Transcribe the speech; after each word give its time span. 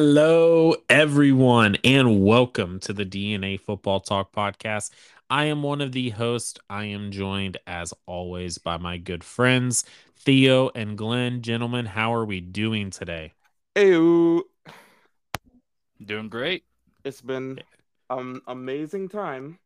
Hello, 0.00 0.76
everyone, 0.88 1.76
and 1.82 2.24
welcome 2.24 2.78
to 2.78 2.92
the 2.92 3.04
DNA 3.04 3.56
Football 3.56 3.98
Talk 3.98 4.30
podcast. 4.32 4.92
I 5.28 5.46
am 5.46 5.64
one 5.64 5.80
of 5.80 5.90
the 5.90 6.10
hosts. 6.10 6.60
I 6.70 6.84
am 6.84 7.10
joined, 7.10 7.56
as 7.66 7.92
always, 8.06 8.58
by 8.58 8.76
my 8.76 8.96
good 8.98 9.24
friends, 9.24 9.84
Theo 10.16 10.70
and 10.76 10.96
Glenn. 10.96 11.42
Gentlemen, 11.42 11.84
how 11.84 12.14
are 12.14 12.24
we 12.24 12.38
doing 12.40 12.90
today? 12.90 13.32
Hey, 13.74 13.90
Doing 16.06 16.28
great. 16.28 16.62
it's 17.02 17.20
been 17.20 17.58
um 18.08 18.40
amazing 18.46 19.08
time 19.08 19.58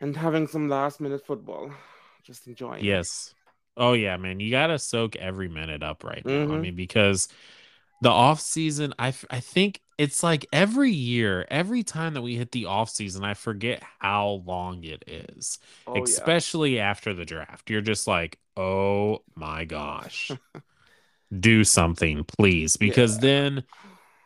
and 0.00 0.16
having 0.16 0.46
some 0.46 0.70
last 0.70 0.98
minute 0.98 1.26
football. 1.26 1.70
Just 2.22 2.46
enjoying. 2.46 2.78
it. 2.82 2.84
Yes. 2.84 3.34
Oh, 3.76 3.92
yeah, 3.92 4.16
man. 4.16 4.40
You 4.40 4.50
got 4.50 4.68
to 4.68 4.78
soak 4.78 5.14
every 5.16 5.48
minute 5.48 5.82
up 5.82 6.04
right 6.04 6.24
now. 6.24 6.32
I 6.32 6.46
Mhm. 6.46 6.60
mean, 6.62 6.74
because 6.74 7.28
the 8.00 8.10
off 8.10 8.40
season, 8.40 8.94
I, 8.98 9.08
f- 9.08 9.24
I 9.30 9.40
think 9.40 9.80
it's 9.98 10.22
like 10.22 10.46
every 10.52 10.92
year, 10.92 11.46
every 11.50 11.82
time 11.82 12.14
that 12.14 12.22
we 12.22 12.36
hit 12.36 12.52
the 12.52 12.66
off 12.66 12.88
season, 12.90 13.24
I 13.24 13.34
forget 13.34 13.82
how 13.98 14.42
long 14.46 14.82
it 14.84 15.04
is. 15.06 15.58
Oh 15.86 16.04
yeah. 16.04 16.04
especially 16.04 16.78
after 16.80 17.12
the 17.14 17.24
draft. 17.26 17.68
You're 17.70 17.80
just 17.82 18.06
like, 18.06 18.38
oh 18.56 19.22
my 19.34 19.64
gosh, 19.64 20.30
do 21.40 21.64
something, 21.64 22.24
please. 22.24 22.76
Because 22.76 23.18
then, 23.18 23.64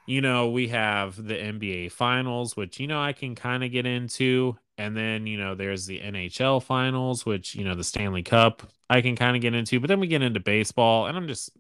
you 0.07 0.21
know, 0.21 0.51
we 0.51 0.69
have 0.69 1.17
the 1.17 1.35
NBA 1.35 1.93
finals, 1.93 2.57
which, 2.57 2.81
you 2.81 2.87
know, 2.87 3.01
I 3.01 3.13
can 3.13 3.35
kind 3.35 3.65
of 3.65 3.73
get 3.73 3.87
into. 3.87 4.57
And 4.79 4.97
then, 4.97 5.27
you 5.27 5.39
know, 5.39 5.55
there's 5.55 5.87
the 5.87 6.01
NHL 6.01 6.63
finals, 6.63 7.25
which, 7.27 7.55
you 7.55 7.65
know, 7.65 7.75
the 7.75 7.85
Stanley 7.85 8.23
Cup, 8.23 8.63
I 8.91 9.03
can 9.03 9.17
kind 9.17 9.37
of 9.37 9.43
get 9.43 9.55
into. 9.55 9.81
But 9.81 9.89
then 9.89 10.01
we 10.01 10.09
get 10.09 10.23
into 10.23 10.41
baseball, 10.41 11.07
and 11.07 11.17
I'm 11.17 11.29
just, 11.29 11.51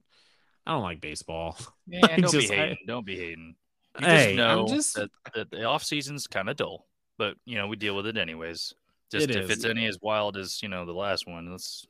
I 0.66 0.72
don't 0.72 0.82
like 0.82 1.00
baseball. 1.00 1.56
Yeah, 1.86 2.00
I 2.10 2.20
don't 2.20 2.32
just- 2.32 2.48
be 2.48 2.54
I- 2.54 2.56
hating. 2.56 2.78
don't 2.86 3.04
be 3.06 3.16
hating. 3.16 3.54
You 4.00 4.06
Hey, 4.06 4.36
just 4.36 4.48
I'm 4.48 4.56
know 4.58 4.66
just- 4.68 4.94
that, 4.96 5.10
that 5.34 5.50
the 5.50 5.64
off 5.64 5.84
season's 5.84 6.26
kind 6.26 6.48
of 6.48 6.56
dull, 6.56 6.86
but 7.18 7.36
you 7.44 7.56
know 7.56 7.66
we 7.68 7.76
deal 7.76 7.94
with 7.94 8.06
it 8.06 8.16
anyways. 8.16 8.72
Just 9.12 9.28
It 9.30 9.36
if 9.36 9.44
is. 9.44 9.50
it's 9.50 9.64
any 9.64 9.86
as 9.86 9.98
wild 10.00 10.36
as 10.36 10.62
you 10.62 10.68
know 10.68 10.84
the 10.86 10.92
last 10.92 11.26
one, 11.28 11.50
let's 11.50 11.86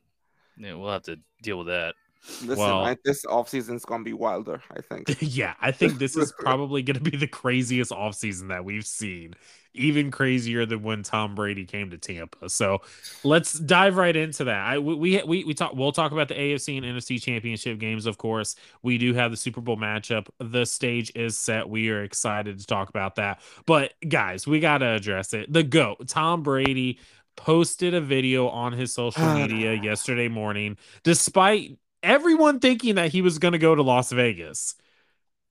yeah, 0.58 0.74
we'll 0.74 0.90
have 0.92 1.02
to 1.04 1.18
deal 1.42 1.58
with 1.58 1.68
that. 1.68 1.94
Listen, 2.42 2.56
Well- 2.56 2.84
I, 2.84 2.96
this 3.04 3.24
season's 3.46 3.84
gonna 3.84 4.04
be 4.04 4.12
wilder. 4.12 4.62
I 4.70 4.80
think. 4.80 5.16
yeah, 5.20 5.54
I 5.60 5.72
think 5.72 5.98
this 5.98 6.16
is 6.16 6.32
probably 6.38 6.82
going 6.82 7.02
to 7.02 7.10
be 7.10 7.16
the 7.16 7.26
craziest 7.26 7.90
offseason 7.90 8.48
that 8.48 8.64
we've 8.64 8.86
seen, 8.86 9.34
even 9.74 10.10
crazier 10.10 10.64
than 10.64 10.82
when 10.82 11.02
Tom 11.02 11.34
Brady 11.34 11.66
came 11.66 11.90
to 11.90 11.98
Tampa. 11.98 12.48
So 12.48 12.80
let's 13.24 13.58
dive 13.58 13.96
right 13.96 14.16
into 14.16 14.44
that. 14.44 14.66
I 14.66 14.78
we 14.78 14.94
we 14.94 15.22
we, 15.22 15.44
we 15.44 15.54
talk. 15.54 15.74
We'll 15.74 15.92
talk 15.92 16.12
about 16.12 16.28
the 16.28 16.34
AFC 16.34 16.78
and 16.78 16.86
NFC 16.86 17.20
championship 17.22 17.78
games, 17.78 18.06
of 18.06 18.16
course. 18.16 18.56
We 18.82 18.96
do 18.96 19.12
have 19.12 19.30
the 19.30 19.36
Super 19.36 19.60
Bowl 19.60 19.76
matchup. 19.76 20.28
The 20.38 20.64
stage 20.64 21.12
is 21.14 21.36
set. 21.36 21.68
We 21.68 21.90
are 21.90 22.02
excited 22.02 22.58
to 22.58 22.66
talk 22.66 22.88
about 22.88 23.16
that. 23.16 23.40
But 23.66 23.92
guys, 24.08 24.46
we 24.46 24.60
got 24.60 24.78
to 24.78 24.86
address 24.86 25.34
it. 25.34 25.52
The 25.52 25.62
goat, 25.62 26.08
Tom 26.08 26.42
Brady. 26.42 26.98
Posted 27.36 27.94
a 27.94 28.00
video 28.00 28.46
on 28.46 28.72
his 28.72 28.94
social 28.94 29.34
media 29.34 29.74
yesterday 29.74 30.28
morning, 30.28 30.76
despite 31.02 31.76
everyone 32.04 32.60
thinking 32.60 32.94
that 32.96 33.10
he 33.10 33.22
was 33.22 33.38
going 33.38 33.52
to 33.52 33.58
go 33.58 33.74
to 33.74 33.82
Las 33.82 34.12
Vegas. 34.12 34.74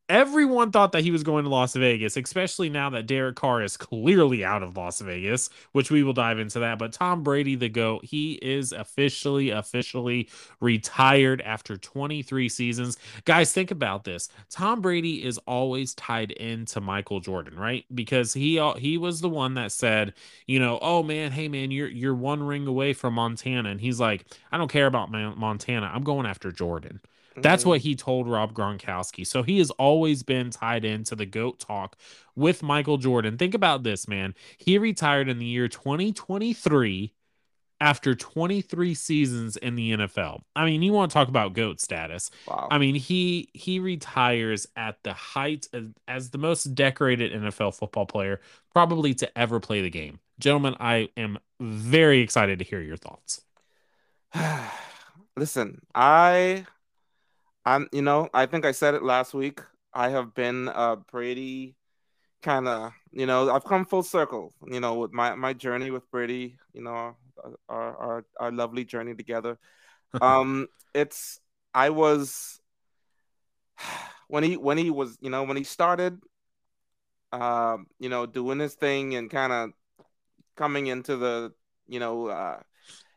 Everyone 0.09 0.69
thought 0.69 0.91
that 0.91 1.03
he 1.03 1.11
was 1.11 1.23
going 1.23 1.45
to 1.45 1.49
Las 1.49 1.73
Vegas, 1.75 2.17
especially 2.17 2.69
now 2.69 2.89
that 2.89 3.07
Derek 3.07 3.37
Carr 3.37 3.63
is 3.63 3.77
clearly 3.77 4.43
out 4.43 4.61
of 4.61 4.75
Las 4.75 4.99
Vegas, 4.99 5.49
which 5.71 5.89
we 5.89 6.03
will 6.03 6.11
dive 6.11 6.39
into 6.39 6.59
that. 6.59 6.77
But 6.77 6.91
Tom 6.91 7.23
Brady, 7.23 7.55
the 7.55 7.69
GOAT, 7.69 8.03
he 8.03 8.33
is 8.41 8.73
officially, 8.73 9.49
officially 9.49 10.29
retired 10.59 11.41
after 11.41 11.77
23 11.77 12.49
seasons. 12.49 12.97
Guys, 13.23 13.53
think 13.53 13.71
about 13.71 14.03
this. 14.03 14.27
Tom 14.49 14.81
Brady 14.81 15.23
is 15.23 15.37
always 15.47 15.93
tied 15.93 16.31
into 16.31 16.81
Michael 16.81 17.21
Jordan, 17.21 17.57
right? 17.57 17.85
Because 17.95 18.33
he 18.33 18.59
uh, 18.59 18.73
he 18.73 18.97
was 18.97 19.21
the 19.21 19.29
one 19.29 19.53
that 19.53 19.71
said, 19.71 20.13
you 20.47 20.59
know, 20.59 20.79
oh 20.81 21.01
man, 21.01 21.31
hey 21.31 21.47
man, 21.47 21.71
you're 21.71 21.87
you're 21.87 22.13
one 22.13 22.43
ring 22.43 22.67
away 22.67 22.91
from 22.91 23.13
Montana. 23.13 23.69
And 23.69 23.79
he's 23.79 24.01
like, 24.01 24.25
I 24.51 24.57
don't 24.57 24.71
care 24.71 24.87
about 24.87 25.11
Mon- 25.11 25.39
Montana. 25.39 25.89
I'm 25.93 26.03
going 26.03 26.25
after 26.25 26.51
Jordan. 26.51 26.99
That's 27.35 27.65
what 27.65 27.79
mm. 27.79 27.83
he 27.83 27.95
told 27.95 28.27
Rob 28.27 28.53
Gronkowski. 28.53 29.25
So 29.25 29.43
he 29.43 29.59
has 29.59 29.71
always 29.71 30.23
been 30.23 30.49
tied 30.49 30.85
into 30.85 31.15
the 31.15 31.25
GOAT 31.25 31.59
talk 31.59 31.97
with 32.35 32.63
Michael 32.63 32.97
Jordan. 32.97 33.37
Think 33.37 33.53
about 33.53 33.83
this, 33.83 34.07
man. 34.07 34.35
He 34.57 34.77
retired 34.77 35.29
in 35.29 35.39
the 35.39 35.45
year 35.45 35.67
2023 35.67 37.13
after 37.83 38.15
23 38.15 38.93
seasons 38.93 39.57
in 39.57 39.75
the 39.75 39.91
NFL. 39.91 40.41
I 40.55 40.63
mean, 40.63 40.81
you 40.81 40.93
want 40.93 41.11
to 41.11 41.13
talk 41.13 41.27
about 41.27 41.53
GOAT 41.53 41.81
status. 41.81 42.31
Wow. 42.47 42.69
I 42.71 42.77
mean, 42.77 42.95
he 42.95 43.49
he 43.53 43.79
retires 43.79 44.67
at 44.77 45.03
the 45.03 45.11
height 45.11 45.67
of, 45.73 45.93
as 46.07 46.29
the 46.29 46.37
most 46.37 46.75
decorated 46.75 47.33
NFL 47.33 47.75
football 47.75 48.05
player 48.05 48.39
probably 48.71 49.13
to 49.15 49.37
ever 49.37 49.59
play 49.59 49.81
the 49.81 49.89
game. 49.89 50.19
Gentlemen, 50.39 50.75
I 50.79 51.09
am 51.17 51.39
very 51.59 52.21
excited 52.21 52.59
to 52.59 52.65
hear 52.65 52.81
your 52.81 52.97
thoughts. 52.97 53.41
Listen, 55.35 55.81
I, 55.93 56.65
I'm. 57.65 57.87
You 57.91 58.01
know, 58.01 58.29
I 58.33 58.45
think 58.45 58.65
I 58.65 58.71
said 58.71 58.93
it 58.93 59.03
last 59.03 59.33
week. 59.33 59.61
I 59.93 60.09
have 60.09 60.33
been 60.33 60.69
a 60.73 60.97
Brady 60.97 61.75
kind 62.41 62.67
of. 62.67 62.93
You 63.11 63.25
know, 63.25 63.51
I've 63.51 63.63
come 63.63 63.85
full 63.85 64.03
circle. 64.03 64.53
You 64.67 64.79
know, 64.79 64.95
with 64.95 65.13
my 65.13 65.35
my 65.35 65.53
journey 65.53 65.91
with 65.91 66.09
Brady. 66.11 66.57
You 66.73 66.83
know, 66.83 67.15
our 67.69 67.97
our 67.97 68.25
our 68.39 68.51
lovely 68.51 68.85
journey 68.85 69.15
together. 69.15 69.57
um, 70.21 70.67
it's. 70.93 71.39
I 71.73 71.89
was. 71.89 72.59
When 74.29 74.43
he 74.43 74.57
when 74.57 74.79
he 74.79 74.89
was 74.89 75.15
you 75.21 75.29
know 75.29 75.43
when 75.43 75.57
he 75.57 75.63
started, 75.63 76.17
um, 77.31 77.85
you 77.99 78.09
know, 78.09 78.25
doing 78.25 78.57
his 78.57 78.73
thing 78.73 79.13
and 79.13 79.29
kind 79.29 79.53
of 79.53 79.69
coming 80.55 80.87
into 80.87 81.17
the 81.17 81.53
you 81.87 81.99
know 81.99 82.27
uh 82.27 82.59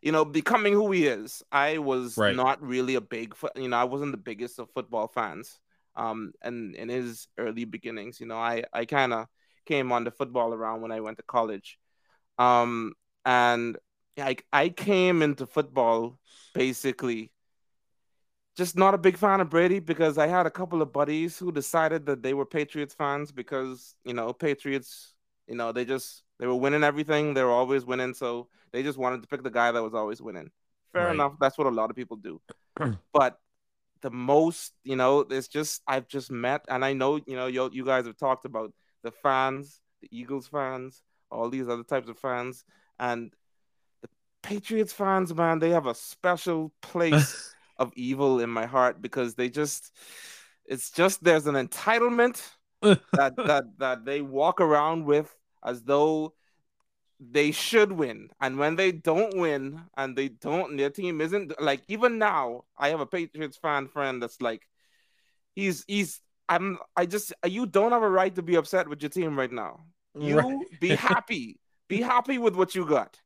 you 0.07 0.13
know 0.13 0.25
becoming 0.25 0.73
who 0.73 0.93
he 0.93 1.07
is 1.09 1.43
i 1.51 1.79
was 1.79 2.17
Right. 2.17 2.37
not 2.37 2.63
really 2.63 2.95
a 2.95 3.01
big 3.01 3.35
you 3.57 3.69
know 3.69 3.77
i 3.77 3.83
wasn't 3.85 4.13
the 4.13 4.19
biggest 4.31 4.61
of 4.61 4.71
football 4.71 5.09
fans 5.09 5.59
um 5.97 6.33
and 6.43 6.77
in 6.77 6.89
his 6.89 7.27
early 7.39 7.65
beginnings 7.65 8.21
you 8.21 8.27
know 8.27 8.37
i 8.37 8.63
i 8.73 8.85
kind 8.85 9.13
of 9.13 9.27
came 9.67 9.91
on 9.91 10.05
the 10.05 10.13
football 10.13 10.55
around 10.55 10.81
when 10.81 10.93
i 10.93 11.01
went 11.01 11.17
to 11.19 11.25
college 11.25 11.79
um 12.39 12.93
and 13.25 13.77
I, 14.17 14.37
I 14.53 14.69
came 14.71 15.23
into 15.23 15.45
football 15.45 16.21
basically 16.55 17.33
just 18.57 18.77
not 18.77 18.95
a 18.95 18.99
big 18.99 19.19
fan 19.19 19.41
of 19.41 19.51
Brady 19.51 19.81
because 19.81 20.17
I 20.17 20.29
had 20.29 20.47
a 20.47 20.51
couple 20.51 20.81
of 20.81 20.93
buddies 20.93 21.39
who 21.39 21.53
decided 21.53 22.07
that 22.07 22.23
they 22.23 22.33
were 22.33 22.47
Patriots 22.47 22.95
fans 22.95 23.33
because 23.33 23.97
you 24.05 24.15
know 24.15 24.33
Patriots 24.33 25.16
you 25.49 25.55
know 25.57 25.73
they 25.73 25.85
just 25.85 26.23
they 26.39 26.47
were 26.47 26.55
winning 26.55 26.85
everything. 26.85 27.35
They 27.35 27.43
were 27.43 27.51
always 27.51 27.85
winning. 27.85 28.15
So 28.15 28.49
they 28.73 28.83
just 28.83 28.99
wanted 28.99 29.23
to 29.23 29.29
pick 29.29 29.43
the 29.43 29.51
guy 29.51 29.73
that 29.73 29.83
was 29.83 29.95
always 29.95 30.21
winning. 30.21 30.51
Fair 30.93 31.07
Right. 31.07 31.15
enough. 31.15 31.35
That's 31.41 31.59
what 31.59 31.67
a 31.67 31.71
lot 31.71 31.91
of 31.91 31.97
people 31.97 32.17
do. 32.17 32.41
But 33.13 33.39
the 34.03 34.11
most 34.11 34.73
you 34.85 34.97
know 34.97 35.21
it's 35.31 35.49
just 35.49 35.83
i've 35.89 36.07
just 36.07 36.31
met 36.31 36.65
and 36.69 36.85
i 36.85 36.93
know 36.93 37.17
you 37.27 37.35
know 37.37 37.47
you, 37.47 37.69
you 37.73 37.85
guys 37.85 38.07
have 38.07 38.17
talked 38.17 38.45
about 38.45 38.73
the 39.03 39.11
fans 39.11 39.81
the 40.03 40.09
eagles 40.11 40.47
fans 40.47 41.03
all 41.31 41.49
these 41.49 41.69
other 41.69 41.83
types 41.83 42.09
of 42.09 42.19
fans 42.19 42.65
and 42.99 43.33
the 44.03 44.09
patriots 44.43 44.93
fans 44.93 45.35
man 45.35 45.59
they 45.59 45.71
have 45.71 45.87
a 45.87 45.95
special 45.95 46.73
place 46.83 47.55
of 47.79 47.93
evil 47.97 48.41
in 48.41 48.51
my 48.51 48.67
heart 48.67 49.01
because 49.01 49.35
they 49.35 49.49
just 49.49 49.93
it's 50.67 50.91
just 50.91 51.23
there's 51.25 51.47
an 51.47 51.55
entitlement 51.55 52.43
that 53.17 53.35
that 53.45 53.65
that 53.79 54.05
they 54.05 54.21
walk 54.23 54.61
around 54.61 55.05
with 55.05 55.35
as 55.65 55.83
though 55.83 56.35
they 57.21 57.51
should 57.53 57.93
win. 57.93 58.31
And 58.41 58.59
when 58.59 58.77
they 58.77 58.93
don't 58.93 59.37
win 59.39 59.83
and 59.97 60.17
they 60.17 60.29
don't 60.29 60.77
their 60.77 60.91
team 60.91 61.21
isn't 61.21 61.61
like 61.61 61.83
even 61.89 62.19
now 62.19 62.65
i 62.79 62.89
have 62.91 63.01
a 63.01 63.07
patriots 63.07 63.57
fan 63.57 63.89
friend 63.89 64.23
that's 64.23 64.41
like 64.41 64.63
he's 65.55 65.85
he's 65.87 66.21
i'm 66.49 66.79
i 66.97 67.07
just 67.07 67.33
you 67.47 67.67
don't 67.67 67.93
have 67.93 68.03
a 68.03 68.09
right 68.09 68.35
to 68.35 68.43
be 68.43 68.57
upset 68.57 68.89
with 68.89 69.03
your 69.03 69.11
team 69.11 69.39
right 69.39 69.53
now. 69.53 69.85
You 70.19 70.37
Right. 70.37 70.67
be 70.79 70.95
happy. 70.95 71.59
Be 71.89 72.01
happy 72.03 72.39
with 72.39 72.57
what 72.57 72.75
you 72.75 72.85
got. 72.85 73.21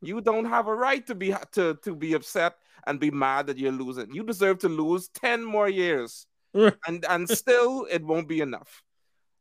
You 0.00 0.20
don't 0.20 0.44
have 0.46 0.66
a 0.68 0.74
right 0.74 1.04
to 1.06 1.14
be 1.14 1.34
to 1.52 1.76
to 1.82 1.94
be 1.96 2.14
upset 2.14 2.54
and 2.86 3.00
be 3.00 3.10
mad 3.10 3.46
that 3.46 3.58
you're 3.58 3.72
losing. 3.72 4.12
You 4.14 4.22
deserve 4.24 4.58
to 4.60 4.68
lose 4.68 5.08
10 5.08 5.44
more 5.44 5.68
years. 5.68 6.26
And 6.86 7.04
and 7.06 7.28
still 7.28 7.86
it 7.90 8.02
won't 8.04 8.28
be 8.28 8.40
enough 8.40 8.82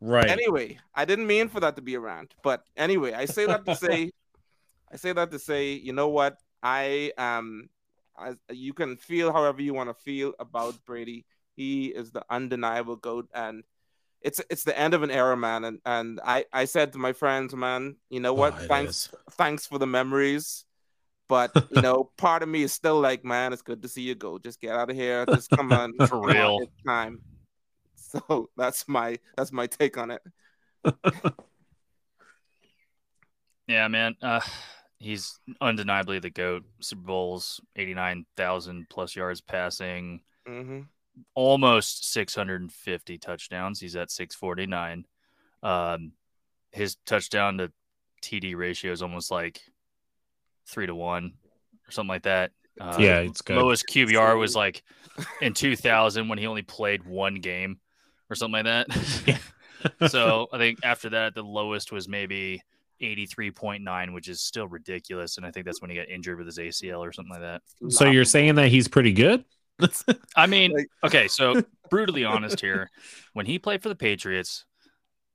right. 0.01 0.30
Anyway, 0.30 0.77
I 0.94 1.06
didn't 1.06 1.27
mean 1.27 1.50
for 1.50 1.59
that 1.59 1.75
to 1.75 1.81
be 1.81 1.95
a 1.95 2.00
rant, 2.00 2.33
but 2.44 2.63
anyway, 2.75 3.13
I 3.13 3.25
say 3.25 3.45
that 3.45 3.65
to 3.65 3.75
say, 3.88 4.12
I 4.92 4.97
say 4.97 5.13
that 5.13 5.31
to 5.31 5.39
say, 5.39 5.74
you 5.74 5.94
know 5.94 6.09
what? 6.09 6.38
I 6.62 7.12
um, 7.18 7.69
you 8.51 8.74
can 8.74 8.97
feel 8.97 9.31
however 9.31 9.62
you 9.62 9.74
want 9.74 9.89
to 9.89 9.94
feel 9.94 10.33
about 10.39 10.83
Brady. 10.86 11.25
He 11.56 11.88
is 11.88 12.12
the 12.12 12.24
undeniable 12.30 12.95
goat, 12.95 13.30
and 13.33 13.63
it's 14.21 14.42
it's 14.50 14.63
the 14.63 14.77
end 14.77 14.94
of 14.94 15.03
an 15.03 15.12
era, 15.12 15.38
man. 15.38 15.63
And 15.63 15.80
and 15.86 16.19
I 16.24 16.45
I 16.51 16.65
said 16.65 16.94
to 16.94 16.97
my 16.97 17.13
friends, 17.13 17.56
man, 17.56 17.95
you 18.09 18.19
know 18.19 18.33
what? 18.33 18.56
Oh, 18.59 18.68
thanks 18.68 19.07
is. 19.07 19.15
thanks 19.31 19.65
for 19.65 19.77
the 19.77 19.88
memories. 19.88 20.65
But 21.27 21.51
you 21.71 21.81
know, 21.81 22.12
part 22.18 22.44
of 22.44 22.50
me 22.50 22.63
is 22.63 22.74
still 22.74 23.00
like, 23.00 23.24
man, 23.24 23.53
it's 23.53 23.62
good 23.62 23.81
to 23.83 23.88
see 23.88 24.01
you 24.01 24.15
go. 24.15 24.38
Just 24.38 24.59
get 24.59 24.75
out 24.75 24.89
of 24.89 24.95
here. 24.95 25.25
Just 25.25 25.50
come 25.50 25.71
on, 25.71 25.94
For 26.07 26.19
real. 26.19 26.59
it's 26.62 26.83
time. 26.86 27.21
So 28.16 28.50
that's 28.56 28.88
my 28.88 29.20
that's 29.36 29.52
my 29.52 29.68
take 29.68 29.98
on 29.98 30.12
it. 30.12 30.22
Yeah, 33.68 33.88
man. 33.88 34.16
Uh, 34.22 34.42
he's 35.00 35.40
undeniably 35.60 36.20
the 36.20 36.30
goat. 36.30 36.64
Super 36.82 37.02
Bowls, 37.02 37.60
eighty 37.76 37.94
nine 37.94 38.26
thousand 38.38 38.88
plus 38.90 39.16
yards 39.16 39.42
passing, 39.42 40.22
hmm 40.48 40.82
almost 41.34 42.12
six 42.12 42.36
hundred 42.36 42.62
and 42.62 42.72
fifty 42.72 43.18
touchdowns. 43.18 43.80
He's 43.80 43.96
at 43.96 44.12
six 44.12 44.36
forty 44.36 44.66
nine. 44.66 45.06
Um, 45.64 46.12
his 46.72 46.98
touchdown 47.06 47.58
to 47.58 47.72
TD 48.22 48.56
ratio 48.56 48.92
is 48.92 49.02
almost 49.02 49.32
like 49.32 49.62
three 50.68 50.86
to 50.86 50.96
one 50.96 51.34
or 51.88 51.92
something 51.92 52.10
like 52.10 52.24
that. 52.24 52.52
Uh, 52.80 52.98
yeah, 53.00 53.20
it's 53.22 53.42
good. 53.42 53.58
lowest 53.58 53.88
QBR 53.88 54.38
was 54.38 54.56
like 54.56 54.84
in 55.42 55.54
2000 55.54 56.28
when 56.28 56.38
he 56.38 56.46
only 56.46 56.62
played 56.62 57.06
one 57.06 57.36
game 57.36 57.80
or 58.30 58.36
something 58.36 58.63
like 58.63 58.88
that. 58.88 59.39
so 60.10 60.48
I 60.51 60.57
think 60.57 60.80
after 60.83 61.10
that, 61.10 61.36
the 61.36 61.44
lowest 61.44 61.92
was 61.92 62.07
maybe 62.07 62.62
83.9, 63.01 64.13
which 64.13 64.27
is 64.30 64.42
still 64.42 64.68
ridiculous. 64.68 65.38
And 65.38 65.45
I 65.45 65.51
think 65.51 65.66
that's 65.66 65.81
when 65.81 65.89
he 65.89 65.95
got 65.95 66.10
injured 66.10 66.38
with 66.38 66.48
his 66.48 66.57
ACL 66.57 67.00
or 67.00 67.12
something 67.12 67.31
like 67.33 67.42
that. 67.42 67.62
so 67.89 68.06
you're 68.10 68.25
saying 68.25 68.56
that 68.56 68.69
he's 68.69 68.88
pretty 68.88 69.13
good? 69.13 69.44
I 70.38 70.48
mean, 70.48 70.74
okay, 71.04 71.27
so 71.27 71.62
brutally 71.89 72.24
honest 72.24 72.62
here, 72.62 72.89
when 73.33 73.45
he 73.45 73.60
played 73.60 73.83
for 73.83 73.89
the 73.89 73.95
Patriots, 73.95 74.66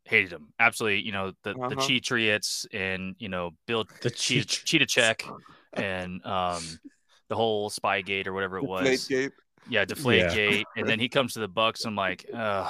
hated 0.05 0.33
him 0.33 0.49
absolutely. 0.59 1.03
You 1.03 1.13
know 1.13 1.33
the 1.45 1.53
the 1.53 1.61
Uh-huh. 1.61 1.87
Cheatriots 1.87 2.67
and 2.73 3.15
you 3.19 3.29
know 3.29 3.51
Bill 3.67 3.85
The 4.01 4.11
Cheetah, 4.11 4.47
cheat. 4.47 4.65
Cheetah 4.65 4.87
Check 4.87 5.25
and 5.75 6.25
um 6.25 6.63
the 7.29 7.37
whole 7.37 7.69
Spygate 7.71 8.27
or 8.27 8.33
whatever 8.33 8.57
it 8.57 8.65
was. 8.65 9.09
Deflategate. 9.71 9.75
Yeah, 9.75 9.85
Deflate 9.85 10.21
Yeah. 10.21 10.35
Gate, 10.35 10.67
and 10.77 10.89
then 10.89 10.99
he 11.01 11.09
comes 11.17 11.35
to 11.35 11.41
the 11.41 11.49
Bucks. 11.49 11.85
I'm 11.85 11.97
like, 11.97 12.27
uh, 12.33 12.69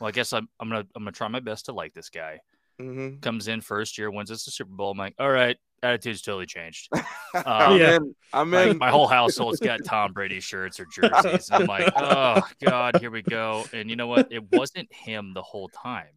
well, 0.00 0.08
I 0.08 0.10
guess 0.12 0.32
I'm 0.32 0.48
I'm 0.60 0.68
gonna 0.68 0.86
I'm 0.94 1.02
gonna 1.02 1.12
try 1.12 1.28
my 1.28 1.40
best 1.40 1.66
to 1.66 1.72
like 1.72 1.92
this 1.92 2.08
guy. 2.08 2.40
Mhm. 2.80 3.20
Comes 3.20 3.48
in 3.48 3.60
first 3.60 3.98
year, 3.98 4.10
wins 4.10 4.30
us 4.30 4.44
the 4.44 4.50
Super 4.50 4.72
Bowl. 4.72 4.90
I'm 4.92 4.98
like, 4.98 5.14
all 5.18 5.30
right, 5.30 5.56
attitude's 5.82 6.22
totally 6.22 6.46
changed. 6.46 6.88
I'm 7.34 7.76
Yeah. 7.80 7.96
in. 7.96 8.14
I'm 8.32 8.50
Like, 8.50 8.70
in. 8.70 8.78
my 8.78 8.90
whole 8.90 9.06
household's 9.06 9.60
got 9.60 9.84
Tom 9.84 10.12
Brady 10.12 10.40
shirts 10.40 10.80
or 10.80 10.86
jerseys. 10.86 11.48
I'm 11.52 11.66
like, 11.66 11.92
oh 11.96 12.40
god, 12.64 12.96
here 12.98 13.10
we 13.10 13.22
go. 13.22 13.64
And 13.72 13.90
you 13.90 13.96
know 13.96 14.06
what? 14.08 14.32
It 14.32 14.50
wasn't 14.52 14.92
him 14.92 15.32
the 15.34 15.42
whole 15.42 15.68
time. 15.68 16.08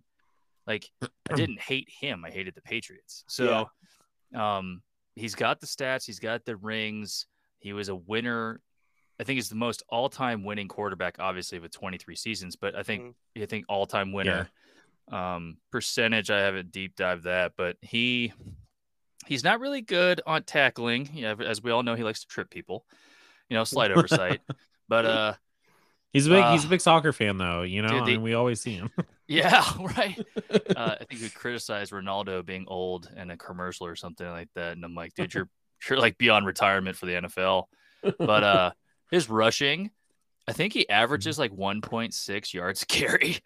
Like 0.66 0.90
I 1.02 1.08
didn't 1.36 1.60
hate 1.60 1.90
him. 1.90 2.24
I 2.26 2.32
hated 2.32 2.56
the 2.56 2.62
Patriots. 2.62 3.24
So 3.28 3.70
um 4.34 4.82
he's 5.16 5.36
got 5.36 5.60
the 5.60 5.68
stats, 5.68 6.06
he's 6.06 6.20
got 6.20 6.46
the 6.46 6.56
rings. 6.56 7.28
He 7.60 7.74
was 7.74 7.90
a 7.90 7.96
winner. 7.96 8.62
I 9.20 9.24
think 9.24 9.38
he's 9.38 9.50
the 9.50 9.56
most 9.56 9.84
all-time 9.90 10.44
winning 10.44 10.68
quarterback, 10.68 11.18
obviously, 11.20 11.60
with 11.60 11.72
23 11.72 12.16
seasons. 12.16 12.56
But 12.56 12.76
I 12.76 12.84
think 12.84 13.16
I 13.42 13.46
think 13.46 13.66
all-time 13.70 14.12
winner. 14.12 14.50
Um, 15.12 15.58
percentage, 15.72 16.32
I 16.32 16.40
haven't 16.40 16.72
deep 16.72 16.96
dived 16.96 17.26
that, 17.26 17.54
but 17.56 17.78
he 17.82 18.34
he's 19.28 19.44
not 19.44 19.60
really 19.60 19.82
good 19.82 20.22
on 20.26 20.44
tackling. 20.44 21.10
Yeah, 21.14 21.36
as 21.46 21.62
we 21.62 21.72
all 21.72 21.84
know, 21.84 21.96
he 21.96 22.04
likes 22.04 22.22
to 22.22 22.28
trip 22.28 22.50
people. 22.50 22.86
You 23.50 23.58
know, 23.58 23.64
slight 23.64 23.92
oversight. 23.92 24.42
But 24.88 25.06
uh, 25.06 25.34
He's 26.14 26.28
a 26.28 26.30
big. 26.30 26.44
Uh, 26.44 26.52
he's 26.54 26.64
a 26.64 26.68
big 26.68 26.80
soccer 26.80 27.12
fan, 27.12 27.38
though. 27.38 27.64
You 27.64 27.82
know, 27.82 27.90
dude, 27.90 28.06
the- 28.06 28.14
and 28.14 28.24
we 28.24 28.36
always 28.36 28.62
see 28.62 28.76
him. 28.76 28.90
yeah, 29.28 29.66
right. 29.98 30.18
Uh, 30.76 30.96
I 31.02 31.04
think 31.10 31.22
we 31.22 31.30
criticized 31.30 31.92
Ronaldo 31.92 32.46
being 32.46 32.66
old 32.68 33.10
in 33.18 33.32
a 33.32 33.36
commercial 33.38 33.86
or 33.88 33.96
something 33.96 34.28
like 34.28 34.48
that, 34.56 34.74
and 34.74 34.86
I'm 34.86 34.96
like, 34.96 35.14
dude, 35.16 35.34
you're 35.34 35.50
you're 35.90 36.00
like 36.00 36.18
beyond 36.18 36.46
retirement 36.46 36.96
for 36.96 37.06
the 37.08 37.14
NFL. 37.14 37.64
But 38.18 38.44
uh, 38.44 38.72
his 39.12 39.30
rushing, 39.30 39.92
I 40.48 40.54
think 40.54 40.74
he 40.74 40.88
averages 40.90 41.40
like 41.40 41.52
1.6 41.52 42.54
yards 42.54 42.84
carry. 42.88 43.38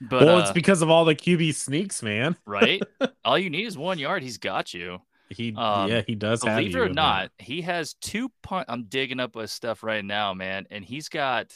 But 0.00 0.22
well, 0.22 0.36
uh, 0.38 0.40
it's 0.42 0.52
because 0.52 0.82
of 0.82 0.90
all 0.90 1.04
the 1.04 1.14
QB 1.14 1.54
sneaks, 1.54 2.02
man. 2.02 2.36
right, 2.46 2.82
all 3.24 3.38
you 3.38 3.50
need 3.50 3.66
is 3.66 3.78
one 3.78 3.98
yard. 3.98 4.22
He's 4.22 4.38
got 4.38 4.74
you. 4.74 5.00
He, 5.28 5.52
Um, 5.56 5.90
yeah, 5.90 6.02
he 6.06 6.14
does 6.14 6.44
have 6.44 6.58
Believe 6.58 6.76
it 6.76 6.78
or 6.78 6.86
in 6.86 6.92
not, 6.92 7.32
he 7.38 7.62
has 7.62 7.94
two 7.94 8.30
punt. 8.42 8.66
I'm 8.68 8.84
digging 8.84 9.18
up 9.18 9.34
his 9.34 9.50
stuff 9.50 9.82
right 9.82 10.04
now, 10.04 10.34
man, 10.34 10.66
and 10.70 10.84
he's 10.84 11.08
got 11.08 11.52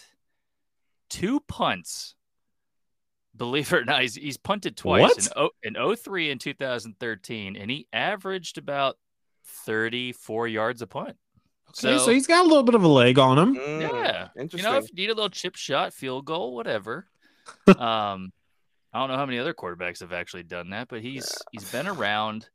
two 1.09 1.41
punts. 1.41 2.15
Believe 3.37 3.73
it 3.73 3.77
or 3.77 3.85
not, 3.85 4.03
he's, 4.03 4.17
he's 4.17 4.37
punted 4.37 4.77
twice 4.77 5.29
What? 5.29 5.53
in, 5.65 5.77
o, 5.77 5.87
in 5.91 5.97
03 5.97 6.31
and 6.33 6.41
2013, 6.41 7.57
and 7.57 7.71
he 7.71 7.87
averaged 7.93 8.59
about 8.59 8.97
34 9.45 10.49
yards 10.49 10.83
a 10.83 10.87
punt. 10.87 11.17
Okay, 11.85 11.99
so, 11.99 12.11
he's 12.11 12.27
got 12.27 12.45
a 12.45 12.49
little 12.49 12.63
bit 12.65 12.75
of 12.75 12.83
a 12.83 12.89
leg 12.89 13.19
on 13.19 13.39
him. 13.39 13.57
Mm, 13.57 13.81
Yeah, 13.83 14.29
Interesting. 14.37 14.59
You 14.59 14.65
know, 14.73 14.79
if 14.79 14.89
you 14.91 14.95
need 14.97 15.11
a 15.11 15.15
little 15.15 15.31
chip 15.31 15.57
shot, 15.57 15.93
field 15.95 16.25
goal, 16.25 16.55
whatever. 16.55 17.07
um, 17.69 18.33
I 18.93 18.99
don't 18.99 19.09
know 19.09 19.17
how 19.17 19.27
many 19.27 19.39
other 19.39 19.55
quarterbacks 19.55 20.01
have 20.01 20.13
actually 20.13 20.43
done 20.43 20.71
that, 20.71 20.89
but 20.89 21.01
he's 21.01 21.37
he's 21.53 21.71
been 21.71 21.87
around. 21.87 22.49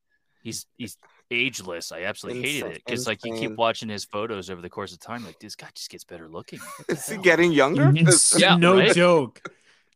He's 0.43 0.65
he's 0.77 0.97
ageless. 1.31 1.91
I 1.91 2.03
absolutely 2.03 2.43
hated 2.43 2.71
it 2.73 2.81
because 2.85 3.07
like 3.07 3.23
you 3.25 3.33
keep 3.35 3.55
watching 3.55 3.89
his 3.89 4.05
photos 4.05 4.49
over 4.49 4.61
the 4.61 4.69
course 4.69 4.91
of 4.93 4.99
time, 4.99 5.25
like 5.25 5.39
this 5.39 5.55
guy 5.55 5.67
just 5.73 5.89
gets 5.89 6.03
better 6.03 6.27
looking. 6.27 6.59
What 6.59 6.87
the 6.87 6.93
Is 6.95 7.07
he 7.07 7.17
getting 7.17 7.51
younger? 7.51 7.91
Yeah, 8.37 8.57
no 8.57 8.75
right? 8.77 8.93
joke. 8.93 9.41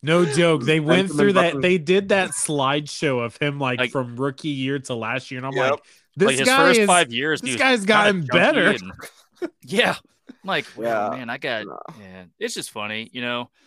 No 0.01 0.25
joke. 0.33 0.63
They 0.63 0.79
went 0.79 1.11
through 1.11 1.33
that. 1.33 1.61
They 1.61 1.77
did 1.77 2.09
that 2.09 2.31
slideshow 2.31 3.23
of 3.23 3.35
him 3.37 3.59
like, 3.59 3.79
Like- 3.79 3.91
from 3.91 4.15
rookie 4.15 4.47
year 4.49 4.79
to 4.79 4.95
last 4.95 5.29
year, 5.31 5.39
and 5.39 5.47
I'm 5.47 5.53
Yep. 5.53 5.71
like, 5.71 5.79
this 6.15 6.27
like 6.27 6.37
his 6.39 6.47
guy 6.47 6.57
first 6.57 6.79
is. 6.81 6.87
five 6.87 7.11
years, 7.11 7.41
this 7.41 7.55
guy's 7.55 7.85
gotten 7.85 8.23
better. 8.25 8.69
and- 8.69 8.91
yeah, 9.63 9.95
I'm 10.29 10.35
like 10.43 10.65
Yeah. 10.77 11.09
man, 11.11 11.29
I 11.29 11.37
got 11.37 11.65
yeah. 11.99 12.25
It's 12.39 12.53
just 12.53 12.71
funny, 12.71 13.09
you 13.13 13.21
know. 13.21 13.49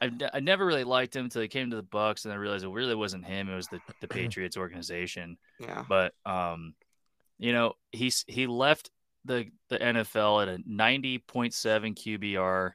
I, 0.00 0.12
I 0.32 0.38
never 0.40 0.64
really 0.64 0.84
liked 0.84 1.16
him 1.16 1.24
until 1.24 1.42
he 1.42 1.48
came 1.48 1.70
to 1.70 1.76
the 1.76 1.82
Bucks, 1.82 2.24
and 2.24 2.32
I 2.32 2.36
realized 2.36 2.64
it 2.64 2.68
really 2.68 2.94
wasn't 2.94 3.24
him; 3.24 3.48
it 3.48 3.56
was 3.56 3.66
the 3.66 3.80
the 4.00 4.06
Patriots 4.08 4.56
organization. 4.56 5.36
Yeah. 5.58 5.84
but 5.88 6.14
um, 6.24 6.74
you 7.38 7.52
know, 7.52 7.72
he's 7.90 8.24
he 8.28 8.46
left 8.46 8.90
the 9.24 9.46
the 9.70 9.78
NFL 9.78 10.42
at 10.42 10.48
a 10.48 10.58
ninety 10.66 11.18
point 11.18 11.52
seven 11.52 11.94
QBR, 11.94 12.72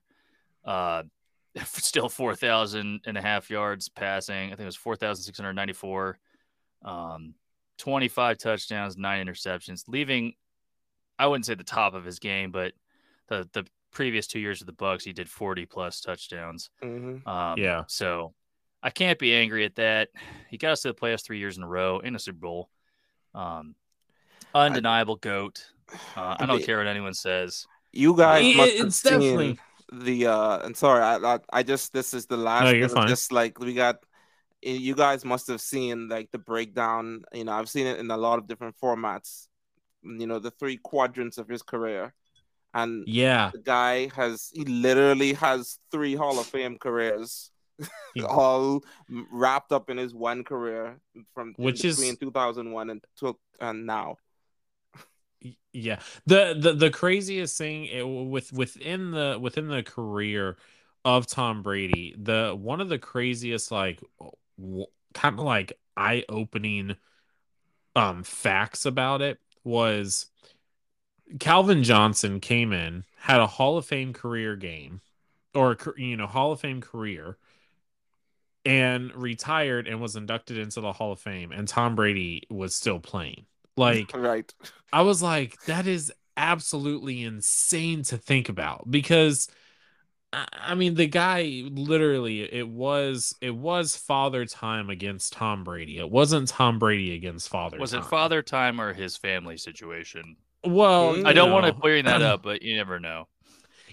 uh, 0.66 1.04
still 1.64 2.10
four 2.10 2.36
thousand 2.36 3.02
and 3.06 3.18
a 3.18 3.22
half 3.22 3.50
yards 3.50 3.88
passing. 3.88 4.48
I 4.48 4.50
think 4.50 4.62
it 4.62 4.66
was 4.66 4.76
four 4.76 4.98
thousand 4.98 5.24
six 5.24 5.38
hundred 5.40 5.54
ninety 5.54 5.74
four, 5.74 6.18
um, 6.84 7.36
twenty 7.78 8.08
five 8.08 8.38
touchdowns, 8.38 8.98
nine 8.98 9.26
interceptions, 9.26 9.84
leaving. 9.88 10.34
I 11.20 11.28
wouldn't 11.28 11.46
say 11.46 11.56
the 11.56 11.64
top 11.64 11.94
of 11.94 12.06
his 12.06 12.20
game, 12.20 12.52
but 12.52 12.74
the 13.28 13.48
the 13.54 13.66
previous 13.92 14.26
two 14.28 14.40
years 14.40 14.62
of 14.62 14.68
the 14.68 14.74
Bucks, 14.74 15.04
he 15.04 15.14
did 15.14 15.30
forty 15.30 15.66
plus 15.66 16.02
touchdowns. 16.02 16.70
hmm 16.82 17.18
Um, 17.28 17.58
Yeah. 17.60 17.84
So 17.88 18.34
I 18.82 18.90
can't 18.90 19.20
be 19.20 19.34
angry 19.34 19.64
at 19.66 19.76
that. 19.76 20.10
He 20.50 20.58
got 20.58 20.72
us 20.74 20.82
to 20.82 20.90
the 20.90 20.94
playoffs 20.94 21.24
three 21.24 21.40
years 21.40 21.58
in 21.58 21.64
a 21.64 21.68
row 21.68 22.00
in 22.00 22.16
a 22.16 22.20
Super 22.20 22.40
Bowl. 22.40 22.70
Um, 23.34 23.76
undeniable 24.54 25.16
goat. 25.16 25.66
Uh, 26.16 26.36
I 26.40 26.46
don't 26.46 26.58
mean, 26.58 26.66
care 26.66 26.78
what 26.78 26.88
anyone 26.88 27.14
says. 27.14 27.66
You 27.92 28.16
guys 28.18 28.44
Yeah, 28.46 28.58
must 28.58 28.78
have 28.78 28.88
it's 28.88 28.96
seen 28.98 29.12
definitely- 29.12 29.60
the 29.92 30.26
uh 30.26 30.66
and 30.66 30.76
sorry, 30.76 31.04
I, 31.04 31.18
I 31.36 31.40
I 31.52 31.62
just 31.64 31.94
this 31.94 32.16
is 32.16 32.26
the 32.26 32.38
last 32.38 32.64
No, 32.64 32.72
you're 32.72 32.90
fine. 32.90 33.08
just 33.08 33.32
like 33.32 33.60
we 33.60 33.76
got 33.76 33.98
you 34.66 34.96
guys 34.96 35.26
must 35.26 35.48
have 35.48 35.62
seen 35.62 36.08
like 36.10 36.32
the 36.32 36.38
breakdown, 36.38 37.24
you 37.34 37.44
know, 37.44 37.52
I've 37.54 37.70
seen 37.70 37.86
it 37.88 38.00
in 38.00 38.10
a 38.12 38.18
lot 38.18 38.40
of 38.40 38.48
different 38.48 38.76
formats. 38.82 39.48
Mm, 40.06 40.20
you 40.22 40.28
know, 40.28 40.40
the 40.40 40.52
three 40.52 40.78
quadrants 40.78 41.38
of 41.38 41.48
his 41.48 41.62
career. 41.62 42.14
And 42.74 43.08
Yeah. 43.08 43.52
the 43.54 43.60
guy 43.60 44.10
has 44.16 44.50
he 44.54 44.66
literally 44.66 45.34
has 45.34 45.78
three 45.92 46.16
Hall 46.16 46.40
of 46.40 46.46
Fame 46.48 46.78
careers. 46.80 47.52
He- 48.16 48.24
all 48.24 48.84
wrapped 49.32 49.72
up 49.72 49.90
in 49.90 49.98
his 49.98 50.14
one 50.14 50.44
career 50.44 51.00
from 51.34 51.54
Which 51.58 51.84
is- 51.86 51.98
between 51.98 52.18
2001 52.18 52.90
and 52.90 53.04
to, 53.20 53.38
and 53.60 53.86
now. 53.86 54.18
Yeah 55.74 56.00
the 56.26 56.56
the 56.58 56.74
the 56.74 56.90
craziest 56.90 57.58
thing 57.58 57.86
it, 57.86 58.04
with 58.04 58.54
within 58.54 59.12
the 59.12 59.38
within 59.42 59.68
the 59.68 59.84
career 59.84 60.56
of 61.04 61.28
tom 61.28 61.64
brady 61.64 62.16
the 62.18 62.56
one 62.58 62.80
of 62.80 62.88
the 62.88 63.00
craziest 63.00 63.70
like 63.72 64.00
kind 65.14 65.40
of 65.40 65.46
like 65.46 65.74
eye-opening 65.96 66.96
um 67.96 68.24
facts 68.24 68.86
about 68.86 69.22
it 69.22 69.40
was 69.64 70.28
calvin 71.40 71.84
johnson 71.84 72.40
came 72.40 72.74
in 72.74 73.04
had 73.18 73.40
a 73.40 73.48
hall 73.48 73.78
of 73.78 73.86
fame 73.86 74.14
career 74.14 74.56
game 74.56 75.02
or 75.54 75.78
you 75.98 76.18
know 76.18 76.28
hall 76.28 76.52
of 76.52 76.60
fame 76.60 76.82
career 76.82 77.38
and 78.66 79.14
retired 79.16 79.88
and 79.88 80.00
was 80.02 80.16
inducted 80.16 80.58
into 80.58 80.82
the 80.82 80.94
hall 80.94 81.12
of 81.12 81.20
fame 81.20 81.52
and 81.52 81.68
tom 81.68 81.96
brady 81.96 82.44
was 82.50 82.74
still 82.74 83.00
playing 83.00 83.46
like 83.78 84.12
right. 84.14 84.52
I 84.92 85.02
was 85.02 85.22
like, 85.24 85.62
that 85.66 85.88
is 85.88 86.14
absolutely 86.38 87.24
insane 87.24 88.04
to 88.04 88.18
think 88.18 88.48
about 88.50 88.90
because 88.90 89.48
I 90.34 90.46
I 90.66 90.76
mean 90.76 90.96
the 90.96 91.08
guy 91.08 91.64
literally 91.70 92.42
it 92.42 92.68
was 92.68 93.36
it 93.42 93.56
was 93.56 93.96
father 93.96 94.46
time 94.46 94.90
against 94.90 95.34
Tom 95.34 95.64
Brady. 95.64 96.00
It 96.00 96.10
wasn't 96.10 96.50
Tom 96.50 96.80
Brady 96.80 97.14
against 97.14 97.50
father. 97.50 97.78
Was 97.78 97.94
it 97.94 98.04
father 98.06 98.42
time 98.42 98.82
or 98.82 98.94
his 98.94 99.16
family 99.18 99.58
situation? 99.58 100.36
Well, 100.66 101.16
Mm. 101.16 101.28
I 101.28 101.34
don't 101.34 101.52
want 101.52 101.66
to 101.66 101.74
know, 101.74 101.80
clear 101.80 102.02
that 102.02 102.22
up, 102.32 102.42
but 102.44 102.62
you 102.62 102.76
never 102.76 103.00
know. 103.00 103.28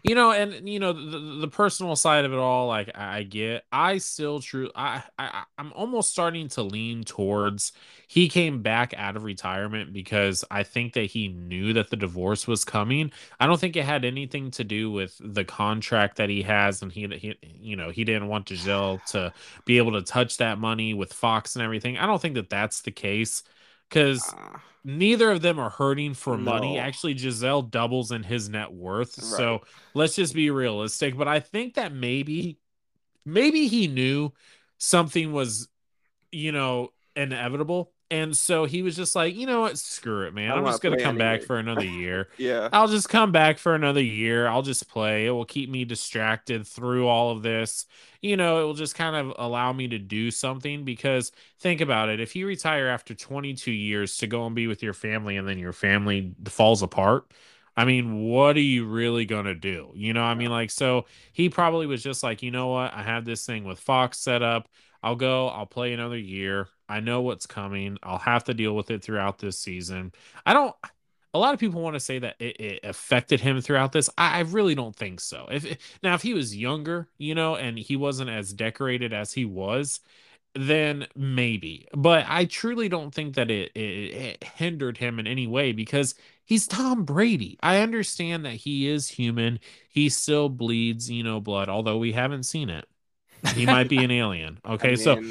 You 0.02 0.14
know, 0.14 0.32
and 0.32 0.68
you 0.68 0.78
know 0.78 0.92
the, 0.92 1.40
the 1.40 1.48
personal 1.48 1.96
side 1.96 2.24
of 2.24 2.32
it 2.32 2.38
all, 2.38 2.66
like 2.66 2.90
I 2.96 3.22
get. 3.22 3.64
I 3.72 3.98
still 3.98 4.40
true. 4.40 4.70
I, 4.74 5.02
I 5.18 5.44
I'm 5.58 5.72
almost 5.72 6.10
starting 6.10 6.48
to 6.50 6.62
lean 6.62 7.04
towards 7.04 7.72
he 8.06 8.28
came 8.28 8.60
back 8.60 8.92
out 8.96 9.16
of 9.16 9.24
retirement 9.24 9.92
because 9.92 10.44
I 10.50 10.64
think 10.64 10.94
that 10.94 11.04
he 11.04 11.28
knew 11.28 11.72
that 11.74 11.90
the 11.90 11.96
divorce 11.96 12.46
was 12.46 12.64
coming. 12.64 13.12
I 13.38 13.46
don't 13.46 13.60
think 13.60 13.76
it 13.76 13.84
had 13.84 14.04
anything 14.04 14.50
to 14.52 14.64
do 14.64 14.90
with 14.90 15.16
the 15.20 15.44
contract 15.44 16.16
that 16.16 16.28
he 16.28 16.42
has, 16.42 16.82
and 16.82 16.90
he, 16.90 17.06
he 17.06 17.36
you 17.60 17.76
know, 17.76 17.90
he 17.90 18.04
didn't 18.04 18.28
want 18.28 18.46
Gisele 18.46 19.00
to 19.08 19.32
be 19.64 19.78
able 19.78 19.92
to 19.92 20.02
touch 20.02 20.38
that 20.38 20.58
money 20.58 20.92
with 20.94 21.12
Fox 21.12 21.54
and 21.54 21.64
everything. 21.64 21.98
I 21.98 22.06
don't 22.06 22.20
think 22.20 22.34
that 22.34 22.50
that's 22.50 22.80
the 22.80 22.90
case 22.90 23.44
because 23.90 24.32
uh, 24.32 24.58
neither 24.84 25.30
of 25.30 25.42
them 25.42 25.58
are 25.58 25.70
hurting 25.70 26.14
for 26.14 26.36
no. 26.36 26.44
money. 26.44 26.78
Actually, 26.78 27.14
Gisele 27.14 27.62
doubles 27.62 28.12
in 28.12 28.22
his 28.22 28.48
net 28.48 28.72
worth. 28.72 29.18
Right. 29.18 29.26
So 29.26 29.60
let's 29.92 30.14
just 30.14 30.34
be 30.34 30.50
realistic. 30.50 31.16
But 31.16 31.28
I 31.28 31.40
think 31.40 31.74
that 31.74 31.92
maybe, 31.92 32.58
maybe 33.26 33.66
he 33.66 33.88
knew 33.88 34.32
something 34.78 35.32
was, 35.32 35.68
you 36.30 36.52
know, 36.52 36.92
inevitable 37.16 37.92
and 38.10 38.36
so 38.36 38.64
he 38.64 38.82
was 38.82 38.96
just 38.96 39.14
like, 39.14 39.36
you 39.36 39.46
know 39.46 39.60
what, 39.60 39.78
screw 39.78 40.22
it, 40.26 40.34
man. 40.34 40.50
I'm 40.50 40.64
just 40.64 40.82
gonna 40.82 40.96
come 40.96 41.20
anyway. 41.20 41.38
back 41.38 41.42
for 41.42 41.58
another 41.58 41.84
year. 41.84 42.28
yeah. 42.38 42.68
I'll 42.72 42.88
just 42.88 43.08
come 43.08 43.30
back 43.30 43.58
for 43.58 43.74
another 43.74 44.02
year. 44.02 44.48
I'll 44.48 44.62
just 44.62 44.88
play. 44.88 45.26
It 45.26 45.30
will 45.30 45.44
keep 45.44 45.70
me 45.70 45.84
distracted 45.84 46.66
through 46.66 47.06
all 47.06 47.30
of 47.30 47.42
this. 47.42 47.86
You 48.20 48.36
know, 48.36 48.60
it 48.60 48.64
will 48.64 48.74
just 48.74 48.96
kind 48.96 49.14
of 49.14 49.34
allow 49.38 49.72
me 49.72 49.88
to 49.88 49.98
do 49.98 50.30
something 50.30 50.84
because 50.84 51.30
think 51.60 51.80
about 51.80 52.08
it. 52.08 52.20
If 52.20 52.34
you 52.34 52.46
retire 52.46 52.88
after 52.88 53.14
22 53.14 53.70
years 53.70 54.16
to 54.18 54.26
go 54.26 54.44
and 54.44 54.54
be 54.56 54.66
with 54.66 54.82
your 54.82 54.94
family 54.94 55.36
and 55.36 55.46
then 55.48 55.58
your 55.58 55.72
family 55.72 56.34
falls 56.46 56.82
apart, 56.82 57.30
I 57.76 57.84
mean, 57.84 58.24
what 58.24 58.56
are 58.56 58.60
you 58.60 58.86
really 58.86 59.24
going 59.24 59.46
to 59.46 59.54
do? 59.54 59.92
You 59.94 60.12
know, 60.12 60.22
I 60.22 60.34
mean, 60.34 60.50
like, 60.50 60.70
so 60.70 61.06
he 61.32 61.48
probably 61.48 61.86
was 61.86 62.02
just 62.02 62.22
like, 62.22 62.42
you 62.42 62.50
know 62.50 62.68
what? 62.68 62.92
I 62.92 63.02
have 63.02 63.24
this 63.24 63.46
thing 63.46 63.64
with 63.64 63.78
Fox 63.78 64.18
set 64.18 64.42
up. 64.42 64.68
I'll 65.02 65.16
go, 65.16 65.48
I'll 65.48 65.66
play 65.66 65.92
another 65.92 66.18
year. 66.18 66.68
I 66.90 67.00
know 67.00 67.22
what's 67.22 67.46
coming. 67.46 67.98
I'll 68.02 68.18
have 68.18 68.44
to 68.44 68.54
deal 68.54 68.74
with 68.74 68.90
it 68.90 69.02
throughout 69.02 69.38
this 69.38 69.58
season. 69.58 70.12
I 70.44 70.52
don't. 70.52 70.74
A 71.32 71.38
lot 71.38 71.54
of 71.54 71.60
people 71.60 71.80
want 71.80 71.94
to 71.94 72.00
say 72.00 72.18
that 72.18 72.34
it, 72.40 72.60
it 72.60 72.80
affected 72.82 73.40
him 73.40 73.60
throughout 73.60 73.92
this. 73.92 74.10
I, 74.18 74.38
I, 74.38 74.40
really 74.40 74.74
don't 74.74 74.96
think 74.96 75.20
so. 75.20 75.46
If 75.48 75.78
now, 76.02 76.14
if 76.14 76.22
he 76.22 76.34
was 76.34 76.56
younger, 76.56 77.08
you 77.18 77.36
know, 77.36 77.54
and 77.54 77.78
he 77.78 77.94
wasn't 77.94 78.30
as 78.30 78.52
decorated 78.52 79.12
as 79.12 79.32
he 79.32 79.44
was, 79.44 80.00
then 80.56 81.06
maybe. 81.14 81.86
But 81.94 82.26
I 82.28 82.46
truly 82.46 82.88
don't 82.88 83.14
think 83.14 83.36
that 83.36 83.50
it, 83.50 83.70
it, 83.76 83.80
it 83.80 84.44
hindered 84.44 84.98
him 84.98 85.20
in 85.20 85.28
any 85.28 85.46
way 85.46 85.70
because 85.70 86.16
he's 86.44 86.66
Tom 86.66 87.04
Brady. 87.04 87.58
I 87.62 87.78
understand 87.78 88.44
that 88.44 88.54
he 88.54 88.88
is 88.88 89.08
human. 89.08 89.60
He 89.88 90.08
still 90.08 90.48
bleeds, 90.48 91.08
you 91.10 91.22
know, 91.22 91.40
blood, 91.40 91.68
although 91.68 91.98
we 91.98 92.12
haven't 92.12 92.42
seen 92.44 92.70
it. 92.70 92.86
He 93.54 93.66
might 93.66 93.88
be 93.88 93.98
an 93.98 94.10
alien. 94.10 94.58
Okay, 94.66 94.88
I 94.88 94.90
mean, 94.92 94.98
so 94.98 95.22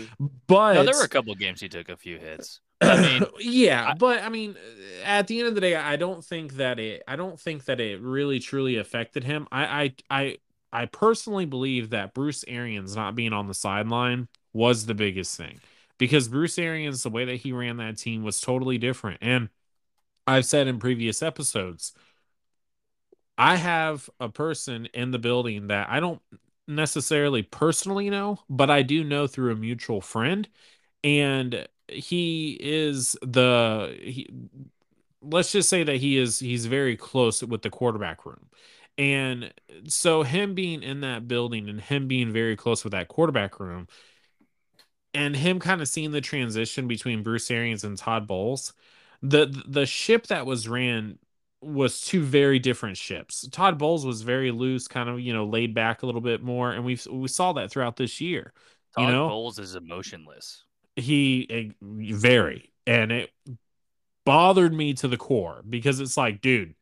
but 0.48 0.74
no, 0.74 0.84
there 0.84 0.96
were 0.96 1.04
a 1.04 1.10
couple 1.10 1.34
games 1.36 1.62
he 1.62 1.70
took 1.70 1.90
a 1.90 1.98
few 1.98 2.18
hits. 2.18 2.60
I 2.82 3.02
mean, 3.02 3.24
yeah, 3.40 3.90
I, 3.90 3.94
but 3.94 4.24
I 4.24 4.30
mean, 4.30 4.56
at 5.04 5.28
the 5.28 5.40
end 5.40 5.48
of 5.50 5.56
the 5.56 5.62
day, 5.62 5.76
I 5.76 5.96
don't 5.96 6.24
think 6.24 6.54
that 6.54 6.80
it. 6.80 7.04
I 7.08 7.16
don't 7.16 7.40
think 7.40 7.66
that 7.66 7.80
it 7.80 8.02
really 8.02 8.40
truly 8.40 8.78
affected 8.78 9.24
him. 9.24 9.48
I, 9.52 9.66
I, 9.84 9.96
I, 10.10 10.38
I 10.72 10.86
personally 10.86 11.46
believe 11.46 11.92
that 11.92 12.14
Bruce 12.14 12.44
Arians 12.48 12.96
not 12.96 13.16
being 13.16 13.34
on 13.34 13.48
the 13.48 13.54
sideline 13.54 14.28
was 14.54 14.86
the 14.86 14.94
biggest 14.94 15.38
thing 15.38 15.60
because 15.98 16.28
Bruce 16.28 16.58
Arians, 16.58 17.04
the 17.04 17.10
way 17.10 17.26
that 17.26 17.36
he 17.38 17.52
ran 17.52 17.78
that 17.78 17.98
team 17.98 18.24
was 18.24 18.42
totally 18.42 18.78
different. 18.78 19.20
And 19.22 19.50
I've 20.26 20.46
said 20.46 20.68
in 20.68 20.80
previous 20.80 21.22
episodes, 21.22 21.94
I 23.38 23.56
have 23.56 24.10
a 24.20 24.30
person 24.30 24.88
in 24.94 25.12
the 25.12 25.20
building 25.20 25.68
that 25.68 25.90
I 25.90 26.00
don't 26.00 26.22
necessarily 26.70 27.44
personally 27.44 28.10
know, 28.10 28.40
but 28.50 28.70
I 28.70 28.84
do 28.84 29.04
know 29.04 29.28
through 29.28 29.52
a 29.52 29.56
mutual 29.56 30.02
friend. 30.02 30.48
And 31.04 31.68
he 31.88 32.58
is 32.62 33.18
the 33.22 33.98
he, 34.02 34.30
let's 35.22 35.52
just 35.52 35.70
say 35.70 35.84
that 35.84 35.98
he 35.98 36.18
is 36.18 36.40
he's 36.40 36.66
very 36.66 36.96
close 36.98 37.44
with 37.44 37.62
the 37.62 37.70
quarterback 37.70 38.26
room. 38.26 38.50
And 38.98 39.54
so 39.88 40.24
him 40.24 40.56
being 40.56 40.84
in 40.84 41.02
that 41.02 41.28
building 41.28 41.70
and 41.70 41.80
him 41.82 42.08
being 42.08 42.34
very 42.34 42.56
close 42.56 42.84
with 42.84 42.92
that 42.92 43.08
quarterback 43.08 43.60
room 43.60 43.88
and 45.14 45.36
him 45.36 45.60
kind 45.60 45.82
of 45.82 45.88
seeing 45.88 46.12
the 46.12 46.22
transition 46.22 46.88
between 46.88 47.24
Bruce 47.24 47.50
Arians 47.50 47.84
and 47.84 47.98
Todd 47.98 48.28
Bowles, 48.28 48.74
the 49.22 49.48
the 49.68 49.86
ship 49.86 50.28
that 50.28 50.46
was 50.46 50.68
ran 50.68 51.18
was 51.62 52.02
two 52.02 52.24
very 52.24 52.60
different 52.60 52.98
ships. 52.98 53.48
Todd 53.50 53.78
Bowles 53.78 54.06
was 54.06 54.22
very 54.22 54.52
loose, 54.52 54.88
kind 54.88 55.10
of 55.10 55.20
you 55.20 55.34
know 55.34 55.46
laid 55.46 55.74
back 55.74 56.04
a 56.04 56.06
little 56.06 56.22
bit 56.22 56.42
more, 56.42 56.72
and 56.72 56.86
we 56.86 56.98
we 57.12 57.28
saw 57.28 57.54
that 57.54 57.72
throughout 57.72 57.96
this 57.96 58.22
year. 58.22 58.54
Todd 58.96 59.06
you 59.06 59.12
know? 59.12 59.28
Bowles 59.28 59.60
is 59.60 59.76
emotionless. 59.76 60.64
He 60.96 61.48
eh, 61.50 61.70
very, 61.82 62.72
and 62.88 63.12
it 63.12 63.30
bothered 64.26 64.74
me 64.74 64.94
to 64.94 65.08
the 65.08 65.18
core 65.18 65.64
because 65.68 66.00
it's 66.00 66.18
like, 66.18 66.42
dude, 66.42 66.76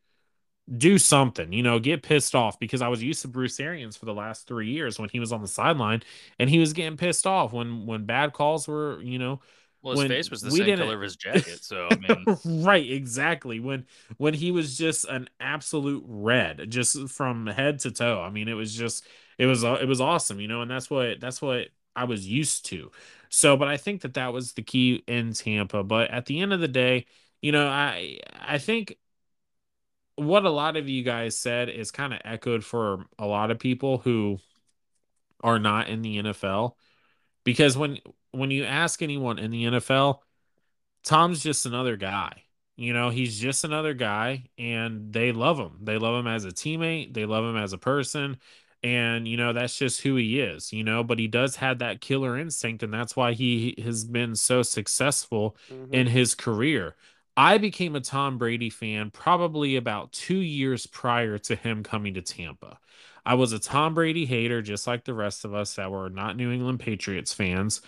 do 0.76 0.98
something, 0.98 1.52
you 1.52 1.62
know, 1.62 1.78
get 1.78 2.02
pissed 2.02 2.34
off 2.34 2.58
because 2.58 2.82
I 2.82 2.88
was 2.88 3.02
used 3.02 3.22
to 3.22 3.28
Bruce 3.28 3.58
Arians 3.58 3.96
for 3.96 4.04
the 4.04 4.14
last 4.14 4.46
three 4.46 4.70
years 4.70 4.98
when 4.98 5.08
he 5.08 5.20
was 5.20 5.32
on 5.32 5.40
the 5.40 5.48
sideline 5.48 6.02
and 6.38 6.50
he 6.50 6.58
was 6.58 6.72
getting 6.72 6.98
pissed 6.98 7.26
off 7.26 7.52
when 7.52 7.86
when 7.86 8.04
bad 8.04 8.32
calls 8.32 8.68
were, 8.68 9.00
you 9.02 9.18
know, 9.18 9.40
well, 9.82 9.98
his 9.98 10.08
face 10.08 10.30
was 10.30 10.40
the 10.40 10.50
same 10.50 10.76
color 10.76 10.96
of 10.96 11.02
his 11.02 11.16
jacket, 11.16 11.62
so 11.62 11.88
I 11.90 11.96
mean, 11.96 12.38
right, 12.64 12.90
exactly. 12.90 13.60
When 13.60 13.86
when 14.16 14.34
he 14.34 14.50
was 14.50 14.76
just 14.76 15.04
an 15.04 15.28
absolute 15.40 16.04
red, 16.06 16.70
just 16.70 17.08
from 17.08 17.46
head 17.46 17.78
to 17.80 17.90
toe. 17.90 18.20
I 18.20 18.30
mean, 18.30 18.48
it 18.48 18.54
was 18.54 18.74
just 18.74 19.06
it 19.38 19.46
was 19.46 19.64
uh, 19.64 19.78
it 19.80 19.86
was 19.86 20.00
awesome, 20.00 20.40
you 20.40 20.48
know, 20.48 20.62
and 20.62 20.70
that's 20.70 20.90
what 20.90 21.20
that's 21.20 21.40
what 21.40 21.68
I 21.94 22.04
was 22.04 22.26
used 22.26 22.66
to. 22.66 22.90
So, 23.28 23.56
but 23.56 23.68
I 23.68 23.76
think 23.76 24.02
that 24.02 24.14
that 24.14 24.32
was 24.32 24.52
the 24.52 24.62
key 24.62 25.02
in 25.06 25.32
Tampa. 25.32 25.84
But 25.84 26.10
at 26.10 26.26
the 26.26 26.40
end 26.40 26.52
of 26.52 26.60
the 26.60 26.68
day, 26.68 27.06
you 27.40 27.52
know, 27.52 27.68
I 27.68 28.18
I 28.34 28.58
think 28.58 28.96
what 30.16 30.44
a 30.44 30.50
lot 30.50 30.76
of 30.76 30.88
you 30.88 31.04
guys 31.04 31.36
said 31.36 31.68
is 31.68 31.92
kind 31.92 32.12
of 32.12 32.20
echoed 32.24 32.64
for 32.64 33.06
a 33.18 33.26
lot 33.26 33.52
of 33.52 33.58
people 33.60 33.98
who 33.98 34.38
are 35.42 35.60
not 35.60 35.88
in 35.88 36.02
the 36.02 36.18
NFL 36.18 36.74
because 37.44 37.76
when 37.78 37.98
when 38.32 38.50
you 38.50 38.64
ask 38.64 39.02
anyone 39.02 39.38
in 39.38 39.50
the 39.50 39.64
NFL, 39.64 40.20
Tom's 41.04 41.42
just 41.42 41.66
another 41.66 41.96
guy. 41.96 42.44
You 42.76 42.92
know, 42.92 43.10
he's 43.10 43.38
just 43.38 43.64
another 43.64 43.92
guy 43.92 44.44
and 44.56 45.12
they 45.12 45.32
love 45.32 45.58
him. 45.58 45.78
They 45.82 45.98
love 45.98 46.14
him 46.20 46.28
as 46.28 46.44
a 46.44 46.50
teammate, 46.50 47.12
they 47.12 47.26
love 47.26 47.44
him 47.44 47.56
as 47.56 47.72
a 47.72 47.78
person. 47.78 48.38
And, 48.84 49.26
you 49.26 49.36
know, 49.36 49.52
that's 49.52 49.76
just 49.76 50.02
who 50.02 50.14
he 50.14 50.38
is, 50.38 50.72
you 50.72 50.84
know, 50.84 51.02
but 51.02 51.18
he 51.18 51.26
does 51.26 51.56
have 51.56 51.80
that 51.80 52.00
killer 52.00 52.38
instinct. 52.38 52.84
And 52.84 52.94
that's 52.94 53.16
why 53.16 53.32
he 53.32 53.74
has 53.82 54.04
been 54.04 54.36
so 54.36 54.62
successful 54.62 55.56
mm-hmm. 55.68 55.92
in 55.92 56.06
his 56.06 56.36
career. 56.36 56.94
I 57.36 57.58
became 57.58 57.96
a 57.96 58.00
Tom 58.00 58.38
Brady 58.38 58.70
fan 58.70 59.10
probably 59.10 59.74
about 59.74 60.12
two 60.12 60.38
years 60.38 60.86
prior 60.86 61.38
to 61.38 61.56
him 61.56 61.82
coming 61.82 62.14
to 62.14 62.22
Tampa. 62.22 62.78
I 63.26 63.34
was 63.34 63.52
a 63.52 63.58
Tom 63.58 63.94
Brady 63.94 64.24
hater, 64.24 64.62
just 64.62 64.86
like 64.86 65.04
the 65.04 65.14
rest 65.14 65.44
of 65.44 65.54
us 65.54 65.74
that 65.74 65.90
were 65.90 66.08
not 66.08 66.36
New 66.36 66.50
England 66.52 66.80
Patriots 66.80 67.32
fans. 67.32 67.82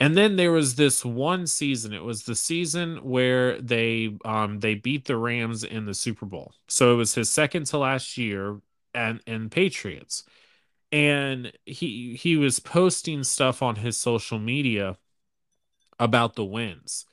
And 0.00 0.16
then 0.16 0.36
there 0.36 0.52
was 0.52 0.74
this 0.74 1.04
one 1.04 1.46
season. 1.46 1.92
It 1.92 2.02
was 2.02 2.24
the 2.24 2.34
season 2.34 2.98
where 2.98 3.60
they 3.60 4.16
um 4.24 4.60
they 4.60 4.74
beat 4.74 5.04
the 5.06 5.16
Rams 5.16 5.64
in 5.64 5.86
the 5.86 5.94
Super 5.94 6.26
Bowl. 6.26 6.52
So 6.68 6.92
it 6.92 6.96
was 6.96 7.14
his 7.14 7.30
second 7.30 7.66
to 7.66 7.78
last 7.78 8.18
year 8.18 8.60
and 8.92 9.20
and 9.26 9.50
Patriots. 9.50 10.24
And 10.92 11.52
he 11.66 12.16
he 12.16 12.36
was 12.36 12.60
posting 12.60 13.24
stuff 13.24 13.62
on 13.62 13.76
his 13.76 13.96
social 13.96 14.38
media 14.38 14.98
about 15.98 16.34
the 16.34 16.44
wins 16.44 17.06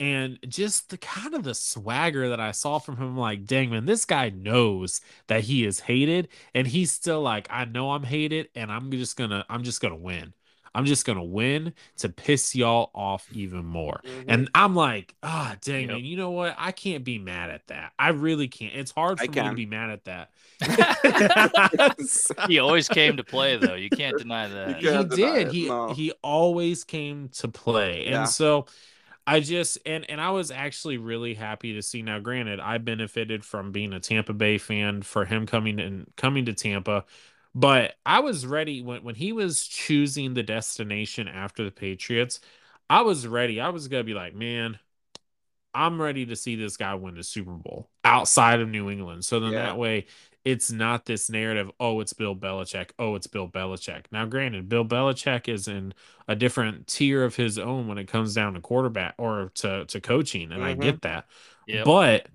and 0.00 0.38
just 0.48 0.90
the 0.90 0.98
kind 0.98 1.34
of 1.34 1.44
the 1.44 1.56
swagger 1.56 2.30
that 2.30 2.40
I 2.40 2.52
saw 2.52 2.78
from 2.78 2.98
him, 2.98 3.18
like, 3.18 3.46
dang 3.46 3.70
man, 3.72 3.86
this 3.86 4.06
guy 4.06 4.30
knows 4.30 5.02
that 5.28 5.44
he 5.44 5.66
is 5.66 5.80
hated, 5.80 6.28
and 6.54 6.68
he's 6.68 6.92
still 6.92 7.22
like, 7.22 7.48
I 7.50 7.66
know 7.66 7.92
I'm 7.92 8.04
hated, 8.04 8.50
and 8.54 8.72
I'm 8.72 8.92
just 8.92 9.18
gonna, 9.18 9.44
I'm 9.50 9.64
just 9.64 9.82
gonna 9.82 9.96
win. 9.96 10.34
I'm 10.76 10.84
just 10.84 11.06
gonna 11.06 11.24
win 11.24 11.72
to 11.96 12.10
piss 12.10 12.54
y'all 12.54 12.90
off 12.94 13.26
even 13.32 13.64
more. 13.64 13.98
Mm-hmm. 14.04 14.28
And 14.28 14.50
I'm 14.54 14.74
like, 14.74 15.14
ah, 15.22 15.52
oh, 15.54 15.58
dang, 15.62 15.82
yep. 15.82 15.90
man, 15.92 16.04
you 16.04 16.18
know 16.18 16.32
what? 16.32 16.54
I 16.58 16.70
can't 16.70 17.02
be 17.02 17.18
mad 17.18 17.48
at 17.48 17.66
that. 17.68 17.92
I 17.98 18.10
really 18.10 18.46
can't. 18.46 18.74
It's 18.74 18.90
hard 18.90 19.16
for 19.16 19.24
I 19.24 19.28
me 19.28 19.32
can. 19.32 19.48
to 19.48 19.56
be 19.56 19.64
mad 19.64 19.88
at 19.88 20.04
that. 20.04 20.32
he 22.46 22.58
always 22.58 22.90
came 22.90 23.16
to 23.16 23.24
play, 23.24 23.56
though. 23.56 23.74
You 23.74 23.88
can't 23.88 24.18
deny 24.18 24.48
that. 24.48 24.76
He 24.76 25.16
did. 25.16 25.50
He 25.50 25.68
no. 25.68 25.94
he 25.94 26.12
always 26.22 26.84
came 26.84 27.30
to 27.30 27.48
play, 27.48 28.04
yeah. 28.04 28.20
and 28.20 28.28
so. 28.28 28.66
I 29.28 29.40
just 29.40 29.78
and 29.84 30.08
and 30.08 30.20
I 30.20 30.30
was 30.30 30.52
actually 30.52 30.98
really 30.98 31.34
happy 31.34 31.72
to 31.72 31.82
see. 31.82 32.00
Now, 32.00 32.20
granted, 32.20 32.60
I 32.60 32.78
benefited 32.78 33.44
from 33.44 33.72
being 33.72 33.92
a 33.92 33.98
Tampa 33.98 34.32
Bay 34.32 34.56
fan 34.56 35.02
for 35.02 35.24
him 35.24 35.46
coming 35.46 35.80
and 35.80 36.06
coming 36.14 36.44
to 36.44 36.52
Tampa, 36.52 37.04
but 37.56 37.94
I 38.06 38.20
was 38.20 38.46
ready 38.46 38.82
when, 38.82 39.02
when 39.02 39.16
he 39.16 39.32
was 39.32 39.66
choosing 39.66 40.34
the 40.34 40.44
destination 40.44 41.28
after 41.28 41.64
the 41.64 41.72
Patriots. 41.72 42.40
I 42.90 43.02
was 43.02 43.26
ready. 43.26 43.60
I 43.60 43.70
was 43.70 43.88
gonna 43.88 44.04
be 44.04 44.14
like, 44.14 44.34
man, 44.34 44.78
I'm 45.74 46.00
ready 46.00 46.26
to 46.26 46.36
see 46.36 46.56
this 46.56 46.76
guy 46.76 46.94
win 46.94 47.16
the 47.16 47.22
Super 47.22 47.52
Bowl. 47.52 47.90
outside 48.04 48.60
of 48.60 48.68
New 48.68 48.88
England. 48.90 49.24
So 49.24 49.40
then 49.40 49.52
Yeah. 49.52 49.62
that 49.64 49.78
way 49.78 50.06
it's 50.44 50.70
not 50.70 51.06
this 51.06 51.28
narrative, 51.28 51.72
oh, 51.80 51.98
it's 52.00 52.12
Bill 52.12 52.36
Belichick. 52.36 52.92
Oh, 53.00 53.16
it's 53.16 53.26
Bill 53.26 53.48
Belichick. 53.48 54.04
Now, 54.12 54.26
granted, 54.26 54.68
Bill 54.68 54.84
Belichick 54.84 55.48
is 55.48 55.66
in 55.66 55.92
a 56.28 56.36
different 56.36 56.86
tier 56.86 57.24
of 57.24 57.34
his 57.34 57.58
own 57.58 57.88
when 57.88 57.98
it 57.98 58.06
comes 58.06 58.32
down 58.34 58.54
to 58.54 58.60
quarterback 58.60 59.14
or 59.18 59.50
to, 59.56 59.84
to 59.86 60.00
coaching, 60.00 60.52
and 60.52 60.62
I 60.62 60.74
Mhm. 60.74 60.80
get 60.82 61.02
that. 61.02 61.26
Yep. 61.66 61.84
But 61.84 62.28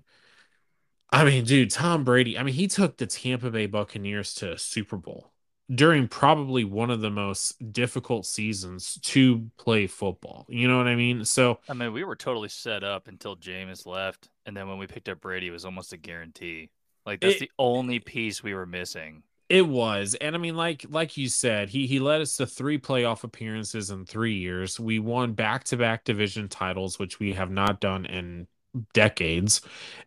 I 1.12 1.24
mean, 1.24 1.44
dude, 1.44 1.70
Tom 1.70 2.04
Brady, 2.04 2.38
I 2.38 2.42
mean, 2.42 2.54
he 2.54 2.66
took 2.68 2.96
the 2.96 3.06
Tampa 3.06 3.50
Bay 3.50 3.66
Buccaneers 3.66 4.34
to 4.36 4.52
a 4.52 4.58
Super 4.58 4.96
Bowl 4.96 5.32
during 5.72 6.08
probably 6.08 6.64
one 6.64 6.90
of 6.90 7.00
the 7.00 7.10
most 7.10 7.72
difficult 7.72 8.26
seasons 8.26 8.98
to 9.02 9.50
play 9.58 9.86
football. 9.86 10.46
You 10.48 10.68
know 10.68 10.78
what 10.78 10.86
I 10.88 10.96
mean? 10.96 11.24
So 11.24 11.60
I 11.68 11.74
mean, 11.74 11.92
we 11.92 12.04
were 12.04 12.16
totally 12.16 12.48
set 12.48 12.84
up 12.84 13.08
until 13.08 13.36
Jameis 13.36 13.86
left, 13.86 14.30
and 14.46 14.56
then 14.56 14.68
when 14.68 14.78
we 14.78 14.86
picked 14.86 15.08
up 15.08 15.20
Brady, 15.20 15.48
it 15.48 15.52
was 15.52 15.64
almost 15.64 15.92
a 15.92 15.96
guarantee. 15.96 16.70
Like 17.06 17.20
that's 17.20 17.36
It- 17.36 17.38
the 17.38 17.50
only 17.58 17.98
piece 17.98 18.42
we 18.42 18.54
were 18.54 18.66
missing. 18.66 19.22
It 19.48 19.66
was, 19.68 20.14
and 20.14 20.34
I 20.34 20.38
mean, 20.38 20.56
like 20.56 20.86
like 20.88 21.16
you 21.18 21.28
said, 21.28 21.68
he 21.68 21.86
he 21.86 22.00
led 22.00 22.22
us 22.22 22.36
to 22.38 22.46
three 22.46 22.78
playoff 22.78 23.22
appearances 23.22 23.90
in 23.90 24.06
three 24.06 24.34
years. 24.38 24.80
We 24.80 24.98
won 24.98 25.34
back 25.34 25.64
to 25.64 25.76
back 25.76 26.04
division 26.04 26.48
titles, 26.48 26.98
which 26.98 27.20
we 27.20 27.34
have 27.34 27.50
not 27.50 27.78
done 27.80 28.06
in 28.06 28.48
decades, 28.94 29.60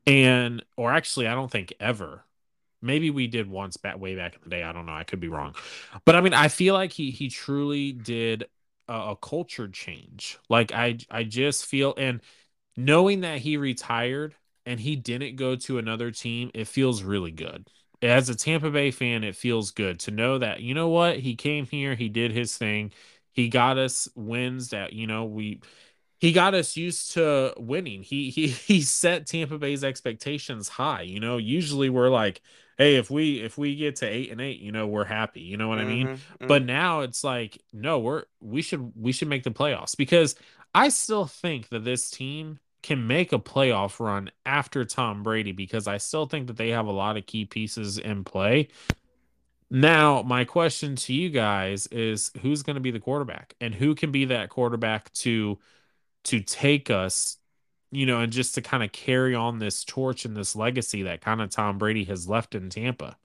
and 0.08 0.64
or 0.78 0.92
actually, 0.94 1.28
I 1.28 1.36
don't 1.36 1.52
think 1.52 1.74
ever. 1.80 2.26
Maybe 2.82 3.10
we 3.10 3.28
did 3.28 3.50
once 3.50 3.78
back 3.78 4.00
way 4.00 4.16
back 4.16 4.36
in 4.36 4.42
the 4.44 4.50
day. 4.50 4.64
I 4.64 4.72
don't 4.72 4.86
know. 4.86 4.94
I 4.94 5.04
could 5.04 5.20
be 5.20 5.28
wrong, 5.30 5.56
but 6.06 6.16
I 6.16 6.22
mean, 6.22 6.34
I 6.34 6.48
feel 6.50 6.74
like 6.76 6.92
he 6.94 7.12
he 7.12 7.30
truly 7.30 7.92
did 7.94 8.46
a, 8.88 8.94
a 9.12 9.16
culture 9.16 9.68
change. 9.68 10.38
Like 10.50 10.72
I 10.74 10.98
I 11.10 11.24
just 11.24 11.66
feel 11.66 11.94
and 11.98 12.22
knowing 12.78 13.22
that 13.22 13.40
he 13.40 13.58
retired 13.58 14.36
and 14.66 14.80
he 14.80 14.96
didn't 14.96 15.36
go 15.36 15.56
to 15.56 15.78
another 15.78 16.12
team, 16.12 16.52
it 16.54 16.68
feels 16.68 17.04
really 17.04 17.32
good 17.32 17.70
as 18.02 18.30
a 18.30 18.36
Tampa 18.36 18.70
Bay 18.70 18.92
fan, 18.92 19.24
it 19.24 19.36
feels 19.36 19.72
good 19.72 20.00
to 20.02 20.12
know 20.12 20.38
that 20.38 20.62
you 20.62 20.74
know 20.74 20.90
what 20.90 21.20
he 21.20 21.36
came 21.36 21.66
here, 21.66 21.96
he 21.96 22.10
did 22.10 22.32
his 22.32 22.58
thing, 22.58 22.92
he 23.34 23.50
got 23.50 23.78
us 23.78 24.08
wins 24.16 24.70
that 24.70 24.94
you 24.94 25.08
know 25.08 25.26
we 25.26 25.62
he 26.20 26.32
got 26.32 26.54
us 26.54 26.78
used 26.78 27.12
to 27.14 27.54
winning. 27.58 28.04
He 28.04 28.30
he 28.30 28.48
he 28.48 28.82
set 28.82 29.28
Tampa 29.28 29.58
Bay's 29.58 29.84
expectations 29.84 30.70
high. 30.70 31.02
You 31.02 31.20
know, 31.20 31.38
usually 31.38 31.90
we're 31.90 32.10
like, 32.10 32.42
hey, 32.78 32.96
if 32.96 33.10
we 33.10 33.42
if 33.42 33.58
we 33.58 33.76
get 33.76 33.98
to 33.98 34.08
eight 34.08 34.32
and 34.32 34.42
eight, 34.42 34.60
you 34.60 34.72
know, 34.72 34.88
we're 34.88 35.06
happy. 35.06 35.42
You 35.42 35.58
know 35.58 35.68
what 35.70 35.80
I 35.80 35.86
mean? 35.86 36.12
Mhm, 36.12 36.18
mhm. 36.40 36.48
But 36.48 36.66
now 36.66 37.02
it's 37.02 37.24
like, 37.24 37.62
no, 37.74 38.00
we're 38.00 38.24
we 38.42 38.62
should 38.62 38.92
we 38.96 39.12
should 39.12 39.28
make 39.28 39.44
the 39.44 39.52
playoffs 39.52 39.96
because 39.98 40.36
I 40.74 40.90
still 40.90 41.26
think 41.26 41.70
that 41.70 41.84
this 41.84 42.10
team 42.10 42.60
can 42.84 43.08
make 43.08 43.34
a 43.34 43.40
playoff 43.40 44.00
run 44.00 44.30
after 44.46 44.86
Tom 44.86 45.24
Brady 45.24 45.52
because 45.52 45.88
I 45.88 45.98
still 45.98 46.28
think 46.28 46.48
that 46.48 46.58
they 46.58 46.70
have 46.70 46.86
a 46.86 46.92
lot 46.92 47.18
of 47.18 47.26
key 47.26 47.46
pieces 47.46 47.98
in 47.98 48.24
play. 48.24 48.68
Now, 49.72 50.22
my 50.22 50.46
question 50.46 50.96
to 50.98 51.14
you 51.14 51.30
guys 51.30 51.88
is 51.88 52.32
who's 52.42 52.62
going 52.64 52.76
to 52.76 52.82
be 52.82 52.92
the 52.92 53.00
quarterback 53.00 53.56
and 53.60 53.74
who 53.74 53.96
can 53.96 54.12
be 54.12 54.26
that 54.26 54.50
quarterback 54.50 55.12
to 55.14 55.58
to 56.26 56.40
take 56.42 56.90
us, 56.90 57.38
you 57.92 58.06
know, 58.06 58.20
and 58.22 58.32
just 58.32 58.56
to 58.56 58.62
kind 58.62 58.84
of 58.84 58.92
carry 58.92 59.36
on 59.36 59.60
this 59.60 59.84
torch 59.84 60.26
and 60.26 60.36
this 60.36 60.56
legacy 60.56 61.04
that 61.04 61.22
kind 61.22 61.42
of 61.42 61.50
Tom 61.50 61.78
Brady 61.78 62.04
has 62.06 62.28
left 62.28 62.56
in 62.56 62.70
Tampa. 62.70 63.18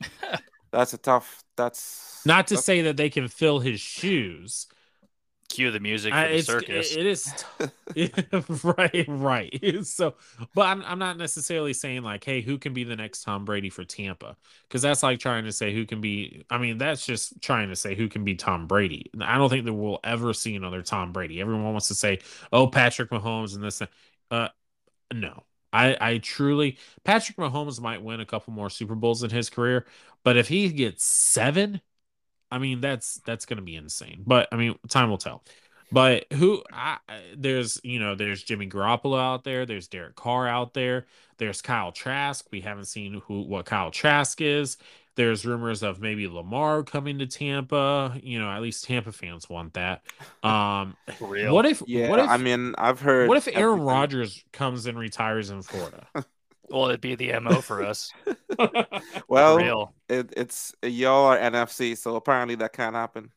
that's 0.70 0.92
a 0.94 0.98
tough. 0.98 1.42
That's 1.56 2.22
Not 2.24 2.46
to 2.48 2.54
that's- 2.54 2.64
say 2.64 2.82
that 2.82 2.96
they 2.96 3.10
can 3.10 3.28
fill 3.28 3.60
his 3.60 3.80
shoes, 3.80 4.66
Cue 5.48 5.70
the 5.70 5.80
music 5.80 6.18
for 6.18 6.20
I- 6.20 6.28
the 6.28 6.36
it's, 6.36 6.46
circus. 6.46 6.92
it- 6.92 6.98
it 7.00 7.06
is 7.06 7.32
t- 7.94 8.10
right, 8.64 9.04
right. 9.08 9.60
So, 9.86 10.14
but 10.54 10.66
I'm 10.66 10.82
I'm 10.84 10.98
not 10.98 11.16
necessarily 11.18 11.72
saying 11.72 12.02
like, 12.02 12.24
hey, 12.24 12.40
who 12.40 12.58
can 12.58 12.72
be 12.74 12.84
the 12.84 12.96
next 12.96 13.22
Tom 13.22 13.44
Brady 13.44 13.70
for 13.70 13.84
Tampa? 13.84 14.36
Because 14.68 14.82
that's 14.82 15.02
like 15.02 15.18
trying 15.20 15.44
to 15.44 15.52
say 15.52 15.72
who 15.72 15.86
can 15.86 16.00
be. 16.00 16.44
I 16.50 16.58
mean, 16.58 16.78
that's 16.78 17.06
just 17.06 17.40
trying 17.42 17.68
to 17.68 17.76
say 17.76 17.94
who 17.94 18.08
can 18.08 18.24
be 18.24 18.34
Tom 18.34 18.66
Brady. 18.66 19.10
I 19.20 19.38
don't 19.38 19.48
think 19.50 19.64
that 19.66 19.72
we'll 19.74 20.00
ever 20.04 20.32
see 20.34 20.54
another 20.56 20.82
Tom 20.82 21.12
Brady. 21.12 21.40
Everyone 21.40 21.64
wants 21.64 21.88
to 21.88 21.94
say, 21.94 22.18
oh, 22.52 22.66
Patrick 22.66 23.10
Mahomes 23.10 23.54
and 23.54 23.62
this. 23.64 23.80
and- 23.80 23.90
Uh, 24.30 24.48
no. 25.12 25.44
I, 25.72 25.96
I 26.00 26.18
truly 26.18 26.78
Patrick 27.04 27.36
Mahomes 27.36 27.80
might 27.80 28.02
win 28.02 28.20
a 28.20 28.26
couple 28.26 28.52
more 28.52 28.70
Super 28.70 28.94
Bowls 28.94 29.22
in 29.22 29.30
his 29.30 29.50
career, 29.50 29.86
but 30.24 30.36
if 30.38 30.48
he 30.48 30.68
gets 30.70 31.04
seven, 31.04 31.80
I 32.50 32.58
mean 32.58 32.80
that's 32.80 33.20
that's 33.26 33.46
going 33.46 33.58
to 33.58 33.62
be 33.62 33.76
insane. 33.76 34.22
But 34.26 34.48
I 34.52 34.56
mean, 34.56 34.78
time 34.88 35.10
will 35.10 35.18
tell. 35.18 35.44
But 35.92 36.26
who 36.32 36.62
I, 36.72 36.98
I- 37.08 37.22
there's 37.36 37.80
you 37.84 37.98
know 38.00 38.14
there's 38.14 38.42
Jimmy 38.42 38.68
Garoppolo 38.68 39.18
out 39.20 39.44
there, 39.44 39.66
there's 39.66 39.88
Derek 39.88 40.16
Carr 40.16 40.48
out 40.48 40.74
there, 40.74 41.06
there's 41.38 41.62
Kyle 41.62 41.92
Trask. 41.92 42.46
We 42.52 42.60
haven't 42.62 42.86
seen 42.86 43.22
who 43.26 43.42
what 43.42 43.66
Kyle 43.66 43.90
Trask 43.90 44.40
is. 44.40 44.76
There's 45.16 45.46
rumors 45.46 45.82
of 45.82 45.98
maybe 46.00 46.28
Lamar 46.28 46.82
coming 46.82 47.18
to 47.20 47.26
Tampa. 47.26 48.18
You 48.22 48.38
know, 48.38 48.50
at 48.50 48.60
least 48.62 48.84
Tampa 48.84 49.12
fans 49.12 49.48
want 49.48 49.74
that. 49.74 50.02
Um, 50.42 50.96
real. 51.20 51.54
what 51.54 51.66
if 51.66 51.82
Yeah, 51.84 52.08
what 52.08 52.18
if 52.20 52.30
I 52.30 52.36
mean, 52.36 52.74
I've 52.78 53.00
heard. 53.00 53.28
what 53.28 53.36
if 53.38 53.48
Aaron 53.52 53.80
everything. 53.80 53.84
Rodgers 53.84 54.44
comes 54.52 54.86
and 54.86 54.98
retires 54.98 55.50
in 55.50 55.62
Florida? 55.62 56.06
Well, 56.68 56.88
it'd 56.88 57.00
be 57.00 57.14
the 57.14 57.38
mo 57.40 57.60
for 57.60 57.82
us. 57.82 58.12
Well, 59.28 59.58
real. 59.58 59.94
it, 60.08 60.32
it's 60.36 60.74
y'all 60.82 61.26
are 61.26 61.38
NFC, 61.38 61.96
so 61.96 62.16
apparently 62.16 62.54
that 62.56 62.72
can't 62.72 62.94
happen. 62.94 63.30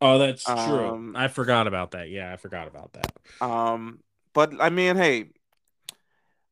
oh, 0.00 0.18
that's 0.18 0.52
true. 0.56 0.94
Um, 0.94 1.16
I 1.16 1.28
forgot 1.28 1.66
about 1.66 1.92
that. 1.92 2.08
Yeah, 2.10 2.32
I 2.32 2.36
forgot 2.36 2.68
about 2.68 2.92
that. 2.94 3.12
Um, 3.40 4.00
but 4.34 4.52
I 4.60 4.70
mean, 4.70 4.96
hey, 4.96 5.30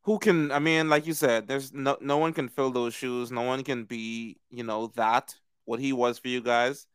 who 0.03 0.19
can? 0.19 0.51
I 0.53 0.59
mean, 0.59 0.89
like 0.89 1.07
you 1.07 1.15
said, 1.15 1.49
there's 1.49 1.73
no 1.73 1.97
no 2.01 2.19
one 2.19 2.33
can 2.33 2.49
fill 2.49 2.71
those 2.71 2.95
shoes. 2.95 3.31
No 3.33 3.43
one 3.43 3.65
can 3.65 3.85
be, 3.85 4.39
you 4.51 4.65
know, 4.65 4.89
that 4.97 5.35
what 5.65 5.81
he 5.81 5.93
was 5.93 6.19
for 6.19 6.29
you 6.29 6.43
guys. 6.43 6.87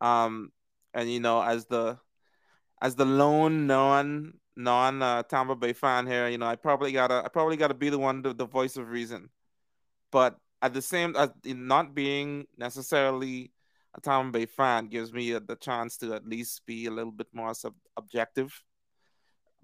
Um, 0.00 0.52
and 0.94 1.10
you 1.12 1.20
know, 1.20 1.42
as 1.42 1.66
the 1.66 1.98
as 2.80 2.96
the 2.96 3.04
lone 3.04 3.66
non 3.66 4.34
non 4.56 5.02
uh, 5.02 5.22
Tampa 5.24 5.56
Bay 5.56 5.72
fan 5.72 6.06
here, 6.06 6.28
you 6.28 6.38
know, 6.38 6.46
I 6.46 6.56
probably 6.56 6.92
gotta 6.92 7.22
I 7.24 7.28
probably 7.28 7.56
gotta 7.56 7.74
be 7.74 7.90
the 7.90 7.98
one 7.98 8.22
the, 8.22 8.34
the 8.34 8.46
voice 8.46 8.76
of 8.76 8.88
reason. 8.88 9.30
But 10.10 10.38
at 10.62 10.74
the 10.74 10.82
same, 10.82 11.16
as 11.16 11.30
not 11.44 11.94
being 11.94 12.46
necessarily 12.56 13.52
a 13.94 14.00
Tampa 14.00 14.32
Bay 14.32 14.46
fan 14.46 14.88
gives 14.88 15.12
me 15.12 15.34
uh 15.34 15.40
the 15.46 15.56
chance 15.56 15.96
to 15.98 16.14
at 16.14 16.26
least 16.26 16.66
be 16.66 16.86
a 16.86 16.90
little 16.90 17.12
bit 17.12 17.28
more 17.32 17.54
sub- 17.54 17.74
objective. 17.96 18.62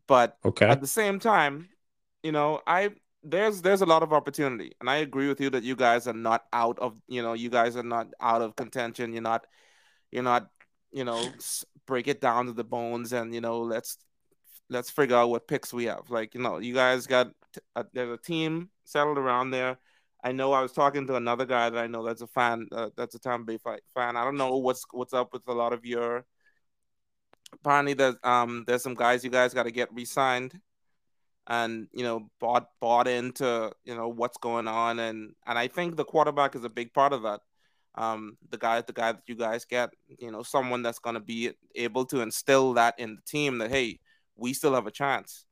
But 0.06 0.36
Okay. 0.44 0.66
at 0.68 0.80
the 0.80 0.86
same 0.86 1.18
time, 1.18 1.68
you 2.22 2.32
know, 2.32 2.60
I 2.66 2.90
there's 3.22 3.62
there's 3.62 3.82
a 3.82 3.86
lot 3.86 4.02
of 4.02 4.12
opportunity, 4.12 4.72
and 4.80 4.88
I 4.90 4.96
agree 4.96 5.28
with 5.28 5.40
you 5.40 5.50
that 5.50 5.62
you 5.62 5.76
guys 5.76 6.06
are 6.06 6.14
not 6.14 6.44
out 6.52 6.78
of 6.78 7.00
you 7.08 7.22
know 7.22 7.34
you 7.34 7.50
guys 7.50 7.76
are 7.76 7.82
not 7.84 8.08
out 8.20 8.42
of 8.42 8.56
contention. 8.56 9.12
You're 9.12 9.22
not 9.22 9.46
you're 10.10 10.22
not 10.24 10.48
you 10.92 11.04
know 11.04 11.22
break 11.86 12.08
it 12.08 12.20
down 12.20 12.46
to 12.46 12.52
the 12.52 12.64
bones, 12.64 13.12
and 13.12 13.34
you 13.34 13.40
know 13.40 13.60
let's 13.60 13.98
let's 14.70 14.90
figure 14.90 15.16
out 15.16 15.28
what 15.28 15.48
picks 15.48 15.72
we 15.72 15.84
have. 15.84 16.08
Like 16.08 16.34
you 16.34 16.40
know, 16.40 16.58
you 16.58 16.72
guys 16.74 17.06
got 17.06 17.28
a, 17.76 17.84
there's 17.92 18.12
a 18.12 18.16
team 18.16 18.70
settled 18.84 19.18
around 19.18 19.50
there. 19.50 19.78
I 20.22 20.32
know 20.32 20.52
I 20.52 20.62
was 20.62 20.72
talking 20.72 21.06
to 21.06 21.16
another 21.16 21.46
guy 21.46 21.70
that 21.70 21.82
I 21.82 21.86
know 21.86 22.04
that's 22.04 22.22
a 22.22 22.26
fan, 22.26 22.68
uh, 22.72 22.90
that's 22.96 23.14
a 23.14 23.18
Tampa 23.18 23.44
Bay 23.44 23.58
fan. 23.94 24.16
I 24.16 24.24
don't 24.24 24.36
know 24.36 24.56
what's 24.56 24.84
what's 24.92 25.14
up 25.14 25.32
with 25.32 25.42
a 25.48 25.52
lot 25.52 25.72
of 25.72 25.84
your. 25.84 26.24
Apparently, 27.52 27.94
there's 27.94 28.16
um 28.22 28.64
there's 28.66 28.82
some 28.82 28.94
guys 28.94 29.24
you 29.24 29.30
guys 29.30 29.54
got 29.54 29.64
to 29.64 29.70
get 29.72 29.92
re-signed, 29.92 30.60
and 31.46 31.88
you 31.92 32.04
know 32.04 32.30
bought 32.38 32.68
bought 32.80 33.08
into 33.08 33.72
you 33.84 33.94
know 33.94 34.08
what's 34.08 34.38
going 34.38 34.68
on, 34.68 34.98
and 35.00 35.34
and 35.46 35.58
I 35.58 35.68
think 35.68 35.96
the 35.96 36.04
quarterback 36.04 36.54
is 36.54 36.64
a 36.64 36.70
big 36.70 36.94
part 36.94 37.12
of 37.12 37.22
that. 37.22 37.40
Um, 37.96 38.36
the 38.50 38.58
guy 38.58 38.80
the 38.82 38.92
guy 38.92 39.12
that 39.12 39.22
you 39.26 39.34
guys 39.34 39.64
get, 39.64 39.90
you 40.18 40.30
know, 40.30 40.42
someone 40.42 40.82
that's 40.82 41.00
going 41.00 41.14
to 41.14 41.20
be 41.20 41.50
able 41.74 42.04
to 42.06 42.20
instill 42.20 42.74
that 42.74 42.98
in 42.98 43.16
the 43.16 43.22
team 43.22 43.58
that 43.58 43.70
hey, 43.70 43.98
we 44.40 44.54
still 44.54 44.74
have 44.74 44.86
a 44.86 44.90
chance. 44.90 45.44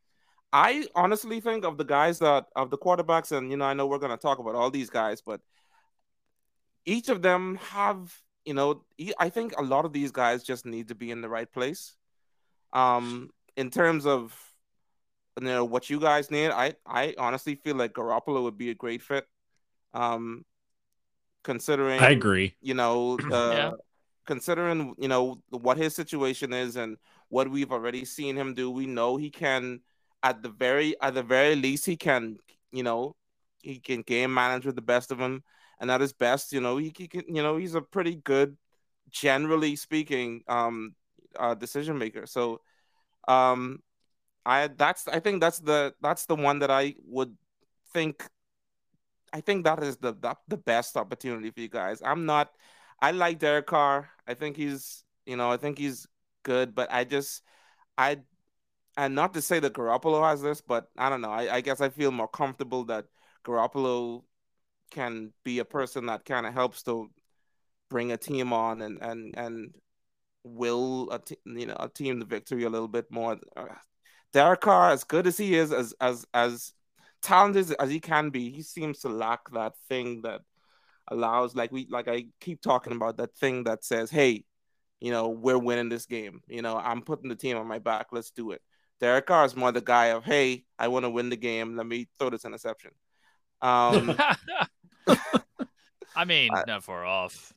I 0.53 0.87
honestly 0.95 1.41
think 1.41 1.65
of 1.65 1.77
the 1.77 1.85
guys 1.85 2.19
that 2.21 2.47
of 2.57 2.71
the 2.71 2.79
quarterbacks, 2.79 3.37
and 3.37 3.51
you 3.51 3.57
know, 3.59 3.67
I 3.67 3.75
know 3.75 3.87
we're 3.87 3.99
going 3.99 4.17
to 4.17 4.17
talk 4.17 4.39
about 4.39 4.55
all 4.55 4.71
these 4.71 4.89
guys, 4.91 5.21
but 5.21 5.41
each 6.87 7.11
of 7.11 7.21
them 7.21 7.57
have, 7.57 8.15
you 8.47 8.55
know, 8.55 8.83
I 9.19 9.29
think 9.29 9.53
a 9.59 9.63
lot 9.63 9.85
of 9.85 9.93
these 9.93 10.11
guys 10.11 10.43
just 10.43 10.65
need 10.65 10.89
to 10.89 10.95
be 10.95 11.11
in 11.11 11.21
the 11.21 11.29
right 11.29 11.51
place. 11.53 11.97
Um, 12.73 13.31
in 13.57 13.71
terms 13.71 14.07
of 14.07 14.35
you 15.39 15.47
know 15.47 15.65
what 15.65 15.91
you 15.91 16.01
guys 16.01 16.31
need, 16.31 16.51
I 16.51 16.75
I 16.87 17.15
honestly 17.19 17.55
feel 17.55 17.77
like 17.77 17.93
Garoppolo 17.93 18.43
would 18.45 18.57
be 18.57 18.71
a 18.71 18.75
great 18.75 19.03
fit. 19.03 19.27
Um, 19.93 20.45
considering 21.45 22.01
I 22.01 22.11
agree. 22.11 22.55
you 22.63 22.75
know, 22.75 23.19
uh, 23.33 23.53
Yeah. 23.53 23.71
Considering 24.29 24.95
you 24.99 25.09
know 25.09 25.43
what 25.49 25.79
his 25.79 25.97
situation 25.97 26.53
is 26.53 26.77
and 26.77 26.99
what 27.31 27.51
we've 27.51 27.73
already 27.73 28.05
seen 28.05 28.37
him 28.37 28.55
do, 28.55 28.71
we 28.71 28.87
know 28.87 29.17
he 29.17 29.31
can, 29.31 29.81
at 30.23 30.43
the 30.43 30.51
very 30.51 30.95
at 31.01 31.15
the 31.15 31.23
very 31.23 31.57
least, 31.57 31.87
he 31.87 31.97
can, 31.97 32.37
you 32.71 32.83
know, 32.83 33.17
he 33.63 33.81
can 33.81 34.03
game 34.03 34.33
manage 34.33 34.67
with 34.67 34.77
the 34.77 34.83
best 34.83 35.11
of 35.11 35.19
them, 35.19 35.43
and 35.81 35.91
at 35.91 36.03
his 36.03 36.13
best, 36.13 36.53
you 36.53 36.61
know, 36.61 36.77
he, 36.77 36.93
he 36.97 37.09
can, 37.09 37.25
you 37.27 37.43
know, 37.43 37.57
he's 37.57 37.75
a 37.75 37.81
pretty 37.81 38.17
good, 38.17 38.57
generally 39.11 39.77
speaking, 39.77 40.43
um, 40.47 40.95
uh, 41.39 41.55
decision 41.55 41.97
maker. 41.97 42.27
So, 42.27 42.61
um, 43.29 43.81
I 44.45 44.69
that's 44.69 45.09
I 45.09 45.21
think 45.21 45.41
that's 45.41 45.59
the 45.59 45.95
that's 46.03 46.27
the 46.27 46.37
one 46.37 46.59
that 46.59 46.71
I 46.71 46.95
would 47.07 47.35
think 47.95 48.29
I 49.33 49.41
think 49.41 49.65
that 49.65 49.83
is 49.83 49.97
the, 49.97 50.13
the 50.13 50.35
the 50.49 50.59
best 50.59 50.97
opportunity 50.97 51.51
for 51.51 51.61
you 51.61 51.69
guys. 51.69 52.03
I'm 52.05 52.27
not 52.27 52.53
I 53.01 53.13
like 53.13 53.39
Derek 53.39 53.67
Carr. 53.67 54.11
I 54.27 54.35
think 54.35 54.57
he's 54.57 55.05
you 55.27 55.37
know, 55.37 55.51
I 55.51 55.59
think 55.59 55.79
he's 55.79 56.07
good, 56.43 56.75
but 56.75 56.93
I 56.93 57.05
just 57.05 57.43
I 57.97 58.19
and 58.97 59.15
not 59.15 59.35
to 59.35 59.43
say 59.43 59.61
that 59.61 59.75
Garoppolo 59.75 60.29
has 60.29 60.43
this, 60.43 60.61
but 60.61 60.89
I 60.97 61.09
don't 61.09 61.21
know. 61.21 61.31
I, 61.31 61.57
I 61.57 61.61
guess 61.61 61.81
I 61.81 61.89
feel 61.89 62.11
more 62.11 62.27
comfortable 62.29 62.85
that 62.87 63.05
Garoppolo 63.45 64.25
can 64.91 65.33
be 65.45 65.59
a 65.61 65.65
person 65.65 66.07
that 66.07 66.25
kind 66.25 66.47
of 66.47 66.55
helps 66.55 66.83
to 66.85 67.11
bring 67.91 68.13
a 68.13 68.17
team 68.17 68.53
on 68.53 68.83
and 68.83 68.99
and 69.03 69.35
and 69.37 69.75
will 70.45 71.11
a 71.11 71.19
t- 71.19 71.37
you 71.45 71.67
know 71.67 71.77
a 71.79 71.89
team 71.89 72.21
to 72.21 72.27
victory 72.27 72.65
a 72.65 72.71
little 72.71 72.89
bit 72.89 73.11
more. 73.11 73.39
Uh, 73.57 73.67
Derek 74.33 74.61
Carr, 74.61 74.91
as 74.91 75.05
good 75.05 75.27
as 75.27 75.37
he 75.37 75.55
is, 75.55 75.73
as 75.73 75.95
as 76.01 76.27
as 76.35 76.73
talented 77.23 77.75
as 77.79 77.91
he 77.91 78.01
can 78.01 78.31
be, 78.31 78.51
he 78.51 78.63
seems 78.63 79.01
to 79.01 79.09
lack 79.09 79.51
that 79.53 79.75
thing 79.89 80.23
that 80.23 80.43
allows, 81.11 81.55
like 81.55 81.73
we 81.73 81.87
like 81.91 82.09
I 82.09 82.27
keep 82.41 82.61
talking 82.61 82.93
about 82.93 83.17
that 83.19 83.37
thing 83.37 83.65
that 83.65 83.85
says, 83.85 84.11
"Hey, 84.11 84.45
you 85.01 85.11
know, 85.11 85.29
we're 85.29 85.59
winning 85.59 85.89
this 85.89 86.07
game. 86.07 86.43
You 86.49 86.63
know, 86.63 86.77
I'm 86.77 87.03
putting 87.03 87.29
the 87.29 87.37
team 87.37 87.57
on 87.57 87.67
my 87.67 87.79
back. 87.79 88.09
Let's 88.13 88.31
do 88.31 88.53
it." 88.53 88.63
Derek 89.01 89.27
Carr 89.27 89.45
is 89.45 89.57
more 89.57 89.73
the 89.73 89.81
guy 89.81 90.07
of, 90.07 90.25
"Hey, 90.25 90.65
I 90.79 90.89
want 90.89 91.05
to 91.05 91.11
win 91.11 91.31
the 91.31 91.37
game. 91.37 91.77
Let 91.77 91.87
me 91.87 92.09
throw 92.19 92.31
this 92.31 92.45
interception." 92.45 92.93
Um, 93.61 94.17
I 96.17 96.25
mean, 96.25 96.51
not 96.67 96.85
far 96.85 97.05
off. 97.05 97.53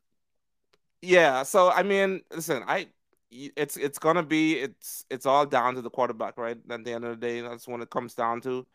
Yeah. 1.01 1.43
So 1.43 1.71
I 1.71 1.83
mean, 1.83 2.21
listen, 2.31 2.63
I 2.67 2.87
it's 3.31 3.77
it's 3.77 3.97
gonna 3.97 4.23
be 4.23 4.55
it's 4.59 5.05
it's 5.09 5.25
all 5.25 5.45
down 5.45 5.75
to 5.75 5.81
the 5.81 5.89
quarterback, 5.89 6.37
right? 6.37 6.57
At 6.69 6.83
the 6.83 6.93
end 6.93 7.05
of 7.05 7.19
the 7.19 7.27
day, 7.27 7.41
that's 7.41 7.67
when 7.67 7.81
it 7.81 7.89
comes 7.89 8.13
down 8.13 8.41
to. 8.41 8.67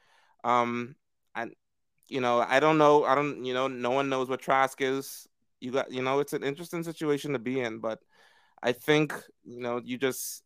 Um, 0.45 0.97
and 1.35 1.55
you 2.09 2.21
know, 2.21 2.41
I 2.41 2.61
don't 2.61 2.79
know, 2.79 3.05
I 3.05 3.15
don't, 3.15 3.45
you 3.45 3.55
know, 3.55 3.69
no 3.69 3.91
one 3.91 4.09
knows 4.09 4.29
what 4.29 4.41
Trask 4.41 4.81
is. 4.81 5.27
You 5.61 5.73
got, 5.73 5.93
you 5.93 6.03
know, 6.03 6.21
it's 6.21 6.33
an 6.33 6.45
interesting 6.45 6.83
situation 6.83 7.33
to 7.33 7.39
be 7.39 7.61
in, 7.61 7.79
but 7.79 8.01
I 8.63 8.73
think 8.73 9.15
you 9.45 9.61
know, 9.61 9.81
you 9.85 9.99
just 9.99 10.43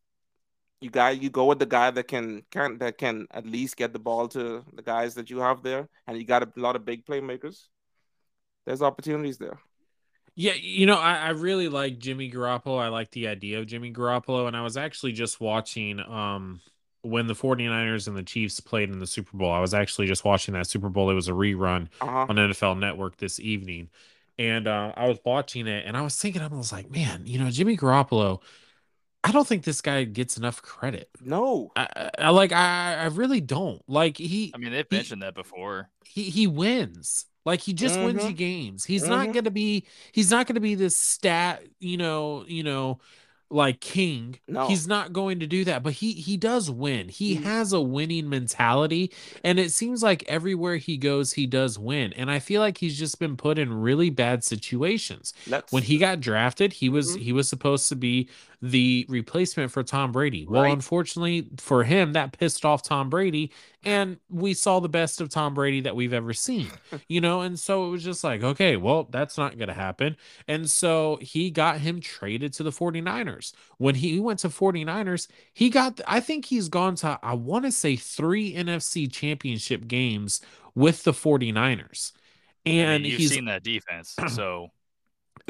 you 0.81 0.91
guy 0.91 1.11
you 1.11 1.31
go 1.31 1.47
with 1.47 1.59
the 1.59 1.67
guy 1.67 1.91
that 1.91 2.09
can 2.09 2.43
can 2.51 2.79
that 2.79 2.99
can 2.99 3.27
at 3.31 3.47
least 3.47 3.77
get 3.77 3.93
the 3.93 3.99
ball 3.99 4.29
to 4.29 4.65
the 4.73 4.83
guys 4.83 5.15
that 5.15 5.31
you 5.31 5.39
have 5.41 5.63
there, 5.63 5.89
and 6.07 6.17
you 6.17 6.25
got 6.25 6.43
a 6.43 6.51
lot 6.57 6.77
of 6.77 6.85
big 6.85 7.05
playmakers. 7.05 7.67
There's 8.67 8.83
opportunities 8.83 9.39
there. 9.39 9.59
Yeah, 10.37 10.53
you 10.55 10.87
know, 10.87 10.97
I, 10.97 11.17
I 11.17 11.29
really 11.31 11.69
like 11.69 11.99
Jimmy 11.99 12.31
Garoppolo. 12.31 12.79
I 12.79 12.89
like 12.89 13.11
the 13.11 13.29
idea 13.29 13.59
of 13.59 13.67
Jimmy 13.67 13.93
Garoppolo. 13.93 14.47
And 14.47 14.57
I 14.57 14.63
was 14.63 14.77
actually 14.77 15.13
just 15.13 15.41
watching 15.41 16.01
um 16.01 16.61
when 17.03 17.27
the 17.27 17.35
49ers 17.35 18.07
and 18.09 18.17
the 18.17 18.23
Chiefs 18.23 18.61
played 18.61 18.91
in 18.91 18.99
the 18.99 19.07
Super 19.07 19.37
Bowl. 19.37 19.51
I 19.51 19.61
was 19.61 19.73
actually 19.75 20.07
just 20.07 20.25
watching 20.25 20.55
that 20.55 20.67
Super 20.67 20.89
Bowl. 20.89 21.11
It 21.11 21.15
was 21.15 21.29
a 21.29 21.33
rerun 21.33 21.89
Uh-huh. 22.01 22.27
on 22.29 22.37
NFL 22.37 22.79
Network 22.79 23.17
this 23.17 23.41
evening. 23.41 23.89
And 24.39 24.67
uh, 24.69 24.93
I 24.97 25.07
was 25.09 25.19
watching 25.25 25.67
it 25.67 25.85
and 25.87 25.97
I 25.97 26.03
was 26.03 26.17
thinking, 26.21 26.41
I 26.43 26.47
was 26.47 26.73
like, 26.73 26.91
man, 26.91 27.23
you 27.27 27.39
know, 27.39 27.51
Jimmy 27.51 27.77
Garoppolo, 27.77 28.41
I 29.23 29.33
don't 29.33 29.47
think 29.47 29.65
this 29.65 29.81
guy 29.83 30.05
gets 30.05 30.39
enough 30.39 30.63
credit. 30.63 31.11
No. 31.21 31.71
I, 31.77 31.87
I 31.95 32.11
I- 32.19 32.31
like 32.31 32.53
I 32.53 32.95
I 32.95 33.07
really 33.07 33.41
don't. 33.43 33.83
Like 33.87 34.17
he 34.17 34.51
I 34.55 34.59
mean, 34.59 34.73
they've 34.73 34.87
He- 34.89 34.97
mentioned 34.97 35.23
that 35.23 35.35
before. 35.35 35.91
he 36.07 36.25
he 36.25 36.47
wins. 36.47 37.27
Like 37.45 37.61
he 37.61 37.73
just 37.75 37.99
wins 37.99 38.23
you 38.25 38.31
Mhm. 38.31 38.37
games. 38.37 38.85
He's 38.85 39.07
not 39.07 39.29
Mhm. 39.29 39.33
gonna 39.35 39.51
be 39.51 39.87
he's 40.13 40.31
not 40.31 40.47
gonna 40.47 40.61
be 40.61 40.75
this 40.75 40.97
stat, 40.97 41.63
you 41.81 41.97
know, 41.99 42.45
you 42.47 42.63
know, 42.63 42.99
like 43.53 43.81
king. 43.81 44.39
No. 44.47 44.69
He's 44.69 44.87
not 44.87 45.13
going 45.13 45.41
to 45.41 45.47
do 45.47 45.65
that, 45.65 45.83
but 45.83 45.95
he 45.95 46.13
he 46.13 46.37
does 46.37 46.71
win. 46.71 47.09
He 47.09 47.35
He- 47.35 47.43
has 47.43 47.73
a 47.73 47.81
winning 47.81 48.29
mentality, 48.29 49.11
and 49.43 49.59
it 49.59 49.73
seems 49.73 50.03
like 50.03 50.23
everywhere 50.29 50.77
he 50.77 50.97
goes, 50.97 51.33
he 51.33 51.47
does 51.47 51.79
win. 51.79 52.13
And 52.13 52.31
I 52.31 52.39
feel 52.39 52.61
like 52.61 52.79
he's 52.79 52.99
just 52.99 53.19
been 53.19 53.37
put 53.37 53.59
in 53.59 53.73
really 53.73 54.09
bad 54.11 54.45
situations. 54.45 55.33
When 55.73 55.83
he 55.83 55.99
got 55.99 56.21
drafted, 56.21 56.75
he 56.75 56.89
was 56.89 57.17
Mhm. 57.17 57.21
he 57.23 57.33
was 57.33 57.49
supposed 57.49 57.89
to 57.89 57.97
be 57.97 58.29
the 58.63 59.07
replacement 59.09 59.71
for 59.73 59.83
Tom 59.83 60.13
Brady. 60.13 60.47
Well, 60.47 60.71
Right. 60.71 60.73
unfortunately 60.73 61.49
for 61.59 61.85
him, 61.85 62.13
that 62.13 62.33
pissed 62.39 62.65
off 62.65 62.83
Tom 62.83 63.09
Brady, 63.09 63.53
and 63.85 64.19
we 64.29 64.53
saw 64.53 64.81
the 64.81 64.89
best 64.89 65.21
of 65.21 65.31
Tom 65.31 65.55
Brady 65.55 65.81
that 65.83 65.97
we've 65.97 66.13
ever 66.13 66.33
seen. 66.35 66.79
You 67.09 67.21
know, 67.21 67.41
and 67.41 67.59
so 67.59 67.87
it 67.87 67.91
was 67.91 68.05
just 68.05 68.23
like, 68.23 68.43
okay, 68.43 68.77
well, 68.77 69.05
that's 69.11 69.39
not 69.39 69.57
going 69.59 69.69
to 69.69 69.75
happen. 69.75 70.17
And 70.47 70.69
so 70.69 71.19
he 71.21 71.51
got 71.51 71.81
him 71.81 72.01
traded 72.01 72.53
to 72.55 72.63
the 72.63 72.73
49ers. 72.73 73.53
When 73.79 73.95
he 73.97 74.21
went 74.21 74.41
to 74.41 74.49
49ers, 74.51 75.29
he 75.53 75.71
got 75.71 76.01
I 76.07 76.21
think 76.21 76.45
he's 76.47 76.69
gone 76.69 76.95
to 76.97 77.19
I 77.23 77.35
want 77.35 77.65
to 77.65 77.73
say 77.73 77.97
3 77.97 78.55
NFC 78.55 79.07
championship 79.07 79.87
games 79.89 80.41
with 80.75 81.05
the 81.05 81.13
49ers. 81.15 82.13
I 82.79 82.87
And 82.87 82.87
mean, 82.87 83.07
you've 83.07 83.23
he's 83.23 83.25
seen 83.25 83.45
that 83.47 83.63
defense, 83.63 84.21
so 84.27 84.69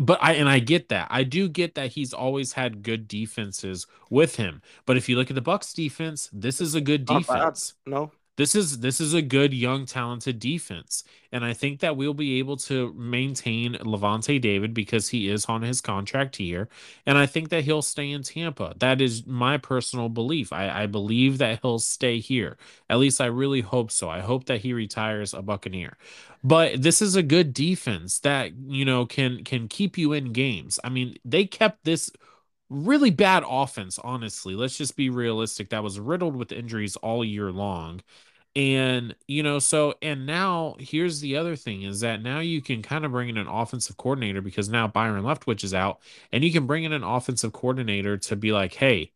but 0.01 0.19
I 0.23 0.33
and 0.33 0.49
I 0.49 0.59
get 0.59 0.89
that. 0.89 1.09
I 1.11 1.23
do 1.25 1.49
get 1.49 1.75
that 1.75 1.93
he's 1.93 2.13
always 2.13 2.53
had 2.55 2.83
good 2.83 3.07
defenses 3.07 3.87
with 4.09 4.37
him. 4.37 4.63
But 4.87 4.97
if 4.97 5.09
you 5.09 5.17
look 5.17 5.31
at 5.31 5.35
the 5.35 5.43
Bucks 5.43 5.73
defense, 5.73 6.31
this 6.33 6.61
is 6.61 6.75
a 6.75 6.81
good 6.81 7.05
defense. 7.05 7.75
no. 7.87 8.11
This 8.37 8.55
is 8.55 8.81
this 8.81 9.01
is 9.01 9.13
a 9.13 9.23
good 9.23 9.53
young 9.53 9.87
talented 9.87 10.39
defense. 10.39 11.05
And 11.33 11.45
I 11.45 11.53
think 11.53 11.81
that 11.81 11.97
we'll 11.97 12.15
be 12.15 12.39
able 12.39 12.57
to 12.59 12.93
maintain 12.95 13.75
Lavonte 13.75 14.41
David 14.41 14.75
because 14.75 15.11
he 15.11 15.29
is 15.29 15.45
on 15.45 15.63
his 15.63 15.81
contract 15.81 16.37
here. 16.37 16.69
And 17.07 17.19
I 17.19 17.27
think 17.27 17.51
that 17.51 17.65
he'll 17.65 17.83
stay 17.83 18.11
in 18.11 18.23
Tampa. 18.23 18.75
That 18.79 19.01
is 19.01 19.27
my 19.27 19.59
personal 19.59 20.09
belief. 20.09 20.53
I, 20.53 20.83
I 20.83 20.87
believe 20.87 21.39
that 21.39 21.61
he'll 21.63 21.79
stay 21.79 22.19
here. 22.19 22.57
At 22.89 22.99
least 22.99 23.21
I 23.21 23.27
really 23.27 23.61
hope 23.61 23.91
so. 23.91 24.09
I 24.09 24.21
hope 24.21 24.47
that 24.47 24.61
he 24.61 24.73
retires 24.73 25.35
a 25.35 25.43
Buccaneer. 25.43 25.97
But 26.43 26.83
this 26.83 27.03
is 27.03 27.17
a 27.17 27.23
good 27.23 27.53
defense 27.55 28.19
that, 28.21 28.53
you 28.57 28.85
know, 28.85 29.07
can 29.07 29.45
can 29.45 29.69
keep 29.69 29.99
you 29.99 30.13
in 30.13 30.33
games. 30.33 30.81
I 30.83 30.89
mean, 30.89 31.17
they 31.25 31.45
kept 31.45 31.85
this 31.85 32.11
really 32.71 33.11
bad 33.11 33.45
offense, 33.49 33.99
honestly. 33.99 34.55
Let's 34.55 34.79
just 34.79 34.97
be 34.97 35.11
realistic. 35.11 35.71
That 35.71 35.83
was 35.83 36.01
riddled 36.01 36.37
with 36.37 36.53
injuries 36.53 36.97
all 36.97 37.25
year 37.25 37.53
long. 37.53 38.01
And, 38.57 39.15
you 39.29 39.43
know, 39.45 39.61
so, 39.61 39.95
and 40.03 40.27
now 40.27 40.77
here's 40.81 41.21
the 41.21 41.37
other 41.37 41.57
thing 41.57 41.83
is 41.83 42.01
that 42.01 42.23
now 42.23 42.41
you 42.41 42.61
can 42.63 42.83
kind 42.83 43.05
of 43.05 43.13
bring 43.13 43.29
in 43.29 43.37
an 43.39 43.47
offensive 43.47 43.97
coordinator 43.97 44.41
because 44.43 44.69
now 44.69 44.89
Byron 44.89 45.23
Leftwich 45.25 45.63
is 45.65 45.75
out, 45.75 46.01
and 46.33 46.45
you 46.45 46.53
can 46.53 46.67
bring 46.67 46.85
in 46.85 46.93
an 46.93 47.05
offensive 47.05 47.53
coordinator 47.53 48.17
to 48.19 48.37
be 48.37 48.53
like, 48.53 48.75
hey, 48.75 49.13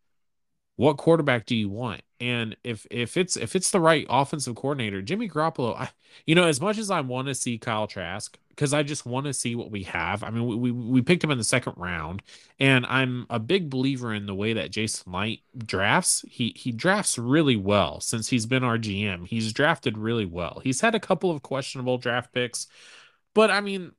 what 0.76 0.96
quarterback 0.98 1.46
do 1.46 1.56
you 1.56 1.68
want? 1.68 2.02
And 2.20 2.56
if 2.64 2.86
if 2.90 3.16
it's 3.16 3.36
if 3.36 3.54
it's 3.56 3.70
the 3.70 3.80
right 3.80 4.06
offensive 4.08 4.56
coordinator, 4.56 5.02
Jimmy 5.02 5.28
Garoppolo, 5.28 5.76
I, 5.78 5.90
you 6.26 6.34
know, 6.34 6.46
as 6.46 6.60
much 6.60 6.78
as 6.78 6.90
I 6.90 7.00
want 7.00 7.28
to 7.28 7.34
see 7.34 7.58
Kyle 7.58 7.86
Trask, 7.86 8.38
because 8.54 8.72
I 8.72 8.82
just 8.82 9.04
want 9.04 9.26
to 9.26 9.32
see 9.34 9.54
what 9.54 9.70
we 9.70 9.82
have. 9.84 10.22
I 10.22 10.30
mean, 10.30 10.46
we, 10.46 10.56
we 10.56 10.70
we 10.70 11.02
picked 11.02 11.24
him 11.24 11.30
in 11.30 11.38
the 11.38 11.44
second 11.44 11.74
round, 11.76 12.22
and 12.58 12.86
I'm 12.86 13.26
a 13.30 13.38
big 13.38 13.68
believer 13.70 14.14
in 14.14 14.26
the 14.26 14.34
way 14.34 14.52
that 14.54 14.70
Jason 14.70 15.12
Licht 15.12 15.42
drafts. 15.58 16.24
He 16.28 16.52
he 16.56 16.72
drafts 16.72 17.18
really 17.18 17.56
well 17.56 18.00
since 18.00 18.28
he's 18.28 18.46
been 18.46 18.64
our 18.64 18.78
GM. 18.78 19.26
He's 19.26 19.52
drafted 19.52 19.98
really 19.98 20.26
well. 20.26 20.60
He's 20.62 20.80
had 20.80 20.94
a 20.94 21.00
couple 21.00 21.30
of 21.30 21.42
questionable 21.42 21.98
draft 21.98 22.32
picks, 22.32 22.66
but 23.34 23.50
I 23.50 23.60
mean, 23.60 23.92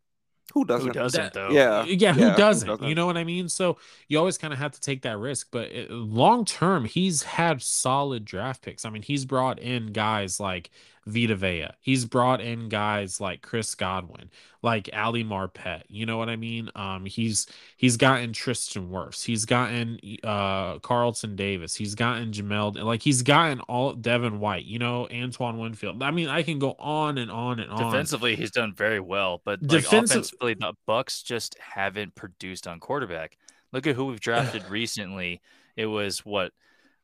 Who 0.54 0.64
doesn't? 0.66 0.88
who 0.88 0.94
doesn't 0.94 1.22
that- 1.22 1.34
though? 1.34 1.50
Yeah. 1.50 1.84
yeah, 1.86 2.14
who 2.14 2.22
yeah, 2.22 2.32
who 2.32 2.38
doesn't? 2.38 2.68
doesn't? 2.68 2.88
You 2.88 2.96
know 2.96 3.06
what 3.08 3.18
I 3.18 3.24
mean? 3.24 3.50
So 3.50 3.78
you 4.08 4.18
always 4.20 4.38
kind 4.38 4.54
of 4.54 4.60
have 4.60 4.72
to 4.74 4.80
take 4.82 5.02
that 5.02 5.18
risk. 5.18 5.48
But 5.52 5.72
uh, 5.76 5.86
long 5.94 6.46
term, 6.46 6.86
he's 6.86 7.24
had 7.24 7.62
solid 7.62 8.24
draft 8.26 8.62
picks. 8.62 8.86
I 8.86 8.90
mean, 8.90 9.02
he's 9.02 9.26
brought 9.26 9.60
in 9.60 9.88
guys 9.88 10.40
like 10.40 10.70
Vita 11.08 11.36
Vea. 11.36 11.68
He's 11.82 12.04
brought 12.06 12.42
in 12.42 12.68
guys 12.68 13.22
like 13.22 13.44
Chris 13.44 13.76
Godwin, 13.76 14.32
like 14.64 14.90
Ali 14.92 15.24
Marpet. 15.24 15.84
You 15.88 16.08
know 16.08 16.18
what 16.18 16.30
I 16.30 16.36
mean? 16.36 16.72
Um, 16.76 17.06
he's 17.06 17.46
he's 17.78 17.96
gotten 17.96 18.34
Tristan 18.34 18.90
Wirfs. 18.90 19.24
He's 19.24 19.46
gotten 19.46 20.00
uh 20.24 20.80
Carlton 20.80 21.36
Davis. 21.36 21.76
He's 21.76 21.94
gotten 21.94 22.32
Jamel. 22.32 22.82
Like 22.84 23.04
he's 23.04 23.22
gotten 23.22 23.60
all 23.62 23.94
Devin 23.94 24.40
White. 24.40 24.66
You 24.66 24.80
know, 24.80 25.08
Antoine 25.14 25.60
Winfield. 25.60 26.02
I 26.02 26.10
mean, 26.10 26.28
I 26.28 26.42
can 26.42 26.58
go 26.58 26.76
on 26.80 27.20
and 27.20 27.30
on 27.30 27.60
and 27.60 27.72
on. 27.72 27.92
Defensively, 27.92 28.36
he's 28.36 28.52
done 28.52 28.74
very 28.74 29.00
well, 29.00 29.42
but 29.46 29.62
like 29.62 29.84
Defensive- 29.84 30.16
offensively, 30.18 30.56
the 30.56 30.74
Bucks 30.88 31.22
just 31.22 31.56
haven't 31.60 32.16
produced 32.16 32.68
on 32.68 32.80
quarterback. 32.80 33.38
Look 33.72 33.86
at 33.86 33.96
who 33.96 34.06
we've 34.06 34.20
drafted 34.20 34.64
recently. 34.70 35.42
It 35.76 35.86
was 35.86 36.26
what 36.26 36.52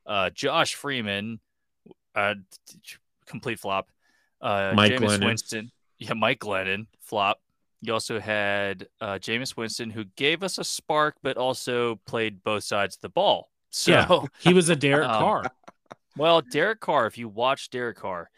uh, 0.08 0.32
Josh 0.32 0.74
Freeman, 0.74 1.40
uh, 2.16 2.34
complete 3.32 3.60
flop. 3.60 3.90
Uh, 4.42 4.74
Mike 4.76 4.92
Jameis 4.94 5.00
Glennon. 5.20 5.26
Winston, 5.26 5.72
yeah, 6.00 6.14
Mike 6.14 6.40
Glennon, 6.40 6.88
flop. 7.00 7.40
You 7.82 7.94
also 7.94 8.20
had 8.20 8.88
uh, 9.00 9.14
Jameis 9.20 9.58
Winston, 9.58 9.90
who 9.90 10.04
gave 10.16 10.44
us 10.44 10.58
a 10.60 10.64
spark, 10.64 11.16
but 11.24 11.38
also 11.38 11.96
played 12.06 12.44
both 12.44 12.64
sides 12.64 12.96
of 12.98 13.02
the 13.02 13.10
ball. 13.10 13.50
So, 13.72 13.92
yeah, 13.92 14.20
he 14.40 14.54
was 14.54 14.70
a 14.70 14.76
Derek 14.76 15.08
Um, 15.10 15.20
Carr. 15.20 15.44
well, 16.18 16.42
Derek 16.42 16.80
Carr, 16.80 17.08
if 17.08 17.18
you 17.18 17.28
watch 17.30 17.70
Derek 17.72 17.98
Carr, 17.98 18.30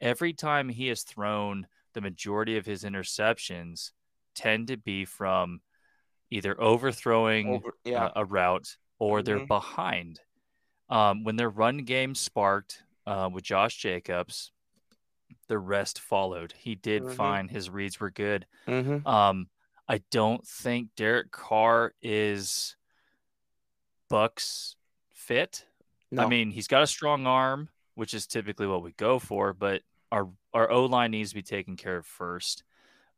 every 0.00 0.32
time 0.32 0.68
he 0.68 0.86
has 0.88 1.02
thrown 1.02 1.66
the 1.94 2.00
majority 2.00 2.56
of 2.56 2.66
his 2.66 2.84
interceptions 2.84 3.90
tend 4.34 4.68
to 4.68 4.76
be 4.76 5.04
from 5.04 5.60
either 6.30 6.60
overthrowing 6.60 7.48
Over, 7.48 7.74
yeah. 7.84 8.06
uh, 8.06 8.12
a 8.16 8.24
route 8.24 8.76
or 8.98 9.22
they're 9.22 9.40
Mhm. 9.40 9.48
behind. 9.48 10.20
Um, 10.88 11.24
when 11.24 11.36
their 11.36 11.50
run 11.50 11.78
game 11.78 12.14
sparked 12.14 12.82
uh, 13.06 13.28
with 13.32 13.44
Josh 13.44 13.76
Jacobs, 13.76 14.50
the 15.48 15.58
rest 15.58 15.98
followed. 16.00 16.52
He 16.52 16.74
did 16.74 17.02
Mhm. 17.02 17.14
fine. 17.14 17.48
His 17.48 17.68
reads 17.70 17.98
were 18.00 18.10
good. 18.10 18.46
Mm-hmm. 18.66 19.06
Um, 19.06 19.48
I 19.88 19.98
don't 20.10 20.46
think 20.46 20.94
Derek 20.96 21.30
Carr 21.30 21.94
is 22.00 22.76
Bucks 24.08 24.76
fit. 25.12 25.64
No. 26.10 26.22
I 26.24 26.28
mean, 26.28 26.50
he's 26.50 26.68
got 26.68 26.82
a 26.82 26.86
strong 26.86 27.26
arm, 27.26 27.68
which 27.94 28.14
is 28.14 28.26
typically 28.26 28.66
what 28.66 28.82
we 28.82 28.92
go 28.92 29.18
for, 29.18 29.52
but 29.52 29.82
our 30.12 30.30
our 30.52 30.70
O 30.70 30.84
line 30.86 31.10
needs 31.10 31.30
to 31.30 31.34
be 31.34 31.42
taken 31.42 31.76
care 31.76 31.96
of 31.96 32.06
first. 32.06 32.62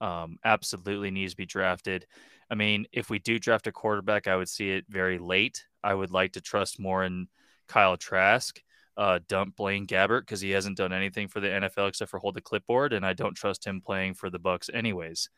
Um, 0.00 0.38
absolutely 0.44 1.10
needs 1.10 1.32
to 1.32 1.36
be 1.36 1.46
drafted. 1.46 2.06
I 2.50 2.54
mean, 2.54 2.86
if 2.92 3.10
we 3.10 3.18
do 3.18 3.38
draft 3.38 3.66
a 3.66 3.72
quarterback, 3.72 4.26
I 4.26 4.36
would 4.36 4.48
see 4.48 4.70
it 4.70 4.84
very 4.88 5.18
late. 5.18 5.66
I 5.82 5.94
would 5.94 6.10
like 6.10 6.32
to 6.32 6.40
trust 6.40 6.78
more 6.78 7.04
in 7.04 7.28
Kyle 7.66 7.96
Trask. 7.96 8.62
Uh, 8.96 9.18
dump 9.28 9.56
Blaine 9.56 9.86
Gabbert 9.86 10.20
because 10.20 10.40
he 10.40 10.52
hasn't 10.52 10.78
done 10.78 10.92
anything 10.92 11.28
for 11.28 11.40
the 11.40 11.48
NFL 11.48 11.88
except 11.88 12.10
for 12.10 12.18
hold 12.18 12.34
the 12.34 12.40
clipboard, 12.40 12.94
and 12.94 13.04
I 13.04 13.12
don't 13.12 13.34
trust 13.34 13.66
him 13.66 13.82
playing 13.82 14.14
for 14.14 14.30
the 14.30 14.38
Bucks 14.38 14.70
anyways. 14.72 15.28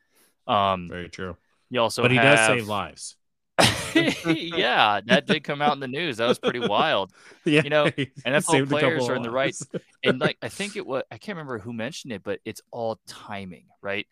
Um, 0.46 0.88
Very 0.88 1.08
true. 1.08 1.36
you 1.68 1.80
also 1.80 2.02
but 2.02 2.12
he 2.12 2.18
have... 2.18 2.36
does 2.36 2.46
save 2.46 2.68
lives. 2.68 3.16
yeah, 4.24 5.00
that 5.06 5.26
did 5.26 5.42
come 5.42 5.60
out 5.60 5.72
in 5.72 5.80
the 5.80 5.88
news. 5.88 6.18
That 6.18 6.28
was 6.28 6.38
pretty 6.38 6.60
wild. 6.60 7.12
Yeah, 7.44 7.62
You 7.64 7.70
know, 7.70 7.86
NFL 7.86 8.42
saved 8.44 8.72
a 8.72 8.74
couple 8.74 8.78
players 8.78 9.08
are 9.08 9.16
in 9.16 9.22
the 9.22 9.30
right- 9.30 9.56
and 10.04 10.20
like 10.20 10.36
I 10.42 10.48
think 10.48 10.76
it 10.76 10.86
was 10.86 11.02
I 11.10 11.16
can't 11.16 11.36
remember 11.36 11.58
who 11.58 11.72
mentioned 11.72 12.12
it, 12.12 12.22
but 12.22 12.40
it's 12.44 12.60
all 12.70 13.00
timing, 13.06 13.66
right? 13.80 14.06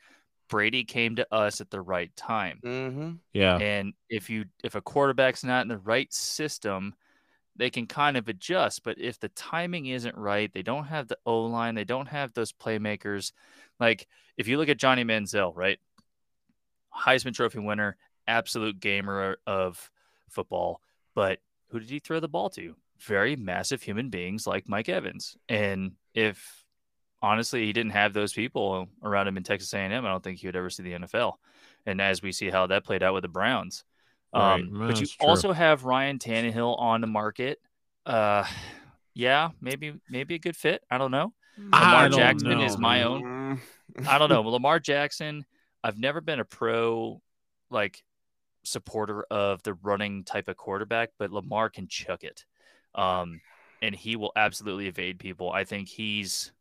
Brady 0.48 0.84
came 0.84 1.16
to 1.16 1.26
us 1.34 1.60
at 1.60 1.70
the 1.70 1.80
right 1.80 2.14
time. 2.16 2.60
Mm-hmm. 2.64 3.10
yeah, 3.32 3.56
And 3.56 3.92
if 4.08 4.30
you 4.30 4.46
if 4.64 4.74
a 4.74 4.80
quarterback's 4.80 5.44
not 5.44 5.62
in 5.62 5.68
the 5.68 5.78
right 5.78 6.12
system, 6.12 6.94
they 7.58 7.70
can 7.70 7.86
kind 7.86 8.16
of 8.16 8.28
adjust. 8.28 8.82
But 8.84 8.98
if 8.98 9.18
the 9.18 9.28
timing 9.30 9.86
isn't 9.86 10.16
right, 10.16 10.52
they 10.52 10.62
don't 10.62 10.86
have 10.86 11.08
the 11.08 11.18
O 11.26 11.42
line, 11.42 11.74
they 11.74 11.84
don't 11.84 12.08
have 12.08 12.32
those 12.32 12.52
playmakers. 12.52 13.32
Like 13.80 14.06
if 14.36 14.48
you 14.48 14.58
look 14.58 14.68
at 14.68 14.78
Johnny 14.78 15.04
Manziel, 15.04 15.52
right? 15.54 15.78
Heisman 16.94 17.34
Trophy 17.34 17.58
winner, 17.58 17.96
absolute 18.26 18.80
gamer 18.80 19.36
of 19.46 19.90
football. 20.28 20.80
But 21.14 21.40
who 21.68 21.80
did 21.80 21.90
he 21.90 21.98
throw 21.98 22.20
the 22.20 22.28
ball 22.28 22.50
to? 22.50 22.76
Very 22.98 23.36
massive 23.36 23.82
human 23.82 24.10
beings 24.10 24.46
like 24.46 24.68
Mike 24.68 24.88
Evans. 24.88 25.36
And 25.48 25.92
if 26.14 26.64
honestly 27.22 27.66
he 27.66 27.72
didn't 27.72 27.92
have 27.92 28.12
those 28.12 28.32
people 28.32 28.88
around 29.02 29.28
him 29.28 29.36
in 29.36 29.42
Texas 29.42 29.72
A&M, 29.74 29.92
I 29.92 30.08
don't 30.08 30.22
think 30.22 30.38
he 30.38 30.46
would 30.46 30.56
ever 30.56 30.70
see 30.70 30.82
the 30.82 30.92
NFL. 30.92 31.34
And 31.84 32.00
as 32.00 32.22
we 32.22 32.32
see 32.32 32.50
how 32.50 32.66
that 32.68 32.84
played 32.84 33.02
out 33.02 33.14
with 33.14 33.22
the 33.22 33.28
Browns. 33.28 33.84
Um, 34.32 34.70
No, 34.72 34.86
but 34.88 35.00
you 35.00 35.06
true. 35.06 35.26
also 35.26 35.52
have 35.52 35.84
Ryan 35.84 36.18
Tannehill 36.18 36.78
on 36.78 37.00
the 37.00 37.06
market. 37.06 37.58
Uh, 38.04 38.44
yeah, 39.14 39.50
maybe 39.60 39.94
maybe 40.10 40.34
a 40.34 40.38
good 40.38 40.56
fit. 40.56 40.82
I 40.90 40.98
don't 40.98 41.10
know. 41.10 41.32
I 41.72 41.80
Lamar 41.80 42.08
don't 42.10 42.18
Jackson 42.18 42.50
know, 42.50 42.62
is 42.62 42.76
my 42.78 43.02
own. 43.04 43.60
I 44.06 44.18
don't 44.18 44.28
know. 44.28 44.42
Lamar 44.48 44.78
Jackson. 44.78 45.44
I've 45.82 45.98
never 45.98 46.20
been 46.20 46.40
a 46.40 46.44
pro 46.44 47.20
like 47.70 48.02
supporter 48.64 49.24
of 49.30 49.62
the 49.62 49.74
running 49.74 50.24
type 50.24 50.48
of 50.48 50.56
quarterback, 50.56 51.10
but 51.18 51.30
Lamar 51.30 51.70
can 51.70 51.88
chuck 51.88 52.24
it. 52.24 52.44
Um, 52.94 53.40
and 53.82 53.94
he 53.94 54.16
will 54.16 54.32
absolutely 54.36 54.88
evade 54.88 55.18
people. 55.18 55.50
I 55.50 55.64
think 55.64 55.88
he's 55.88 56.52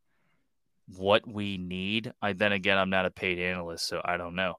what 0.97 1.27
we 1.27 1.57
need. 1.57 2.13
I 2.21 2.33
then 2.33 2.51
again, 2.51 2.77
I'm 2.77 2.89
not 2.89 3.05
a 3.05 3.11
paid 3.11 3.39
analyst, 3.39 3.87
so 3.87 4.01
I 4.03 4.17
don't 4.17 4.35
know. 4.35 4.55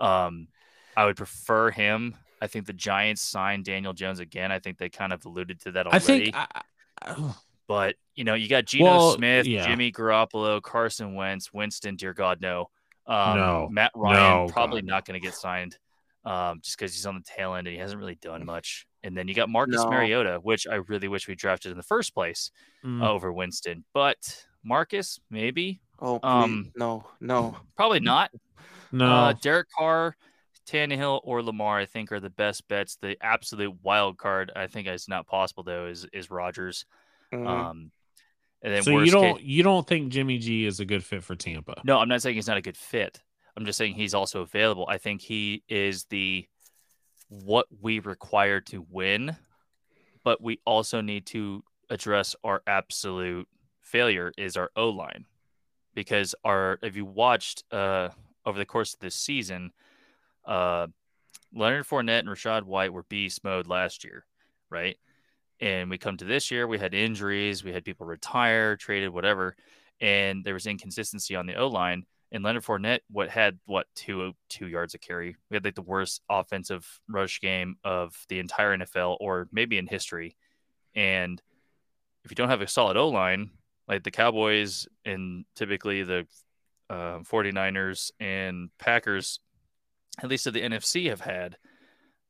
Um, 0.00 0.48
I 0.96 1.06
would 1.06 1.16
prefer 1.16 1.70
him. 1.70 2.16
I 2.44 2.46
think 2.46 2.66
the 2.66 2.72
Giants 2.74 3.22
signed 3.22 3.64
Daniel 3.64 3.92
Jones 3.94 4.20
again. 4.20 4.52
I 4.52 4.58
think 4.58 4.76
they 4.78 4.88
kind 4.90 5.12
of 5.12 5.24
alluded 5.24 5.60
to 5.62 5.72
that 5.72 5.86
I 5.86 5.90
already. 5.90 6.06
think. 6.30 6.36
I, 6.36 6.46
I- 7.02 7.34
But 7.66 7.96
you 8.14 8.24
know, 8.24 8.34
you 8.34 8.46
got 8.46 8.66
Geno 8.66 8.84
Well, 8.84 9.12
Smith, 9.14 9.46
yeah. 9.46 9.66
Jimmy 9.66 9.90
Garoppolo, 9.90 10.60
Carson 10.60 11.14
Wentz, 11.14 11.50
Winston. 11.52 11.96
Dear 11.96 12.12
God, 12.12 12.40
no. 12.42 12.68
Um, 13.06 13.36
No. 13.38 13.68
Matt 13.72 13.90
Ryan 13.94 14.46
No, 14.46 14.52
probably 14.52 14.82
God. 14.82 14.88
not 14.90 15.04
going 15.06 15.18
to 15.18 15.24
get 15.26 15.34
signed, 15.34 15.78
um, 16.26 16.60
just 16.62 16.76
because 16.78 16.92
he's 16.94 17.06
on 17.06 17.14
the 17.14 17.22
tail 17.22 17.54
end 17.54 17.66
and 17.66 17.74
he 17.74 17.80
hasn't 17.80 17.98
really 17.98 18.16
done 18.16 18.44
much. 18.44 18.86
And 19.02 19.16
then 19.16 19.28
you 19.28 19.34
got 19.34 19.48
Marcus 19.48 19.82
No. 19.82 19.90
Mariota, 19.90 20.40
which 20.42 20.66
I 20.66 20.74
really 20.76 21.08
wish 21.08 21.26
we 21.26 21.34
drafted 21.34 21.70
in 21.70 21.76
the 21.78 21.82
first 21.82 22.12
place 22.14 22.50
mm, 22.84 23.02
over 23.02 23.32
Winston. 23.32 23.82
But 23.94 24.44
Marcus, 24.62 25.18
maybe, 25.30 25.80
Oh. 26.00 26.20
Um, 26.22 26.70
no, 26.76 27.06
no. 27.20 27.56
probably 27.76 28.00
not. 28.00 28.30
no. 28.92 29.06
Uh, 29.06 29.32
Derek 29.40 29.68
Carr, 29.76 30.16
Tannehill, 30.66 31.20
or 31.24 31.42
Lamar, 31.42 31.78
I 31.78 31.86
think, 31.86 32.10
are 32.12 32.20
the 32.20 32.30
best 32.30 32.66
bets. 32.68 32.96
The 32.96 33.16
absolute 33.22 33.76
wild 33.82 34.16
card, 34.18 34.50
I 34.56 34.66
think, 34.66 34.88
is 34.88 35.08
not 35.08 35.26
possible 35.26 35.62
though. 35.62 35.86
Is 35.86 36.06
is 36.12 36.30
Rodgers? 36.30 36.86
Mhm. 37.32 37.46
Um, 37.46 37.90
and 38.62 38.72
then 38.74 38.82
so 38.82 38.98
you 38.98 39.10
don't 39.10 39.36
case- 39.36 39.44
you 39.44 39.62
don't 39.62 39.86
think 39.86 40.10
Jimmy 40.12 40.38
G 40.38 40.64
is 40.64 40.80
a 40.80 40.84
good 40.86 41.04
fit 41.04 41.22
for 41.24 41.34
Tampa? 41.36 41.82
No, 41.84 41.98
I'm 41.98 42.08
not 42.08 42.22
saying 42.22 42.36
he's 42.36 42.48
not 42.48 42.56
a 42.56 42.62
good 42.62 42.76
fit. 42.76 43.20
I'm 43.56 43.64
just 43.66 43.76
saying 43.78 43.94
he's 43.94 44.14
also 44.14 44.40
available. 44.40 44.86
I 44.88 44.98
think 44.98 45.20
he 45.20 45.62
is 45.68 46.04
the 46.06 46.48
what 47.28 47.66
we 47.80 47.98
require 48.00 48.60
to 48.60 48.86
win, 48.90 49.36
but 50.24 50.40
we 50.40 50.60
also 50.64 51.00
need 51.00 51.26
to 51.26 51.62
address 51.90 52.34
our 52.44 52.62
absolute 52.66 53.48
failure 53.80 54.32
is 54.38 54.56
our 54.56 54.70
O 54.76 54.88
line. 54.88 55.26
Because 55.94 56.34
our 56.44 56.78
if 56.82 56.96
you 56.96 57.04
watched 57.04 57.62
uh 57.70 58.08
over 58.46 58.58
the 58.58 58.66
course 58.66 58.94
of 58.94 59.00
this 59.00 59.14
season, 59.14 59.72
uh 60.46 60.86
Leonard 61.54 61.86
Fournette 61.86 62.20
and 62.20 62.28
Rachaad 62.28 62.64
White 62.64 62.92
were 62.92 63.04
beast 63.04 63.44
mode 63.44 63.68
last 63.68 64.04
year, 64.04 64.26
right? 64.70 64.96
And 65.60 65.88
we 65.88 65.98
come 65.98 66.16
to 66.16 66.24
this 66.24 66.50
year, 66.50 66.66
we 66.66 66.78
had 66.78 66.94
injuries, 66.94 67.62
we 67.62 67.72
had 67.72 67.84
people 67.84 68.06
retire, 68.06 68.76
traded, 68.76 69.10
whatever, 69.10 69.56
and 70.00 70.44
there 70.44 70.54
was 70.54 70.66
inconsistency 70.66 71.36
on 71.36 71.46
the 71.46 71.54
O 71.54 71.68
line. 71.68 72.04
And 72.32 72.42
Leonard 72.42 72.64
Fournette, 72.64 73.00
what 73.08 73.28
had 73.28 73.58
what 73.66 73.86
two 73.94 74.32
two 74.48 74.66
yards 74.66 74.94
of 74.94 75.00
carry? 75.00 75.36
We 75.50 75.54
had 75.54 75.64
like 75.64 75.76
the 75.76 75.82
worst 75.82 76.20
offensive 76.28 76.84
rush 77.08 77.40
game 77.40 77.76
of 77.84 78.16
the 78.28 78.40
entire 78.40 78.76
NFL, 78.76 79.18
or 79.20 79.48
maybe 79.52 79.78
in 79.78 79.86
history. 79.86 80.36
And 80.96 81.40
if 82.24 82.32
you 82.32 82.34
don't 82.34 82.48
have 82.48 82.62
a 82.62 82.66
solid 82.66 82.96
O 82.96 83.08
line, 83.08 83.50
like 83.86 84.02
the 84.02 84.10
Cowboys 84.10 84.88
and 85.04 85.44
typically 85.54 86.02
the 86.02 86.26
uh, 86.90 87.20
49ers 87.20 88.10
and 88.18 88.70
Packers, 88.78 89.38
at 90.22 90.28
least 90.28 90.46
of 90.46 90.54
the 90.54 90.62
NFC, 90.62 91.08
have 91.08 91.20
had, 91.20 91.56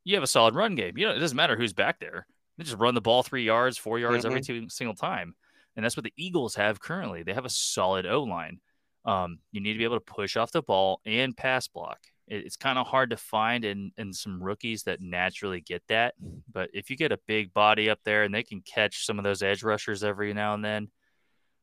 you 0.04 0.14
have 0.14 0.22
a 0.22 0.28
solid 0.28 0.54
run 0.54 0.74
game. 0.74 0.96
You 0.96 1.06
know, 1.06 1.14
it 1.14 1.18
doesn't 1.18 1.36
matter 1.36 1.56
who's 1.56 1.72
back 1.72 2.00
there. 2.00 2.26
They 2.56 2.64
just 2.64 2.78
run 2.78 2.94
the 2.94 3.00
ball 3.00 3.22
three 3.22 3.44
yards, 3.44 3.78
four 3.78 3.98
yards 3.98 4.24
every 4.24 4.40
two 4.40 4.68
single 4.68 4.94
time. 4.94 5.34
And 5.76 5.84
that's 5.84 5.96
what 5.96 6.04
the 6.04 6.12
Eagles 6.16 6.54
have 6.54 6.80
currently. 6.80 7.22
They 7.22 7.34
have 7.34 7.44
a 7.44 7.50
solid 7.50 8.06
O 8.06 8.22
line. 8.22 8.60
Um, 9.04 9.38
you 9.50 9.60
need 9.60 9.72
to 9.72 9.78
be 9.78 9.84
able 9.84 9.98
to 9.98 10.04
push 10.04 10.36
off 10.36 10.52
the 10.52 10.62
ball 10.62 11.00
and 11.04 11.36
pass 11.36 11.68
block. 11.68 11.98
It, 12.28 12.46
it's 12.46 12.56
kind 12.56 12.78
of 12.78 12.86
hard 12.86 13.10
to 13.10 13.16
find 13.16 13.64
in, 13.64 13.92
in 13.98 14.12
some 14.12 14.42
rookies 14.42 14.84
that 14.84 15.00
naturally 15.00 15.60
get 15.60 15.82
that. 15.88 16.14
But 16.50 16.70
if 16.72 16.90
you 16.90 16.96
get 16.96 17.12
a 17.12 17.18
big 17.26 17.52
body 17.52 17.90
up 17.90 17.98
there 18.04 18.22
and 18.22 18.32
they 18.32 18.44
can 18.44 18.60
catch 18.62 19.04
some 19.04 19.18
of 19.18 19.24
those 19.24 19.42
edge 19.42 19.62
rushers 19.62 20.04
every 20.04 20.32
now 20.32 20.54
and 20.54 20.64
then, 20.64 20.88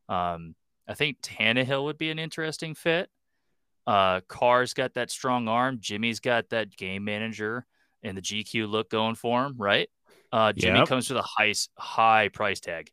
um, 0.09 0.55
I 0.87 0.93
think 0.93 1.21
Tannehill 1.21 1.85
would 1.85 1.97
be 1.97 2.11
an 2.11 2.19
interesting 2.19 2.75
fit. 2.75 3.09
Uh, 3.87 4.21
Carr's 4.27 4.73
got 4.73 4.93
that 4.93 5.09
strong 5.11 5.47
arm. 5.47 5.77
Jimmy's 5.81 6.19
got 6.19 6.49
that 6.49 6.75
game 6.75 7.03
manager 7.03 7.65
and 8.03 8.15
the 8.17 8.21
GQ 8.21 8.69
look 8.69 8.89
going 8.89 9.15
for 9.15 9.45
him, 9.45 9.55
right? 9.57 9.89
Uh, 10.31 10.53
Jimmy 10.53 10.79
Yep. 10.79 10.87
comes 10.87 11.09
with 11.09 11.17
a 11.17 11.23
high 11.23 11.53
high 11.77 12.29
price 12.29 12.59
tag. 12.59 12.89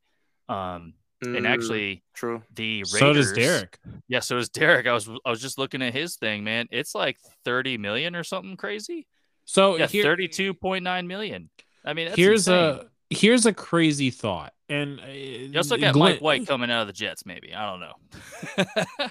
Um, 0.49 0.95
and 1.23 1.45
Mm, 1.45 1.49
actually, 1.49 2.03
true. 2.15 2.43
the 2.55 2.85
Raiders. 2.85 2.99
So 2.99 3.13
does 3.13 3.33
Derek. 3.33 3.79
Yeah, 4.09 4.21
so 4.21 4.37
does 4.37 4.49
Derek. 4.51 4.87
I 4.87 4.93
was 4.93 5.09
I 5.25 5.31
was 5.31 5.41
just 5.41 5.59
looking 5.59 5.83
at 5.83 5.93
his 5.93 6.17
thing, 6.17 6.43
man. 6.45 6.67
It's 6.71 6.95
like 6.95 7.19
thirty 7.45 7.77
million 7.77 8.17
or 8.17 8.25
something 8.25 8.57
crazy. 8.57 9.07
So 9.45 9.77
Yeah, 9.77 9.87
here, 9.87 10.03
thirty-two 10.05 10.55
point 10.55 10.85
nine 10.85 11.07
million. 11.07 11.51
I 11.85 11.93
mean, 11.95 12.07
that's 12.07 12.17
here's 12.17 12.49
insane. 12.49 12.81
a 13.11 13.15
here's 13.15 13.47
a 13.47 13.53
crazy 13.53 14.11
thought, 14.11 14.53
and 14.69 15.01
uh, 15.01 15.07
You 15.07 15.53
also 15.57 15.77
got 15.77 15.93
Glenn- 15.95 16.15
Mike 16.15 16.21
White 16.23 16.47
coming 16.47 16.71
out 16.71 16.83
of 16.83 16.87
the 16.87 16.93
Jets. 16.93 17.25
Maybe 17.27 17.55
I 17.55 17.67
don't 17.71 17.81
know. 17.81 19.07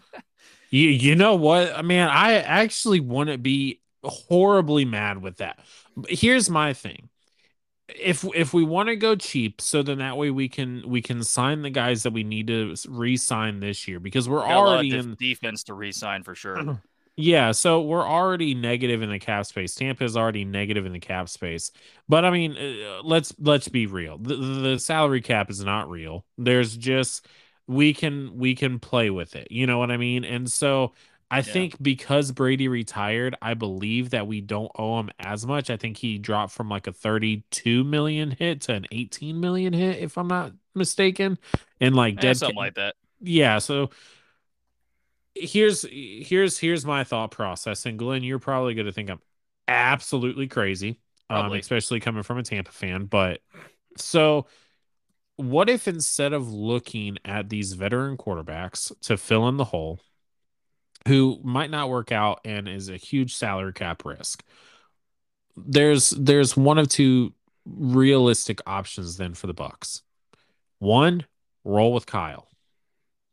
You 0.69 0.89
you 0.89 1.15
know 1.15 1.35
what, 1.35 1.83
man? 1.85 2.09
I 2.09 2.33
actually 2.33 2.99
wouldn't 2.99 3.43
be 3.43 3.81
horribly 4.03 4.85
mad 4.85 5.21
with 5.21 5.37
that. 5.37 5.59
Here's 6.09 6.49
my 6.49 6.73
thing. 6.73 7.09
If 7.87 8.25
if 8.35 8.53
we 8.53 8.63
want 8.63 8.89
to 8.89 8.95
go 8.97 9.15
cheap, 9.15 9.61
so 9.61 9.81
then 9.81 9.99
that 9.99 10.17
way 10.17 10.29
we 10.29 10.49
can 10.49 10.83
we 10.87 11.01
can 11.01 11.23
sign 11.23 11.61
the 11.61 11.69
guys 11.69 12.03
that 12.03 12.11
we 12.11 12.23
need 12.23 12.47
to 12.47 12.75
re-sign 12.89 13.61
this 13.61 13.87
year 13.87 13.99
because 13.99 14.27
we're 14.27 14.41
Got 14.41 14.51
a 14.51 14.55
lot 14.55 14.61
of 14.61 14.69
already 14.69 14.97
in 14.97 15.15
defense 15.15 15.63
to 15.63 15.73
re-sign 15.73 16.23
for 16.23 16.35
sure. 16.35 16.81
yeah, 17.15 17.53
so 17.53 17.81
we're 17.81 18.05
already 18.05 18.53
negative 18.53 19.01
in 19.01 19.09
the 19.09 19.19
cap 19.19 19.45
space. 19.45 19.73
Tampa 19.73 20.03
is 20.03 20.17
already 20.17 20.43
negative 20.43 20.85
in 20.85 20.91
the 20.91 20.99
cap 20.99 21.29
space. 21.29 21.71
But 22.09 22.25
I 22.25 22.31
mean, 22.31 22.57
uh, 22.57 23.03
let's 23.03 23.33
let's 23.39 23.69
be 23.69 23.85
real. 23.85 24.17
The, 24.17 24.35
the 24.35 24.79
salary 24.79 25.21
cap 25.21 25.49
is 25.49 25.63
not 25.63 25.89
real. 25.89 26.25
There's 26.37 26.75
just 26.75 27.25
we 27.67 27.93
can 27.93 28.37
we 28.37 28.55
can 28.55 28.79
play 28.79 29.09
with 29.09 29.35
it. 29.35 29.51
You 29.51 29.67
know 29.67 29.77
what 29.77 29.91
I 29.91 29.97
mean? 29.97 30.23
And 30.23 30.51
so 30.51 30.93
I 31.29 31.41
think 31.41 31.81
because 31.81 32.31
Brady 32.31 32.69
retired, 32.69 33.35
I 33.41 33.53
believe 33.53 34.11
that 34.11 34.27
we 34.27 34.39
don't 34.39 34.71
owe 34.75 34.99
him 34.99 35.09
as 35.19 35.45
much. 35.45 35.69
I 35.69 35.75
think 35.75 35.97
he 35.97 36.17
dropped 36.17 36.53
from 36.53 36.69
like 36.69 36.87
a 36.87 36.93
32 36.93 37.83
million 37.83 38.31
hit 38.31 38.61
to 38.61 38.73
an 38.73 38.85
18 38.91 39.39
million 39.39 39.73
hit 39.73 39.97
if 39.99 40.17
I'm 40.17 40.29
not 40.29 40.53
mistaken. 40.73 41.37
And 41.81 41.95
like 41.95 42.19
dead 42.19 42.37
something 42.37 42.55
like 42.55 42.75
that. 42.75 42.95
yeah, 43.19 43.59
so 43.59 43.89
here's 45.35 45.85
here's 45.89 46.57
here's 46.57 46.85
my 46.85 47.03
thought 47.03 47.31
process, 47.31 47.85
and 47.85 47.99
Glenn, 47.99 48.23
you're 48.23 48.39
probably 48.39 48.73
going 48.73 48.85
to 48.85 48.91
think 48.91 49.09
I'm 49.09 49.21
absolutely 49.67 50.47
crazy, 50.47 50.99
um, 51.29 51.53
especially 51.53 51.99
coming 51.99 52.23
from 52.23 52.37
a 52.37 52.43
Tampa 52.43 52.71
fan. 52.71 53.05
But 53.05 53.41
so, 53.97 54.47
what 55.37 55.69
if 55.69 55.87
instead 55.87 56.33
of 56.33 56.51
looking 56.51 57.17
at 57.23 57.49
these 57.49 57.73
veteran 57.73 58.17
quarterbacks 58.17 58.91
to 59.01 59.17
fill 59.17 59.47
in 59.47 59.57
the 59.57 59.65
hole, 59.65 59.99
who 61.07 61.39
might 61.43 61.69
not 61.69 61.89
work 61.89 62.11
out 62.11 62.41
and 62.43 62.67
is 62.67 62.89
a 62.89 62.97
huge 62.97 63.33
salary 63.33 63.71
cap 63.71 64.03
risk, 64.03 64.43
there's 65.55 66.09
there's 66.11 66.57
one 66.57 66.77
of 66.77 66.89
two 66.89 67.33
realistic 67.65 68.61
options 68.65 69.17
then 69.17 69.33
for 69.33 69.47
the 69.47 69.53
Bucks. 69.53 70.01
One, 70.79 71.25
roll 71.63 71.93
with 71.93 72.05
Kyle. 72.05 72.47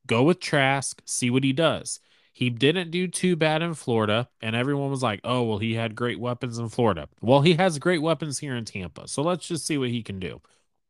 Go 0.07 0.23
with 0.25 0.41
Trask, 0.41 1.01
see 1.07 1.31
what 1.31 1.45
he 1.45 1.53
does. 1.53 2.01
He 2.33 2.51
didn't 2.51 2.91
do 2.91 3.07
too 3.07 3.37
bad 3.37 3.63
in 3.63 3.75
Florida, 3.75 4.29
and 4.43 4.57
everyone 4.57 4.91
was 4.91 5.03
like, 5.03 5.21
"Oh, 5.25 5.45
well, 5.45 5.59
he 5.59 5.75
had 5.75 5.95
great 5.95 6.19
weapons 6.21 6.59
in 6.59 6.69
Florida." 6.69 7.09
Well, 7.23 7.43
he 7.43 7.55
has 7.55 7.79
great 7.79 8.03
weapons 8.03 8.39
here 8.41 8.57
in 8.57 8.65
Tampa. 8.65 9.09
So 9.09 9.23
let's 9.23 9.47
just 9.47 9.67
see 9.67 9.79
what 9.79 9.91
he 9.91 10.03
can 10.03 10.19
do. 10.19 10.43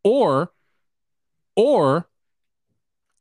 Or 0.02 0.52
or 1.56 2.08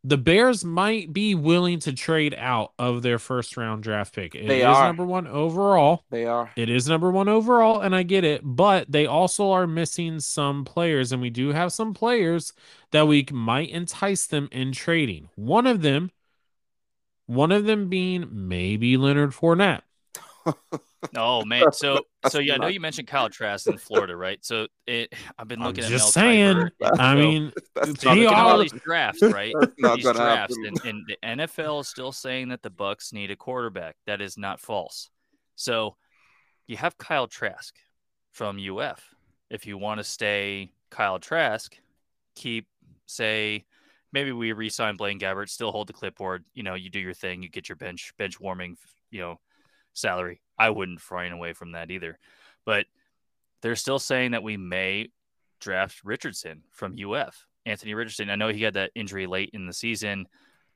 the 0.03 0.17
Bears 0.17 0.65
might 0.65 1.13
be 1.13 1.33
willing 1.33 1.79
to 1.79 1.93
trade 1.93 2.35
out 2.37 2.73
of 2.77 3.01
their 3.01 3.17
first 3.17 3.55
round 3.55 3.83
draft 3.83 4.13
pick. 4.13 4.35
It 4.35 4.47
They 4.47 4.59
is 4.59 4.65
are. 4.65 4.87
number 4.87 5.05
one 5.05 5.27
overall. 5.27 6.03
They 6.09 6.25
are. 6.25 6.51
It 6.57 6.69
is 6.69 6.89
number 6.89 7.09
one 7.09 7.29
overall, 7.29 7.79
and 7.79 7.95
I 7.95 8.03
get 8.03 8.25
it, 8.25 8.41
but 8.43 8.91
they 8.91 9.05
also 9.05 9.51
are 9.51 9.65
missing 9.65 10.19
some 10.19 10.65
players, 10.65 11.11
and 11.13 11.21
we 11.21 11.29
do 11.29 11.49
have 11.49 11.71
some 11.71 11.93
players 11.93 12.51
that 12.91 13.07
we 13.07 13.25
might 13.31 13.69
entice 13.69 14.27
them 14.27 14.49
in 14.51 14.73
trading. 14.73 15.29
One 15.35 15.65
of 15.65 15.81
them, 15.81 16.11
one 17.25 17.53
of 17.53 17.63
them 17.63 17.87
being 17.87 18.27
maybe 18.29 18.97
Leonard 18.97 19.31
Fournette. 19.31 19.83
Oh 21.15 21.43
man, 21.45 21.71
so 21.73 21.99
so 22.29 22.39
yeah, 22.39 22.53
I 22.53 22.57
know 22.57 22.67
you 22.67 22.79
mentioned 22.79 23.07
Kyle 23.09 23.29
Trask 23.29 23.67
in 23.67 23.77
Florida, 23.77 24.15
right? 24.15 24.43
So 24.43 24.67
it, 24.87 25.13
I've 25.37 25.47
been 25.49 25.59
I'm 25.61 25.67
looking 25.67 25.83
at 25.83 25.89
just 25.89 26.15
Mel 26.15 26.23
saying. 26.23 26.55
Kiper. 26.55 26.99
I 26.99 27.13
So- 27.13 27.19
mean, 27.19 27.53
That's 27.75 28.01
So 28.01 28.09
He 28.11 28.21
I'm 28.21 28.23
looking 28.23 28.37
all 28.37 28.57
these 28.59 28.71
drafts, 28.71 29.21
right? 29.21 29.53
These 29.77 30.03
drafts, 30.11 30.55
and, 30.65 30.79
and 30.85 31.03
the 31.07 31.17
NFL 31.23 31.81
is 31.81 31.89
still 31.89 32.11
saying 32.13 32.49
that 32.49 32.61
the 32.61 32.69
Bucks 32.69 33.11
need 33.11 33.31
a 33.31 33.35
quarterback. 33.35 33.95
That 34.05 34.21
is 34.21 34.37
not 34.37 34.59
false. 34.61 35.09
So 35.55 35.97
you 36.67 36.77
have 36.77 36.97
Kyle 36.97 37.27
Trask 37.27 37.75
from 38.31 38.57
UF. 38.57 39.01
If 39.49 39.65
you 39.67 39.77
want 39.77 39.99
to 39.99 40.03
stay 40.05 40.71
Kyle 40.89 41.19
Trask, 41.19 41.75
keep 42.35 42.65
say 43.05 43.65
maybe 44.13 44.31
we 44.31 44.53
re-sign 44.53 44.95
Blaine 44.95 45.19
Gabbert, 45.19 45.49
still 45.49 45.71
hold 45.71 45.87
the 45.87 45.93
clipboard. 45.93 46.45
You 46.53 46.63
know, 46.63 46.75
you 46.75 46.89
do 46.89 46.99
your 46.99 47.13
thing, 47.13 47.43
you 47.43 47.49
get 47.49 47.67
your 47.67 47.75
bench 47.75 48.13
bench 48.17 48.39
warming, 48.39 48.77
you 49.11 49.19
know, 49.19 49.39
salary. 49.93 50.41
I 50.57 50.69
wouldn't 50.69 51.01
frighten 51.01 51.33
away 51.33 51.53
from 51.53 51.71
that 51.73 51.91
either. 51.91 52.17
But 52.65 52.85
they're 53.61 53.75
still 53.75 53.99
saying 53.99 54.31
that 54.31 54.43
we 54.43 54.57
may 54.57 55.09
draft 55.59 56.01
Richardson 56.03 56.63
from 56.71 56.95
UF. 56.97 57.47
Anthony 57.65 57.93
Richardson. 57.93 58.29
I 58.29 58.35
know 58.35 58.49
he 58.49 58.63
had 58.63 58.73
that 58.73 58.91
injury 58.95 59.25
late 59.25 59.51
in 59.53 59.65
the 59.65 59.73
season. 59.73 60.27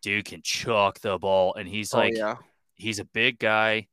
Dude 0.01 0.25
can 0.25 0.41
chuck 0.41 0.99
the 0.99 1.17
ball, 1.17 1.53
and 1.55 1.67
he's 1.67 1.93
Oh, 1.93 1.97
like 1.97 2.15
yeah. 2.15 2.35
he's 2.75 2.99
a 2.99 3.05
big 3.05 3.39
guy. 3.39 3.87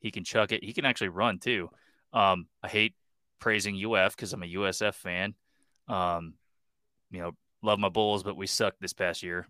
He 0.00 0.10
can 0.10 0.24
chuck 0.24 0.52
it. 0.52 0.62
He 0.62 0.72
can 0.74 0.84
actually 0.84 1.08
run 1.08 1.38
too. 1.38 1.70
Um, 2.12 2.46
I 2.62 2.68
hate 2.68 2.94
praising 3.40 3.76
UF 3.82 4.14
because 4.14 4.32
I'm 4.34 4.42
a 4.42 4.46
USF 4.46 4.94
fan. 4.94 5.34
Um, 5.88 6.34
you 7.10 7.20
know, 7.20 7.32
love 7.62 7.78
my 7.78 7.88
Bulls, 7.88 8.22
but 8.22 8.36
we 8.36 8.46
sucked 8.46 8.80
this 8.80 8.92
past 8.92 9.22
year. 9.22 9.46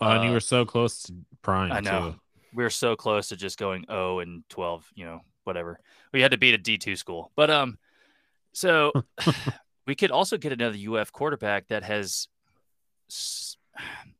Oh, 0.00 0.08
and 0.10 0.24
you 0.24 0.30
Uh, 0.30 0.34
were 0.34 0.40
so 0.40 0.64
close 0.66 1.02
to 1.04 1.14
prime 1.42 1.72
I 1.72 1.80
know. 1.80 2.10
too. 2.12 2.20
We 2.54 2.62
were 2.64 2.70
so 2.70 2.96
close 2.96 3.28
to 3.28 3.36
just 3.36 3.58
going 3.58 3.84
0 3.88 4.20
and 4.20 4.42
12, 4.48 4.90
you 4.94 5.04
know, 5.04 5.20
whatever. 5.44 5.78
We 6.12 6.20
had 6.20 6.32
to 6.32 6.38
beat 6.38 6.54
a 6.54 6.58
D2 6.58 6.96
school. 6.98 7.30
But 7.36 7.50
um 7.50 7.78
so 8.52 8.92
we 9.86 9.94
could 9.94 10.10
also 10.10 10.36
get 10.36 10.52
another 10.52 10.76
UF 10.76 11.12
quarterback 11.12 11.68
that 11.68 11.82
has 11.84 12.28